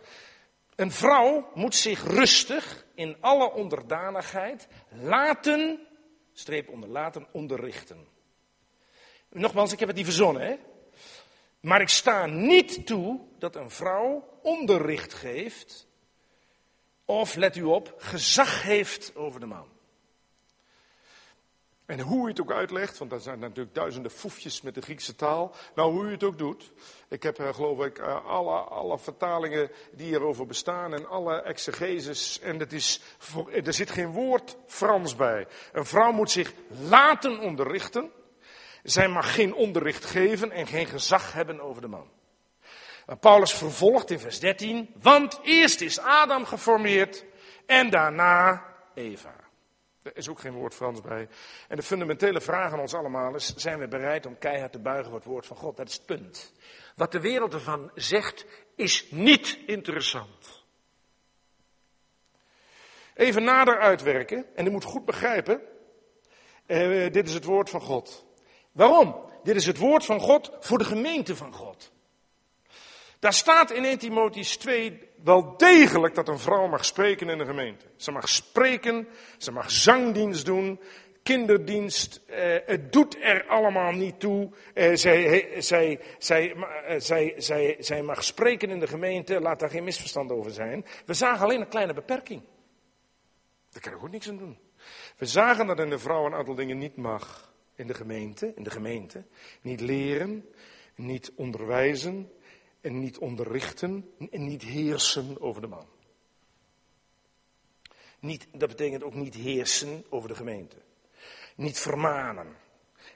Een 0.74 0.90
vrouw 0.90 1.50
moet 1.54 1.74
zich 1.74 2.04
rustig 2.04 2.86
in 2.94 3.16
alle 3.20 3.52
onderdanigheid 3.52 4.68
laten, 4.88 5.86
streep 6.32 6.68
onder 6.68 6.88
laten, 6.88 7.26
onderrichten. 7.32 8.06
Nogmaals, 9.28 9.72
ik 9.72 9.78
heb 9.78 9.88
het 9.88 9.96
niet 9.96 10.06
verzonnen, 10.06 10.42
hè. 10.42 10.56
Maar 11.60 11.80
ik 11.80 11.88
sta 11.88 12.26
niet 12.26 12.86
toe 12.86 13.20
dat 13.38 13.56
een 13.56 13.70
vrouw 13.70 14.38
onderricht 14.42 15.14
geeft, 15.14 15.86
of 17.04 17.34
let 17.34 17.56
u 17.56 17.62
op, 17.62 17.94
gezag 17.96 18.62
heeft 18.62 19.16
over 19.16 19.40
de 19.40 19.46
man. 19.46 19.80
En 21.92 22.00
hoe 22.00 22.26
u 22.26 22.28
het 22.28 22.40
ook 22.40 22.52
uitlegt, 22.52 22.98
want 22.98 23.12
er 23.12 23.20
zijn 23.20 23.38
natuurlijk 23.38 23.74
duizenden 23.74 24.10
foefjes 24.10 24.62
met 24.62 24.74
de 24.74 24.80
Griekse 24.80 25.14
taal. 25.14 25.54
Nou, 25.74 25.92
hoe 25.92 26.04
u 26.04 26.10
het 26.10 26.24
ook 26.24 26.38
doet. 26.38 26.72
Ik 27.08 27.22
heb 27.22 27.40
uh, 27.40 27.54
geloof 27.54 27.84
ik 27.84 27.98
uh, 27.98 28.26
alle, 28.26 28.58
alle 28.58 28.98
vertalingen 28.98 29.70
die 29.90 30.12
erover 30.12 30.46
bestaan 30.46 30.94
en 30.94 31.08
alle 31.08 31.42
exegeses. 31.42 32.40
En 32.40 32.58
het 32.58 32.72
is 32.72 33.00
er 33.64 33.72
zit 33.72 33.90
geen 33.90 34.10
woord 34.10 34.56
Frans 34.66 35.16
bij. 35.16 35.46
Een 35.72 35.84
vrouw 35.84 36.12
moet 36.12 36.30
zich 36.30 36.52
laten 36.88 37.38
onderrichten. 37.38 38.10
Zij 38.82 39.08
mag 39.08 39.34
geen 39.34 39.54
onderricht 39.54 40.04
geven 40.04 40.50
en 40.50 40.66
geen 40.66 40.86
gezag 40.86 41.32
hebben 41.32 41.60
over 41.60 41.82
de 41.82 41.88
man. 41.88 42.10
Paulus 43.20 43.52
vervolgt 43.52 44.10
in 44.10 44.18
vers 44.18 44.40
13. 44.40 44.94
Want 45.02 45.40
eerst 45.42 45.80
is 45.80 46.00
Adam 46.00 46.44
geformeerd 46.44 47.24
en 47.66 47.90
daarna 47.90 48.64
Eva. 48.94 49.41
Er 50.02 50.16
is 50.16 50.28
ook 50.28 50.40
geen 50.40 50.52
woord 50.52 50.74
Frans 50.74 51.00
bij. 51.00 51.28
En 51.68 51.76
de 51.76 51.82
fundamentele 51.82 52.40
vraag 52.40 52.72
aan 52.72 52.80
ons 52.80 52.94
allemaal 52.94 53.34
is: 53.34 53.54
zijn 53.54 53.78
we 53.78 53.88
bereid 53.88 54.26
om 54.26 54.38
keihard 54.38 54.72
te 54.72 54.78
buigen 54.78 55.06
voor 55.06 55.18
het 55.18 55.28
woord 55.28 55.46
van 55.46 55.56
God? 55.56 55.76
Dat 55.76 55.88
is 55.88 55.94
het 55.94 56.06
punt. 56.06 56.52
Wat 56.96 57.12
de 57.12 57.20
wereld 57.20 57.54
ervan 57.54 57.90
zegt, 57.94 58.46
is 58.76 59.10
niet 59.10 59.58
interessant. 59.66 60.64
Even 63.14 63.44
nader 63.44 63.78
uitwerken, 63.78 64.46
en 64.54 64.66
u 64.66 64.70
moet 64.70 64.84
goed 64.84 65.04
begrijpen: 65.04 65.60
eh, 66.66 67.12
dit 67.12 67.28
is 67.28 67.34
het 67.34 67.44
woord 67.44 67.70
van 67.70 67.80
God. 67.80 68.26
Waarom? 68.72 69.30
Dit 69.42 69.56
is 69.56 69.66
het 69.66 69.78
woord 69.78 70.04
van 70.04 70.20
God 70.20 70.50
voor 70.60 70.78
de 70.78 70.84
gemeente 70.84 71.36
van 71.36 71.52
God. 71.52 71.92
Daar 73.18 73.32
staat 73.32 73.70
in 73.70 73.84
1 73.84 73.98
Timotheus 73.98 74.56
2 74.56 75.10
wel 75.24 75.56
degelijk 75.56 76.14
dat 76.14 76.28
een 76.28 76.38
vrouw 76.38 76.66
mag 76.66 76.84
spreken 76.84 77.28
in 77.28 77.38
de 77.38 77.44
gemeente. 77.44 77.86
Ze 77.96 78.10
mag 78.10 78.28
spreken, 78.28 79.08
ze 79.38 79.52
mag 79.52 79.70
zangdienst 79.70 80.44
doen, 80.44 80.80
kinderdienst. 81.22 82.20
Eh, 82.26 82.56
het 82.66 82.92
doet 82.92 83.16
er 83.20 83.46
allemaal 83.46 83.92
niet 83.92 84.20
toe. 84.20 84.50
Eh, 84.74 84.94
zij, 84.94 85.54
zij, 85.58 86.00
eh, 86.00 87.00
zij, 87.00 87.34
zij, 87.36 87.76
zij 87.78 88.02
mag 88.02 88.24
spreken 88.24 88.70
in 88.70 88.80
de 88.80 88.86
gemeente, 88.86 89.40
laat 89.40 89.60
daar 89.60 89.70
geen 89.70 89.84
misverstand 89.84 90.32
over 90.32 90.50
zijn. 90.50 90.84
We 91.06 91.14
zagen 91.14 91.44
alleen 91.44 91.60
een 91.60 91.68
kleine 91.68 91.94
beperking. 91.94 92.42
Daar 93.70 93.82
kan 93.82 93.92
ik 93.92 94.02
ook 94.02 94.10
niks 94.10 94.28
aan 94.28 94.36
doen. 94.36 94.58
We 95.16 95.26
zagen 95.26 95.66
dat 95.66 95.76
de 95.76 95.98
vrouw 95.98 96.26
een 96.26 96.34
aantal 96.34 96.54
dingen 96.54 96.78
niet 96.78 96.96
mag. 96.96 97.50
In 97.74 97.86
de 97.86 97.94
gemeente, 97.94 98.52
in 98.54 98.62
de 98.62 98.70
gemeente. 98.70 99.24
Niet 99.62 99.80
leren, 99.80 100.48
niet 100.94 101.32
onderwijzen, 101.36 102.30
en 102.82 102.98
niet 102.98 103.18
onderrichten 103.18 104.10
en 104.30 104.44
niet 104.44 104.62
heersen 104.62 105.40
over 105.40 105.60
de 105.60 105.66
man. 105.66 105.86
Niet, 108.20 108.48
dat 108.52 108.68
betekent 108.68 109.02
ook 109.02 109.14
niet 109.14 109.34
heersen 109.34 110.04
over 110.08 110.28
de 110.28 110.34
gemeente. 110.34 110.76
Niet 111.56 111.78
vermanen. 111.78 112.56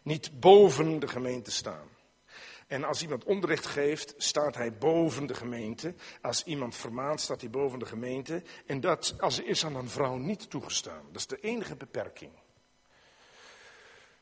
Niet 0.03 0.41
boven 0.41 0.99
de 0.99 1.09
gemeente 1.09 1.51
staan. 1.51 1.89
En 2.67 2.85
als 2.85 3.03
iemand 3.03 3.25
onderricht 3.25 3.67
geeft, 3.67 4.15
staat 4.17 4.55
hij 4.55 4.73
boven 4.73 5.27
de 5.27 5.35
gemeente. 5.35 5.95
Als 6.21 6.45
iemand 6.45 6.77
vermaant, 6.77 7.21
staat 7.21 7.41
hij 7.41 7.51
boven 7.51 7.79
de 7.79 7.87
gemeente. 7.87 8.43
En 8.67 8.81
dat 8.81 9.15
als 9.19 9.41
is 9.41 9.65
aan 9.65 9.77
een 9.77 9.89
vrouw 9.89 10.17
niet 10.17 10.51
toegestaan. 10.51 11.05
Dat 11.07 11.17
is 11.17 11.27
de 11.27 11.41
enige 11.41 11.77
beperking. 11.77 12.33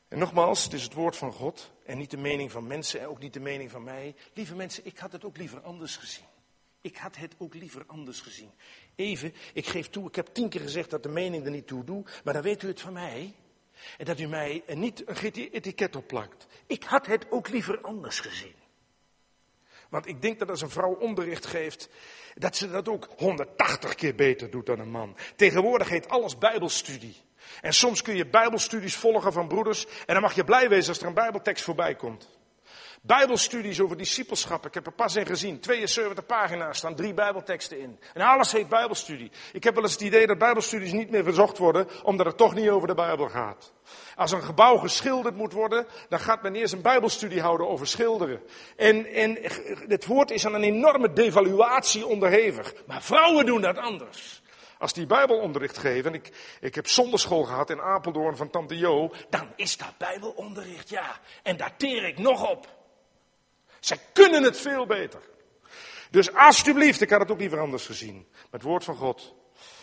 En 0.07 0.19
nogmaals, 0.19 0.63
het 0.63 0.73
is 0.73 0.83
het 0.83 0.93
woord 0.93 1.15
van 1.15 1.31
God 1.31 1.71
en 1.85 1.97
niet 1.97 2.11
de 2.11 2.17
mening 2.17 2.51
van 2.51 2.67
mensen 2.67 2.99
en 2.99 3.07
ook 3.07 3.19
niet 3.19 3.33
de 3.33 3.39
mening 3.39 3.71
van 3.71 3.83
mij. 3.83 4.15
Lieve 4.33 4.55
mensen, 4.55 4.85
ik 4.85 4.97
had 4.97 5.11
het 5.11 5.25
ook 5.25 5.37
liever 5.37 5.61
anders 5.61 5.97
gezien. 5.97 6.25
Ik 6.81 6.97
had 6.97 7.15
het 7.15 7.35
ook 7.37 7.53
liever 7.53 7.83
anders 7.87 8.21
gezien. 8.21 8.51
Even, 8.95 9.33
ik 9.53 9.67
geef 9.67 9.89
toe, 9.89 10.07
ik 10.07 10.15
heb 10.15 10.27
tien 10.27 10.49
keer 10.49 10.61
gezegd 10.61 10.89
dat 10.89 11.03
de 11.03 11.09
mening 11.09 11.45
er 11.45 11.51
niet 11.51 11.67
toe 11.67 11.83
doet, 11.83 12.21
maar 12.23 12.33
dan 12.33 12.43
weet 12.43 12.63
u 12.63 12.67
het 12.67 12.81
van 12.81 12.93
mij. 12.93 13.35
En 13.97 14.05
dat 14.05 14.19
u 14.19 14.27
mij 14.27 14.63
niet 14.67 15.03
een 15.07 15.49
etiket 15.51 15.95
opplakt. 15.95 16.45
Ik 16.65 16.83
had 16.83 17.05
het 17.05 17.31
ook 17.31 17.49
liever 17.49 17.81
anders 17.81 18.19
gezien. 18.19 18.55
Want 19.89 20.07
ik 20.07 20.21
denk 20.21 20.39
dat 20.39 20.49
als 20.49 20.61
een 20.61 20.69
vrouw 20.69 20.93
onderricht 20.93 21.45
geeft, 21.45 21.89
dat 22.33 22.55
ze 22.55 22.69
dat 22.69 22.89
ook 22.89 23.09
180 23.17 23.95
keer 23.95 24.15
beter 24.15 24.49
doet 24.49 24.65
dan 24.65 24.79
een 24.79 24.89
man. 24.89 25.17
Tegenwoordig 25.35 25.89
heet 25.89 26.09
alles 26.09 26.37
bijbelstudie. 26.37 27.21
En 27.61 27.73
soms 27.73 28.01
kun 28.01 28.15
je 28.15 28.27
bijbelstudies 28.27 28.95
volgen 28.95 29.33
van 29.33 29.47
broeders 29.47 29.85
en 29.85 30.13
dan 30.13 30.21
mag 30.21 30.35
je 30.35 30.43
blij 30.43 30.69
wezen 30.69 30.89
als 30.89 30.99
er 30.99 31.07
een 31.07 31.13
bijbeltekst 31.13 31.63
voorbij 31.63 31.95
komt. 31.95 32.27
Bijbelstudies 33.05 33.79
over 33.79 33.97
discipelschap. 33.97 34.65
Ik 34.65 34.73
heb 34.73 34.85
er 34.85 34.91
pas 34.91 35.15
in 35.15 35.25
gezien. 35.25 35.59
72 35.59 36.25
pagina's 36.25 36.77
staan 36.77 36.95
drie 36.95 37.13
Bijbelteksten 37.13 37.79
in. 37.79 37.99
En 38.13 38.21
alles 38.21 38.51
heet 38.51 38.69
Bijbelstudie. 38.69 39.31
Ik 39.53 39.63
heb 39.63 39.73
wel 39.73 39.83
eens 39.83 39.93
het 39.93 40.01
idee 40.01 40.27
dat 40.27 40.37
Bijbelstudies 40.37 40.91
niet 40.91 41.09
meer 41.09 41.23
verzocht 41.23 41.57
worden, 41.57 41.87
omdat 42.03 42.25
het 42.25 42.37
toch 42.37 42.53
niet 42.53 42.69
over 42.69 42.87
de 42.87 42.93
Bijbel 42.93 43.29
gaat. 43.29 43.73
Als 44.15 44.31
een 44.31 44.43
gebouw 44.43 44.77
geschilderd 44.77 45.35
moet 45.35 45.53
worden, 45.53 45.85
dan 46.09 46.19
gaat 46.19 46.41
men 46.41 46.55
eerst 46.55 46.73
een 46.73 46.81
Bijbelstudie 46.81 47.41
houden 47.41 47.67
over 47.67 47.87
schilderen. 47.87 48.41
En, 48.75 49.05
en 49.05 49.37
het 49.87 50.05
woord 50.05 50.31
is 50.31 50.45
aan 50.45 50.53
een 50.53 50.63
enorme 50.63 51.13
devaluatie 51.13 52.05
onderhevig. 52.05 52.73
Maar 52.87 53.01
vrouwen 53.01 53.45
doen 53.45 53.61
dat 53.61 53.77
anders. 53.77 54.41
Als 54.85 54.93
die 54.93 55.05
Bijbelonderricht 55.05 55.77
geven, 55.77 56.13
en 56.13 56.17
ik, 56.17 56.57
ik 56.61 56.75
heb 56.75 56.87
zonderschool 56.87 57.43
gehad 57.43 57.69
in 57.69 57.81
Apeldoorn 57.81 58.37
van 58.37 58.49
Tante 58.49 58.77
Jo, 58.77 59.13
dan 59.29 59.53
is 59.55 59.77
dat 59.77 59.97
Bijbelonderricht, 59.97 60.89
ja. 60.89 61.19
En 61.43 61.57
daar 61.57 61.77
teer 61.77 62.03
ik 62.03 62.17
nog 62.17 62.49
op. 62.49 62.67
Zij 63.79 63.99
kunnen 64.13 64.43
het 64.43 64.57
veel 64.57 64.85
beter. 64.85 65.21
Dus 66.11 66.33
alsjeblieft, 66.33 67.01
ik 67.01 67.09
had 67.09 67.19
het 67.19 67.31
ook 67.31 67.39
liever 67.39 67.59
anders 67.59 67.85
gezien. 67.85 68.27
Het 68.51 68.61
woord 68.61 68.83
van 68.83 68.95
God, 68.95 69.35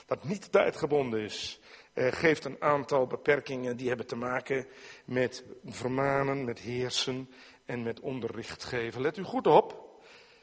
dat 0.07 0.25
niet 0.25 0.53
tijdgebonden 0.53 1.21
is, 1.21 1.61
eh, 1.93 2.13
geeft 2.13 2.45
een 2.45 2.63
aantal 2.63 3.07
beperkingen 3.07 3.77
die 3.77 3.89
hebben 3.89 4.07
te 4.07 4.17
maken 4.17 4.67
met 5.05 5.45
vermanen, 5.65 6.45
met 6.45 6.59
heersen 6.59 7.31
en 7.65 7.83
met 7.83 8.01
onderricht 8.01 8.65
geven. 8.65 9.01
Let 9.01 9.17
u 9.17 9.23
goed 9.23 9.47
op. 9.47 10.01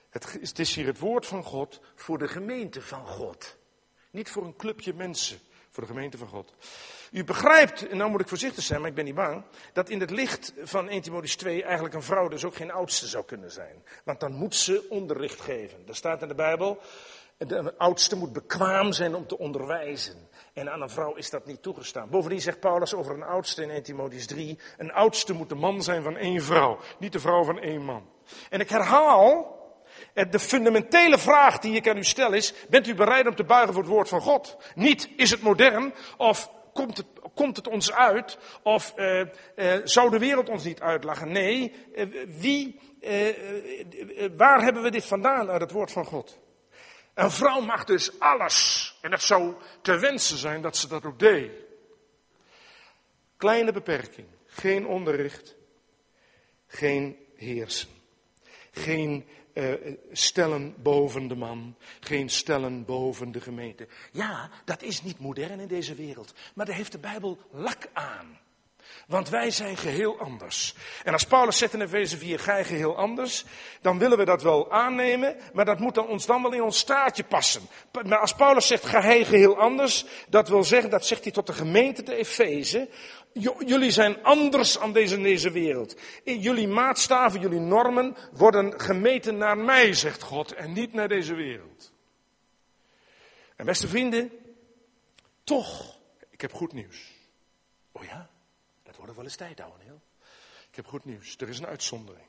Het 0.09 0.59
is 0.59 0.75
hier 0.75 0.85
het 0.85 0.99
woord 0.99 1.25
van 1.25 1.43
God 1.43 1.81
voor 1.95 2.17
de 2.17 2.27
gemeente 2.27 2.81
van 2.81 3.07
God. 3.07 3.57
Niet 4.11 4.29
voor 4.29 4.43
een 4.43 4.55
clubje 4.55 4.93
mensen, 4.93 5.39
voor 5.69 5.83
de 5.83 5.89
gemeente 5.89 6.17
van 6.17 6.27
God. 6.27 6.53
U 7.11 7.23
begrijpt, 7.23 7.87
en 7.87 7.97
nou 7.97 8.09
moet 8.09 8.21
ik 8.21 8.27
voorzichtig 8.27 8.63
zijn, 8.63 8.79
maar 8.79 8.89
ik 8.89 8.95
ben 8.95 9.05
niet 9.05 9.15
bang, 9.15 9.43
dat 9.73 9.89
in 9.89 9.99
het 9.99 10.09
licht 10.09 10.53
van 10.63 10.89
1 10.89 11.01
Timotheüs 11.01 11.35
2 11.35 11.63
eigenlijk 11.63 11.95
een 11.95 12.03
vrouw 12.03 12.27
dus 12.27 12.45
ook 12.45 12.55
geen 12.55 12.71
oudste 12.71 13.07
zou 13.07 13.25
kunnen 13.25 13.51
zijn. 13.51 13.83
Want 14.03 14.19
dan 14.19 14.33
moet 14.33 14.55
ze 14.55 14.85
onderricht 14.89 15.41
geven. 15.41 15.87
Er 15.87 15.95
staat 15.95 16.21
in 16.21 16.27
de 16.27 16.35
Bijbel, 16.35 16.79
de 17.37 17.73
oudste 17.77 18.15
moet 18.15 18.33
bekwaam 18.33 18.91
zijn 18.91 19.15
om 19.15 19.27
te 19.27 19.37
onderwijzen. 19.37 20.27
En 20.53 20.71
aan 20.71 20.81
een 20.81 20.89
vrouw 20.89 21.15
is 21.15 21.29
dat 21.29 21.45
niet 21.45 21.61
toegestaan. 21.61 22.09
Bovendien 22.09 22.41
zegt 22.41 22.59
Paulus 22.59 22.93
over 22.93 23.13
een 23.13 23.23
oudste 23.23 23.63
in 23.63 23.69
1 23.69 23.83
Timotheüs 23.83 24.25
3, 24.25 24.59
een 24.77 24.91
oudste 24.91 25.33
moet 25.33 25.49
de 25.49 25.55
man 25.55 25.83
zijn 25.83 26.03
van 26.03 26.17
één 26.17 26.41
vrouw, 26.41 26.79
niet 26.99 27.11
de 27.11 27.19
vrouw 27.19 27.43
van 27.43 27.59
één 27.59 27.85
man. 27.85 28.09
En 28.49 28.59
ik 28.59 28.69
herhaal, 28.69 29.58
de 30.13 30.39
fundamentele 30.39 31.17
vraag 31.17 31.59
die 31.59 31.75
ik 31.75 31.87
aan 31.87 31.97
u 31.97 32.03
stel 32.03 32.33
is, 32.33 32.53
bent 32.69 32.87
u 32.87 32.95
bereid 32.95 33.27
om 33.27 33.35
te 33.35 33.43
buigen 33.43 33.73
voor 33.73 33.83
het 33.83 33.91
woord 33.91 34.09
van 34.09 34.21
God? 34.21 34.57
Niet, 34.75 35.09
is 35.15 35.31
het 35.31 35.41
modern 35.41 35.93
of 36.17 36.51
komt 36.73 36.97
het, 36.97 37.05
komt 37.33 37.55
het 37.55 37.67
ons 37.67 37.91
uit? 37.91 38.37
Of 38.63 38.93
uh, 38.95 39.19
uh, 39.19 39.25
zou 39.83 40.09
de 40.09 40.19
wereld 40.19 40.49
ons 40.49 40.63
niet 40.63 40.81
uitlachen? 40.81 41.31
Nee, 41.31 41.73
uh, 41.95 42.25
wie, 42.27 42.79
waar 44.37 44.61
hebben 44.61 44.83
we 44.83 44.91
dit 44.91 45.05
vandaan 45.05 45.49
uit 45.49 45.61
het 45.61 45.71
woord 45.71 45.91
van 45.91 46.05
God? 46.05 46.39
Een 47.13 47.31
vrouw 47.31 47.61
mag 47.61 47.83
dus 47.83 48.19
alles. 48.19 48.97
En 49.01 49.11
het 49.11 49.21
zou 49.21 49.53
te 49.81 49.99
wensen 49.99 50.37
zijn 50.37 50.61
dat 50.61 50.77
ze 50.77 50.87
dat 50.87 51.05
ook 51.05 51.19
deed. 51.19 51.51
Kleine 53.37 53.71
beperking. 53.71 54.27
Geen 54.45 54.87
onderricht. 54.87 55.55
Geen 56.67 57.17
heersen. 57.35 57.89
Geen 58.71 59.27
uh, 59.53 59.73
stellen 60.11 60.75
boven 60.77 61.27
de 61.27 61.35
man, 61.35 61.75
geen 61.99 62.29
stellen 62.29 62.85
boven 62.85 63.31
de 63.31 63.41
gemeente. 63.41 63.87
Ja, 64.11 64.49
dat 64.65 64.81
is 64.81 65.03
niet 65.03 65.19
modern 65.19 65.59
in 65.59 65.67
deze 65.67 65.95
wereld, 65.95 66.33
maar 66.53 66.65
daar 66.65 66.75
heeft 66.75 66.91
de 66.91 66.99
Bijbel 66.99 67.37
lak 67.51 67.89
aan. 67.93 68.39
Want 69.07 69.29
wij 69.29 69.51
zijn 69.51 69.77
geheel 69.77 70.19
anders. 70.19 70.73
En 71.03 71.13
als 71.13 71.23
Paulus 71.23 71.57
zegt 71.57 71.73
in 71.73 71.81
Efeze 71.81 72.17
4, 72.17 72.39
gij 72.39 72.65
geheel 72.65 72.97
anders, 72.97 73.45
dan 73.81 73.99
willen 73.99 74.17
we 74.17 74.25
dat 74.25 74.41
wel 74.41 74.71
aannemen, 74.71 75.35
maar 75.53 75.65
dat 75.65 75.79
moet 75.79 75.95
dan 75.95 76.07
ons 76.07 76.25
dan 76.25 76.41
wel 76.41 76.51
in 76.51 76.61
ons 76.61 76.77
staatje 76.77 77.23
passen. 77.23 77.61
Maar 78.05 78.19
als 78.19 78.33
Paulus 78.33 78.67
zegt, 78.67 78.85
gij 78.85 79.25
geheel 79.25 79.57
anders, 79.57 80.05
dat 80.27 80.49
wil 80.49 80.63
zeggen, 80.63 80.89
dat 80.89 81.05
zegt 81.05 81.23
hij 81.23 81.31
tot 81.31 81.47
de 81.47 81.53
gemeente 81.53 82.03
te 82.03 82.15
Efeze, 82.15 82.89
Jullie 83.33 83.91
zijn 83.91 84.23
anders 84.23 84.79
aan 84.79 84.93
deze, 84.93 85.51
wereld. 85.51 85.95
Jullie 86.23 86.67
maatstaven, 86.67 87.39
jullie 87.39 87.59
normen 87.59 88.15
worden 88.31 88.79
gemeten 88.79 89.37
naar 89.37 89.57
mij, 89.57 89.93
zegt 89.93 90.21
God, 90.21 90.53
en 90.53 90.73
niet 90.73 90.93
naar 90.93 91.07
deze 91.07 91.33
wereld. 91.35 91.91
En 93.55 93.65
beste 93.65 93.87
vrienden, 93.87 94.31
toch, 95.43 95.99
ik 96.29 96.41
heb 96.41 96.53
goed 96.53 96.73
nieuws. 96.73 97.11
Oh 97.91 98.03
ja, 98.03 98.29
dat 98.83 98.95
wordt 98.95 99.15
wel 99.15 99.23
eens 99.23 99.35
tijd, 99.35 99.61
heel. 99.79 100.01
Ik 100.69 100.75
heb 100.75 100.85
goed 100.85 101.05
nieuws. 101.05 101.35
Er 101.37 101.49
is 101.49 101.59
een 101.59 101.65
uitzondering. 101.65 102.27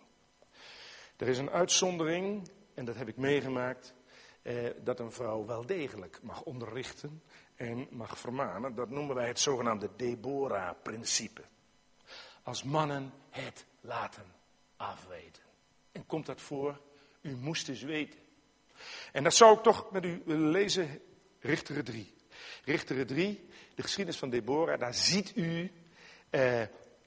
Er 1.17 1.29
is 1.29 1.39
een 1.39 1.51
uitzondering, 1.51 2.51
en 2.75 2.85
dat 2.85 2.97
heb 2.97 3.09
ik 3.09 3.17
meegemaakt, 3.17 3.95
eh, 4.43 4.55
dat 4.83 5.01
een 5.01 5.13
vrouw 5.13 5.47
wel 5.47 5.67
degelijk 5.67 6.19
mag 6.23 6.43
onderrichten 6.43 7.23
en 7.61 7.87
mag 7.91 8.19
vermanen. 8.19 8.75
Dat 8.75 8.91
noemen 8.91 9.15
wij 9.15 9.27
het 9.27 9.41
zogenaamde 9.41 9.91
Deborah-principe. 9.97 11.43
Als 12.43 12.63
mannen 12.63 13.13
het 13.31 13.67
laten 13.81 14.25
afweten. 14.77 15.43
En 15.93 16.07
komt 16.07 16.27
dat 16.27 16.41
voor? 16.41 16.81
U 17.21 17.37
moest 17.37 17.69
eens 17.69 17.83
weten. 17.83 18.19
En 19.13 19.23
dat 19.23 19.35
zou 19.35 19.57
ik 19.57 19.63
toch 19.63 19.91
met 19.91 20.05
u 20.05 20.23
willen 20.25 20.51
lezen, 20.51 21.01
Richteren 21.41 21.85
3. 21.85 22.15
Richteren 22.65 23.07
3, 23.07 23.49
de 23.75 23.83
geschiedenis 23.83 24.19
van 24.19 24.31
Deborah, 24.31 24.81
daar 24.81 24.95
ziet 24.95 25.37
u 25.37 25.73
eh, 26.31 26.63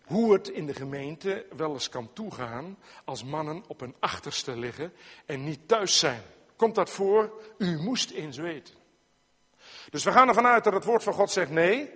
hoe 0.05 0.33
het 0.33 0.47
in 0.47 0.65
de 0.65 0.73
gemeente 0.73 1.45
wel 1.55 1.73
eens 1.73 1.89
kan 1.89 2.13
toegaan 2.13 2.77
als 3.05 3.23
mannen 3.23 3.63
op 3.67 3.81
een 3.81 3.95
achterste 3.99 4.57
liggen 4.57 4.93
en 5.25 5.43
niet 5.43 5.67
thuis 5.67 5.99
zijn. 5.99 6.21
Komt 6.55 6.75
dat 6.75 6.89
voor? 6.89 7.41
U 7.57 7.77
moest 7.79 8.11
eens 8.11 8.37
weten. 8.37 8.81
Dus 9.89 10.03
we 10.03 10.11
gaan 10.11 10.27
ervan 10.27 10.45
uit 10.45 10.63
dat 10.63 10.73
het 10.73 10.85
woord 10.85 11.03
van 11.03 11.13
God 11.13 11.31
zegt 11.31 11.49
nee. 11.49 11.91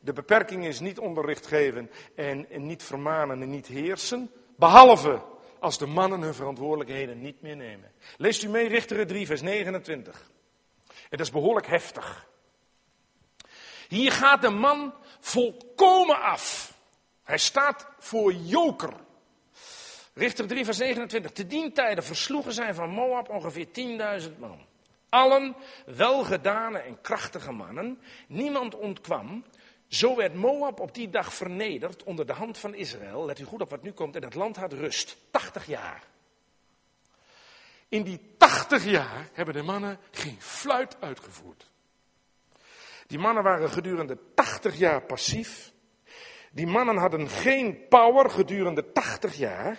De 0.00 0.12
beperking 0.12 0.66
is 0.66 0.80
niet 0.80 0.98
onderricht 0.98 1.46
geven 1.46 1.90
en, 2.16 2.46
niet 2.50 2.82
vermanen 2.82 3.42
en 3.42 3.50
niet 3.50 3.66
heersen. 3.66 4.30
Behalve 4.56 5.22
als 5.60 5.78
de 5.78 5.86
mannen 5.86 6.20
hun 6.20 6.34
verantwoordelijkheden 6.34 7.20
niet 7.20 7.42
meer 7.42 7.56
nemen. 7.56 7.92
Leest 8.16 8.42
u 8.42 8.48
mee 8.48 8.68
Richteren 8.68 9.06
3 9.06 9.26
vers 9.26 9.40
29. 9.40 10.30
Het 11.08 11.20
is 11.20 11.30
behoorlijk 11.30 11.66
heftig. 11.66 12.28
Hier 13.88 14.12
gaat 14.12 14.42
de 14.42 14.50
man 14.50 14.94
volkomen 15.20 16.20
af. 16.20 16.74
Hij 17.22 17.38
staat 17.38 17.86
voor 17.98 18.32
joker. 18.32 18.92
Richter 20.14 20.46
3 20.46 20.64
vers 20.64 20.78
29. 20.78 21.32
Te 21.32 21.46
dien 21.46 21.72
tijden 21.72 22.04
versloegen 22.04 22.52
zij 22.52 22.74
van 22.74 22.90
Moab 22.90 23.28
ongeveer 23.28 23.66
10.000 24.22 24.38
man. 24.38 24.66
Allen 25.12 25.56
welgedane 25.86 26.78
en 26.78 27.00
krachtige 27.00 27.52
mannen. 27.52 28.00
Niemand 28.28 28.74
ontkwam. 28.74 29.44
Zo 29.86 30.16
werd 30.16 30.34
Moab 30.34 30.80
op 30.80 30.94
die 30.94 31.10
dag 31.10 31.34
vernederd 31.34 32.02
onder 32.02 32.26
de 32.26 32.32
hand 32.32 32.58
van 32.58 32.74
Israël. 32.74 33.24
Let 33.24 33.38
u 33.38 33.44
goed 33.44 33.60
op 33.60 33.70
wat 33.70 33.82
nu 33.82 33.92
komt. 33.92 34.16
En 34.16 34.22
het 34.22 34.34
land 34.34 34.56
had 34.56 34.72
rust. 34.72 35.16
80 35.30 35.66
jaar. 35.66 36.02
In 37.88 38.02
die 38.02 38.34
80 38.38 38.84
jaar 38.84 39.28
hebben 39.32 39.54
de 39.54 39.62
mannen 39.62 39.98
geen 40.10 40.36
fluit 40.40 40.96
uitgevoerd. 41.00 41.70
Die 43.06 43.18
mannen 43.18 43.42
waren 43.42 43.70
gedurende 43.70 44.18
80 44.34 44.76
jaar 44.76 45.02
passief. 45.02 45.72
Die 46.52 46.66
mannen 46.66 46.96
hadden 46.96 47.28
geen 47.28 47.88
power 47.88 48.30
gedurende 48.30 48.92
80 48.92 49.34
jaar. 49.34 49.78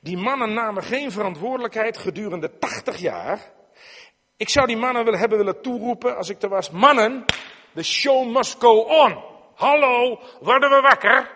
Die 0.00 0.16
mannen 0.16 0.52
namen 0.52 0.82
geen 0.82 1.12
verantwoordelijkheid 1.12 1.98
gedurende 1.98 2.58
80 2.58 2.96
jaar. 2.96 3.56
Ik 4.38 4.48
zou 4.48 4.66
die 4.66 4.76
mannen 4.76 5.04
willen 5.04 5.18
hebben 5.18 5.38
willen 5.38 5.62
toeroepen 5.62 6.16
als 6.16 6.28
ik 6.28 6.42
er 6.42 6.48
was. 6.48 6.70
Mannen, 6.70 7.24
the 7.74 7.82
show 7.82 8.26
must 8.36 8.60
go 8.60 8.80
on. 8.80 9.24
Hallo, 9.54 10.20
worden 10.40 10.70
we 10.70 10.80
wakker? 10.80 11.30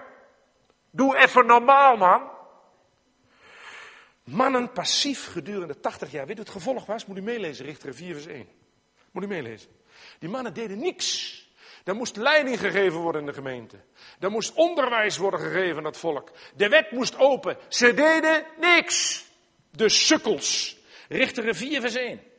Doe 0.91 1.17
even 1.17 1.47
normaal, 1.47 1.97
man. 1.97 2.31
Mannen 4.25 4.73
passief 4.73 5.27
gedurende 5.27 5.81
80 5.81 6.11
jaar. 6.11 6.27
Weet 6.27 6.37
u 6.37 6.41
het 6.41 6.51
gevolg 6.51 6.87
was? 6.87 7.07
Moet 7.07 7.17
u 7.17 7.23
meelezen, 7.23 7.65
Richter 7.65 7.95
4 7.95 8.15
vers 8.15 8.27
1. 8.27 8.49
Moet 9.11 9.23
u 9.23 9.27
meelezen. 9.27 9.71
Die 10.19 10.29
mannen 10.29 10.55
deden 10.55 10.79
niks. 10.79 11.41
Er 11.85 11.95
moest 11.95 12.17
leiding 12.17 12.59
gegeven 12.59 13.01
worden 13.01 13.21
in 13.21 13.27
de 13.27 13.33
gemeente. 13.33 13.77
Er 14.21 14.31
moest 14.31 14.55
onderwijs 14.55 15.17
worden 15.17 15.41
gegeven 15.41 15.77
aan 15.77 15.85
het 15.85 15.97
volk. 15.97 16.31
De 16.57 16.69
wet 16.69 16.91
moest 16.91 17.19
open. 17.19 17.57
Ze 17.69 17.95
deden 17.95 18.45
niks. 18.59 19.25
De 19.71 19.89
sukkels. 19.89 20.77
Richter 21.09 21.55
4 21.55 21.81
vers 21.81 21.95
1. 21.95 22.32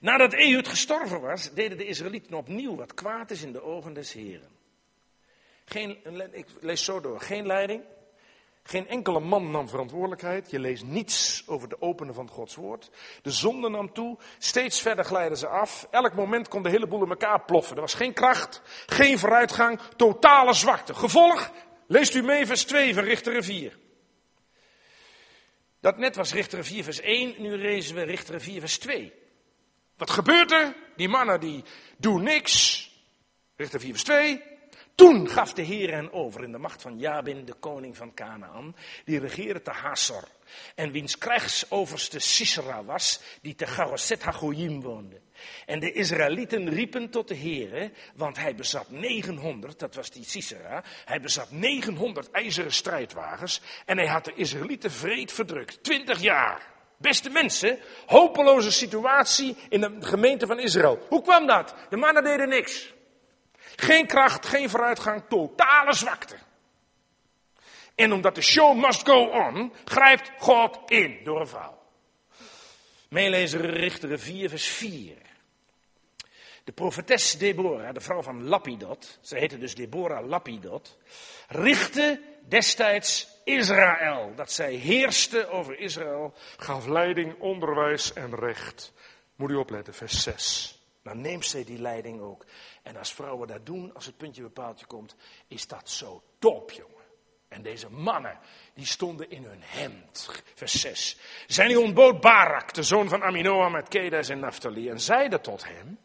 Nadat 0.00 0.32
Ehud 0.32 0.68
gestorven 0.68 1.20
was, 1.20 1.52
deden 1.52 1.78
de 1.78 1.86
Israëlieten 1.86 2.34
opnieuw 2.34 2.76
wat 2.76 2.94
kwaad 2.94 3.30
is 3.30 3.42
in 3.42 3.52
de 3.52 3.62
ogen 3.62 3.92
des 3.92 4.12
Heren. 4.12 4.48
Geen, 5.64 5.98
ik 6.32 6.46
lees 6.60 6.84
zo 6.84 7.00
door. 7.00 7.20
Geen 7.20 7.46
leiding, 7.46 7.84
Geen 8.62 8.88
enkele 8.88 9.20
man 9.20 9.50
nam 9.50 9.68
verantwoordelijkheid. 9.68 10.50
Je 10.50 10.58
leest 10.58 10.84
niets 10.84 11.42
over 11.46 11.68
de 11.68 11.80
openen 11.80 12.14
van 12.14 12.28
Gods 12.28 12.54
woord. 12.54 12.90
De 13.22 13.30
zonde 13.30 13.68
nam 13.68 13.92
toe. 13.92 14.18
Steeds 14.38 14.80
verder 14.80 15.04
glijden 15.04 15.38
ze 15.38 15.46
af. 15.46 15.86
Elk 15.90 16.14
moment 16.14 16.48
kon 16.48 16.62
de 16.62 16.70
hele 16.70 16.86
boel 16.86 17.02
in 17.02 17.10
elkaar 17.10 17.44
ploffen. 17.44 17.74
Er 17.74 17.80
was 17.80 17.94
geen 17.94 18.12
kracht, 18.12 18.62
geen 18.86 19.18
vooruitgang, 19.18 19.80
totale 19.96 20.54
zwakte. 20.54 20.94
Gevolg, 20.94 21.50
leest 21.86 22.14
u 22.14 22.22
mee 22.22 22.46
vers 22.46 22.64
2 22.64 22.94
van 22.94 23.04
Richter 23.04 23.44
4. 23.44 23.78
Dat 25.80 25.98
net 25.98 26.16
was 26.16 26.32
Richter 26.32 26.64
4 26.64 26.84
vers 26.84 27.00
1, 27.00 27.34
nu 27.38 27.56
lezen 27.56 27.94
we 27.94 28.02
Richter 28.02 28.40
4 28.40 28.60
vers 28.60 28.78
2. 28.78 29.12
Wat 30.00 30.10
gebeurt 30.10 30.52
er? 30.52 30.74
Die 30.96 31.08
mannen 31.08 31.40
die 31.40 31.64
doen 31.96 32.22
niks. 32.22 32.88
Richter 33.56 33.80
4 33.80 33.90
vers 33.90 34.04
2. 34.04 34.42
Toen 34.94 35.28
gaf 35.28 35.52
de 35.52 35.62
Heer 35.62 35.92
hen 35.92 36.12
over 36.12 36.44
in 36.44 36.52
de 36.52 36.58
macht 36.58 36.82
van 36.82 36.98
Jabin, 36.98 37.44
de 37.44 37.54
koning 37.54 37.96
van 37.96 38.14
Canaan, 38.14 38.76
die 39.04 39.18
regeerde 39.18 39.62
te 39.62 39.70
Hazor. 39.70 40.28
En 40.74 40.90
wiens 40.90 41.18
krijgsoverste 41.18 42.18
Sisera 42.18 42.84
was, 42.84 43.20
die 43.42 43.54
te 43.54 43.66
Garoset 43.66 44.22
Hagoyim 44.22 44.80
woonde. 44.80 45.20
En 45.66 45.80
de 45.80 45.92
Israëlieten 45.92 46.68
riepen 46.68 47.10
tot 47.10 47.28
de 47.28 47.36
Heere, 47.36 47.92
want 48.14 48.36
hij 48.36 48.54
bezat 48.54 48.90
900, 48.90 49.78
dat 49.78 49.94
was 49.94 50.10
die 50.10 50.24
Sisera, 50.24 50.84
hij 51.04 51.20
bezat 51.20 51.50
900 51.50 52.30
ijzeren 52.30 52.72
strijdwagens 52.72 53.60
en 53.86 53.96
hij 53.96 54.08
had 54.08 54.24
de 54.24 54.34
Israëlieten 54.34 54.90
vreed 54.90 55.32
verdrukt. 55.32 55.82
20 55.82 56.20
jaar. 56.20 56.79
Beste 57.00 57.30
mensen, 57.30 57.78
hopeloze 58.06 58.72
situatie 58.72 59.56
in 59.68 59.80
de 59.80 59.96
gemeente 60.00 60.46
van 60.46 60.58
Israël. 60.58 61.06
Hoe 61.08 61.22
kwam 61.22 61.46
dat? 61.46 61.74
De 61.90 61.96
mannen 61.96 62.24
deden 62.24 62.48
niks. 62.48 62.92
Geen 63.76 64.06
kracht, 64.06 64.46
geen 64.46 64.70
vooruitgang, 64.70 65.22
totale 65.28 65.94
zwakte. 65.94 66.36
En 67.94 68.12
omdat 68.12 68.34
de 68.34 68.42
show 68.42 68.76
must 68.76 69.08
go 69.08 69.24
on, 69.24 69.72
grijpt 69.84 70.30
God 70.38 70.78
in 70.90 71.20
door 71.24 71.40
een 71.40 71.46
vrouw. 71.46 71.82
Meelezer 73.08 73.70
Richteren 73.70 74.20
4, 74.20 74.48
vers 74.48 74.66
4. 74.66 75.16
De 76.64 76.72
profetes 76.72 77.38
Deborah, 77.38 77.94
de 77.94 78.00
vrouw 78.00 78.22
van 78.22 78.44
Lapidot, 78.44 79.18
ze 79.20 79.38
heette 79.38 79.58
dus 79.58 79.74
Deborah 79.74 80.28
Lapidot, 80.28 80.98
richtte 81.48 82.20
destijds 82.48 83.40
Israël. 83.44 84.32
Dat 84.36 84.52
zij 84.52 84.74
heerste 84.74 85.48
over 85.48 85.78
Israël, 85.78 86.34
gaf 86.56 86.86
leiding, 86.86 87.40
onderwijs 87.40 88.12
en 88.12 88.34
recht. 88.34 88.92
Moet 89.36 89.50
u 89.50 89.54
opletten, 89.54 89.94
vers 89.94 90.22
6. 90.22 90.78
Dan 91.02 91.20
neemt 91.20 91.46
zij 91.46 91.64
die 91.64 91.80
leiding 91.80 92.20
ook. 92.20 92.44
En 92.82 92.96
als 92.96 93.12
vrouwen 93.12 93.48
dat 93.48 93.66
doen, 93.66 93.94
als 93.94 94.06
het 94.06 94.16
puntje 94.16 94.42
bepaaltje 94.42 94.86
komt, 94.86 95.16
is 95.48 95.66
dat 95.66 95.90
zo 95.90 96.22
top, 96.38 96.70
jongen. 96.70 96.98
En 97.48 97.62
deze 97.62 97.90
mannen, 97.90 98.38
die 98.74 98.86
stonden 98.86 99.30
in 99.30 99.44
hun 99.44 99.62
hemd. 99.62 100.42
Vers 100.54 100.80
6. 100.80 101.18
Zijn 101.46 101.68
die 101.68 101.80
ontbood 101.80 102.20
Barak, 102.20 102.74
de 102.74 102.82
zoon 102.82 103.08
van 103.08 103.22
Aminoam 103.22 103.72
met 103.72 103.88
Kedes 103.88 104.28
en 104.28 104.38
Naphtali, 104.38 104.88
en 104.88 105.00
zeide 105.00 105.40
tot 105.40 105.64
hem, 105.64 105.98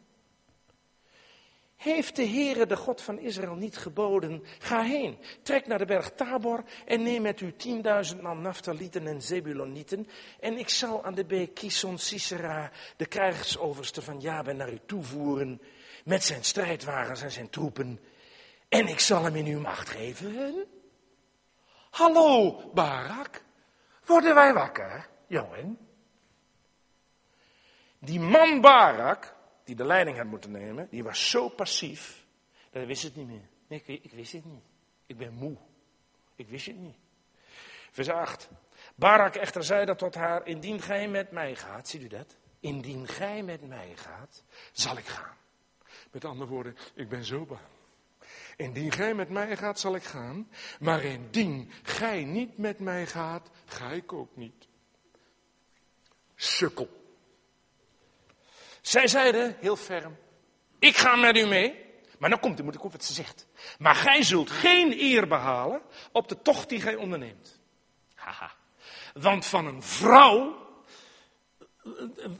heeft 1.93 2.15
de 2.15 2.27
Heere, 2.27 2.65
de 2.65 2.75
God 2.75 3.01
van 3.01 3.19
Israël, 3.19 3.55
niet 3.55 3.77
geboden? 3.77 4.43
Ga 4.59 4.81
heen, 4.81 5.17
trek 5.41 5.67
naar 5.67 5.77
de 5.77 5.85
berg 5.85 6.11
Tabor 6.11 6.63
en 6.85 7.03
neem 7.03 7.21
met 7.21 7.41
u 7.41 7.55
tienduizend 7.55 8.21
man 8.21 8.41
Naftalieten 8.41 9.07
en 9.07 9.21
Zebulonieten. 9.21 10.07
En 10.39 10.57
ik 10.57 10.69
zal 10.69 11.03
aan 11.03 11.15
de 11.15 11.25
beek 11.25 11.53
Kison 11.53 11.97
Sisera, 11.97 12.71
de 12.97 13.05
krijgsoverste 13.05 14.01
van 14.01 14.19
Jaben, 14.19 14.57
naar 14.57 14.71
u 14.71 14.79
toevoeren 14.85 15.61
met 16.03 16.23
zijn 16.23 16.43
strijdwagens 16.43 17.21
en 17.21 17.31
zijn 17.31 17.49
troepen. 17.49 17.99
En 18.69 18.87
ik 18.87 18.99
zal 18.99 19.23
hem 19.23 19.35
in 19.35 19.45
uw 19.45 19.59
macht 19.59 19.89
geven. 19.89 20.65
Hallo, 21.89 22.61
Barak. 22.73 23.43
Worden 24.05 24.35
wij 24.35 24.53
wakker, 24.53 25.09
jongen? 25.27 25.77
Die 27.99 28.19
man 28.19 28.61
Barak, 28.61 29.34
die 29.65 29.75
de 29.75 29.85
leiding 29.85 30.17
had 30.17 30.25
moeten 30.25 30.51
nemen, 30.51 30.87
die 30.89 31.03
was 31.03 31.29
zo 31.29 31.49
passief, 31.49 32.25
dat 32.63 32.73
hij 32.73 32.85
wist 32.85 33.03
het 33.03 33.15
niet 33.15 33.27
meer. 33.27 33.47
Nee, 33.67 33.83
ik, 33.85 34.03
ik 34.03 34.11
wist 34.11 34.31
het 34.31 34.45
niet. 34.45 34.63
Ik 35.05 35.17
ben 35.17 35.33
moe. 35.33 35.57
Ik 36.35 36.47
wist 36.47 36.65
het 36.65 36.77
niet. 36.77 36.95
Vers 37.91 38.09
8. 38.09 38.49
Barak 38.95 39.35
echter 39.35 39.63
zei 39.63 39.85
dat 39.85 39.97
tot 39.97 40.15
haar, 40.15 40.47
indien 40.47 40.81
gij 40.81 41.07
met 41.07 41.31
mij 41.31 41.55
gaat, 41.55 41.87
ziet 41.87 42.01
u 42.01 42.07
dat? 42.07 42.35
Indien 42.59 43.07
gij 43.07 43.43
met 43.43 43.67
mij 43.67 43.93
gaat, 43.95 44.43
zal 44.71 44.97
ik 44.97 45.05
gaan. 45.05 45.37
Met 46.11 46.25
andere 46.25 46.49
woorden, 46.49 46.77
ik 46.93 47.09
ben 47.09 47.25
zo 47.25 47.45
bang. 47.45 47.61
Indien 48.55 48.91
gij 48.91 49.13
met 49.13 49.29
mij 49.29 49.57
gaat, 49.57 49.79
zal 49.79 49.95
ik 49.95 50.03
gaan. 50.03 50.49
Maar 50.79 51.03
indien 51.03 51.71
gij 51.83 52.23
niet 52.23 52.57
met 52.57 52.79
mij 52.79 53.07
gaat, 53.07 53.49
ga 53.65 53.91
ik 53.91 54.13
ook 54.13 54.35
niet. 54.35 54.67
Sukkel. 56.35 57.05
Zij 58.85 59.07
zeiden 59.07 59.57
heel 59.59 59.75
ferm: 59.75 60.17
Ik 60.79 60.97
ga 60.97 61.15
met 61.15 61.37
u 61.37 61.45
mee. 61.45 61.83
Maar 62.19 62.29
dan 62.29 62.39
komt, 62.39 62.63
moet 62.63 62.75
ik 62.75 62.83
op 62.83 62.91
wat 62.91 63.03
ze 63.03 63.13
zegt. 63.13 63.47
Maar 63.79 63.95
gij 63.95 64.23
zult 64.23 64.49
geen 64.49 64.91
eer 64.99 65.27
behalen 65.27 65.81
op 66.11 66.27
de 66.27 66.41
tocht 66.41 66.69
die 66.69 66.81
gij 66.81 66.95
onderneemt. 66.95 67.59
Haha. 68.15 68.55
Want 69.13 69.45
van 69.45 69.65
een 69.65 69.83
vrouw, 69.83 70.67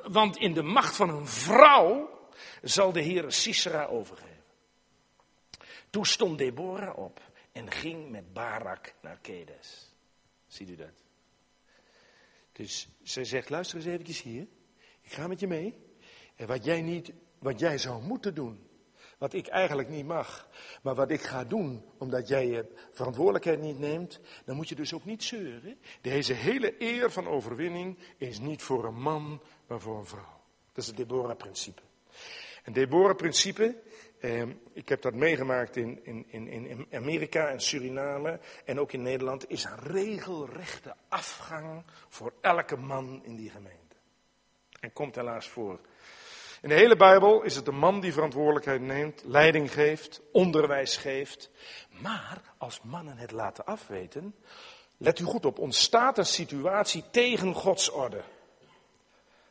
want 0.04 0.38
in 0.38 0.54
de 0.54 0.62
macht 0.62 0.96
van 0.96 1.10
een 1.10 1.28
vrouw 1.28 2.20
zal 2.62 2.92
de 2.92 3.02
Heer 3.02 3.32
Sisera 3.32 3.86
overgeven. 3.86 4.44
Toen 5.90 6.06
stond 6.06 6.38
Deborah 6.38 6.98
op 6.98 7.22
en 7.52 7.72
ging 7.72 8.10
met 8.10 8.34
Barak 8.34 8.94
naar 9.02 9.18
Kedes. 9.22 9.96
Ziet 10.48 10.70
u 10.70 10.76
dat? 10.76 11.04
Dus 12.52 12.88
zij 13.04 13.24
zegt, 13.24 13.50
luister 13.50 13.78
eens 13.78 13.86
eventjes 13.86 14.22
hier. 14.22 14.48
Ik 15.02 15.12
ga 15.12 15.28
met 15.28 15.40
je 15.40 15.48
mee. 15.48 15.85
En 16.36 16.48
wat 16.48 16.66
jij 16.66 16.82
niet, 16.82 17.14
wat 17.40 17.60
jij 17.60 17.78
zou 17.78 18.04
moeten 18.04 18.36
doen. 18.36 18.68
Wat 19.18 19.34
ik 19.34 19.48
eigenlijk 19.48 19.90
niet 19.90 20.06
mag. 20.06 20.50
Maar 20.82 20.96
wat 20.96 21.12
ik 21.12 21.22
ga 21.22 21.44
doen, 21.44 21.86
omdat 21.98 22.28
jij 22.28 22.48
je 22.48 22.66
verantwoordelijkheid 22.92 23.62
niet 23.62 23.80
neemt. 23.80 24.20
Dan 24.46 24.56
moet 24.56 24.70
je 24.70 24.76
dus 24.76 24.94
ook 24.94 25.06
niet 25.06 25.24
zeuren. 25.24 25.78
Deze 26.02 26.34
hele 26.34 26.76
eer 26.80 27.12
van 27.12 27.28
overwinning 27.28 27.98
is 28.18 28.40
niet 28.40 28.62
voor 28.62 28.86
een 28.86 29.02
man, 29.02 29.42
maar 29.68 29.80
voor 29.80 29.98
een 29.98 30.06
vrouw. 30.06 30.42
Dat 30.74 30.84
is 30.84 30.88
het 30.88 30.98
Deborah-principe. 30.98 31.82
En 32.64 32.74
Deborah-principe, 32.74 33.82
eh, 34.20 34.42
ik 34.74 34.90
heb 34.90 35.02
dat 35.02 35.14
meegemaakt 35.14 35.76
in, 35.76 36.00
in, 36.04 36.26
in, 36.28 36.48
in 36.48 36.88
Amerika 36.92 37.48
en 37.48 37.62
Suriname 37.62 38.40
en 38.66 38.80
ook 38.80 38.92
in 38.92 39.02
Nederland, 39.02 39.50
is 39.50 39.64
een 39.64 39.80
regelrechte 39.80 40.96
afgang 41.10 41.84
voor 42.08 42.34
elke 42.42 42.78
man 42.78 43.24
in 43.24 43.36
die 43.36 43.50
gemeente. 43.50 43.96
En 44.80 44.94
komt 44.94 45.16
helaas 45.16 45.50
voor. 45.50 45.80
In 46.66 46.72
de 46.72 46.78
hele 46.78 46.96
Bijbel 46.96 47.42
is 47.42 47.56
het 47.56 47.66
de 47.66 47.72
man 47.72 48.00
die 48.00 48.14
verantwoordelijkheid 48.14 48.82
neemt, 48.82 49.24
leiding 49.26 49.74
geeft, 49.74 50.22
onderwijs 50.32 50.98
geeft. 50.98 51.50
Maar 51.90 52.42
als 52.58 52.82
mannen 52.82 53.18
het 53.18 53.32
laten 53.32 53.66
afweten, 53.66 54.36
let 54.98 55.20
u 55.20 55.24
goed 55.24 55.46
op, 55.46 55.60
ontstaat 55.60 56.18
een 56.18 56.26
situatie 56.26 57.04
tegen 57.12 57.54
Gods 57.54 57.90
orde. 57.90 58.22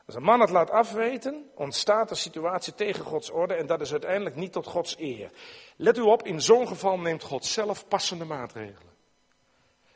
Als 0.06 0.14
een 0.14 0.22
man 0.22 0.40
het 0.40 0.50
laat 0.50 0.70
afweten, 0.70 1.50
ontstaat 1.54 2.10
een 2.10 2.16
situatie 2.16 2.74
tegen 2.74 3.04
Gods 3.04 3.30
orde 3.30 3.54
en 3.54 3.66
dat 3.66 3.80
is 3.80 3.92
uiteindelijk 3.92 4.36
niet 4.36 4.52
tot 4.52 4.66
Gods 4.66 4.98
eer. 4.98 5.30
Let 5.76 5.98
u 5.98 6.00
op, 6.00 6.22
in 6.22 6.40
zo'n 6.40 6.68
geval 6.68 6.98
neemt 6.98 7.22
God 7.22 7.44
zelf 7.44 7.88
passende 7.88 8.24
maatregelen. 8.24 8.92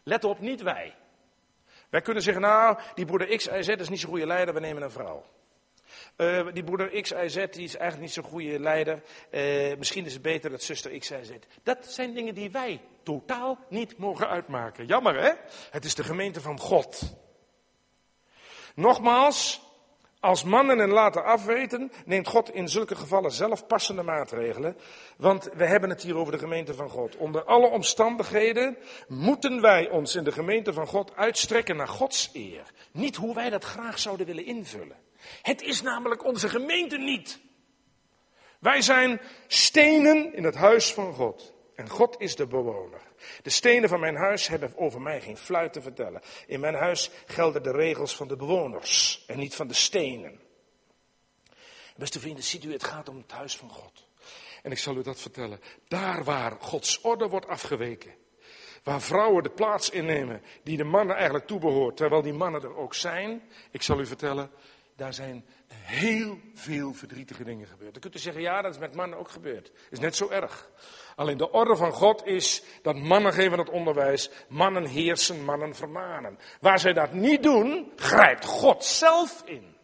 Let 0.03 0.25
op, 0.25 0.41
niet 0.41 0.63
wij. 0.63 0.95
Wij 1.91 2.01
kunnen 2.01 2.23
zeggen, 2.23 2.43
nou, 2.43 2.79
die 2.95 3.05
broeder 3.05 3.37
X, 3.37 3.47
Y, 3.47 3.63
Z 3.63 3.69
is 3.69 3.89
niet 3.89 4.01
zo'n 4.01 4.11
goede 4.11 4.27
leider, 4.27 4.55
we 4.55 4.61
nemen 4.61 4.83
een 4.83 4.91
vrouw. 4.91 5.25
Uh, 6.17 6.47
die 6.53 6.65
broeder 6.65 7.03
X, 7.03 7.09
Z 7.27 7.35
die 7.35 7.65
is 7.65 7.77
eigenlijk 7.77 8.01
niet 8.01 8.13
zo'n 8.13 8.25
goede 8.25 8.61
leider. 8.61 9.03
Uh, 9.31 9.77
misschien 9.77 10.07
is 10.07 10.13
het 10.13 10.23
beter 10.23 10.51
dat 10.51 10.63
zuster 10.63 10.99
X, 10.99 11.07
Z. 11.07 11.31
Dat 11.63 11.87
zijn 11.87 12.15
dingen 12.15 12.35
die 12.35 12.51
wij 12.51 12.81
totaal 13.03 13.59
niet 13.69 13.99
mogen 13.99 14.29
uitmaken. 14.29 14.87
Jammer 14.87 15.21
hè? 15.23 15.31
Het 15.71 15.85
is 15.85 15.95
de 15.95 16.05
gemeente 16.05 16.41
van 16.41 16.59
God. 16.59 17.17
Nogmaals, 18.75 19.61
als 20.21 20.45
mannen 20.45 20.79
hen 20.79 20.91
laten 20.91 21.25
afweten, 21.25 21.93
neemt 22.05 22.29
God 22.29 22.55
in 22.55 22.69
zulke 22.69 22.97
gevallen 22.97 23.31
zelf 23.31 23.67
passende 23.67 24.03
maatregelen. 24.03 24.77
Want 25.17 25.49
we 25.55 25.65
hebben 25.65 25.91
het 25.91 26.03
hier 26.03 26.17
over 26.17 26.33
de 26.33 26.39
gemeente 26.39 26.75
van 26.75 26.89
God. 26.89 27.17
Onder 27.17 27.45
alle 27.45 27.67
omstandigheden 27.69 28.79
moeten 29.09 29.61
wij 29.61 29.89
ons 29.91 30.15
in 30.15 30.25
de 30.25 30.33
gemeente 30.33 30.73
van 30.73 30.87
God 30.87 31.17
uitstrekken 31.17 31.77
naar 31.77 31.89
Gods 31.89 32.31
eer. 32.33 32.73
Niet 32.93 33.17
hoe 33.17 33.35
wij 33.35 33.51
dat 33.51 33.65
graag 33.65 33.99
zouden 33.99 34.27
willen 34.27 34.45
invullen. 34.45 34.97
Het 35.43 35.63
is 35.63 35.83
namelijk 35.83 36.25
onze 36.25 36.49
gemeente 36.49 36.99
niet. 36.99 37.41
Wij 38.59 38.81
zijn 38.81 39.21
stenen 39.47 40.35
in 40.35 40.45
het 40.45 40.55
huis 40.55 40.93
van 40.93 41.15
God. 41.15 41.53
En 41.75 41.89
God 41.89 42.21
is 42.21 42.37
de 42.37 42.47
bewoner. 42.47 43.01
De 43.43 43.51
stenen 43.51 43.89
van 43.89 44.01
mijn 44.01 44.17
huis 44.17 44.49
hebben 44.49 44.77
over 44.77 45.01
mij 45.01 45.21
geen 45.21 45.37
fluit 45.37 45.73
te 45.73 45.81
vertellen. 45.81 46.23
In 46.47 46.61
mijn 46.61 46.75
huis 46.75 47.11
gelden 47.27 47.63
de 47.63 47.71
regels 47.71 48.17
van 48.17 48.29
de 48.29 48.37
bewoners 48.37 49.25
en 49.27 49.39
niet 49.39 49.55
van 49.55 49.67
de 49.67 49.75
stenen. 49.75 50.41
Beste 51.97 52.21
vrienden, 52.21 52.45
ziet 52.45 52.65
u, 52.65 52.73
het 52.73 52.85
gaat 52.85 53.09
om 53.09 53.17
het 53.17 53.33
huis 53.33 53.57
van 53.57 53.71
God. 53.71 54.07
En 54.63 54.71
ik 54.71 54.79
zal 54.79 54.97
u 54.97 55.03
dat 55.03 55.21
vertellen. 55.21 55.61
Daar 55.89 56.25
waar 56.25 56.57
Gods 56.61 57.01
orde 57.01 57.29
wordt 57.29 57.47
afgeweken, 57.47 58.15
Waar 58.83 59.01
vrouwen 59.01 59.43
de 59.43 59.51
plaats 59.51 59.91
innemen 59.91 60.43
die 60.63 60.77
de 60.77 60.85
mannen 60.85 61.17
eigenlijk 61.17 61.47
toebehoort, 61.47 61.97
terwijl 61.97 62.23
die 62.23 62.33
mannen 62.33 62.63
er 62.63 62.77
ook 62.77 62.95
zijn. 62.95 63.43
Ik 63.71 63.83
zal 63.83 64.01
u 64.01 64.07
vertellen, 64.07 64.51
daar 64.99 65.15
zijn 65.15 65.45
heel 65.73 66.39
veel 66.55 66.93
verdrietige 66.93 67.45
dingen 67.45 67.67
gebeurd. 67.67 67.93
Dan 67.93 68.03
kunt 68.03 68.15
u 68.15 68.19
zeggen, 68.19 68.43
ja, 68.43 68.63
dat 68.63 68.73
is 68.73 68.79
met 68.79 68.95
mannen 68.95 69.19
ook 69.19 69.31
gebeurd. 69.31 69.73
Is 69.91 69.99
net 69.99 70.17
zo 70.17 70.29
erg. 70.29 70.71
Alleen 71.17 71.37
de 71.37 71.51
orde 71.51 71.77
van 71.77 71.93
God 71.93 72.27
is 72.27 72.63
dat 72.83 72.97
mannen 72.97 73.33
geven 73.33 73.59
het 73.59 73.71
onderwijs, 73.71 74.31
mannen 74.49 74.87
heersen, 74.87 75.45
mannen 75.45 75.75
vermanen. 75.75 76.39
Waar 76.61 76.79
zij 76.79 76.93
dat 76.93 77.13
niet 77.13 77.43
doen, 77.43 77.93
grijpt 77.97 78.45
God 78.45 78.85
zelf 78.85 79.43
in. 79.45 79.77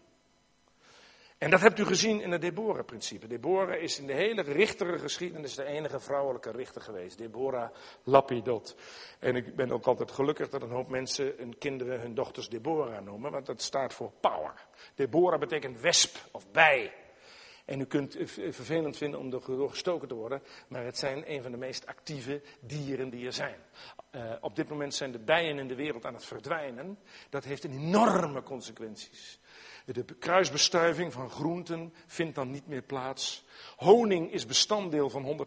En 1.44 1.50
dat 1.50 1.60
hebt 1.60 1.78
u 1.78 1.84
gezien 1.84 2.20
in 2.20 2.30
het 2.30 2.40
Deborah-principe. 2.40 3.26
Deborah 3.26 3.82
is 3.82 3.98
in 3.98 4.06
de 4.06 4.12
hele 4.12 4.42
richtere 4.42 4.98
geschiedenis 4.98 5.54
de 5.54 5.64
enige 5.64 6.00
vrouwelijke 6.00 6.50
richter 6.50 6.82
geweest. 6.82 7.18
Deborah 7.18 7.70
Lapidot. 8.02 8.76
En 9.18 9.36
ik 9.36 9.56
ben 9.56 9.70
ook 9.70 9.86
altijd 9.86 10.10
gelukkig 10.10 10.48
dat 10.48 10.62
een 10.62 10.70
hoop 10.70 10.88
mensen 10.88 11.34
hun 11.36 11.58
kinderen, 11.58 12.00
hun 12.00 12.14
dochters 12.14 12.48
Deborah 12.48 13.04
noemen, 13.04 13.30
want 13.30 13.46
dat 13.46 13.62
staat 13.62 13.94
voor 13.94 14.12
power. 14.20 14.66
Deborah 14.94 15.40
betekent 15.40 15.80
wesp 15.80 16.16
of 16.32 16.50
bij. 16.50 16.92
En 17.64 17.80
u 17.80 17.84
kunt 17.84 18.14
het 18.14 18.30
vervelend 18.30 18.96
vinden 18.96 19.20
om 19.20 19.32
er 19.32 19.68
gestoken 19.70 20.08
te 20.08 20.14
worden, 20.14 20.42
maar 20.68 20.84
het 20.84 20.98
zijn 20.98 21.30
een 21.32 21.42
van 21.42 21.50
de 21.50 21.58
meest 21.58 21.86
actieve 21.86 22.42
dieren 22.60 23.10
die 23.10 23.26
er 23.26 23.32
zijn. 23.32 23.58
Uh, 24.12 24.32
op 24.40 24.56
dit 24.56 24.68
moment 24.68 24.94
zijn 24.94 25.12
de 25.12 25.18
bijen 25.18 25.58
in 25.58 25.68
de 25.68 25.74
wereld 25.74 26.04
aan 26.04 26.14
het 26.14 26.24
verdwijnen. 26.24 26.98
Dat 27.30 27.44
heeft 27.44 27.64
enorme 27.64 28.42
consequenties. 28.42 29.38
De 29.84 30.04
kruisbestuiving 30.18 31.12
van 31.12 31.30
groenten 31.30 31.94
vindt 32.06 32.34
dan 32.34 32.50
niet 32.50 32.66
meer 32.66 32.82
plaats. 32.82 33.44
Honing 33.76 34.32
is 34.32 34.46
bestanddeel 34.46 35.10
van 35.10 35.46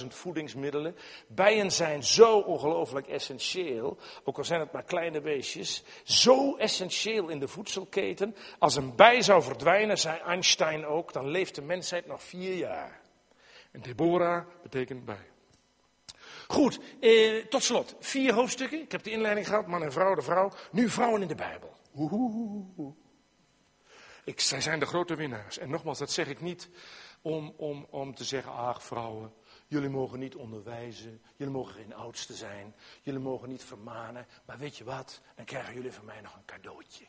150.000 0.00 0.06
voedingsmiddelen. 0.06 0.96
Bijen 1.28 1.72
zijn 1.72 2.04
zo 2.04 2.38
ongelooflijk 2.38 3.06
essentieel, 3.06 3.98
ook 4.24 4.38
al 4.38 4.44
zijn 4.44 4.60
het 4.60 4.72
maar 4.72 4.84
kleine 4.84 5.20
beestjes, 5.20 5.84
zo 6.04 6.56
essentieel 6.56 7.28
in 7.28 7.38
de 7.38 7.48
voedselketen. 7.48 8.34
Als 8.58 8.76
een 8.76 8.96
bij 8.96 9.22
zou 9.22 9.42
verdwijnen, 9.42 9.98
zei 9.98 10.18
Einstein 10.18 10.86
ook, 10.86 11.12
dan 11.12 11.28
leeft 11.28 11.54
de 11.54 11.62
mensheid 11.62 12.06
nog 12.06 12.22
vier 12.22 12.54
jaar. 12.54 13.00
En 13.70 13.80
Deborah 13.80 14.46
betekent 14.62 15.04
bij. 15.04 15.30
Goed, 16.46 16.80
eh, 17.00 17.44
tot 17.44 17.62
slot, 17.62 17.96
vier 18.00 18.32
hoofdstukken. 18.32 18.80
Ik 18.80 18.92
heb 18.92 19.02
de 19.02 19.10
inleiding 19.10 19.46
gehad, 19.46 19.66
man 19.66 19.82
en 19.82 19.92
vrouw, 19.92 20.14
de 20.14 20.22
vrouw. 20.22 20.52
Nu 20.70 20.88
vrouwen 20.88 21.22
in 21.22 21.28
de 21.28 21.34
Bijbel. 21.34 21.76
Zij 24.36 24.60
zijn 24.60 24.80
de 24.80 24.86
grote 24.86 25.14
winnaars. 25.14 25.58
En 25.58 25.70
nogmaals, 25.70 25.98
dat 25.98 26.10
zeg 26.10 26.28
ik 26.28 26.40
niet 26.40 26.68
om, 27.22 27.54
om, 27.56 27.86
om 27.90 28.14
te 28.14 28.24
zeggen, 28.24 28.52
ach 28.52 28.82
vrouwen, 28.82 29.32
jullie 29.66 29.88
mogen 29.88 30.18
niet 30.18 30.34
onderwijzen, 30.34 31.22
jullie 31.36 31.52
mogen 31.52 31.74
geen 31.74 31.94
oudste 31.94 32.34
zijn, 32.34 32.74
jullie 33.02 33.20
mogen 33.20 33.48
niet 33.48 33.64
vermanen. 33.64 34.26
Maar 34.44 34.58
weet 34.58 34.76
je 34.76 34.84
wat, 34.84 35.20
dan 35.34 35.44
krijgen 35.44 35.74
jullie 35.74 35.92
van 35.92 36.04
mij 36.04 36.20
nog 36.20 36.34
een 36.34 36.44
cadeautje. 36.44 37.04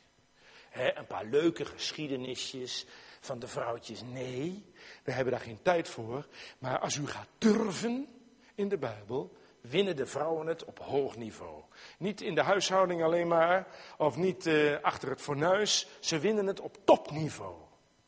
een 0.72 1.08
paar 1.08 1.26
leuke 1.26 1.66
geschiedenisjes 1.66 2.86
van 3.20 3.40
de 3.40 3.48
vrouwtjes. 3.48 4.02
Nee, 4.02 4.66
we 5.04 5.12
hebben 5.12 5.34
daar 5.34 5.44
geen 5.44 5.62
tijd 5.62 5.90
voor. 5.90 6.28
Maar 6.60 6.80
als 6.80 6.96
u 6.96 7.08
gaat 7.08 7.28
durven 7.38 8.08
in 8.56 8.70
de 8.70 8.78
Bijbel, 8.78 9.38
winnen 9.61 9.95
de 9.95 10.06
vrouwen 10.06 10.48
het 10.48 10.65
op 10.65 10.80
hoog 10.80 11.18
niveau. 11.18 11.64
Niet 11.98 12.22
in 12.22 12.36
de 12.36 12.44
huishouding 12.44 13.03
alleen 13.03 13.27
maar, 13.27 13.68
of 13.98 14.15
niet 14.15 14.45
uh, 14.45 14.77
achter 14.81 15.10
het 15.10 15.22
fornuis. 15.22 15.88
Ze 15.99 16.19
winnen 16.19 16.45
het 16.45 16.60
op 16.60 16.77
topniveau. 16.84 17.56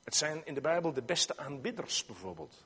Het 0.04 0.16
zijn 0.16 0.42
in 0.46 0.54
de 0.54 0.62
Bijbel 0.62 0.94
de 0.94 1.04
beste 1.04 1.38
aanbidders 1.38 2.06
bijvoorbeeld. 2.06 2.66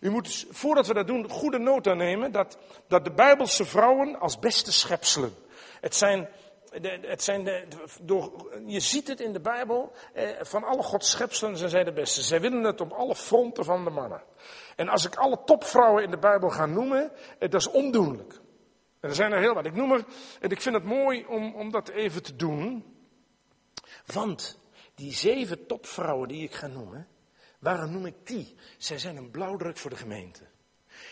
U 0.00 0.10
moet, 0.10 0.24
dus, 0.24 0.46
voordat 0.50 0.86
we 0.86 0.94
dat 0.94 1.06
doen, 1.06 1.30
goede 1.30 1.58
nota 1.58 1.94
nemen 1.94 2.32
dat, 2.32 2.58
dat 2.88 3.04
de 3.04 3.12
Bijbelse 3.12 3.64
vrouwen 3.64 4.20
als 4.20 4.38
beste 4.38 4.72
schepselen. 4.72 5.34
Het 5.80 5.94
zijn 5.94 6.28
het 6.82 7.22
zijn 7.22 7.44
de, 7.44 7.64
door, 8.00 8.50
je 8.66 8.80
ziet 8.80 9.08
het 9.08 9.20
in 9.20 9.32
de 9.32 9.40
Bijbel, 9.40 9.92
eh, 10.12 10.28
van 10.40 10.64
alle 10.64 10.82
Gods 10.82 11.10
schepselen 11.10 11.56
zijn 11.56 11.70
zij 11.70 11.84
de 11.84 11.92
beste. 11.92 12.22
Zij 12.22 12.40
winnen 12.40 12.64
het 12.64 12.80
op 12.80 12.92
alle 12.92 13.14
fronten 13.14 13.64
van 13.64 13.84
de 13.84 13.90
mannen. 13.90 14.22
En 14.76 14.88
als 14.88 15.04
ik 15.04 15.14
alle 15.14 15.42
topvrouwen 15.44 16.02
in 16.02 16.10
de 16.10 16.18
Bijbel 16.18 16.50
ga 16.50 16.66
noemen, 16.66 17.12
eh, 17.38 17.50
dat 17.50 17.60
is 17.60 17.70
ondoenlijk. 17.70 18.32
En 19.00 19.08
er 19.08 19.14
zijn 19.14 19.32
er 19.32 19.40
heel 19.40 19.54
wat. 19.54 19.66
Ik 19.66 19.74
noem 19.74 19.92
er, 19.92 20.04
en 20.40 20.50
ik 20.50 20.60
vind 20.60 20.74
het 20.74 20.84
mooi 20.84 21.24
om, 21.26 21.54
om 21.54 21.70
dat 21.70 21.88
even 21.88 22.22
te 22.22 22.36
doen. 22.36 22.84
Want 24.06 24.60
die 24.94 25.12
zeven 25.12 25.66
topvrouwen 25.66 26.28
die 26.28 26.42
ik 26.42 26.54
ga 26.54 26.66
noemen, 26.66 27.08
waarom 27.58 27.92
noem 27.92 28.06
ik 28.06 28.14
die? 28.26 28.54
Zij 28.78 28.98
zijn 28.98 29.16
een 29.16 29.30
blauwdruk 29.30 29.78
voor 29.78 29.90
de 29.90 29.96
gemeente. 29.96 30.42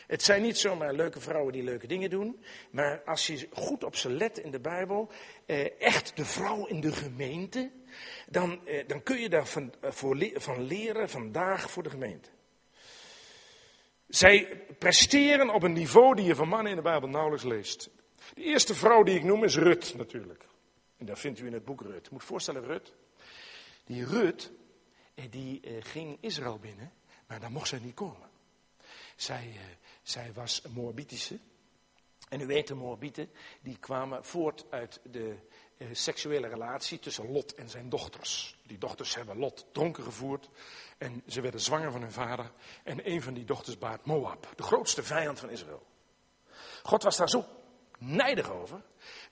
Het 0.07 0.23
zijn 0.23 0.43
niet 0.43 0.59
zomaar 0.59 0.93
leuke 0.93 1.21
vrouwen 1.21 1.53
die 1.53 1.63
leuke 1.63 1.87
dingen 1.87 2.11
doen, 2.11 2.45
maar 2.71 3.03
als 3.05 3.27
je 3.27 3.49
goed 3.53 3.85
op 3.85 3.97
ze 3.97 4.11
let 4.11 4.39
in 4.39 4.51
de 4.51 4.61
Bijbel, 4.61 5.11
eh, 5.47 5.81
echt 5.81 6.17
de 6.17 6.25
vrouw 6.25 6.67
in 6.67 6.81
de 6.81 6.93
gemeente, 6.93 7.71
dan, 8.29 8.67
eh, 8.67 8.89
dan 8.89 9.03
kun 9.03 9.21
je 9.21 9.29
daar 9.29 9.47
van, 9.47 9.73
van 9.81 10.63
leren 10.63 11.09
vandaag 11.09 11.71
voor 11.71 11.83
de 11.83 11.91
gemeente. 11.91 12.31
Zij 14.13 14.65
presteren 14.79 15.51
op 15.51 15.63
een 15.63 15.73
niveau 15.73 16.15
die 16.15 16.25
je 16.25 16.35
van 16.35 16.49
mannen 16.49 16.71
in 16.71 16.77
de 16.77 16.83
Bijbel 16.83 17.09
nauwelijks 17.09 17.45
leest. 17.45 17.91
De 18.35 18.43
eerste 18.43 18.75
vrouw 18.75 19.03
die 19.03 19.15
ik 19.15 19.25
noem 19.25 19.45
is 19.45 19.57
Rut 19.57 19.95
natuurlijk. 19.97 20.45
En 20.97 21.07
dat 21.07 21.19
vindt 21.19 21.41
u 21.41 21.47
in 21.47 21.53
het 21.53 21.65
boek 21.65 21.81
Rut. 21.81 22.11
Moet 22.11 22.25
voorstellen, 22.25 22.65
Rut. 22.65 22.95
Die 23.85 24.05
Rut, 24.05 24.53
eh, 25.15 25.25
die 25.31 25.61
eh, 25.61 25.73
ging 25.81 26.19
Israël 26.21 26.59
binnen, 26.59 26.93
maar 27.27 27.41
daar 27.41 27.51
mocht 27.51 27.69
zij 27.69 27.79
niet 27.79 27.95
komen. 27.95 28.31
Zij, 29.17 29.53
eh, 29.57 29.63
zij 30.03 30.33
was 30.33 30.63
Moabitische. 30.75 31.39
En 32.29 32.41
u 32.41 32.47
weet, 32.47 32.69
de 32.69 32.75
Moabieten, 32.75 33.31
die 33.61 33.79
kwamen 33.79 34.25
voort 34.25 34.65
uit 34.71 35.01
de 35.11 35.37
seksuele 35.93 36.49
relatie 36.49 36.99
tussen 36.99 37.33
Lot 37.33 37.55
en 37.55 37.69
zijn 37.69 37.89
dochters. 37.89 38.57
Die 38.67 38.79
dochters 38.79 39.15
hebben 39.15 39.39
Lot 39.39 39.67
dronken 39.73 40.05
gevoerd 40.05 40.49
en 41.03 41.23
ze 41.27 41.41
werden 41.41 41.61
zwanger 41.61 41.93
van 41.93 42.01
hun 42.01 42.13
vader. 42.13 42.53
En 42.83 43.11
een 43.11 43.23
van 43.23 43.35
die 43.35 43.45
dochters 43.45 43.79
baat 43.79 44.05
Moab, 44.05 44.53
de 44.57 44.63
grootste 44.63 45.03
vijand 45.03 45.39
van 45.39 45.51
Israël. 45.51 45.87
God 46.83 47.03
was 47.03 47.17
daar 47.17 47.29
zo 47.29 47.45
nijdig 47.99 48.51
over, 48.51 48.83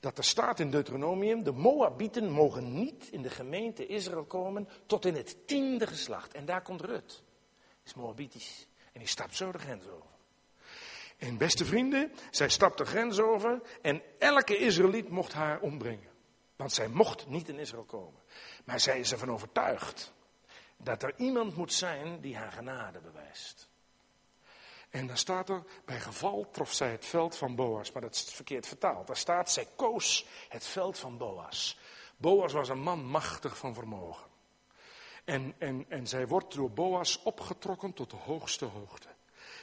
dat 0.01 0.19
er 0.19 0.25
staat 0.25 0.61
in 0.61 0.71
Deuteronomium, 0.71 1.43
de 1.43 1.53
Moabieten 1.53 2.31
mogen 2.31 2.73
niet 2.73 3.09
in 3.11 3.23
de 3.23 3.31
gemeente 3.31 3.87
Israël 3.87 4.25
komen 4.25 4.69
tot 4.87 5.05
in 5.05 5.15
het 5.15 5.47
tiende 5.47 5.87
geslacht. 5.87 6.35
En 6.35 6.45
daar 6.45 6.63
komt 6.63 6.81
Rut, 6.81 7.23
is 7.85 7.95
Moabitisch. 7.95 8.67
En 8.93 8.99
die 8.99 9.09
stapt 9.09 9.37
zo 9.37 9.53
de 9.53 9.59
grens 9.59 9.87
over. 9.87 10.11
En 11.19 11.39
beste 11.39 11.65
vrienden, 11.65 12.13
zij 12.31 12.49
stapt 12.49 12.79
de 12.79 12.85
grens 12.85 13.21
over 13.21 13.63
en 13.83 14.03
elke 14.19 14.57
Israëliet 14.57 15.09
mocht 15.09 15.33
haar 15.33 15.61
ombrengen. 15.61 16.09
Want 16.57 16.73
zij 16.73 16.89
mocht 16.89 17.27
niet 17.27 17.49
in 17.49 17.59
Israël 17.59 17.85
komen. 17.85 18.21
Maar 18.65 18.81
zij 18.81 18.99
is 18.99 19.13
ervan 19.13 19.31
overtuigd 19.31 20.13
dat 20.83 21.03
er 21.03 21.15
iemand 21.17 21.57
moet 21.57 21.73
zijn 21.73 22.21
die 22.21 22.37
haar 22.37 22.53
genade 22.53 23.01
bewijst. 23.01 23.69
En 24.91 25.07
dan 25.07 25.17
staat 25.17 25.49
er, 25.49 25.65
bij 25.85 26.01
geval 26.01 26.51
trof 26.51 26.73
zij 26.73 26.91
het 26.91 27.05
veld 27.05 27.37
van 27.37 27.55
Boas. 27.55 27.93
Maar 27.93 28.03
dat 28.03 28.15
is 28.15 28.23
verkeerd 28.23 28.67
vertaald. 28.67 29.07
Daar 29.07 29.17
staat, 29.17 29.51
zij 29.51 29.69
koos 29.77 30.27
het 30.49 30.67
veld 30.67 30.99
van 30.99 31.19
Boas. 31.19 31.79
Boas 32.17 32.53
was 32.53 32.69
een 32.69 32.83
man 32.83 33.05
machtig 33.05 33.57
van 33.57 33.75
vermogen. 33.75 34.29
En, 35.25 35.55
en, 35.59 35.87
en 35.89 36.07
zij 36.07 36.27
wordt 36.27 36.55
door 36.55 36.71
Boas 36.71 37.23
opgetrokken 37.23 37.93
tot 37.93 38.11
de 38.11 38.17
hoogste 38.17 38.65
hoogte. 38.65 39.09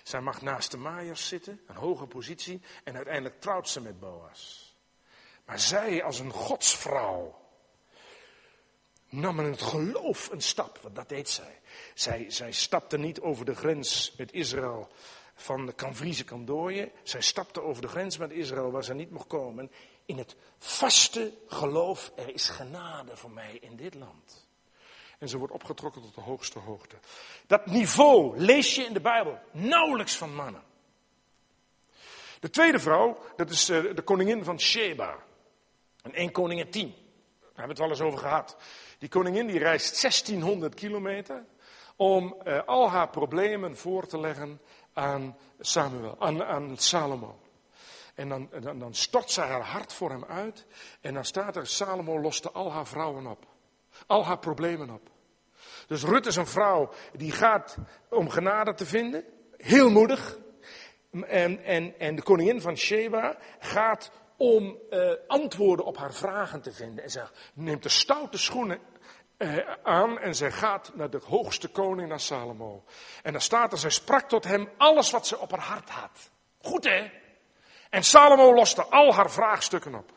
Zij 0.03 0.22
mag 0.22 0.41
naast 0.41 0.72
de 0.72 0.77
maaiers 0.77 1.27
zitten, 1.27 1.61
een 1.68 1.76
hoge 1.76 2.07
positie, 2.07 2.61
en 2.84 2.95
uiteindelijk 2.95 3.41
trouwt 3.41 3.69
ze 3.69 3.81
met 3.81 3.99
Boas. 3.99 4.76
Maar 5.45 5.60
zij 5.60 6.03
als 6.03 6.19
een 6.19 6.31
godsvrouw 6.31 7.47
nam 9.10 9.40
in 9.40 9.52
het 9.52 9.62
geloof 9.62 10.30
een 10.32 10.42
stap, 10.42 10.80
want 10.82 10.96
dat 10.96 11.10
deed 11.10 11.30
zij. 11.30 11.60
Zij, 11.94 12.26
zij 12.30 12.52
stapte 12.52 12.98
niet 12.98 13.20
over 13.20 13.46
de 13.46 13.56
grens 13.56 14.14
met 14.18 14.34
Israël 14.34 14.90
van 15.36 15.66
de 15.66 15.74
Kanvriese 15.74 16.24
Kandooien. 16.24 16.92
Zij 17.04 17.22
stapte 17.22 17.62
over 17.62 17.82
de 17.82 17.88
grens 17.88 18.18
met 18.18 18.32
Israël 18.32 18.72
waar 18.72 18.84
ze 18.84 18.94
niet 18.94 19.12
mocht 19.12 19.28
komen. 19.28 19.72
In 20.06 20.18
het 20.18 20.36
vaste 20.58 21.34
geloof, 21.48 22.12
er 22.16 22.34
is 22.34 22.50
genade 22.50 23.18
voor 23.18 23.32
mij 23.32 23.58
in 23.62 23.76
dit 23.76 23.94
land. 23.94 24.48
En 25.20 25.30
ze 25.30 25.38
wordt 25.38 25.54
opgetrokken 25.54 26.02
tot 26.02 26.16
de 26.16 26.22
hoogste 26.22 26.60
hoogte. 26.60 26.96
Dat 27.48 27.66
niveau 27.66 28.38
lees 28.38 28.76
je 28.76 28.84
in 28.84 28.94
de 28.94 29.02
Bijbel 29.02 29.40
nauwelijks 29.52 30.16
van 30.16 30.36
mannen. 30.36 30.64
De 32.40 32.50
tweede 32.50 32.80
vrouw, 32.80 33.18
dat 33.36 33.50
is 33.50 33.70
eh, 33.70 33.96
de 33.96 34.02
koningin 34.02 34.44
van 34.44 34.60
Sheba. 34.60 35.24
Een 36.02 36.14
1 36.14 36.32
koningin 36.32 36.70
10. 36.70 36.96
Daar 37.58 37.66
hebben 37.68 37.86
we 37.86 37.92
het 37.92 38.00
wel 38.00 38.08
eens 38.08 38.16
over 38.16 38.30
gehad. 38.30 38.58
Die 39.00 39.10
koningin 39.10 39.48
die 39.48 39.60
reist 39.60 40.02
1600 40.02 40.74
kilometer 40.76 41.46
om 41.96 42.36
uh, 42.48 42.60
al 42.66 42.90
haar 42.90 43.10
problemen 43.10 43.78
voor 43.78 44.08
te 44.08 44.20
leggen 44.20 44.62
aan 44.94 45.38
Samuel, 45.60 46.16
aan, 46.20 46.44
aan 46.44 46.78
Salomo. 46.78 47.40
En 48.16 48.30
dan, 48.30 48.50
dan, 48.60 48.80
dan 48.80 48.94
stort 48.94 49.32
ze 49.32 49.42
haar 49.42 49.62
hart 49.62 49.94
voor 49.94 50.10
hem 50.10 50.26
uit. 50.26 50.66
En 51.02 51.14
dan 51.14 51.26
staat 51.26 51.56
er, 51.56 51.68
Salomo 51.68 52.20
loste 52.20 52.52
al 52.52 52.72
haar 52.72 52.88
vrouwen 52.88 53.28
op. 53.28 53.46
Al 54.08 54.26
haar 54.26 54.40
problemen 54.40 54.90
op. 54.90 55.10
Dus 55.88 56.04
Rut 56.04 56.26
is 56.26 56.36
een 56.36 56.48
vrouw 56.48 56.90
die 57.14 57.32
gaat 57.32 57.78
om 58.10 58.30
genade 58.30 58.74
te 58.74 58.86
vinden. 58.86 59.24
Heel 59.58 59.90
moedig. 59.90 60.38
En, 61.12 61.64
en, 61.64 62.00
en 62.00 62.16
de 62.16 62.24
koningin 62.24 62.62
van 62.62 62.78
Sheba 62.78 63.38
gaat 63.60 64.12
om 64.38 64.78
uh, 64.90 65.12
antwoorden 65.28 65.86
op 65.86 65.98
haar 65.98 66.14
vragen 66.14 66.62
te 66.62 66.72
vinden. 66.72 67.04
En 67.04 67.10
ze 67.10 67.24
neemt 67.54 67.84
de 67.84 67.90
stoute 67.90 68.38
schoenen 68.38 68.80
uh, 69.38 69.58
aan 69.84 70.20
en 70.20 70.36
zij 70.36 70.52
gaat 70.52 70.92
naar 70.96 71.10
de 71.10 71.22
hoogste 71.26 71.68
koning, 71.68 72.10
naar 72.10 72.20
Salomo. 72.20 72.84
En 73.24 73.32
dan 73.32 73.42
staat 73.42 73.72
er, 73.72 73.78
zij 73.78 73.90
sprak 73.90 74.30
tot 74.30 74.44
hem 74.44 74.70
alles 74.78 75.12
wat 75.12 75.28
ze 75.28 75.40
op 75.40 75.52
haar 75.52 75.60
hart 75.60 75.90
had. 75.90 76.32
Goed 76.62 76.84
hè? 76.84 77.12
En 77.90 78.04
Salomo 78.04 78.54
loste 78.54 78.84
al 78.84 79.14
haar 79.14 79.32
vraagstukken 79.32 79.96
op. 79.96 80.12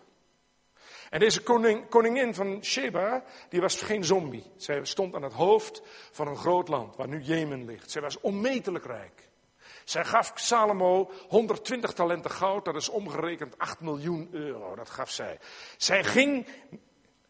En 1.11 1.21
deze 1.21 1.43
koning, 1.43 1.89
koningin 1.89 2.35
van 2.35 2.65
Sheba, 2.65 3.25
die 3.49 3.61
was 3.61 3.83
geen 3.83 4.05
zombie. 4.05 4.51
Zij 4.57 4.85
stond 4.85 5.15
aan 5.15 5.23
het 5.23 5.33
hoofd 5.33 5.83
van 6.11 6.27
een 6.29 6.37
groot 6.37 6.69
land, 6.69 6.97
waar 6.97 7.09
nu 7.09 7.21
Jemen 7.21 7.65
ligt. 7.65 7.91
Zij 7.91 8.03
was 8.03 8.21
onmetelijk 8.21 8.85
rijk. 8.85 9.30
Zij 9.91 10.05
gaf 10.05 10.33
Salomo 10.35 11.11
120 11.29 11.93
talenten 11.93 12.31
goud, 12.31 12.65
dat 12.65 12.77
is 12.77 12.89
omgerekend 12.89 13.59
8 13.59 13.81
miljoen 13.81 14.29
euro, 14.33 14.75
dat 14.75 14.91
gaf 14.91 15.11
zij. 15.11 15.39
Zij 15.77 16.05
ging, 16.05 16.47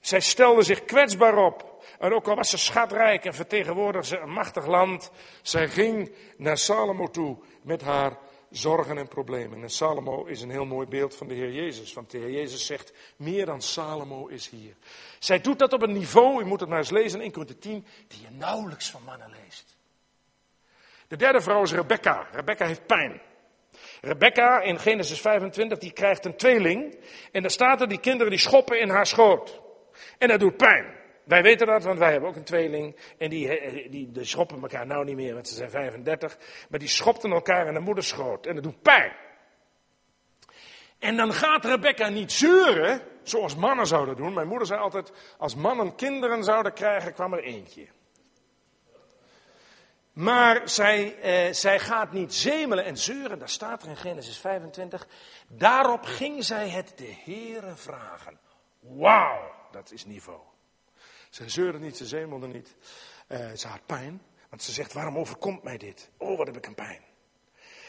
zij 0.00 0.20
stelde 0.20 0.62
zich 0.62 0.84
kwetsbaar 0.84 1.36
op. 1.36 1.84
En 1.98 2.14
ook 2.14 2.28
al 2.28 2.36
was 2.36 2.50
ze 2.50 2.58
schatrijk 2.58 3.24
en 3.24 3.34
vertegenwoordigde 3.34 4.06
ze 4.06 4.18
een 4.18 4.32
machtig 4.32 4.66
land, 4.66 5.10
zij 5.42 5.68
ging 5.68 6.12
naar 6.36 6.58
Salomo 6.58 7.06
toe 7.10 7.38
met 7.62 7.82
haar 7.82 8.18
zorgen 8.50 8.98
en 8.98 9.08
problemen. 9.08 9.62
En 9.62 9.70
Salomo 9.70 10.24
is 10.24 10.42
een 10.42 10.50
heel 10.50 10.66
mooi 10.66 10.86
beeld 10.86 11.16
van 11.16 11.28
de 11.28 11.34
Heer 11.34 11.52
Jezus. 11.52 11.92
Want 11.92 12.10
de 12.10 12.18
Heer 12.18 12.30
Jezus 12.30 12.66
zegt, 12.66 12.92
meer 13.16 13.46
dan 13.46 13.62
Salomo 13.62 14.26
is 14.26 14.48
hier. 14.48 14.74
Zij 15.18 15.40
doet 15.40 15.58
dat 15.58 15.72
op 15.72 15.82
een 15.82 15.92
niveau, 15.92 16.42
u 16.42 16.44
moet 16.44 16.60
het 16.60 16.68
maar 16.68 16.78
eens 16.78 16.90
lezen 16.90 17.18
in 17.18 17.24
1 17.24 17.32
Korinther 17.32 17.58
10, 17.58 17.86
die 18.08 18.20
je 18.20 18.30
nauwelijks 18.30 18.90
van 18.90 19.02
mannen 19.04 19.30
leest. 19.30 19.69
De 21.10 21.16
derde 21.16 21.40
vrouw 21.40 21.62
is 21.62 21.72
Rebecca. 21.72 22.26
Rebecca 22.32 22.66
heeft 22.66 22.86
pijn. 22.86 23.20
Rebecca 24.00 24.60
in 24.60 24.78
Genesis 24.78 25.20
25, 25.20 25.78
die 25.78 25.92
krijgt 25.92 26.24
een 26.24 26.36
tweeling. 26.36 26.98
En 27.32 27.42
daar 27.42 27.50
staat 27.50 27.80
er, 27.80 27.88
die 27.88 28.00
kinderen 28.00 28.30
die 28.30 28.38
schoppen 28.38 28.80
in 28.80 28.88
haar 28.88 29.06
schoot. 29.06 29.60
En 30.18 30.28
dat 30.28 30.40
doet 30.40 30.56
pijn. 30.56 30.98
Wij 31.24 31.42
weten 31.42 31.66
dat, 31.66 31.84
want 31.84 31.98
wij 31.98 32.10
hebben 32.10 32.28
ook 32.28 32.36
een 32.36 32.44
tweeling. 32.44 32.96
En 33.18 33.30
die, 33.30 33.58
eh, 33.58 33.90
die, 33.90 34.10
die 34.10 34.24
schoppen 34.24 34.62
elkaar 34.62 34.86
nou 34.86 35.04
niet 35.04 35.16
meer, 35.16 35.34
want 35.34 35.48
ze 35.48 35.54
zijn 35.54 35.70
35. 35.70 36.38
Maar 36.68 36.78
die 36.78 36.88
schopten 36.88 37.30
elkaar 37.30 37.66
in 37.66 37.74
de 37.74 37.80
moederschoot. 37.80 38.46
En 38.46 38.54
dat 38.54 38.64
doet 38.64 38.82
pijn. 38.82 39.12
En 40.98 41.16
dan 41.16 41.32
gaat 41.32 41.64
Rebecca 41.64 42.08
niet 42.08 42.32
zeuren, 42.32 43.00
zoals 43.22 43.56
mannen 43.56 43.86
zouden 43.86 44.16
doen. 44.16 44.34
Mijn 44.34 44.48
moeder 44.48 44.66
zei 44.66 44.80
altijd, 44.80 45.12
als 45.38 45.54
mannen 45.54 45.94
kinderen 45.94 46.44
zouden 46.44 46.72
krijgen, 46.72 47.14
kwam 47.14 47.32
er 47.32 47.42
eentje. 47.42 47.86
Maar 50.20 50.68
zij, 50.68 51.18
eh, 51.18 51.52
zij 51.52 51.78
gaat 51.78 52.12
niet 52.12 52.34
zemelen 52.34 52.84
en 52.84 52.96
zeuren, 52.96 53.38
daar 53.38 53.48
staat 53.48 53.82
er 53.82 53.88
in 53.88 53.96
Genesis 53.96 54.38
25. 54.38 55.08
Daarop 55.48 56.04
ging 56.04 56.44
zij 56.44 56.68
het 56.68 56.92
de 56.96 57.14
Heere 57.24 57.76
vragen. 57.76 58.38
Wauw, 58.80 59.54
dat 59.70 59.92
is 59.92 60.04
niveau. 60.04 60.40
Ze 61.30 61.48
zeurde 61.48 61.78
niet, 61.78 61.96
ze 61.96 62.06
zemelde 62.06 62.46
niet. 62.46 62.76
Uh, 63.28 63.50
ze 63.52 63.68
had 63.68 63.86
pijn, 63.86 64.22
want 64.48 64.62
ze 64.62 64.72
zegt, 64.72 64.92
waarom 64.92 65.18
overkomt 65.18 65.62
mij 65.62 65.78
dit? 65.78 66.10
Oh, 66.16 66.36
wat 66.36 66.46
heb 66.46 66.56
ik 66.56 66.66
een 66.66 66.74
pijn. 66.74 67.02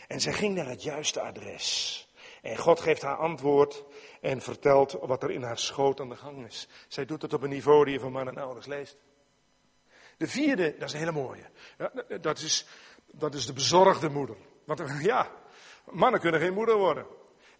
En 0.07 0.19
zij 0.19 0.33
ging 0.33 0.55
naar 0.55 0.67
het 0.67 0.83
juiste 0.83 1.21
adres. 1.21 2.07
En 2.41 2.57
God 2.57 2.79
geeft 2.79 3.01
haar 3.01 3.17
antwoord 3.17 3.83
en 4.21 4.41
vertelt 4.41 4.91
wat 4.91 5.23
er 5.23 5.31
in 5.31 5.43
haar 5.43 5.57
schoot 5.57 5.99
aan 5.99 6.09
de 6.09 6.15
gang 6.15 6.45
is. 6.45 6.67
Zij 6.87 7.05
doet 7.05 7.21
het 7.21 7.33
op 7.33 7.41
een 7.41 7.49
niveau 7.49 7.85
die 7.85 7.93
je 7.93 7.99
van 7.99 8.11
mannen 8.11 8.35
en 8.35 8.43
ouders 8.43 8.65
leest. 8.65 8.97
De 10.21 10.27
vierde, 10.27 10.75
dat 10.77 10.87
is 10.87 10.93
een 10.93 10.99
hele 10.99 11.11
mooie. 11.11 11.43
Dat, 12.21 12.39
is, 12.39 12.65
dat 13.11 13.33
is 13.33 13.45
de 13.45 13.53
bezorgde 13.53 14.09
moeder. 14.09 14.35
Want 14.65 14.81
ja, 15.01 15.27
mannen 15.89 16.19
kunnen 16.19 16.39
geen 16.39 16.53
moeder 16.53 16.75
worden. 16.75 17.05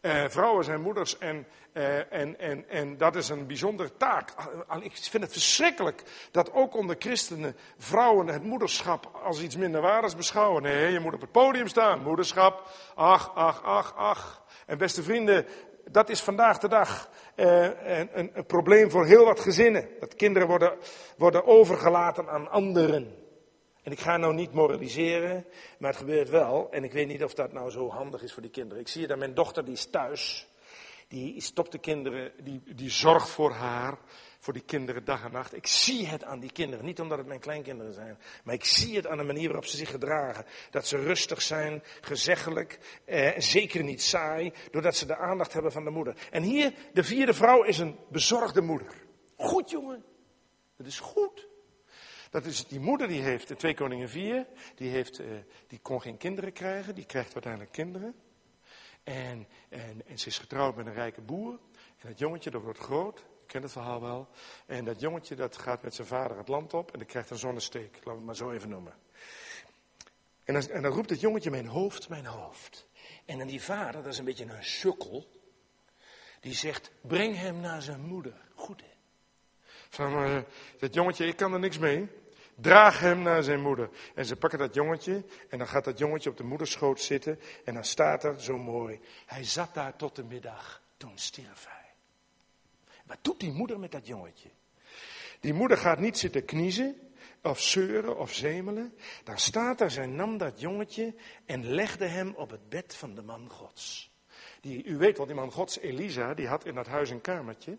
Eh, 0.02 0.26
vrouwen 0.28 0.64
zijn 0.64 0.82
moeders 0.82 1.18
en, 1.18 1.48
eh, 1.74 2.14
en, 2.14 2.40
en, 2.40 2.70
en 2.70 2.98
dat 2.98 3.16
is 3.16 3.30
een 3.30 3.48
bijzondere 3.48 3.98
taak. 3.98 4.34
Ik 4.82 4.96
vind 4.96 5.24
het 5.24 5.32
verschrikkelijk 5.32 6.04
dat 6.32 6.54
ook 6.54 6.76
onder 6.76 6.96
christenen 7.00 7.56
vrouwen 7.78 8.28
het 8.28 8.44
moederschap 8.44 9.20
als 9.24 9.42
iets 9.42 9.56
minder 9.56 9.82
waardigs 9.82 10.16
beschouwen. 10.16 10.62
Nee, 10.62 10.92
je 10.92 11.00
moet 11.00 11.14
op 11.14 11.22
het 11.22 11.32
podium 11.32 11.68
staan. 11.68 12.02
Moederschap, 12.04 12.70
ach, 12.96 13.36
ach, 13.36 13.64
ach, 13.64 13.96
ach. 13.96 14.44
En 14.66 14.78
beste 14.78 15.04
vrienden, 15.04 15.46
dat 15.86 16.10
is 16.10 16.22
vandaag 16.22 16.58
de 16.58 16.68
dag 16.68 17.10
eh, 17.42 18.08
een, 18.14 18.32
een, 18.34 18.46
probleem 18.46 18.90
voor 18.90 19.06
heel 19.06 19.26
wat 19.26 19.40
gezinnen. 19.40 19.90
Dat 20.00 20.16
kinderen 20.16 20.48
worden, 20.48 20.78
worden 21.18 21.46
overgelaten 21.46 22.30
aan 22.30 22.50
anderen. 22.50 23.16
En 23.84 23.92
ik 23.92 24.00
ga 24.00 24.18
nou 24.18 24.34
niet 24.34 24.54
moraliseren, 24.54 25.46
maar 25.80 25.90
het 25.90 26.00
gebeurt 26.00 26.30
wel. 26.30 26.68
En 26.72 26.84
ik 26.84 26.92
weet 26.92 27.08
niet 27.08 27.24
of 27.24 27.34
dat 27.34 27.54
nou 27.54 27.70
zo 27.70 27.90
handig 27.90 28.24
is 28.24 28.34
voor 28.34 28.42
die 28.42 28.52
kinderen. 28.52 28.82
Ik 28.82 28.88
zie 28.88 29.08
dat 29.08 29.18
mijn 29.18 29.34
dochter, 29.34 29.66
die 29.66 29.74
is 29.74 29.86
thuis. 29.86 30.48
Die 31.08 31.42
stopt 31.42 31.72
de 31.72 31.80
kinderen, 31.80 32.32
die, 32.44 32.62
die 32.76 32.90
zorgt 32.90 33.30
voor 33.30 33.52
haar, 33.52 33.98
voor 34.42 34.54
die 34.54 34.62
kinderen 34.62 35.06
dag 35.06 35.24
en 35.24 35.32
nacht. 35.32 35.56
Ik 35.56 35.68
zie 35.68 36.08
het 36.08 36.24
aan 36.24 36.40
die 36.40 36.52
kinderen. 36.52 36.86
Niet 36.86 37.00
omdat 37.00 37.18
het 37.18 37.28
mijn 37.28 37.40
kleinkinderen 37.40 37.94
zijn, 37.94 38.18
maar 38.44 38.54
ik 38.54 38.66
zie 38.66 38.96
het 38.96 39.08
aan 39.08 39.18
de 39.18 39.24
manier 39.24 39.46
waarop 39.46 39.66
ze 39.66 39.78
zich 39.78 39.90
gedragen. 39.90 40.46
Dat 40.70 40.88
ze 40.88 40.98
rustig 40.98 41.42
zijn, 41.42 41.84
gezeggelijk, 42.02 42.80
eh, 43.06 43.40
zeker 43.40 43.84
niet 43.84 44.02
saai, 44.02 44.54
doordat 44.72 44.96
ze 44.96 45.06
de 45.06 45.18
aandacht 45.18 45.54
hebben 45.54 45.72
van 45.72 45.84
de 45.84 45.90
moeder. 45.90 46.16
En 46.32 46.44
hier, 46.44 46.74
de 46.94 47.04
vierde 47.04 47.34
vrouw 47.34 47.64
is 47.64 47.78
een 47.78 48.00
bezorgde 48.10 48.62
moeder. 48.62 48.94
Goed 49.36 49.70
jongen, 49.70 50.04
dat 50.78 50.88
is 50.88 51.00
goed. 51.00 51.50
Dat 52.30 52.46
is 52.46 52.68
die 52.68 52.80
moeder 52.80 53.08
die 53.08 53.22
heeft, 53.22 53.48
de 53.48 53.56
twee 53.56 53.74
koningen 53.74 54.10
vier, 54.10 54.48
die, 54.76 54.90
heeft, 54.90 55.20
uh, 55.20 55.28
die 55.68 55.80
kon 55.80 56.02
geen 56.02 56.18
kinderen 56.18 56.54
krijgen, 56.54 56.96
die 56.96 57.06
krijgt 57.06 57.34
uiteindelijk 57.34 57.72
kinderen. 57.72 58.16
En, 59.04 59.48
en, 59.70 60.02
en 60.06 60.20
ze 60.20 60.28
is 60.28 60.38
getrouwd 60.38 60.76
met 60.76 60.86
een 60.86 60.94
rijke 60.94 61.22
boer. 61.22 61.60
En 61.98 62.08
dat 62.08 62.20
jongetje 62.20 62.50
dat 62.50 62.62
wordt 62.62 62.80
groot, 62.80 63.26
ik 63.52 63.58
ken 63.58 63.66
het 63.66 63.78
verhaal 63.78 64.02
wel. 64.02 64.28
En 64.66 64.86
dat 64.86 65.00
jongetje 65.00 65.36
dat 65.36 65.58
gaat 65.58 65.82
met 65.82 65.96
zijn 65.96 66.08
vader 66.08 66.38
het 66.38 66.48
land 66.48 66.74
op 66.74 66.92
en 66.92 67.00
die 67.00 67.08
krijgt 67.08 67.30
een 67.30 67.38
zonnesteek, 67.38 67.94
laten 67.94 68.04
we 68.04 68.12
het 68.12 68.26
maar 68.26 68.36
zo 68.36 68.52
even 68.52 68.70
noemen. 68.70 68.94
En 70.44 70.54
dan, 70.54 70.70
en 70.70 70.82
dan 70.82 70.92
roept 70.92 71.10
het 71.10 71.20
jongetje, 71.20 71.50
mijn 71.50 71.68
hoofd, 71.68 72.10
mijn 72.10 72.26
hoofd. 72.26 72.88
En 73.26 73.38
dan 73.38 73.48
die 73.48 73.62
vader, 73.62 74.04
dat 74.04 74.12
is 74.12 74.18
een 74.18 74.26
beetje 74.26 74.46
een 74.46 74.64
sukkel, 74.64 75.28
die 76.40 76.54
zegt, 76.54 76.92
breng 77.02 77.36
hem 77.36 77.60
naar 77.60 77.82
zijn 77.82 78.02
moeder. 78.02 78.34
Goed 78.56 78.82
hè. 78.82 78.88
Van, 79.90 80.46
dat 80.80 80.94
jongetje, 80.94 81.26
ik 81.26 81.36
kan 81.36 81.54
er 81.54 81.60
niks 81.60 81.78
mee. 81.78 82.10
Draag 82.56 83.00
hem 83.00 83.22
naar 83.22 83.44
zijn 83.44 83.62
moeder. 83.62 83.90
En 84.16 84.26
ze 84.26 84.36
pakken 84.36 84.60
dat 84.60 84.74
jongetje 84.74 85.26
en 85.50 85.58
dan 85.58 85.68
gaat 85.68 85.84
dat 85.84 85.98
jongetje 85.98 86.30
op 86.30 86.38
de 86.38 86.44
moederschoot 86.44 87.02
zitten 87.02 87.40
en 87.66 87.74
dan 87.74 87.84
staat 87.84 88.24
er 88.24 88.42
zo 88.42 88.58
mooi. 88.58 89.00
Hij 89.26 89.44
zat 89.44 89.74
daar 89.74 89.96
tot 89.96 90.16
de 90.16 90.24
middag, 90.24 90.82
toen 90.98 91.18
stierf 91.18 91.66
hij. 91.68 91.81
Wat 93.12 93.24
doet 93.24 93.40
die 93.40 93.52
moeder 93.52 93.80
met 93.80 93.92
dat 93.92 94.08
jongetje? 94.08 94.50
Die 95.40 95.54
moeder 95.54 95.78
gaat 95.78 96.00
niet 96.00 96.18
zitten 96.18 96.46
kniezen 96.46 96.96
of 97.42 97.62
zeuren 97.62 98.18
of 98.18 98.34
zemelen. 98.34 98.94
Dan 99.24 99.38
staat 99.38 99.82
er, 99.82 99.92
zij 99.92 100.06
nam 100.06 100.38
dat 100.38 100.60
jongetje 100.60 101.16
en 101.46 101.66
legde 101.66 102.06
hem 102.06 102.34
op 102.36 102.50
het 102.50 102.70
bed 102.70 102.96
van 102.96 103.16
de 103.16 103.22
man 103.22 103.50
gods. 103.50 104.12
Die, 104.62 104.84
u 104.84 104.98
weet 104.98 105.18
wel, 105.18 105.26
die 105.26 105.36
man 105.36 105.52
gods, 105.52 105.80
Elisa, 105.80 106.34
die 106.34 106.48
had 106.48 106.66
in 106.66 106.76
dat 106.76 106.88
huis 106.88 107.10
een 107.10 107.22
kamertje. 107.22 107.78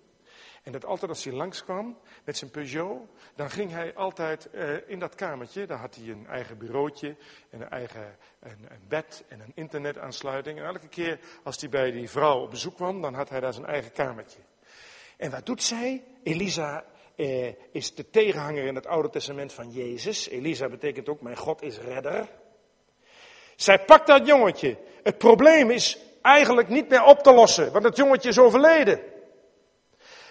En 0.63 0.73
dat 0.73 0.85
altijd 0.85 1.11
als 1.11 1.25
hij 1.25 1.33
langskwam 1.33 1.99
met 2.25 2.37
zijn 2.37 2.51
Peugeot, 2.51 3.09
dan 3.35 3.51
ging 3.51 3.71
hij 3.71 3.95
altijd 3.95 4.49
uh, 4.55 4.89
in 4.89 4.99
dat 4.99 5.15
kamertje. 5.15 5.67
Daar 5.67 5.79
had 5.79 5.95
hij 5.95 6.09
een 6.09 6.27
eigen 6.27 6.59
bureautje 6.59 7.17
en 7.51 7.61
een 7.61 7.71
eigen 7.71 8.17
een, 8.41 8.67
een 8.69 8.89
bed 8.89 9.25
en 9.29 9.41
een 9.41 9.53
internetaansluiting. 9.55 10.59
En 10.59 10.65
elke 10.65 10.89
keer 10.89 11.19
als 11.43 11.61
hij 11.61 11.69
bij 11.69 11.91
die 11.91 12.11
vrouw 12.11 12.43
op 12.43 12.51
bezoek 12.51 12.75
kwam, 12.75 13.01
dan 13.01 13.15
had 13.15 13.29
hij 13.29 13.41
daar 13.41 13.53
zijn 13.53 13.67
eigen 13.67 13.93
kamertje. 13.93 14.39
En 15.23 15.31
wat 15.31 15.47
doet 15.47 15.63
zij? 15.63 16.03
Elisa 16.23 16.85
eh, 17.17 17.49
is 17.73 17.95
de 17.95 18.11
tegenhanger 18.11 18.65
in 18.65 18.75
het 18.75 18.87
Oude 18.87 19.11
Testament 19.11 19.53
van 19.53 19.71
Jezus. 19.71 20.29
Elisa 20.29 20.69
betekent 20.69 21.09
ook, 21.09 21.21
mijn 21.21 21.37
God 21.37 21.63
is 21.63 21.79
redder. 21.79 22.29
Zij 23.57 23.79
pakt 23.79 24.07
dat 24.07 24.27
jongetje. 24.27 24.77
Het 25.03 25.19
probleem 25.19 25.71
is 25.71 25.99
eigenlijk 26.23 26.69
niet 26.69 26.89
meer 26.89 27.05
op 27.05 27.23
te 27.23 27.33
lossen, 27.33 27.73
want 27.73 27.85
het 27.85 27.97
jongetje 27.97 28.29
is 28.29 28.39
overleden. 28.39 29.01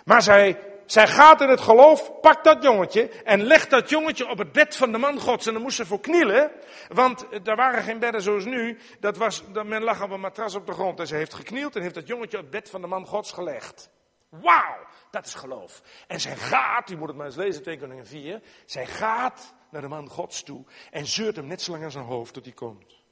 Maar 0.05 0.21
zij, 0.21 0.59
zij 0.85 1.07
gaat 1.07 1.41
in 1.41 1.49
het 1.49 1.61
geloof, 1.61 2.19
pakt 2.21 2.43
dat 2.43 2.63
jongetje 2.63 3.09
en 3.23 3.43
legt 3.43 3.69
dat 3.69 3.89
jongetje 3.89 4.29
op 4.29 4.37
het 4.37 4.51
bed 4.51 4.75
van 4.75 4.91
de 4.91 4.97
man 4.97 5.19
gods. 5.19 5.47
En 5.47 5.53
dan 5.53 5.61
moest 5.61 5.75
ze 5.75 5.85
voor 5.85 5.99
knielen, 5.99 6.51
want 6.87 7.25
er 7.43 7.55
waren 7.55 7.83
geen 7.83 7.99
bedden 7.99 8.21
zoals 8.21 8.45
nu. 8.45 8.77
Dat 8.99 9.17
was, 9.17 9.43
men 9.65 9.83
lag 9.83 10.03
op 10.03 10.11
een 10.11 10.19
matras 10.19 10.55
op 10.55 10.65
de 10.65 10.73
grond. 10.73 10.99
En 10.99 11.07
ze 11.07 11.15
heeft 11.15 11.33
geknield 11.33 11.75
en 11.75 11.81
heeft 11.81 11.95
dat 11.95 12.07
jongetje 12.07 12.37
op 12.37 12.43
het 12.43 12.51
bed 12.51 12.69
van 12.69 12.81
de 12.81 12.87
man 12.87 13.05
gods 13.05 13.31
gelegd. 13.31 13.89
Wauw, 14.31 14.87
dat 15.09 15.25
is 15.25 15.33
geloof. 15.33 15.81
En 16.07 16.21
zij 16.21 16.35
gaat, 16.35 16.89
u 16.89 16.97
moet 16.97 17.07
het 17.07 17.17
maar 17.17 17.25
eens 17.25 17.35
lezen, 17.35 17.61
2 17.61 17.77
Koningen 17.77 18.07
4. 18.07 18.41
Zij 18.65 18.87
gaat 18.87 19.53
naar 19.69 19.81
de 19.81 19.87
man 19.87 20.09
gods 20.09 20.43
toe 20.43 20.65
en 20.91 21.05
zeurt 21.05 21.35
hem 21.35 21.47
net 21.47 21.61
zo 21.61 21.71
lang 21.71 21.83
aan 21.83 21.91
zijn 21.91 22.05
hoofd 22.05 22.33
tot 22.33 22.45
hij 22.45 22.53
komt. 22.53 23.03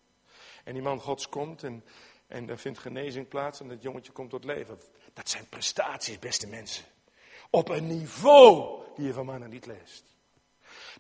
En 0.64 0.74
die 0.74 0.82
man 0.82 1.00
gods 1.00 1.30
komt 1.30 1.64
en, 1.64 1.84
en 2.28 2.50
er 2.50 2.58
vindt 2.58 2.80
genezing 2.80 3.28
plaats 3.28 3.60
en 3.60 3.68
dat 3.68 3.82
jongetje 3.82 4.12
komt 4.12 4.30
tot 4.30 4.44
leven. 4.44 4.80
Dat 5.14 5.30
zijn 5.30 5.48
prestaties, 5.50 6.20
beste 6.20 6.48
mensen. 6.48 6.86
Op 7.50 7.70
een 7.70 7.88
niveau 7.88 8.84
die 8.96 9.06
je 9.06 9.14
van 9.14 9.26
mannen 9.26 9.50
niet 9.50 9.66
leest. 9.66 10.04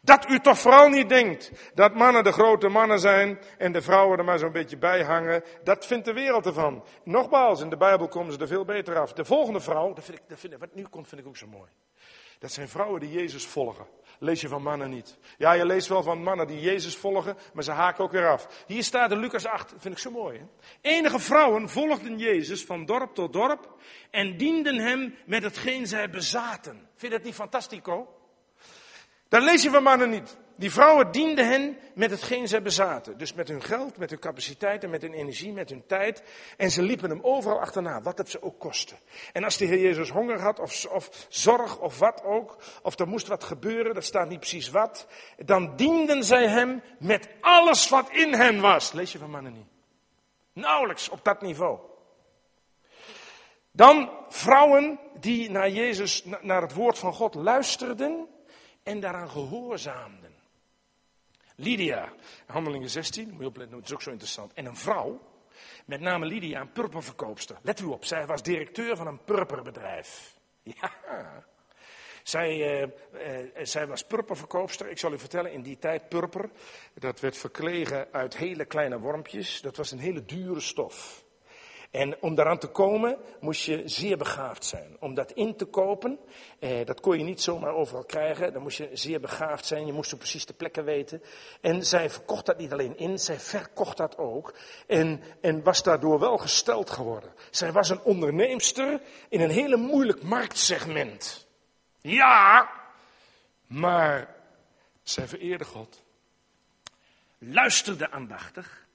Dat 0.01 0.30
u 0.30 0.39
toch 0.39 0.59
vooral 0.59 0.89
niet 0.89 1.09
denkt 1.09 1.51
dat 1.73 1.93
mannen 1.93 2.23
de 2.23 2.31
grote 2.31 2.67
mannen 2.67 2.99
zijn 2.99 3.39
en 3.57 3.71
de 3.71 3.81
vrouwen 3.81 4.17
er 4.17 4.23
maar 4.23 4.39
zo'n 4.39 4.51
beetje 4.51 4.77
bij 4.77 5.03
hangen. 5.03 5.43
Dat 5.63 5.85
vindt 5.85 6.05
de 6.05 6.13
wereld 6.13 6.45
ervan. 6.45 6.84
Nogmaals, 7.03 7.61
in 7.61 7.69
de 7.69 7.77
Bijbel 7.77 8.07
komen 8.07 8.34
ze 8.34 8.39
er 8.39 8.47
veel 8.47 8.65
beter 8.65 8.99
af. 8.99 9.13
De 9.13 9.26
volgende 9.26 9.59
vrouw, 9.59 9.93
dat 9.93 10.03
vind 10.03 10.17
ik, 10.17 10.23
dat 10.27 10.39
vind 10.39 10.53
ik, 10.53 10.59
wat 10.59 10.76
nu 10.76 10.84
komt 10.84 11.07
vind 11.07 11.21
ik 11.21 11.27
ook 11.27 11.38
zo 11.38 11.47
mooi. 11.47 11.69
Dat 12.39 12.51
zijn 12.51 12.69
vrouwen 12.69 12.99
die 12.99 13.11
Jezus 13.11 13.45
volgen. 13.45 13.85
Lees 14.19 14.41
je 14.41 14.47
van 14.47 14.61
mannen 14.61 14.89
niet. 14.89 15.17
Ja, 15.38 15.51
je 15.51 15.65
leest 15.65 15.88
wel 15.88 16.03
van 16.03 16.23
mannen 16.23 16.47
die 16.47 16.59
Jezus 16.59 16.95
volgen, 16.95 17.38
maar 17.53 17.63
ze 17.63 17.71
haken 17.71 18.03
ook 18.03 18.11
weer 18.11 18.30
af. 18.30 18.63
Hier 18.67 18.84
staat 18.84 19.11
in 19.11 19.19
Lucas 19.19 19.45
8, 19.45 19.73
vind 19.77 19.93
ik 19.93 19.99
zo 19.99 20.11
mooi. 20.11 20.47
Enige 20.81 21.19
vrouwen 21.19 21.69
volgden 21.69 22.17
Jezus 22.17 22.65
van 22.65 22.85
dorp 22.85 23.13
tot 23.13 23.34
dorp 23.34 23.76
en 24.11 24.38
dienden 24.38 24.76
hem 24.76 25.15
met 25.26 25.43
hetgeen 25.43 25.88
zij 25.88 26.09
bezaten. 26.09 26.89
Vind 26.95 27.11
je 27.11 27.17
dat 27.17 27.23
niet 27.23 27.35
fantastico? 27.35 28.19
Dat 29.30 29.43
lees 29.43 29.64
je 29.64 29.69
van 29.69 29.84
mannen 29.84 30.10
niet. 30.10 30.38
Die 30.56 30.72
vrouwen 30.72 31.11
dienden 31.11 31.47
hen 31.47 31.77
met 31.95 32.11
hetgeen 32.11 32.47
zij 32.47 32.61
bezaten. 32.61 33.18
Dus 33.18 33.34
met 33.34 33.47
hun 33.47 33.64
geld, 33.64 33.97
met 33.97 34.10
hun 34.10 34.19
capaciteiten, 34.19 34.89
met 34.89 35.01
hun 35.01 35.14
energie, 35.14 35.53
met 35.53 35.69
hun 35.69 35.85
tijd. 35.88 36.23
En 36.57 36.72
ze 36.72 36.81
liepen 36.81 37.10
hem 37.10 37.19
overal 37.22 37.60
achterna, 37.60 38.01
wat 38.01 38.18
het 38.18 38.30
ze 38.30 38.43
ook 38.43 38.60
kostte. 38.60 38.95
En 39.34 39.43
als 39.43 39.57
de 39.57 39.65
Heer 39.65 39.80
Jezus 39.80 40.10
honger 40.10 40.41
had, 40.41 40.60
of, 40.60 40.85
of 40.85 41.26
zorg, 41.30 41.80
of 41.80 41.99
wat 41.99 42.23
ook, 42.23 42.57
of 42.81 42.99
er 42.99 43.07
moest 43.07 43.27
wat 43.27 43.43
gebeuren, 43.43 43.93
dat 43.93 44.03
staat 44.03 44.30
niet 44.30 44.39
precies 44.39 44.69
wat, 44.69 45.07
dan 45.38 45.76
dienden 45.76 46.23
zij 46.23 46.47
hem 46.47 46.81
met 46.99 47.30
alles 47.41 47.89
wat 47.89 48.10
in 48.11 48.34
hen 48.34 48.61
was. 48.61 48.91
Lees 48.91 49.11
je 49.11 49.18
van 49.18 49.30
mannen 49.30 49.53
niet. 49.53 49.68
Nauwelijks 50.53 51.10
op 51.10 51.23
dat 51.23 51.41
niveau. 51.41 51.80
Dan 53.72 54.10
vrouwen 54.30 54.99
die 55.19 55.51
naar 55.51 55.69
Jezus, 55.69 56.26
naar 56.41 56.61
het 56.61 56.73
woord 56.73 56.97
van 56.97 57.14
God 57.14 57.35
luisterden 57.35 58.27
en 58.90 58.99
daaraan 58.99 59.30
gehoorzaamden. 59.30 60.34
Lydia, 61.56 62.14
handelingen 62.45 62.90
16, 62.90 63.30
moet 63.30 63.40
je 63.40 63.45
opletten, 63.45 63.78
dat 63.78 63.86
is 63.86 63.94
ook 63.94 64.02
zo 64.02 64.10
interessant. 64.10 64.53
En 64.53 64.66
een 64.66 64.76
vrouw, 64.76 65.22
met 65.86 65.99
name 65.99 66.26
Lydia, 66.26 66.61
een 66.61 66.72
purperverkoopster. 66.72 67.57
Let 67.61 67.80
u 67.80 67.86
op, 67.86 68.06
zij 68.06 68.26
was 68.26 68.44
directeur 68.44 68.98
van 68.98 69.07
een 69.07 69.24
purperbedrijf. 69.24 70.38
Ja. 70.64 70.91
Zij, 72.24 72.82
uh, 72.82 72.88
uh, 73.14 73.66
zij 73.66 73.88
was 73.88 74.03
purperverkoopster. 74.03 74.90
Ik 74.90 74.98
zal 74.98 75.14
u 75.14 75.20
vertellen, 75.20 75.52
in 75.52 75.61
die 75.61 75.78
tijd 75.78 76.10
purper, 76.10 76.49
dat 76.94 77.20
werd 77.20 77.38
verkregen 77.38 78.07
uit 78.11 78.38
hele 78.38 78.66
kleine 78.66 78.99
wormpjes. 78.99 79.61
Dat 79.61 79.78
was 79.78 79.91
een 79.91 79.99
hele 79.99 80.26
dure 80.26 80.60
stof. 80.60 81.24
En 81.91 82.22
om 82.22 82.36
daaraan 82.36 82.57
te 82.57 82.68
komen 82.68 83.18
moest 83.40 83.66
je 83.66 83.82
zeer 83.86 84.18
begaafd 84.18 84.66
zijn. 84.66 84.98
Om 84.99 85.14
dat 85.14 85.32
in 85.32 85.56
te 85.56 85.66
kopen, 85.66 86.20
eh, 86.60 86.86
dat 86.86 86.99
kon 86.99 87.18
je 87.18 87.24
niet 87.24 87.41
zomaar 87.41 87.74
overal 87.74 88.03
krijgen. 88.03 88.53
Dan 88.53 88.61
moest 88.61 88.78
je 88.78 88.90
zeer 88.94 89.20
begaafd 89.20 89.66
zijn. 89.66 89.86
Je 89.86 89.94
moest 89.94 90.18
precies 90.18 90.45
de 90.45 90.53
plekken 90.53 90.84
weten. 90.84 91.24
En 91.61 91.86
zij 91.86 92.10
verkocht 92.10 92.45
dat 92.45 92.57
niet 92.57 92.72
alleen 92.72 92.98
in, 92.98 93.20
zij 93.20 93.40
verkocht 93.40 93.98
dat 93.98 94.18
ook. 94.18 94.53
En, 94.88 95.22
en 95.41 95.64
was 95.64 95.84
daardoor 95.84 96.20
wel 96.20 96.38
gesteld 96.38 96.90
geworden. 96.90 97.34
Zij 97.49 97.72
was 97.72 97.90
een 97.90 98.02
onderneemster 98.02 99.02
in 99.30 99.41
een 99.41 99.49
hele 99.49 99.78
moeilijk 99.78 100.24
marktsegment. 100.24 101.48
Ja, 102.02 102.70
maar 103.68 104.36
zij 105.03 105.28
vereerde 105.28 105.66
God. 105.66 106.03
Luisterde 107.38 108.11
aandachtig 108.11 108.88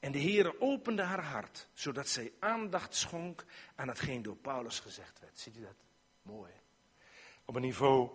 en 0.00 0.12
de 0.12 0.20
Heere 0.20 0.60
opende 0.60 1.02
haar 1.02 1.24
hart, 1.24 1.68
zodat 1.72 2.08
zij 2.08 2.32
aandacht 2.38 2.94
schonk 2.94 3.44
aan 3.74 3.88
hetgeen 3.88 4.22
door 4.22 4.36
Paulus 4.36 4.80
gezegd 4.80 5.20
werd. 5.20 5.38
Ziet 5.38 5.56
u 5.56 5.60
dat? 5.60 5.76
Mooi. 6.22 6.52
Op 7.44 7.54
een 7.54 7.62
niveau, 7.62 8.10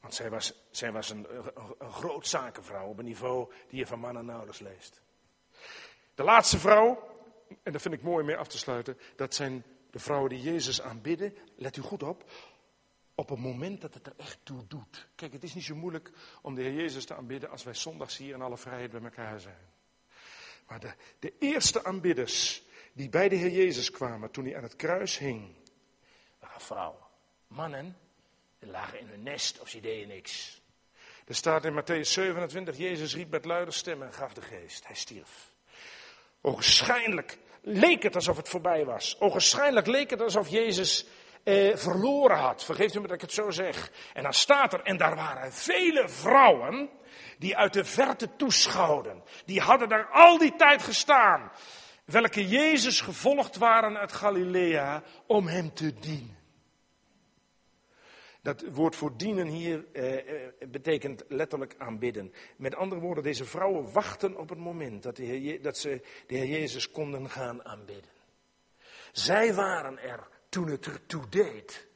want 0.00 0.14
zij 0.14 0.30
was, 0.30 0.54
zij 0.70 0.92
was 0.92 1.10
een, 1.10 1.36
een, 1.36 1.74
een 1.78 1.92
groot 1.92 2.26
zakenvrouw, 2.26 2.88
op 2.88 2.98
een 2.98 3.04
niveau 3.04 3.52
die 3.68 3.78
je 3.78 3.86
van 3.86 3.98
mannen 3.98 4.24
nauwelijks 4.24 4.60
leest. 4.60 5.00
De 6.14 6.22
laatste 6.22 6.58
vrouw, 6.58 7.08
en 7.62 7.72
dat 7.72 7.82
vind 7.82 7.94
ik 7.94 8.02
mooi 8.02 8.24
mee 8.24 8.36
af 8.36 8.48
te 8.48 8.58
sluiten, 8.58 8.98
dat 9.16 9.34
zijn 9.34 9.64
de 9.90 9.98
vrouwen 9.98 10.30
die 10.30 10.40
Jezus 10.42 10.82
aanbidden. 10.82 11.34
Let 11.56 11.76
u 11.76 11.82
goed 11.82 12.02
op, 12.02 12.30
op 13.14 13.28
het 13.28 13.38
moment 13.38 13.80
dat 13.80 13.94
het 13.94 14.06
er 14.06 14.14
echt 14.16 14.38
toe 14.42 14.66
doet. 14.66 15.08
Kijk, 15.14 15.32
het 15.32 15.42
is 15.42 15.54
niet 15.54 15.64
zo 15.64 15.74
moeilijk 15.74 16.12
om 16.42 16.54
de 16.54 16.62
Heer 16.62 16.74
Jezus 16.74 17.04
te 17.04 17.14
aanbidden 17.14 17.50
als 17.50 17.64
wij 17.64 17.74
zondags 17.74 18.16
hier 18.16 18.34
in 18.34 18.42
alle 18.42 18.56
vrijheid 18.56 18.90
bij 18.90 19.02
elkaar 19.02 19.40
zijn. 19.40 19.69
Maar 20.70 20.80
de, 20.80 20.92
de 21.18 21.32
eerste 21.38 21.84
aanbidders 21.84 22.62
die 22.92 23.08
bij 23.08 23.28
de 23.28 23.36
Heer 23.36 23.50
Jezus 23.50 23.90
kwamen 23.90 24.30
toen 24.30 24.44
hij 24.44 24.56
aan 24.56 24.62
het 24.62 24.76
kruis 24.76 25.18
hing, 25.18 25.54
waren 26.38 26.60
vrouwen. 26.60 27.02
Mannen, 27.46 27.96
die 28.58 28.70
lagen 28.70 29.00
in 29.00 29.06
hun 29.06 29.22
nest 29.22 29.60
of 29.60 29.68
ze 29.68 29.80
deden 29.80 30.08
niks. 30.08 30.62
Er 31.26 31.34
staat 31.34 31.64
in 31.64 31.82
Matthäus 31.82 32.08
27, 32.08 32.76
Jezus 32.76 33.14
riep 33.14 33.30
met 33.30 33.44
luide 33.44 33.70
stem 33.70 34.02
en 34.02 34.12
gaf 34.12 34.32
de 34.32 34.42
geest. 34.42 34.86
Hij 34.86 34.96
stierf. 34.96 35.52
Ogenschijnlijk 36.40 37.38
leek 37.62 38.02
het 38.02 38.14
alsof 38.14 38.36
het 38.36 38.48
voorbij 38.48 38.84
was. 38.84 39.20
Ogenschijnlijk 39.20 39.86
leek 39.86 40.10
het 40.10 40.20
alsof 40.20 40.48
Jezus 40.48 41.06
eh, 41.42 41.76
verloren 41.76 42.36
had. 42.36 42.64
Vergeeft 42.64 42.94
u 42.94 43.00
me 43.00 43.06
dat 43.06 43.16
ik 43.16 43.20
het 43.20 43.32
zo 43.32 43.50
zeg. 43.50 43.90
En 44.12 44.22
dan 44.22 44.34
staat 44.34 44.72
er, 44.72 44.82
en 44.82 44.96
daar 44.96 45.16
waren 45.16 45.52
vele 45.52 46.08
vrouwen 46.08 46.90
die 47.38 47.56
uit 47.56 47.72
de 47.72 47.84
verte 47.84 48.36
toeschouwden. 48.36 49.22
Die 49.44 49.60
hadden 49.60 49.88
daar 49.88 50.06
al 50.06 50.38
die 50.38 50.56
tijd 50.56 50.82
gestaan. 50.82 51.50
Welke 52.04 52.48
Jezus 52.48 53.00
gevolgd 53.00 53.56
waren 53.56 53.98
uit 53.98 54.12
Galilea 54.12 55.02
om 55.26 55.46
hem 55.46 55.74
te 55.74 55.94
dienen. 55.94 56.38
Dat 58.42 58.64
woord 58.70 58.96
voor 58.96 59.16
dienen 59.16 59.46
hier 59.46 59.84
eh, 59.92 60.18
eh, 60.18 60.52
betekent 60.68 61.24
letterlijk 61.28 61.74
aanbidden. 61.78 62.32
Met 62.56 62.74
andere 62.74 63.00
woorden, 63.00 63.24
deze 63.24 63.44
vrouwen 63.44 63.92
wachten 63.92 64.36
op 64.36 64.48
het 64.48 64.58
moment 64.58 65.02
dat, 65.02 65.16
de 65.16 65.24
heer, 65.24 65.62
dat 65.62 65.78
ze 65.78 66.00
de 66.26 66.36
Heer 66.36 66.46
Jezus 66.46 66.90
konden 66.90 67.30
gaan 67.30 67.64
aanbidden. 67.64 68.10
Zij 69.12 69.54
waren 69.54 69.98
er 69.98 70.28
toen 70.48 70.68
het 70.68 70.86
ertoe 70.86 71.28
deed. 71.28 71.88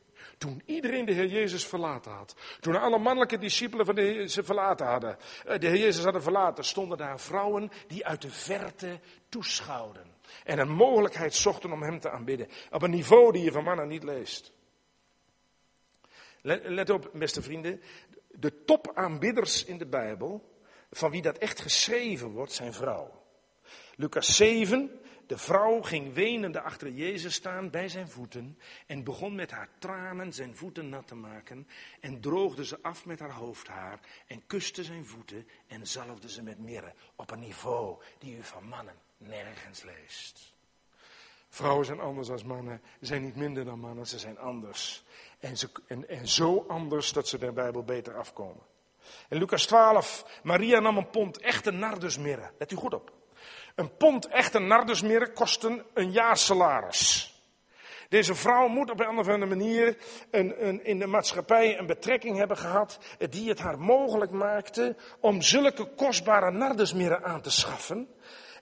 Toen 0.45 0.63
iedereen 0.65 1.05
de 1.05 1.13
Heer 1.13 1.27
Jezus 1.27 1.67
verlaten 1.67 2.13
had. 2.13 2.35
Toen 2.61 2.81
alle 2.81 2.99
mannelijke 2.99 3.39
discipelen 3.39 3.87
van 3.87 3.95
de 3.95 4.01
Heer 4.01 4.29
ze 4.29 4.43
verlaten 4.43 4.87
hadden. 4.87 5.17
Eh, 5.47 5.59
de 5.59 5.67
Heer 5.67 5.79
Jezus 5.79 6.05
hadden 6.05 6.23
verlaten. 6.23 6.65
Stonden 6.65 6.99
daar 6.99 7.21
vrouwen 7.21 7.71
die 7.87 8.07
uit 8.07 8.23
de 8.23 8.31
verte 8.31 9.01
toeschouwden. 9.29 10.07
En 10.45 10.59
een 10.59 10.71
mogelijkheid 10.71 11.35
zochten 11.35 11.73
om 11.73 11.83
hem 11.83 12.01
te 12.01 12.11
aanbidden. 12.11 12.49
Op 12.71 12.83
een 12.83 12.91
niveau 12.91 13.33
die 13.33 13.43
je 13.43 13.53
van 13.53 13.65
mannen 13.65 13.89
niet 13.89 14.03
leest. 14.03 14.53
Let, 16.43 16.91
op, 16.91 17.11
beste 17.13 17.43
vrienden. 17.43 17.83
De 18.31 18.65
topaanbidders 18.65 19.65
in 19.65 19.79
de 19.79 19.87
Bijbel. 19.87 20.59
Van 20.91 21.11
wie 21.11 21.23
dat 21.23 21.39
echt 21.39 21.61
geschreven 21.61 22.31
wordt, 22.31 22.53
zijn 22.53 22.73
vrouwen. 22.73 23.13
Lucas 23.97 24.37
7, 24.37 25.01
de 25.27 25.39
vrouw 25.39 25.83
ging 25.83 26.15
wenende 26.15 26.61
achter 26.61 26.91
Jezus 26.91 27.35
staan 27.35 27.71
bij 27.71 27.89
zijn 27.89 28.09
voeten 28.09 28.59
en 28.87 29.05
begon 29.05 29.35
met 29.35 29.51
haar 29.51 29.69
tranen 29.79 30.33
zijn 30.33 30.57
voeten 30.57 30.89
nat 30.89 31.07
te 31.07 31.15
maken 31.15 31.69
en 32.01 32.21
droogde 32.21 32.65
ze 32.65 32.79
af 32.83 33.05
met 33.05 33.21
haar 33.21 33.33
hoofdhaar 33.33 34.01
en 34.27 34.47
kuste 34.47 34.85
zijn 34.85 35.07
voeten 35.07 35.49
en 35.67 35.87
zalfde 35.87 36.31
ze 36.31 36.43
met 36.43 36.59
mirre 36.59 36.93
op 37.17 37.31
een 37.31 37.41
niveau 37.41 38.03
die 38.19 38.37
u 38.37 38.43
van 38.43 38.69
mannen 38.69 38.95
nergens 39.17 39.83
leest. 39.83 40.53
Vrouwen 41.49 41.87
zijn 41.87 42.01
anders 42.01 42.31
als 42.31 42.45
mannen, 42.45 42.83
zijn 43.01 43.23
niet 43.23 43.37
minder 43.37 43.65
dan 43.65 43.79
mannen, 43.79 44.07
ze 44.07 44.19
zijn 44.19 44.39
anders. 44.39 45.05
En, 45.39 45.57
ze, 45.57 45.71
en 46.09 46.29
zo 46.29 46.65
anders 46.69 47.13
dat 47.13 47.29
ze 47.29 47.39
de 47.39 47.53
Bijbel 47.53 47.83
beter 47.83 48.17
afkomen. 48.17 48.63
In 49.29 49.39
Lucas 49.39 49.67
12, 49.67 50.41
Maria 50.43 50.81
nam 50.81 50.97
een 50.97 51.11
pond 51.11 51.39
echte 51.39 51.71
nardusmirre. 51.71 52.53
Let 52.59 52.73
u 52.73 52.77
goed 52.77 52.95
op. 52.95 53.13
Een 53.75 53.97
pond 53.97 54.27
echte 54.27 54.59
nardusmirre 54.59 55.33
kostte 55.33 55.85
een 55.95 56.11
jaarsalaris. 56.11 57.33
Deze 58.09 58.35
vrouw 58.35 58.69
moet 58.69 58.91
op 58.91 59.01
een 59.01 59.19
of 59.19 59.29
andere 59.29 59.57
manier 59.57 59.97
een, 60.31 60.67
een, 60.67 60.85
in 60.85 60.99
de 60.99 61.07
maatschappij 61.07 61.79
een 61.79 61.87
betrekking 61.87 62.37
hebben 62.37 62.57
gehad 62.57 62.99
die 63.31 63.49
het 63.49 63.59
haar 63.59 63.79
mogelijk 63.79 64.31
maakte 64.31 64.97
om 65.21 65.43
zulke 65.43 65.85
kostbare 65.85 66.51
nardusmirre 66.51 67.23
aan 67.23 67.41
te 67.41 67.51
schaffen. 67.51 68.09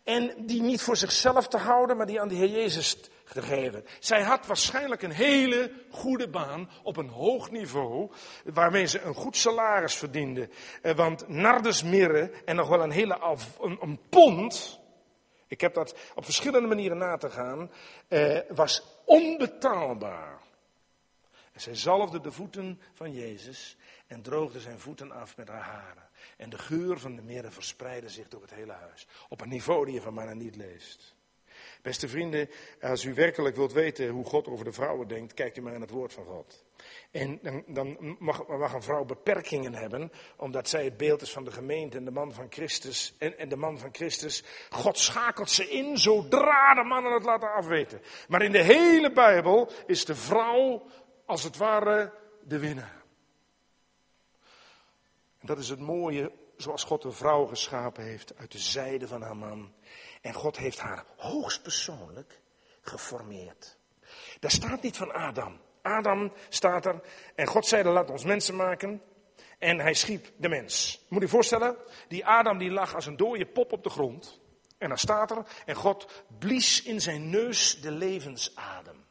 En 0.05 0.35
die 0.47 0.63
niet 0.63 0.83
voor 0.83 0.97
zichzelf 0.97 1.49
te 1.49 1.59
houden, 1.59 1.97
maar 1.97 2.07
die 2.07 2.21
aan 2.21 2.29
de 2.29 2.35
Heer 2.35 2.51
Jezus 2.51 2.97
te 3.33 3.43
geven. 3.43 3.85
Zij 3.99 4.23
had 4.23 4.47
waarschijnlijk 4.47 5.03
een 5.03 5.11
hele 5.11 5.73
goede 5.91 6.29
baan 6.29 6.71
op 6.83 6.97
een 6.97 7.09
hoog 7.09 7.51
niveau, 7.51 8.11
waarmee 8.45 8.87
ze 8.87 9.01
een 9.01 9.15
goed 9.15 9.37
salaris 9.37 9.95
verdiende. 9.95 10.49
Eh, 10.83 10.95
want 10.95 11.29
nardusmirre 11.29 12.31
en 12.45 12.57
nog 12.57 12.69
wel 12.69 12.83
een 12.83 12.91
hele 12.91 13.39
een, 13.61 13.79
een 13.81 14.01
pond, 14.09 14.81
ik 15.53 15.61
heb 15.61 15.75
dat 15.75 15.95
op 16.15 16.25
verschillende 16.25 16.69
manieren 16.69 16.99
na 16.99 17.17
te 17.17 17.31
gaan, 17.31 17.71
eh, 18.09 18.39
was 18.49 18.83
onbetaalbaar. 19.05 20.41
Zij 21.55 21.75
zalfde 21.75 22.21
de 22.21 22.33
voeten 22.33 22.81
van 22.93 23.13
Jezus 23.13 23.77
en 24.07 24.23
droogde 24.23 24.61
zijn 24.61 24.79
voeten 24.79 25.11
af 25.11 25.37
met 25.37 25.49
haar 25.49 25.63
haren. 25.63 26.09
En 26.37 26.51
de 26.51 26.59
geur 26.59 26.99
van 26.99 27.17
de 27.17 27.23
mirre 27.23 27.51
verspreidde 27.51 28.09
zich 28.09 28.29
door 28.29 28.41
het 28.41 28.55
hele 28.55 28.73
huis. 28.73 29.07
Op 29.29 29.41
een 29.41 29.49
niveau 29.49 29.85
die 29.85 29.95
je 29.95 30.01
van 30.01 30.15
mij 30.15 30.35
niet 30.35 30.57
leest. 30.57 31.15
Beste 31.83 32.09
vrienden, 32.09 32.51
als 32.81 33.05
u 33.05 33.15
werkelijk 33.15 33.57
wilt 33.57 33.73
weten 33.73 34.09
hoe 34.09 34.25
God 34.25 34.47
over 34.49 34.65
de 34.65 34.73
vrouwen 34.73 35.09
denkt, 35.09 35.35
kijkt 35.35 35.57
u 35.57 35.63
maar 35.63 35.73
naar 35.73 35.81
het 35.81 35.91
woord 35.91 36.13
van 36.13 36.25
God. 36.25 36.65
En 37.13 37.39
dan, 37.43 37.65
dan 37.67 38.17
mag, 38.19 38.47
mag, 38.47 38.73
een 38.73 38.83
vrouw 38.83 39.05
beperkingen 39.05 39.75
hebben, 39.75 40.13
omdat 40.37 40.69
zij 40.69 40.85
het 40.85 40.97
beeld 40.97 41.23
is 41.23 41.33
van 41.33 41.45
de 41.45 41.51
gemeente 41.51 41.97
en 41.97 42.05
de 42.05 42.11
man 42.11 42.33
van 42.33 42.47
Christus. 42.51 43.15
En, 43.19 43.39
en 43.39 43.49
de 43.49 43.57
man 43.57 43.79
van 43.79 43.89
Christus, 43.93 44.45
God 44.71 44.99
schakelt 44.99 45.51
ze 45.51 45.71
in 45.71 45.99
zodra 45.99 46.75
de 46.75 46.83
mannen 46.83 47.13
het 47.13 47.25
laten 47.25 47.53
afweten. 47.53 48.03
Maar 48.29 48.43
in 48.43 48.53
de 48.53 48.63
hele 48.63 49.13
Bijbel 49.13 49.71
is 49.87 50.05
de 50.05 50.15
vrouw 50.15 50.87
als 51.27 51.43
het 51.43 51.57
ware 51.57 52.13
de 52.45 52.59
winnaar. 52.59 53.03
En 55.39 55.47
dat 55.47 55.59
is 55.59 55.69
het 55.69 55.81
mooie 55.81 56.33
zoals 56.57 56.85
God 56.85 57.05
een 57.05 57.13
vrouw 57.13 57.47
geschapen 57.47 58.05
heeft 58.05 58.37
uit 58.37 58.53
de 58.53 58.59
zijde 58.59 59.09
van 59.09 59.23
haar 59.23 59.37
man. 59.37 59.75
En 60.21 60.33
God 60.35 60.57
heeft 60.57 60.79
haar 60.79 61.05
hoogstpersoonlijk 61.17 62.41
geformeerd. 62.81 63.79
Daar 64.41 64.51
staat 64.51 64.83
niet 64.83 64.97
van 64.97 65.13
Adam. 65.13 65.61
Adam 65.83 66.33
staat 66.49 66.87
er 66.87 67.01
en 67.35 67.47
God 67.47 67.67
zei, 67.67 67.89
laat 67.89 68.11
ons 68.11 68.25
mensen 68.25 68.57
maken. 68.57 69.03
En 69.59 69.81
hij 69.81 69.95
schiep 69.95 70.27
de 70.37 70.49
mens. 70.49 71.05
Moet 71.09 71.21
je 71.21 71.27
je 71.27 71.33
voorstellen, 71.33 71.77
die 72.09 72.27
Adam 72.27 72.59
die 72.59 72.71
lag 72.71 72.95
als 72.95 73.07
een 73.07 73.17
dode 73.17 73.47
pop 73.47 73.73
op 73.73 73.83
de 73.83 73.91
grond. 73.91 74.41
En 74.79 74.89
dan 74.89 74.99
staat 74.99 75.31
er, 75.31 75.47
en 75.65 75.75
God 75.75 76.25
blies 76.39 76.83
in 76.83 77.01
zijn 77.01 77.31
neus 77.31 77.81
de 77.81 77.91
levensadem. 77.91 79.05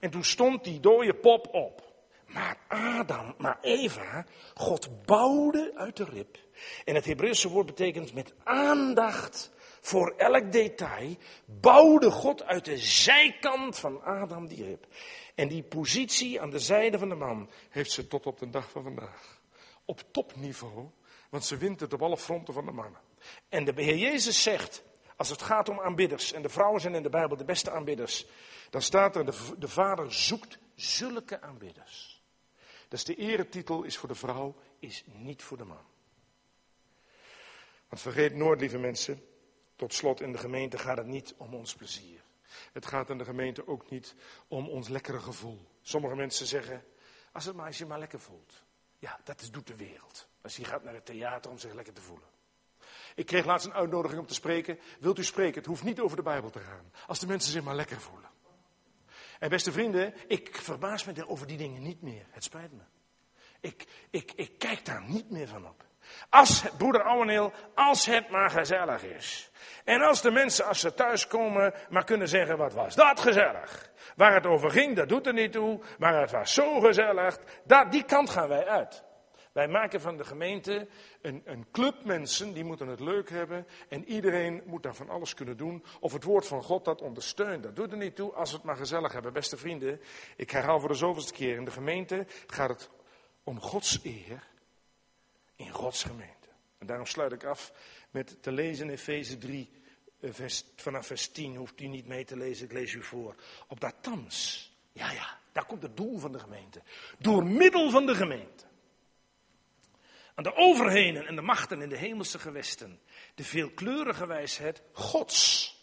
En 0.00 0.10
toen 0.10 0.24
stond 0.24 0.64
die 0.64 0.80
dode 0.80 1.14
pop 1.14 1.54
op. 1.54 1.94
Maar 2.26 2.56
Adam, 2.68 3.34
maar 3.38 3.58
Eva, 3.60 4.26
God 4.54 5.04
bouwde 5.04 5.72
uit 5.74 5.96
de 5.96 6.04
rib. 6.04 6.38
En 6.84 6.94
het 6.94 7.04
Hebreeuwse 7.04 7.48
woord 7.48 7.66
betekent 7.66 8.14
met 8.14 8.34
aandacht 8.44 9.52
voor 9.80 10.14
elk 10.16 10.52
detail, 10.52 11.16
bouwde 11.44 12.10
God 12.10 12.44
uit 12.44 12.64
de 12.64 12.78
zijkant 12.78 13.78
van 13.78 14.02
Adam 14.02 14.46
die 14.46 14.64
rib. 14.64 14.86
En 15.36 15.48
die 15.48 15.62
positie 15.62 16.40
aan 16.40 16.50
de 16.50 16.58
zijde 16.58 16.98
van 16.98 17.08
de 17.08 17.14
man 17.14 17.50
heeft 17.70 17.90
ze 17.90 18.06
tot 18.06 18.26
op 18.26 18.38
de 18.38 18.50
dag 18.50 18.70
van 18.70 18.82
vandaag. 18.82 19.40
Op 19.84 20.02
topniveau, 20.10 20.90
want 21.30 21.44
ze 21.44 21.56
wint 21.56 21.80
het 21.80 21.92
op 21.92 22.02
alle 22.02 22.16
fronten 22.16 22.54
van 22.54 22.64
de 22.64 22.72
mannen. 22.72 23.00
En 23.48 23.64
de 23.64 23.72
Heer 23.82 23.96
Jezus 23.96 24.42
zegt, 24.42 24.82
als 25.16 25.28
het 25.28 25.42
gaat 25.42 25.68
om 25.68 25.80
aanbidders, 25.80 26.32
en 26.32 26.42
de 26.42 26.48
vrouwen 26.48 26.80
zijn 26.80 26.94
in 26.94 27.02
de 27.02 27.08
Bijbel 27.08 27.36
de 27.36 27.44
beste 27.44 27.70
aanbidders, 27.70 28.26
dan 28.70 28.82
staat 28.82 29.16
er, 29.16 29.24
de, 29.24 29.54
de 29.58 29.68
vader 29.68 30.12
zoekt 30.14 30.58
zulke 30.74 31.40
aanbidders. 31.40 32.22
Dus 32.88 33.04
de 33.04 33.14
eretitel 33.14 33.82
is 33.82 33.96
voor 33.96 34.08
de 34.08 34.14
vrouw, 34.14 34.54
is 34.78 35.04
niet 35.06 35.42
voor 35.42 35.56
de 35.56 35.64
man. 35.64 35.84
Want 37.88 38.00
vergeet 38.02 38.34
nooit, 38.34 38.60
lieve 38.60 38.78
mensen, 38.78 39.26
tot 39.76 39.94
slot 39.94 40.20
in 40.20 40.32
de 40.32 40.38
gemeente 40.38 40.78
gaat 40.78 40.96
het 40.96 41.06
niet 41.06 41.34
om 41.36 41.54
ons 41.54 41.74
plezier. 41.74 42.15
Het 42.72 42.86
gaat 42.86 43.10
in 43.10 43.18
de 43.18 43.24
gemeente 43.24 43.66
ook 43.66 43.90
niet 43.90 44.14
om 44.48 44.68
ons 44.68 44.88
lekkere 44.88 45.20
gevoel. 45.20 45.68
Sommige 45.82 46.14
mensen 46.14 46.46
zeggen, 46.46 46.84
als, 47.32 47.44
het 47.44 47.56
maar, 47.56 47.66
als 47.66 47.78
je 47.78 47.86
maar 47.86 47.98
lekker 47.98 48.20
voelt. 48.20 48.64
Ja, 48.98 49.20
dat 49.24 49.40
is, 49.40 49.50
doet 49.50 49.66
de 49.66 49.76
wereld. 49.76 50.28
Als 50.42 50.56
je 50.56 50.64
gaat 50.64 50.82
naar 50.84 50.94
het 50.94 51.06
theater 51.06 51.50
om 51.50 51.58
zich 51.58 51.72
lekker 51.72 51.94
te 51.94 52.00
voelen. 52.00 52.28
Ik 53.14 53.26
kreeg 53.26 53.44
laatst 53.44 53.66
een 53.66 53.72
uitnodiging 53.72 54.20
om 54.20 54.26
te 54.26 54.34
spreken. 54.34 54.78
Wilt 55.00 55.18
u 55.18 55.24
spreken? 55.24 55.54
Het 55.54 55.66
hoeft 55.66 55.82
niet 55.82 56.00
over 56.00 56.16
de 56.16 56.22
Bijbel 56.22 56.50
te 56.50 56.60
gaan. 56.60 56.92
Als 57.06 57.18
de 57.18 57.26
mensen 57.26 57.52
zich 57.52 57.62
maar 57.62 57.74
lekker 57.74 58.00
voelen. 58.00 58.30
En 59.38 59.48
beste 59.48 59.72
vrienden, 59.72 60.14
ik 60.28 60.56
verbaas 60.56 61.04
me 61.04 61.28
over 61.28 61.46
die 61.46 61.56
dingen 61.56 61.82
niet 61.82 62.02
meer. 62.02 62.26
Het 62.30 62.44
spijt 62.44 62.72
me. 62.72 62.82
Ik, 63.60 63.86
ik, 64.10 64.32
ik 64.32 64.58
kijk 64.58 64.84
daar 64.84 65.08
niet 65.08 65.30
meer 65.30 65.48
van 65.48 65.68
op. 65.68 65.84
Als, 66.30 66.64
broeder 66.78 67.02
Ouweneel, 67.02 67.52
als 67.74 68.06
het 68.06 68.30
maar 68.30 68.50
gezellig 68.50 69.02
is. 69.02 69.50
En 69.84 70.00
als 70.00 70.22
de 70.22 70.30
mensen, 70.30 70.64
als 70.64 70.80
ze 70.80 70.94
thuiskomen, 70.94 71.74
maar 71.88 72.04
kunnen 72.04 72.28
zeggen, 72.28 72.56
wat 72.56 72.72
was 72.72 72.94
dat 72.94 73.20
gezellig. 73.20 73.90
Waar 74.16 74.34
het 74.34 74.46
over 74.46 74.70
ging, 74.70 74.96
dat 74.96 75.08
doet 75.08 75.26
er 75.26 75.32
niet 75.32 75.52
toe. 75.52 75.80
Maar 75.98 76.20
het 76.20 76.30
was 76.30 76.54
zo 76.54 76.80
gezellig. 76.80 77.38
Die 77.90 78.04
kant 78.04 78.30
gaan 78.30 78.48
wij 78.48 78.66
uit. 78.66 79.04
Wij 79.52 79.68
maken 79.68 80.00
van 80.00 80.16
de 80.16 80.24
gemeente 80.24 80.88
een, 81.22 81.42
een 81.44 81.66
club 81.72 82.04
mensen, 82.04 82.52
die 82.52 82.64
moeten 82.64 82.88
het 82.88 83.00
leuk 83.00 83.30
hebben. 83.30 83.66
En 83.88 84.04
iedereen 84.04 84.62
moet 84.66 84.82
daar 84.82 84.94
van 84.94 85.10
alles 85.10 85.34
kunnen 85.34 85.56
doen. 85.56 85.84
Of 86.00 86.12
het 86.12 86.24
woord 86.24 86.46
van 86.46 86.62
God 86.62 86.84
dat 86.84 87.02
ondersteunt. 87.02 87.62
Dat 87.62 87.76
doet 87.76 87.92
er 87.92 87.98
niet 87.98 88.16
toe 88.16 88.32
als 88.32 88.50
we 88.50 88.56
het 88.56 88.66
maar 88.66 88.76
gezellig 88.76 89.12
hebben. 89.12 89.32
Beste 89.32 89.56
vrienden, 89.56 90.00
ik 90.36 90.50
herhaal 90.50 90.80
voor 90.80 90.88
de 90.88 90.94
zoveelste 90.94 91.32
keer. 91.32 91.56
In 91.56 91.64
de 91.64 91.70
gemeente 91.70 92.26
gaat 92.46 92.68
het 92.68 92.90
om 93.44 93.60
Gods 93.60 94.00
eer 94.02 94.42
in 95.56 95.70
Gods 95.70 96.02
gemeente. 96.02 96.48
En 96.78 96.86
daarom 96.86 97.06
sluit 97.06 97.32
ik 97.32 97.44
af 97.44 97.72
met 98.10 98.42
te 98.42 98.52
lezen 98.52 98.86
in 98.86 98.92
Efeze 98.92 99.38
3, 99.38 99.70
eh, 100.20 100.30
vers, 100.32 100.64
vanaf 100.76 101.06
vers 101.06 101.28
10. 101.28 101.56
Hoeft 101.56 101.80
u 101.80 101.86
niet 101.86 102.06
mee 102.06 102.24
te 102.24 102.36
lezen, 102.36 102.64
ik 102.64 102.72
lees 102.72 102.92
u 102.92 103.02
voor. 103.02 103.34
Op 103.66 103.80
dat 103.80 103.94
thans, 104.00 104.70
ja 104.92 105.10
ja, 105.10 105.38
daar 105.52 105.66
komt 105.66 105.82
het 105.82 105.96
doel 105.96 106.18
van 106.18 106.32
de 106.32 106.38
gemeente. 106.38 106.82
Door 107.18 107.46
middel 107.46 107.90
van 107.90 108.06
de 108.06 108.14
gemeente. 108.14 108.64
Aan 110.34 110.44
de 110.44 110.54
overheden 110.54 111.26
en 111.26 111.36
de 111.36 111.42
machten 111.42 111.82
in 111.82 111.88
de 111.88 111.96
hemelse 111.96 112.38
gewesten. 112.38 113.00
De 113.34 113.44
veelkleurige 113.44 114.26
wijsheid 114.26 114.82
Gods 114.92 115.74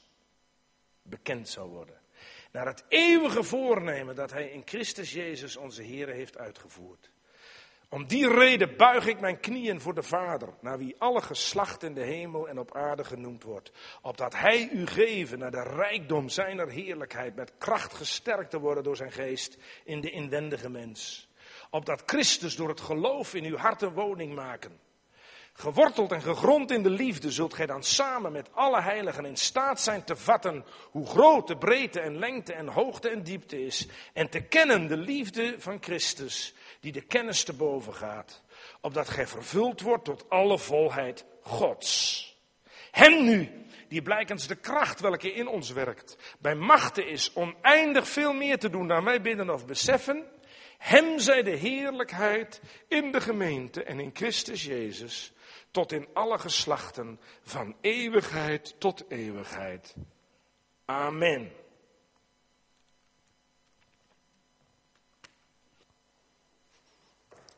bekend 1.02 1.50
zou 1.50 1.70
worden. 1.70 2.02
Naar 2.52 2.66
het 2.66 2.84
eeuwige 2.88 3.44
voornemen 3.44 4.16
dat 4.16 4.32
Hij 4.32 4.50
in 4.50 4.62
Christus 4.66 5.14
Jezus 5.14 5.56
onze 5.56 5.82
Heer 5.82 6.08
heeft 6.08 6.38
uitgevoerd. 6.38 7.12
Om 7.94 8.08
die 8.08 8.28
reden 8.28 8.78
buig 8.78 9.08
ik 9.08 9.20
mijn 9.20 9.40
knieën 9.40 9.82
voor 9.82 9.94
de 9.94 10.04
Vader, 10.04 10.50
naar 10.62 10.78
wie 10.78 10.96
alle 10.98 11.22
geslacht 11.22 11.84
in 11.84 11.94
de 11.94 12.04
hemel 12.04 12.48
en 12.48 12.60
op 12.60 12.76
aarde 12.76 13.04
genoemd 13.04 13.44
wordt, 13.44 13.72
opdat 14.02 14.36
Hij 14.36 14.70
u 14.70 14.86
geven 14.88 15.40
naar 15.40 15.52
de 15.52 15.64
rijkdom 15.64 16.30
zijner 16.30 16.70
heerlijkheid, 16.70 17.36
met 17.36 17.58
kracht 17.58 17.94
gesterkt 17.94 18.50
te 18.50 18.60
worden 18.60 18.84
door 18.84 18.96
zijn 18.96 19.12
geest 19.12 19.58
in 19.84 20.02
de 20.02 20.10
inwendige 20.10 20.70
mens. 20.70 21.30
Opdat 21.70 22.04
Christus 22.06 22.56
door 22.56 22.70
het 22.70 22.82
geloof 22.82 23.34
in 23.34 23.44
uw 23.44 23.58
harten 23.58 23.94
woning 23.94 24.36
maken. 24.36 24.80
Geworteld 25.54 26.12
en 26.12 26.22
gegrond 26.22 26.72
in 26.72 26.84
de 26.84 26.90
liefde 26.90 27.32
zult 27.32 27.54
gij 27.54 27.66
dan 27.66 27.84
samen 27.84 28.32
met 28.32 28.50
alle 28.54 28.82
heiligen 28.82 29.26
in 29.26 29.38
staat 29.38 29.82
zijn 29.82 30.04
te 30.04 30.16
vatten 30.16 30.66
hoe 30.92 31.06
groot 31.06 31.48
de 31.48 31.58
breedte 31.58 32.00
en 32.00 32.20
lengte 32.20 32.54
en 32.54 32.68
hoogte 32.68 33.10
en 33.10 33.24
diepte 33.24 33.66
is. 33.66 33.88
En 34.14 34.30
te 34.30 34.42
kennen 34.42 34.88
de 34.88 34.98
liefde 34.98 35.56
van 35.58 35.78
Christus 35.82 36.54
die 36.80 36.92
de 36.92 37.02
kennis 37.02 37.44
te 37.44 37.54
boven 37.54 37.94
gaat, 37.94 38.42
opdat 38.82 39.10
gij 39.10 39.28
vervuld 39.28 39.82
wordt 39.82 40.06
tot 40.06 40.30
alle 40.30 40.58
volheid 40.58 41.26
Gods. 41.42 42.22
Hem 42.92 43.24
nu, 43.24 43.66
die 43.88 44.02
blijkens 44.02 44.48
de 44.48 44.56
kracht 44.56 45.00
welke 45.00 45.34
in 45.34 45.48
ons 45.48 45.72
werkt, 45.72 46.36
bij 46.40 46.56
machten 46.56 47.08
is 47.08 47.34
oneindig 47.34 48.08
veel 48.08 48.34
meer 48.34 48.60
te 48.60 48.70
doen 48.70 48.88
dan 48.88 49.04
wij 49.04 49.22
bidden 49.22 49.50
of 49.50 49.66
beseffen, 49.66 50.26
hem 50.78 51.20
zij 51.20 51.44
de 51.44 51.56
heerlijkheid 51.56 52.62
in 52.88 53.12
de 53.12 53.22
gemeente 53.22 53.84
en 53.84 54.00
in 54.00 54.12
Christus 54.14 54.64
Jezus, 54.64 55.33
tot 55.74 55.92
in 55.92 56.08
alle 56.14 56.40
geslachten, 56.40 57.20
van 57.42 57.76
eeuwigheid 57.82 58.80
tot 58.80 59.10
eeuwigheid. 59.10 59.96
Amen. 60.86 61.52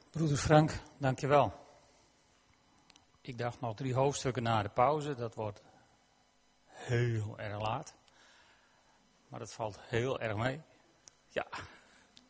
Broeder 0.10 0.38
Frank, 0.38 0.80
dankjewel. 0.98 1.54
Ik 3.22 3.38
dacht 3.38 3.62
nog 3.62 3.76
drie 3.76 3.94
hoofdstukken 3.94 4.44
na 4.44 4.64
de 4.64 4.70
pauze, 4.70 5.16
dat 5.16 5.36
wordt 5.36 5.62
heel 6.66 7.38
erg 7.38 7.62
laat. 7.62 7.94
Maar 9.28 9.40
dat 9.40 9.54
valt 9.54 9.80
heel 9.80 10.20
erg 10.20 10.36
mee. 10.36 10.62
Ja, 11.28 11.48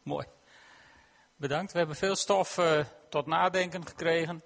mooi. 0.04 0.28
Bedankt. 1.36 1.72
We 1.72 1.78
hebben 1.78 1.96
veel 1.96 2.16
stof 2.16 2.58
uh, 2.58 2.86
tot 3.10 3.26
nadenken 3.26 3.88
gekregen. 3.88 4.44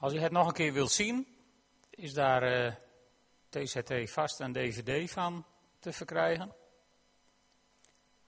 Als 0.00 0.12
u 0.12 0.18
het 0.18 0.32
nog 0.32 0.46
een 0.46 0.52
keer 0.52 0.72
wilt 0.72 0.90
zien, 0.90 1.26
is 1.90 2.14
daar 2.14 2.42
uh, 2.42 2.66
eh, 2.66 2.74
TZT 3.48 4.10
vast 4.10 4.40
een 4.40 4.52
DVD 4.52 5.10
van 5.10 5.46
te 5.78 5.92
verkrijgen. 5.92 6.54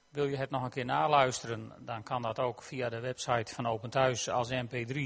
Wil 0.09 0.25
je 0.25 0.37
het 0.37 0.51
nog 0.51 0.63
een 0.63 0.71
keer 0.71 0.85
naluisteren, 0.85 1.73
dan 1.85 2.03
kan 2.03 2.23
dat 2.23 2.39
ook 2.39 2.63
via 2.63 2.89
de 2.89 3.01
website 3.01 3.55
van 3.55 3.67
Open 3.67 3.91
Thuis 3.91 4.29
als 4.29 4.51
mp3. 4.51 4.99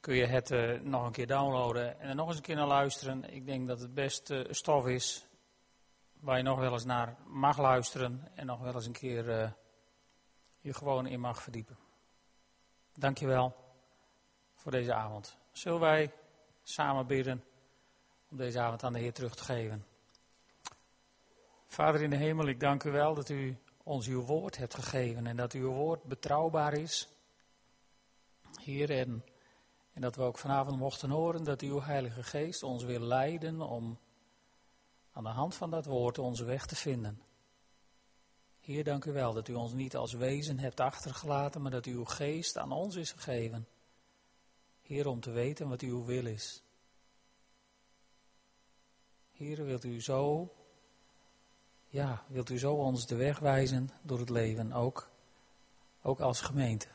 Kun 0.00 0.14
je 0.14 0.26
het 0.26 0.50
uh, 0.50 0.80
nog 0.80 1.06
een 1.06 1.12
keer 1.12 1.26
downloaden 1.26 2.00
en 2.00 2.08
er 2.08 2.14
nog 2.14 2.28
eens 2.28 2.36
een 2.36 2.42
keer 2.42 2.56
naar 2.56 2.66
luisteren. 2.66 3.24
Ik 3.24 3.46
denk 3.46 3.68
dat 3.68 3.80
het 3.80 3.94
best 3.94 4.30
uh, 4.30 4.44
stof 4.50 4.86
is 4.86 5.26
waar 6.12 6.36
je 6.36 6.42
nog 6.42 6.58
wel 6.58 6.72
eens 6.72 6.84
naar 6.84 7.16
mag 7.26 7.58
luisteren 7.58 8.28
en 8.34 8.46
nog 8.46 8.60
wel 8.60 8.74
eens 8.74 8.86
een 8.86 8.92
keer 8.92 9.54
je 10.60 10.74
gewoon 10.74 11.06
in 11.06 11.20
mag 11.20 11.42
verdiepen. 11.42 11.78
Dankjewel 12.92 13.59
voor 14.60 14.72
deze 14.72 14.94
avond. 14.94 15.36
Zullen 15.52 15.80
wij 15.80 16.12
samen 16.62 17.06
bidden 17.06 17.44
om 18.30 18.36
deze 18.36 18.60
avond 18.60 18.82
aan 18.82 18.92
de 18.92 18.98
Heer 18.98 19.12
terug 19.12 19.34
te 19.34 19.44
geven? 19.44 19.86
Vader 21.66 22.02
in 22.02 22.10
de 22.10 22.16
hemel, 22.16 22.46
ik 22.46 22.60
dank 22.60 22.84
u 22.84 22.90
wel 22.90 23.14
dat 23.14 23.28
u 23.28 23.58
ons 23.82 24.06
uw 24.06 24.22
woord 24.22 24.56
hebt 24.56 24.74
gegeven 24.74 25.26
en 25.26 25.36
dat 25.36 25.52
uw 25.52 25.72
woord 25.72 26.02
betrouwbaar 26.02 26.72
is. 26.72 27.08
Heer, 28.62 28.90
en, 28.90 29.24
en 29.92 30.00
dat 30.00 30.16
we 30.16 30.22
ook 30.22 30.38
vanavond 30.38 30.78
mochten 30.78 31.10
horen 31.10 31.44
dat 31.44 31.60
uw 31.60 31.80
Heilige 31.80 32.22
Geest 32.22 32.62
ons 32.62 32.84
wil 32.84 33.00
leiden 33.00 33.60
om 33.60 33.98
aan 35.12 35.24
de 35.24 35.30
hand 35.30 35.54
van 35.54 35.70
dat 35.70 35.84
woord 35.84 36.18
onze 36.18 36.44
weg 36.44 36.66
te 36.66 36.76
vinden. 36.76 37.22
Heer, 38.60 38.84
dank 38.84 39.04
u 39.04 39.12
wel 39.12 39.32
dat 39.32 39.48
u 39.48 39.54
ons 39.54 39.72
niet 39.72 39.96
als 39.96 40.12
wezen 40.12 40.58
hebt 40.58 40.80
achtergelaten, 40.80 41.62
maar 41.62 41.70
dat 41.70 41.86
uw 41.86 42.04
geest 42.04 42.58
aan 42.58 42.72
ons 42.72 42.96
is 42.96 43.12
gegeven. 43.12 43.68
Heer, 44.90 45.06
om 45.06 45.20
te 45.20 45.30
weten 45.30 45.68
wat 45.68 45.80
uw 45.80 46.04
wil 46.04 46.26
is. 46.26 46.62
Heer, 49.32 49.64
wilt 49.64 49.84
u 49.84 50.02
zo, 50.02 50.52
ja, 51.88 52.24
wilt 52.26 52.50
u 52.50 52.58
zo 52.58 52.74
ons 52.74 53.06
de 53.06 53.14
weg 53.14 53.38
wijzen 53.38 53.90
door 54.02 54.18
het 54.18 54.30
leven, 54.30 54.72
ook, 54.72 55.10
ook 56.02 56.20
als 56.20 56.40
gemeente. 56.40 56.86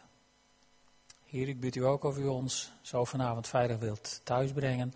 Heer, 1.23 1.47
ik 1.47 1.59
bid 1.59 1.75
u 1.75 1.85
ook 1.85 2.03
of 2.03 2.17
u 2.17 2.25
ons 2.25 2.71
zo 2.81 3.03
vanavond 3.03 3.47
veilig 3.47 3.79
wilt 3.79 4.21
thuisbrengen. 4.23 4.93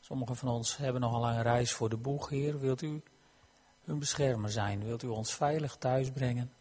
Sommigen 0.00 0.36
van 0.36 0.48
ons 0.48 0.76
hebben 0.76 1.00
nog 1.00 1.12
een 1.12 1.20
lange 1.20 1.42
reis 1.42 1.72
voor 1.72 1.88
de 1.88 1.96
boeg, 1.96 2.28
Heer. 2.28 2.60
Wilt 2.60 2.82
u 2.82 3.02
hun 3.84 3.98
beschermer 3.98 4.50
zijn? 4.50 4.84
Wilt 4.84 5.02
u 5.02 5.06
ons 5.06 5.34
veilig 5.34 5.76
thuisbrengen? 5.76 6.52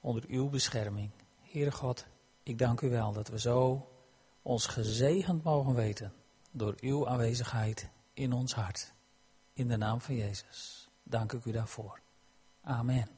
Onder 0.00 0.24
uw 0.28 0.48
bescherming. 0.48 1.10
Heere 1.40 1.72
God, 1.72 2.06
ik 2.48 2.58
dank 2.58 2.80
u 2.80 2.90
wel 2.90 3.12
dat 3.12 3.28
we 3.28 3.38
zo 3.38 3.88
ons 4.42 4.66
gezegend 4.66 5.42
mogen 5.44 5.74
weten 5.74 6.12
door 6.50 6.74
uw 6.80 7.08
aanwezigheid 7.08 7.90
in 8.14 8.32
ons 8.32 8.54
hart. 8.54 8.92
In 9.52 9.68
de 9.68 9.76
naam 9.76 10.00
van 10.00 10.14
Jezus. 10.14 10.88
Dank 11.02 11.32
ik 11.32 11.44
u 11.44 11.52
daarvoor. 11.52 12.00
Amen. 12.60 13.08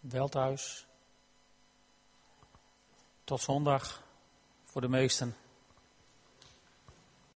Wel 0.00 0.28
thuis. 0.28 0.86
Tot 3.24 3.40
zondag 3.40 4.02
voor 4.64 4.80
de 4.80 4.88
meesten. 4.88 5.34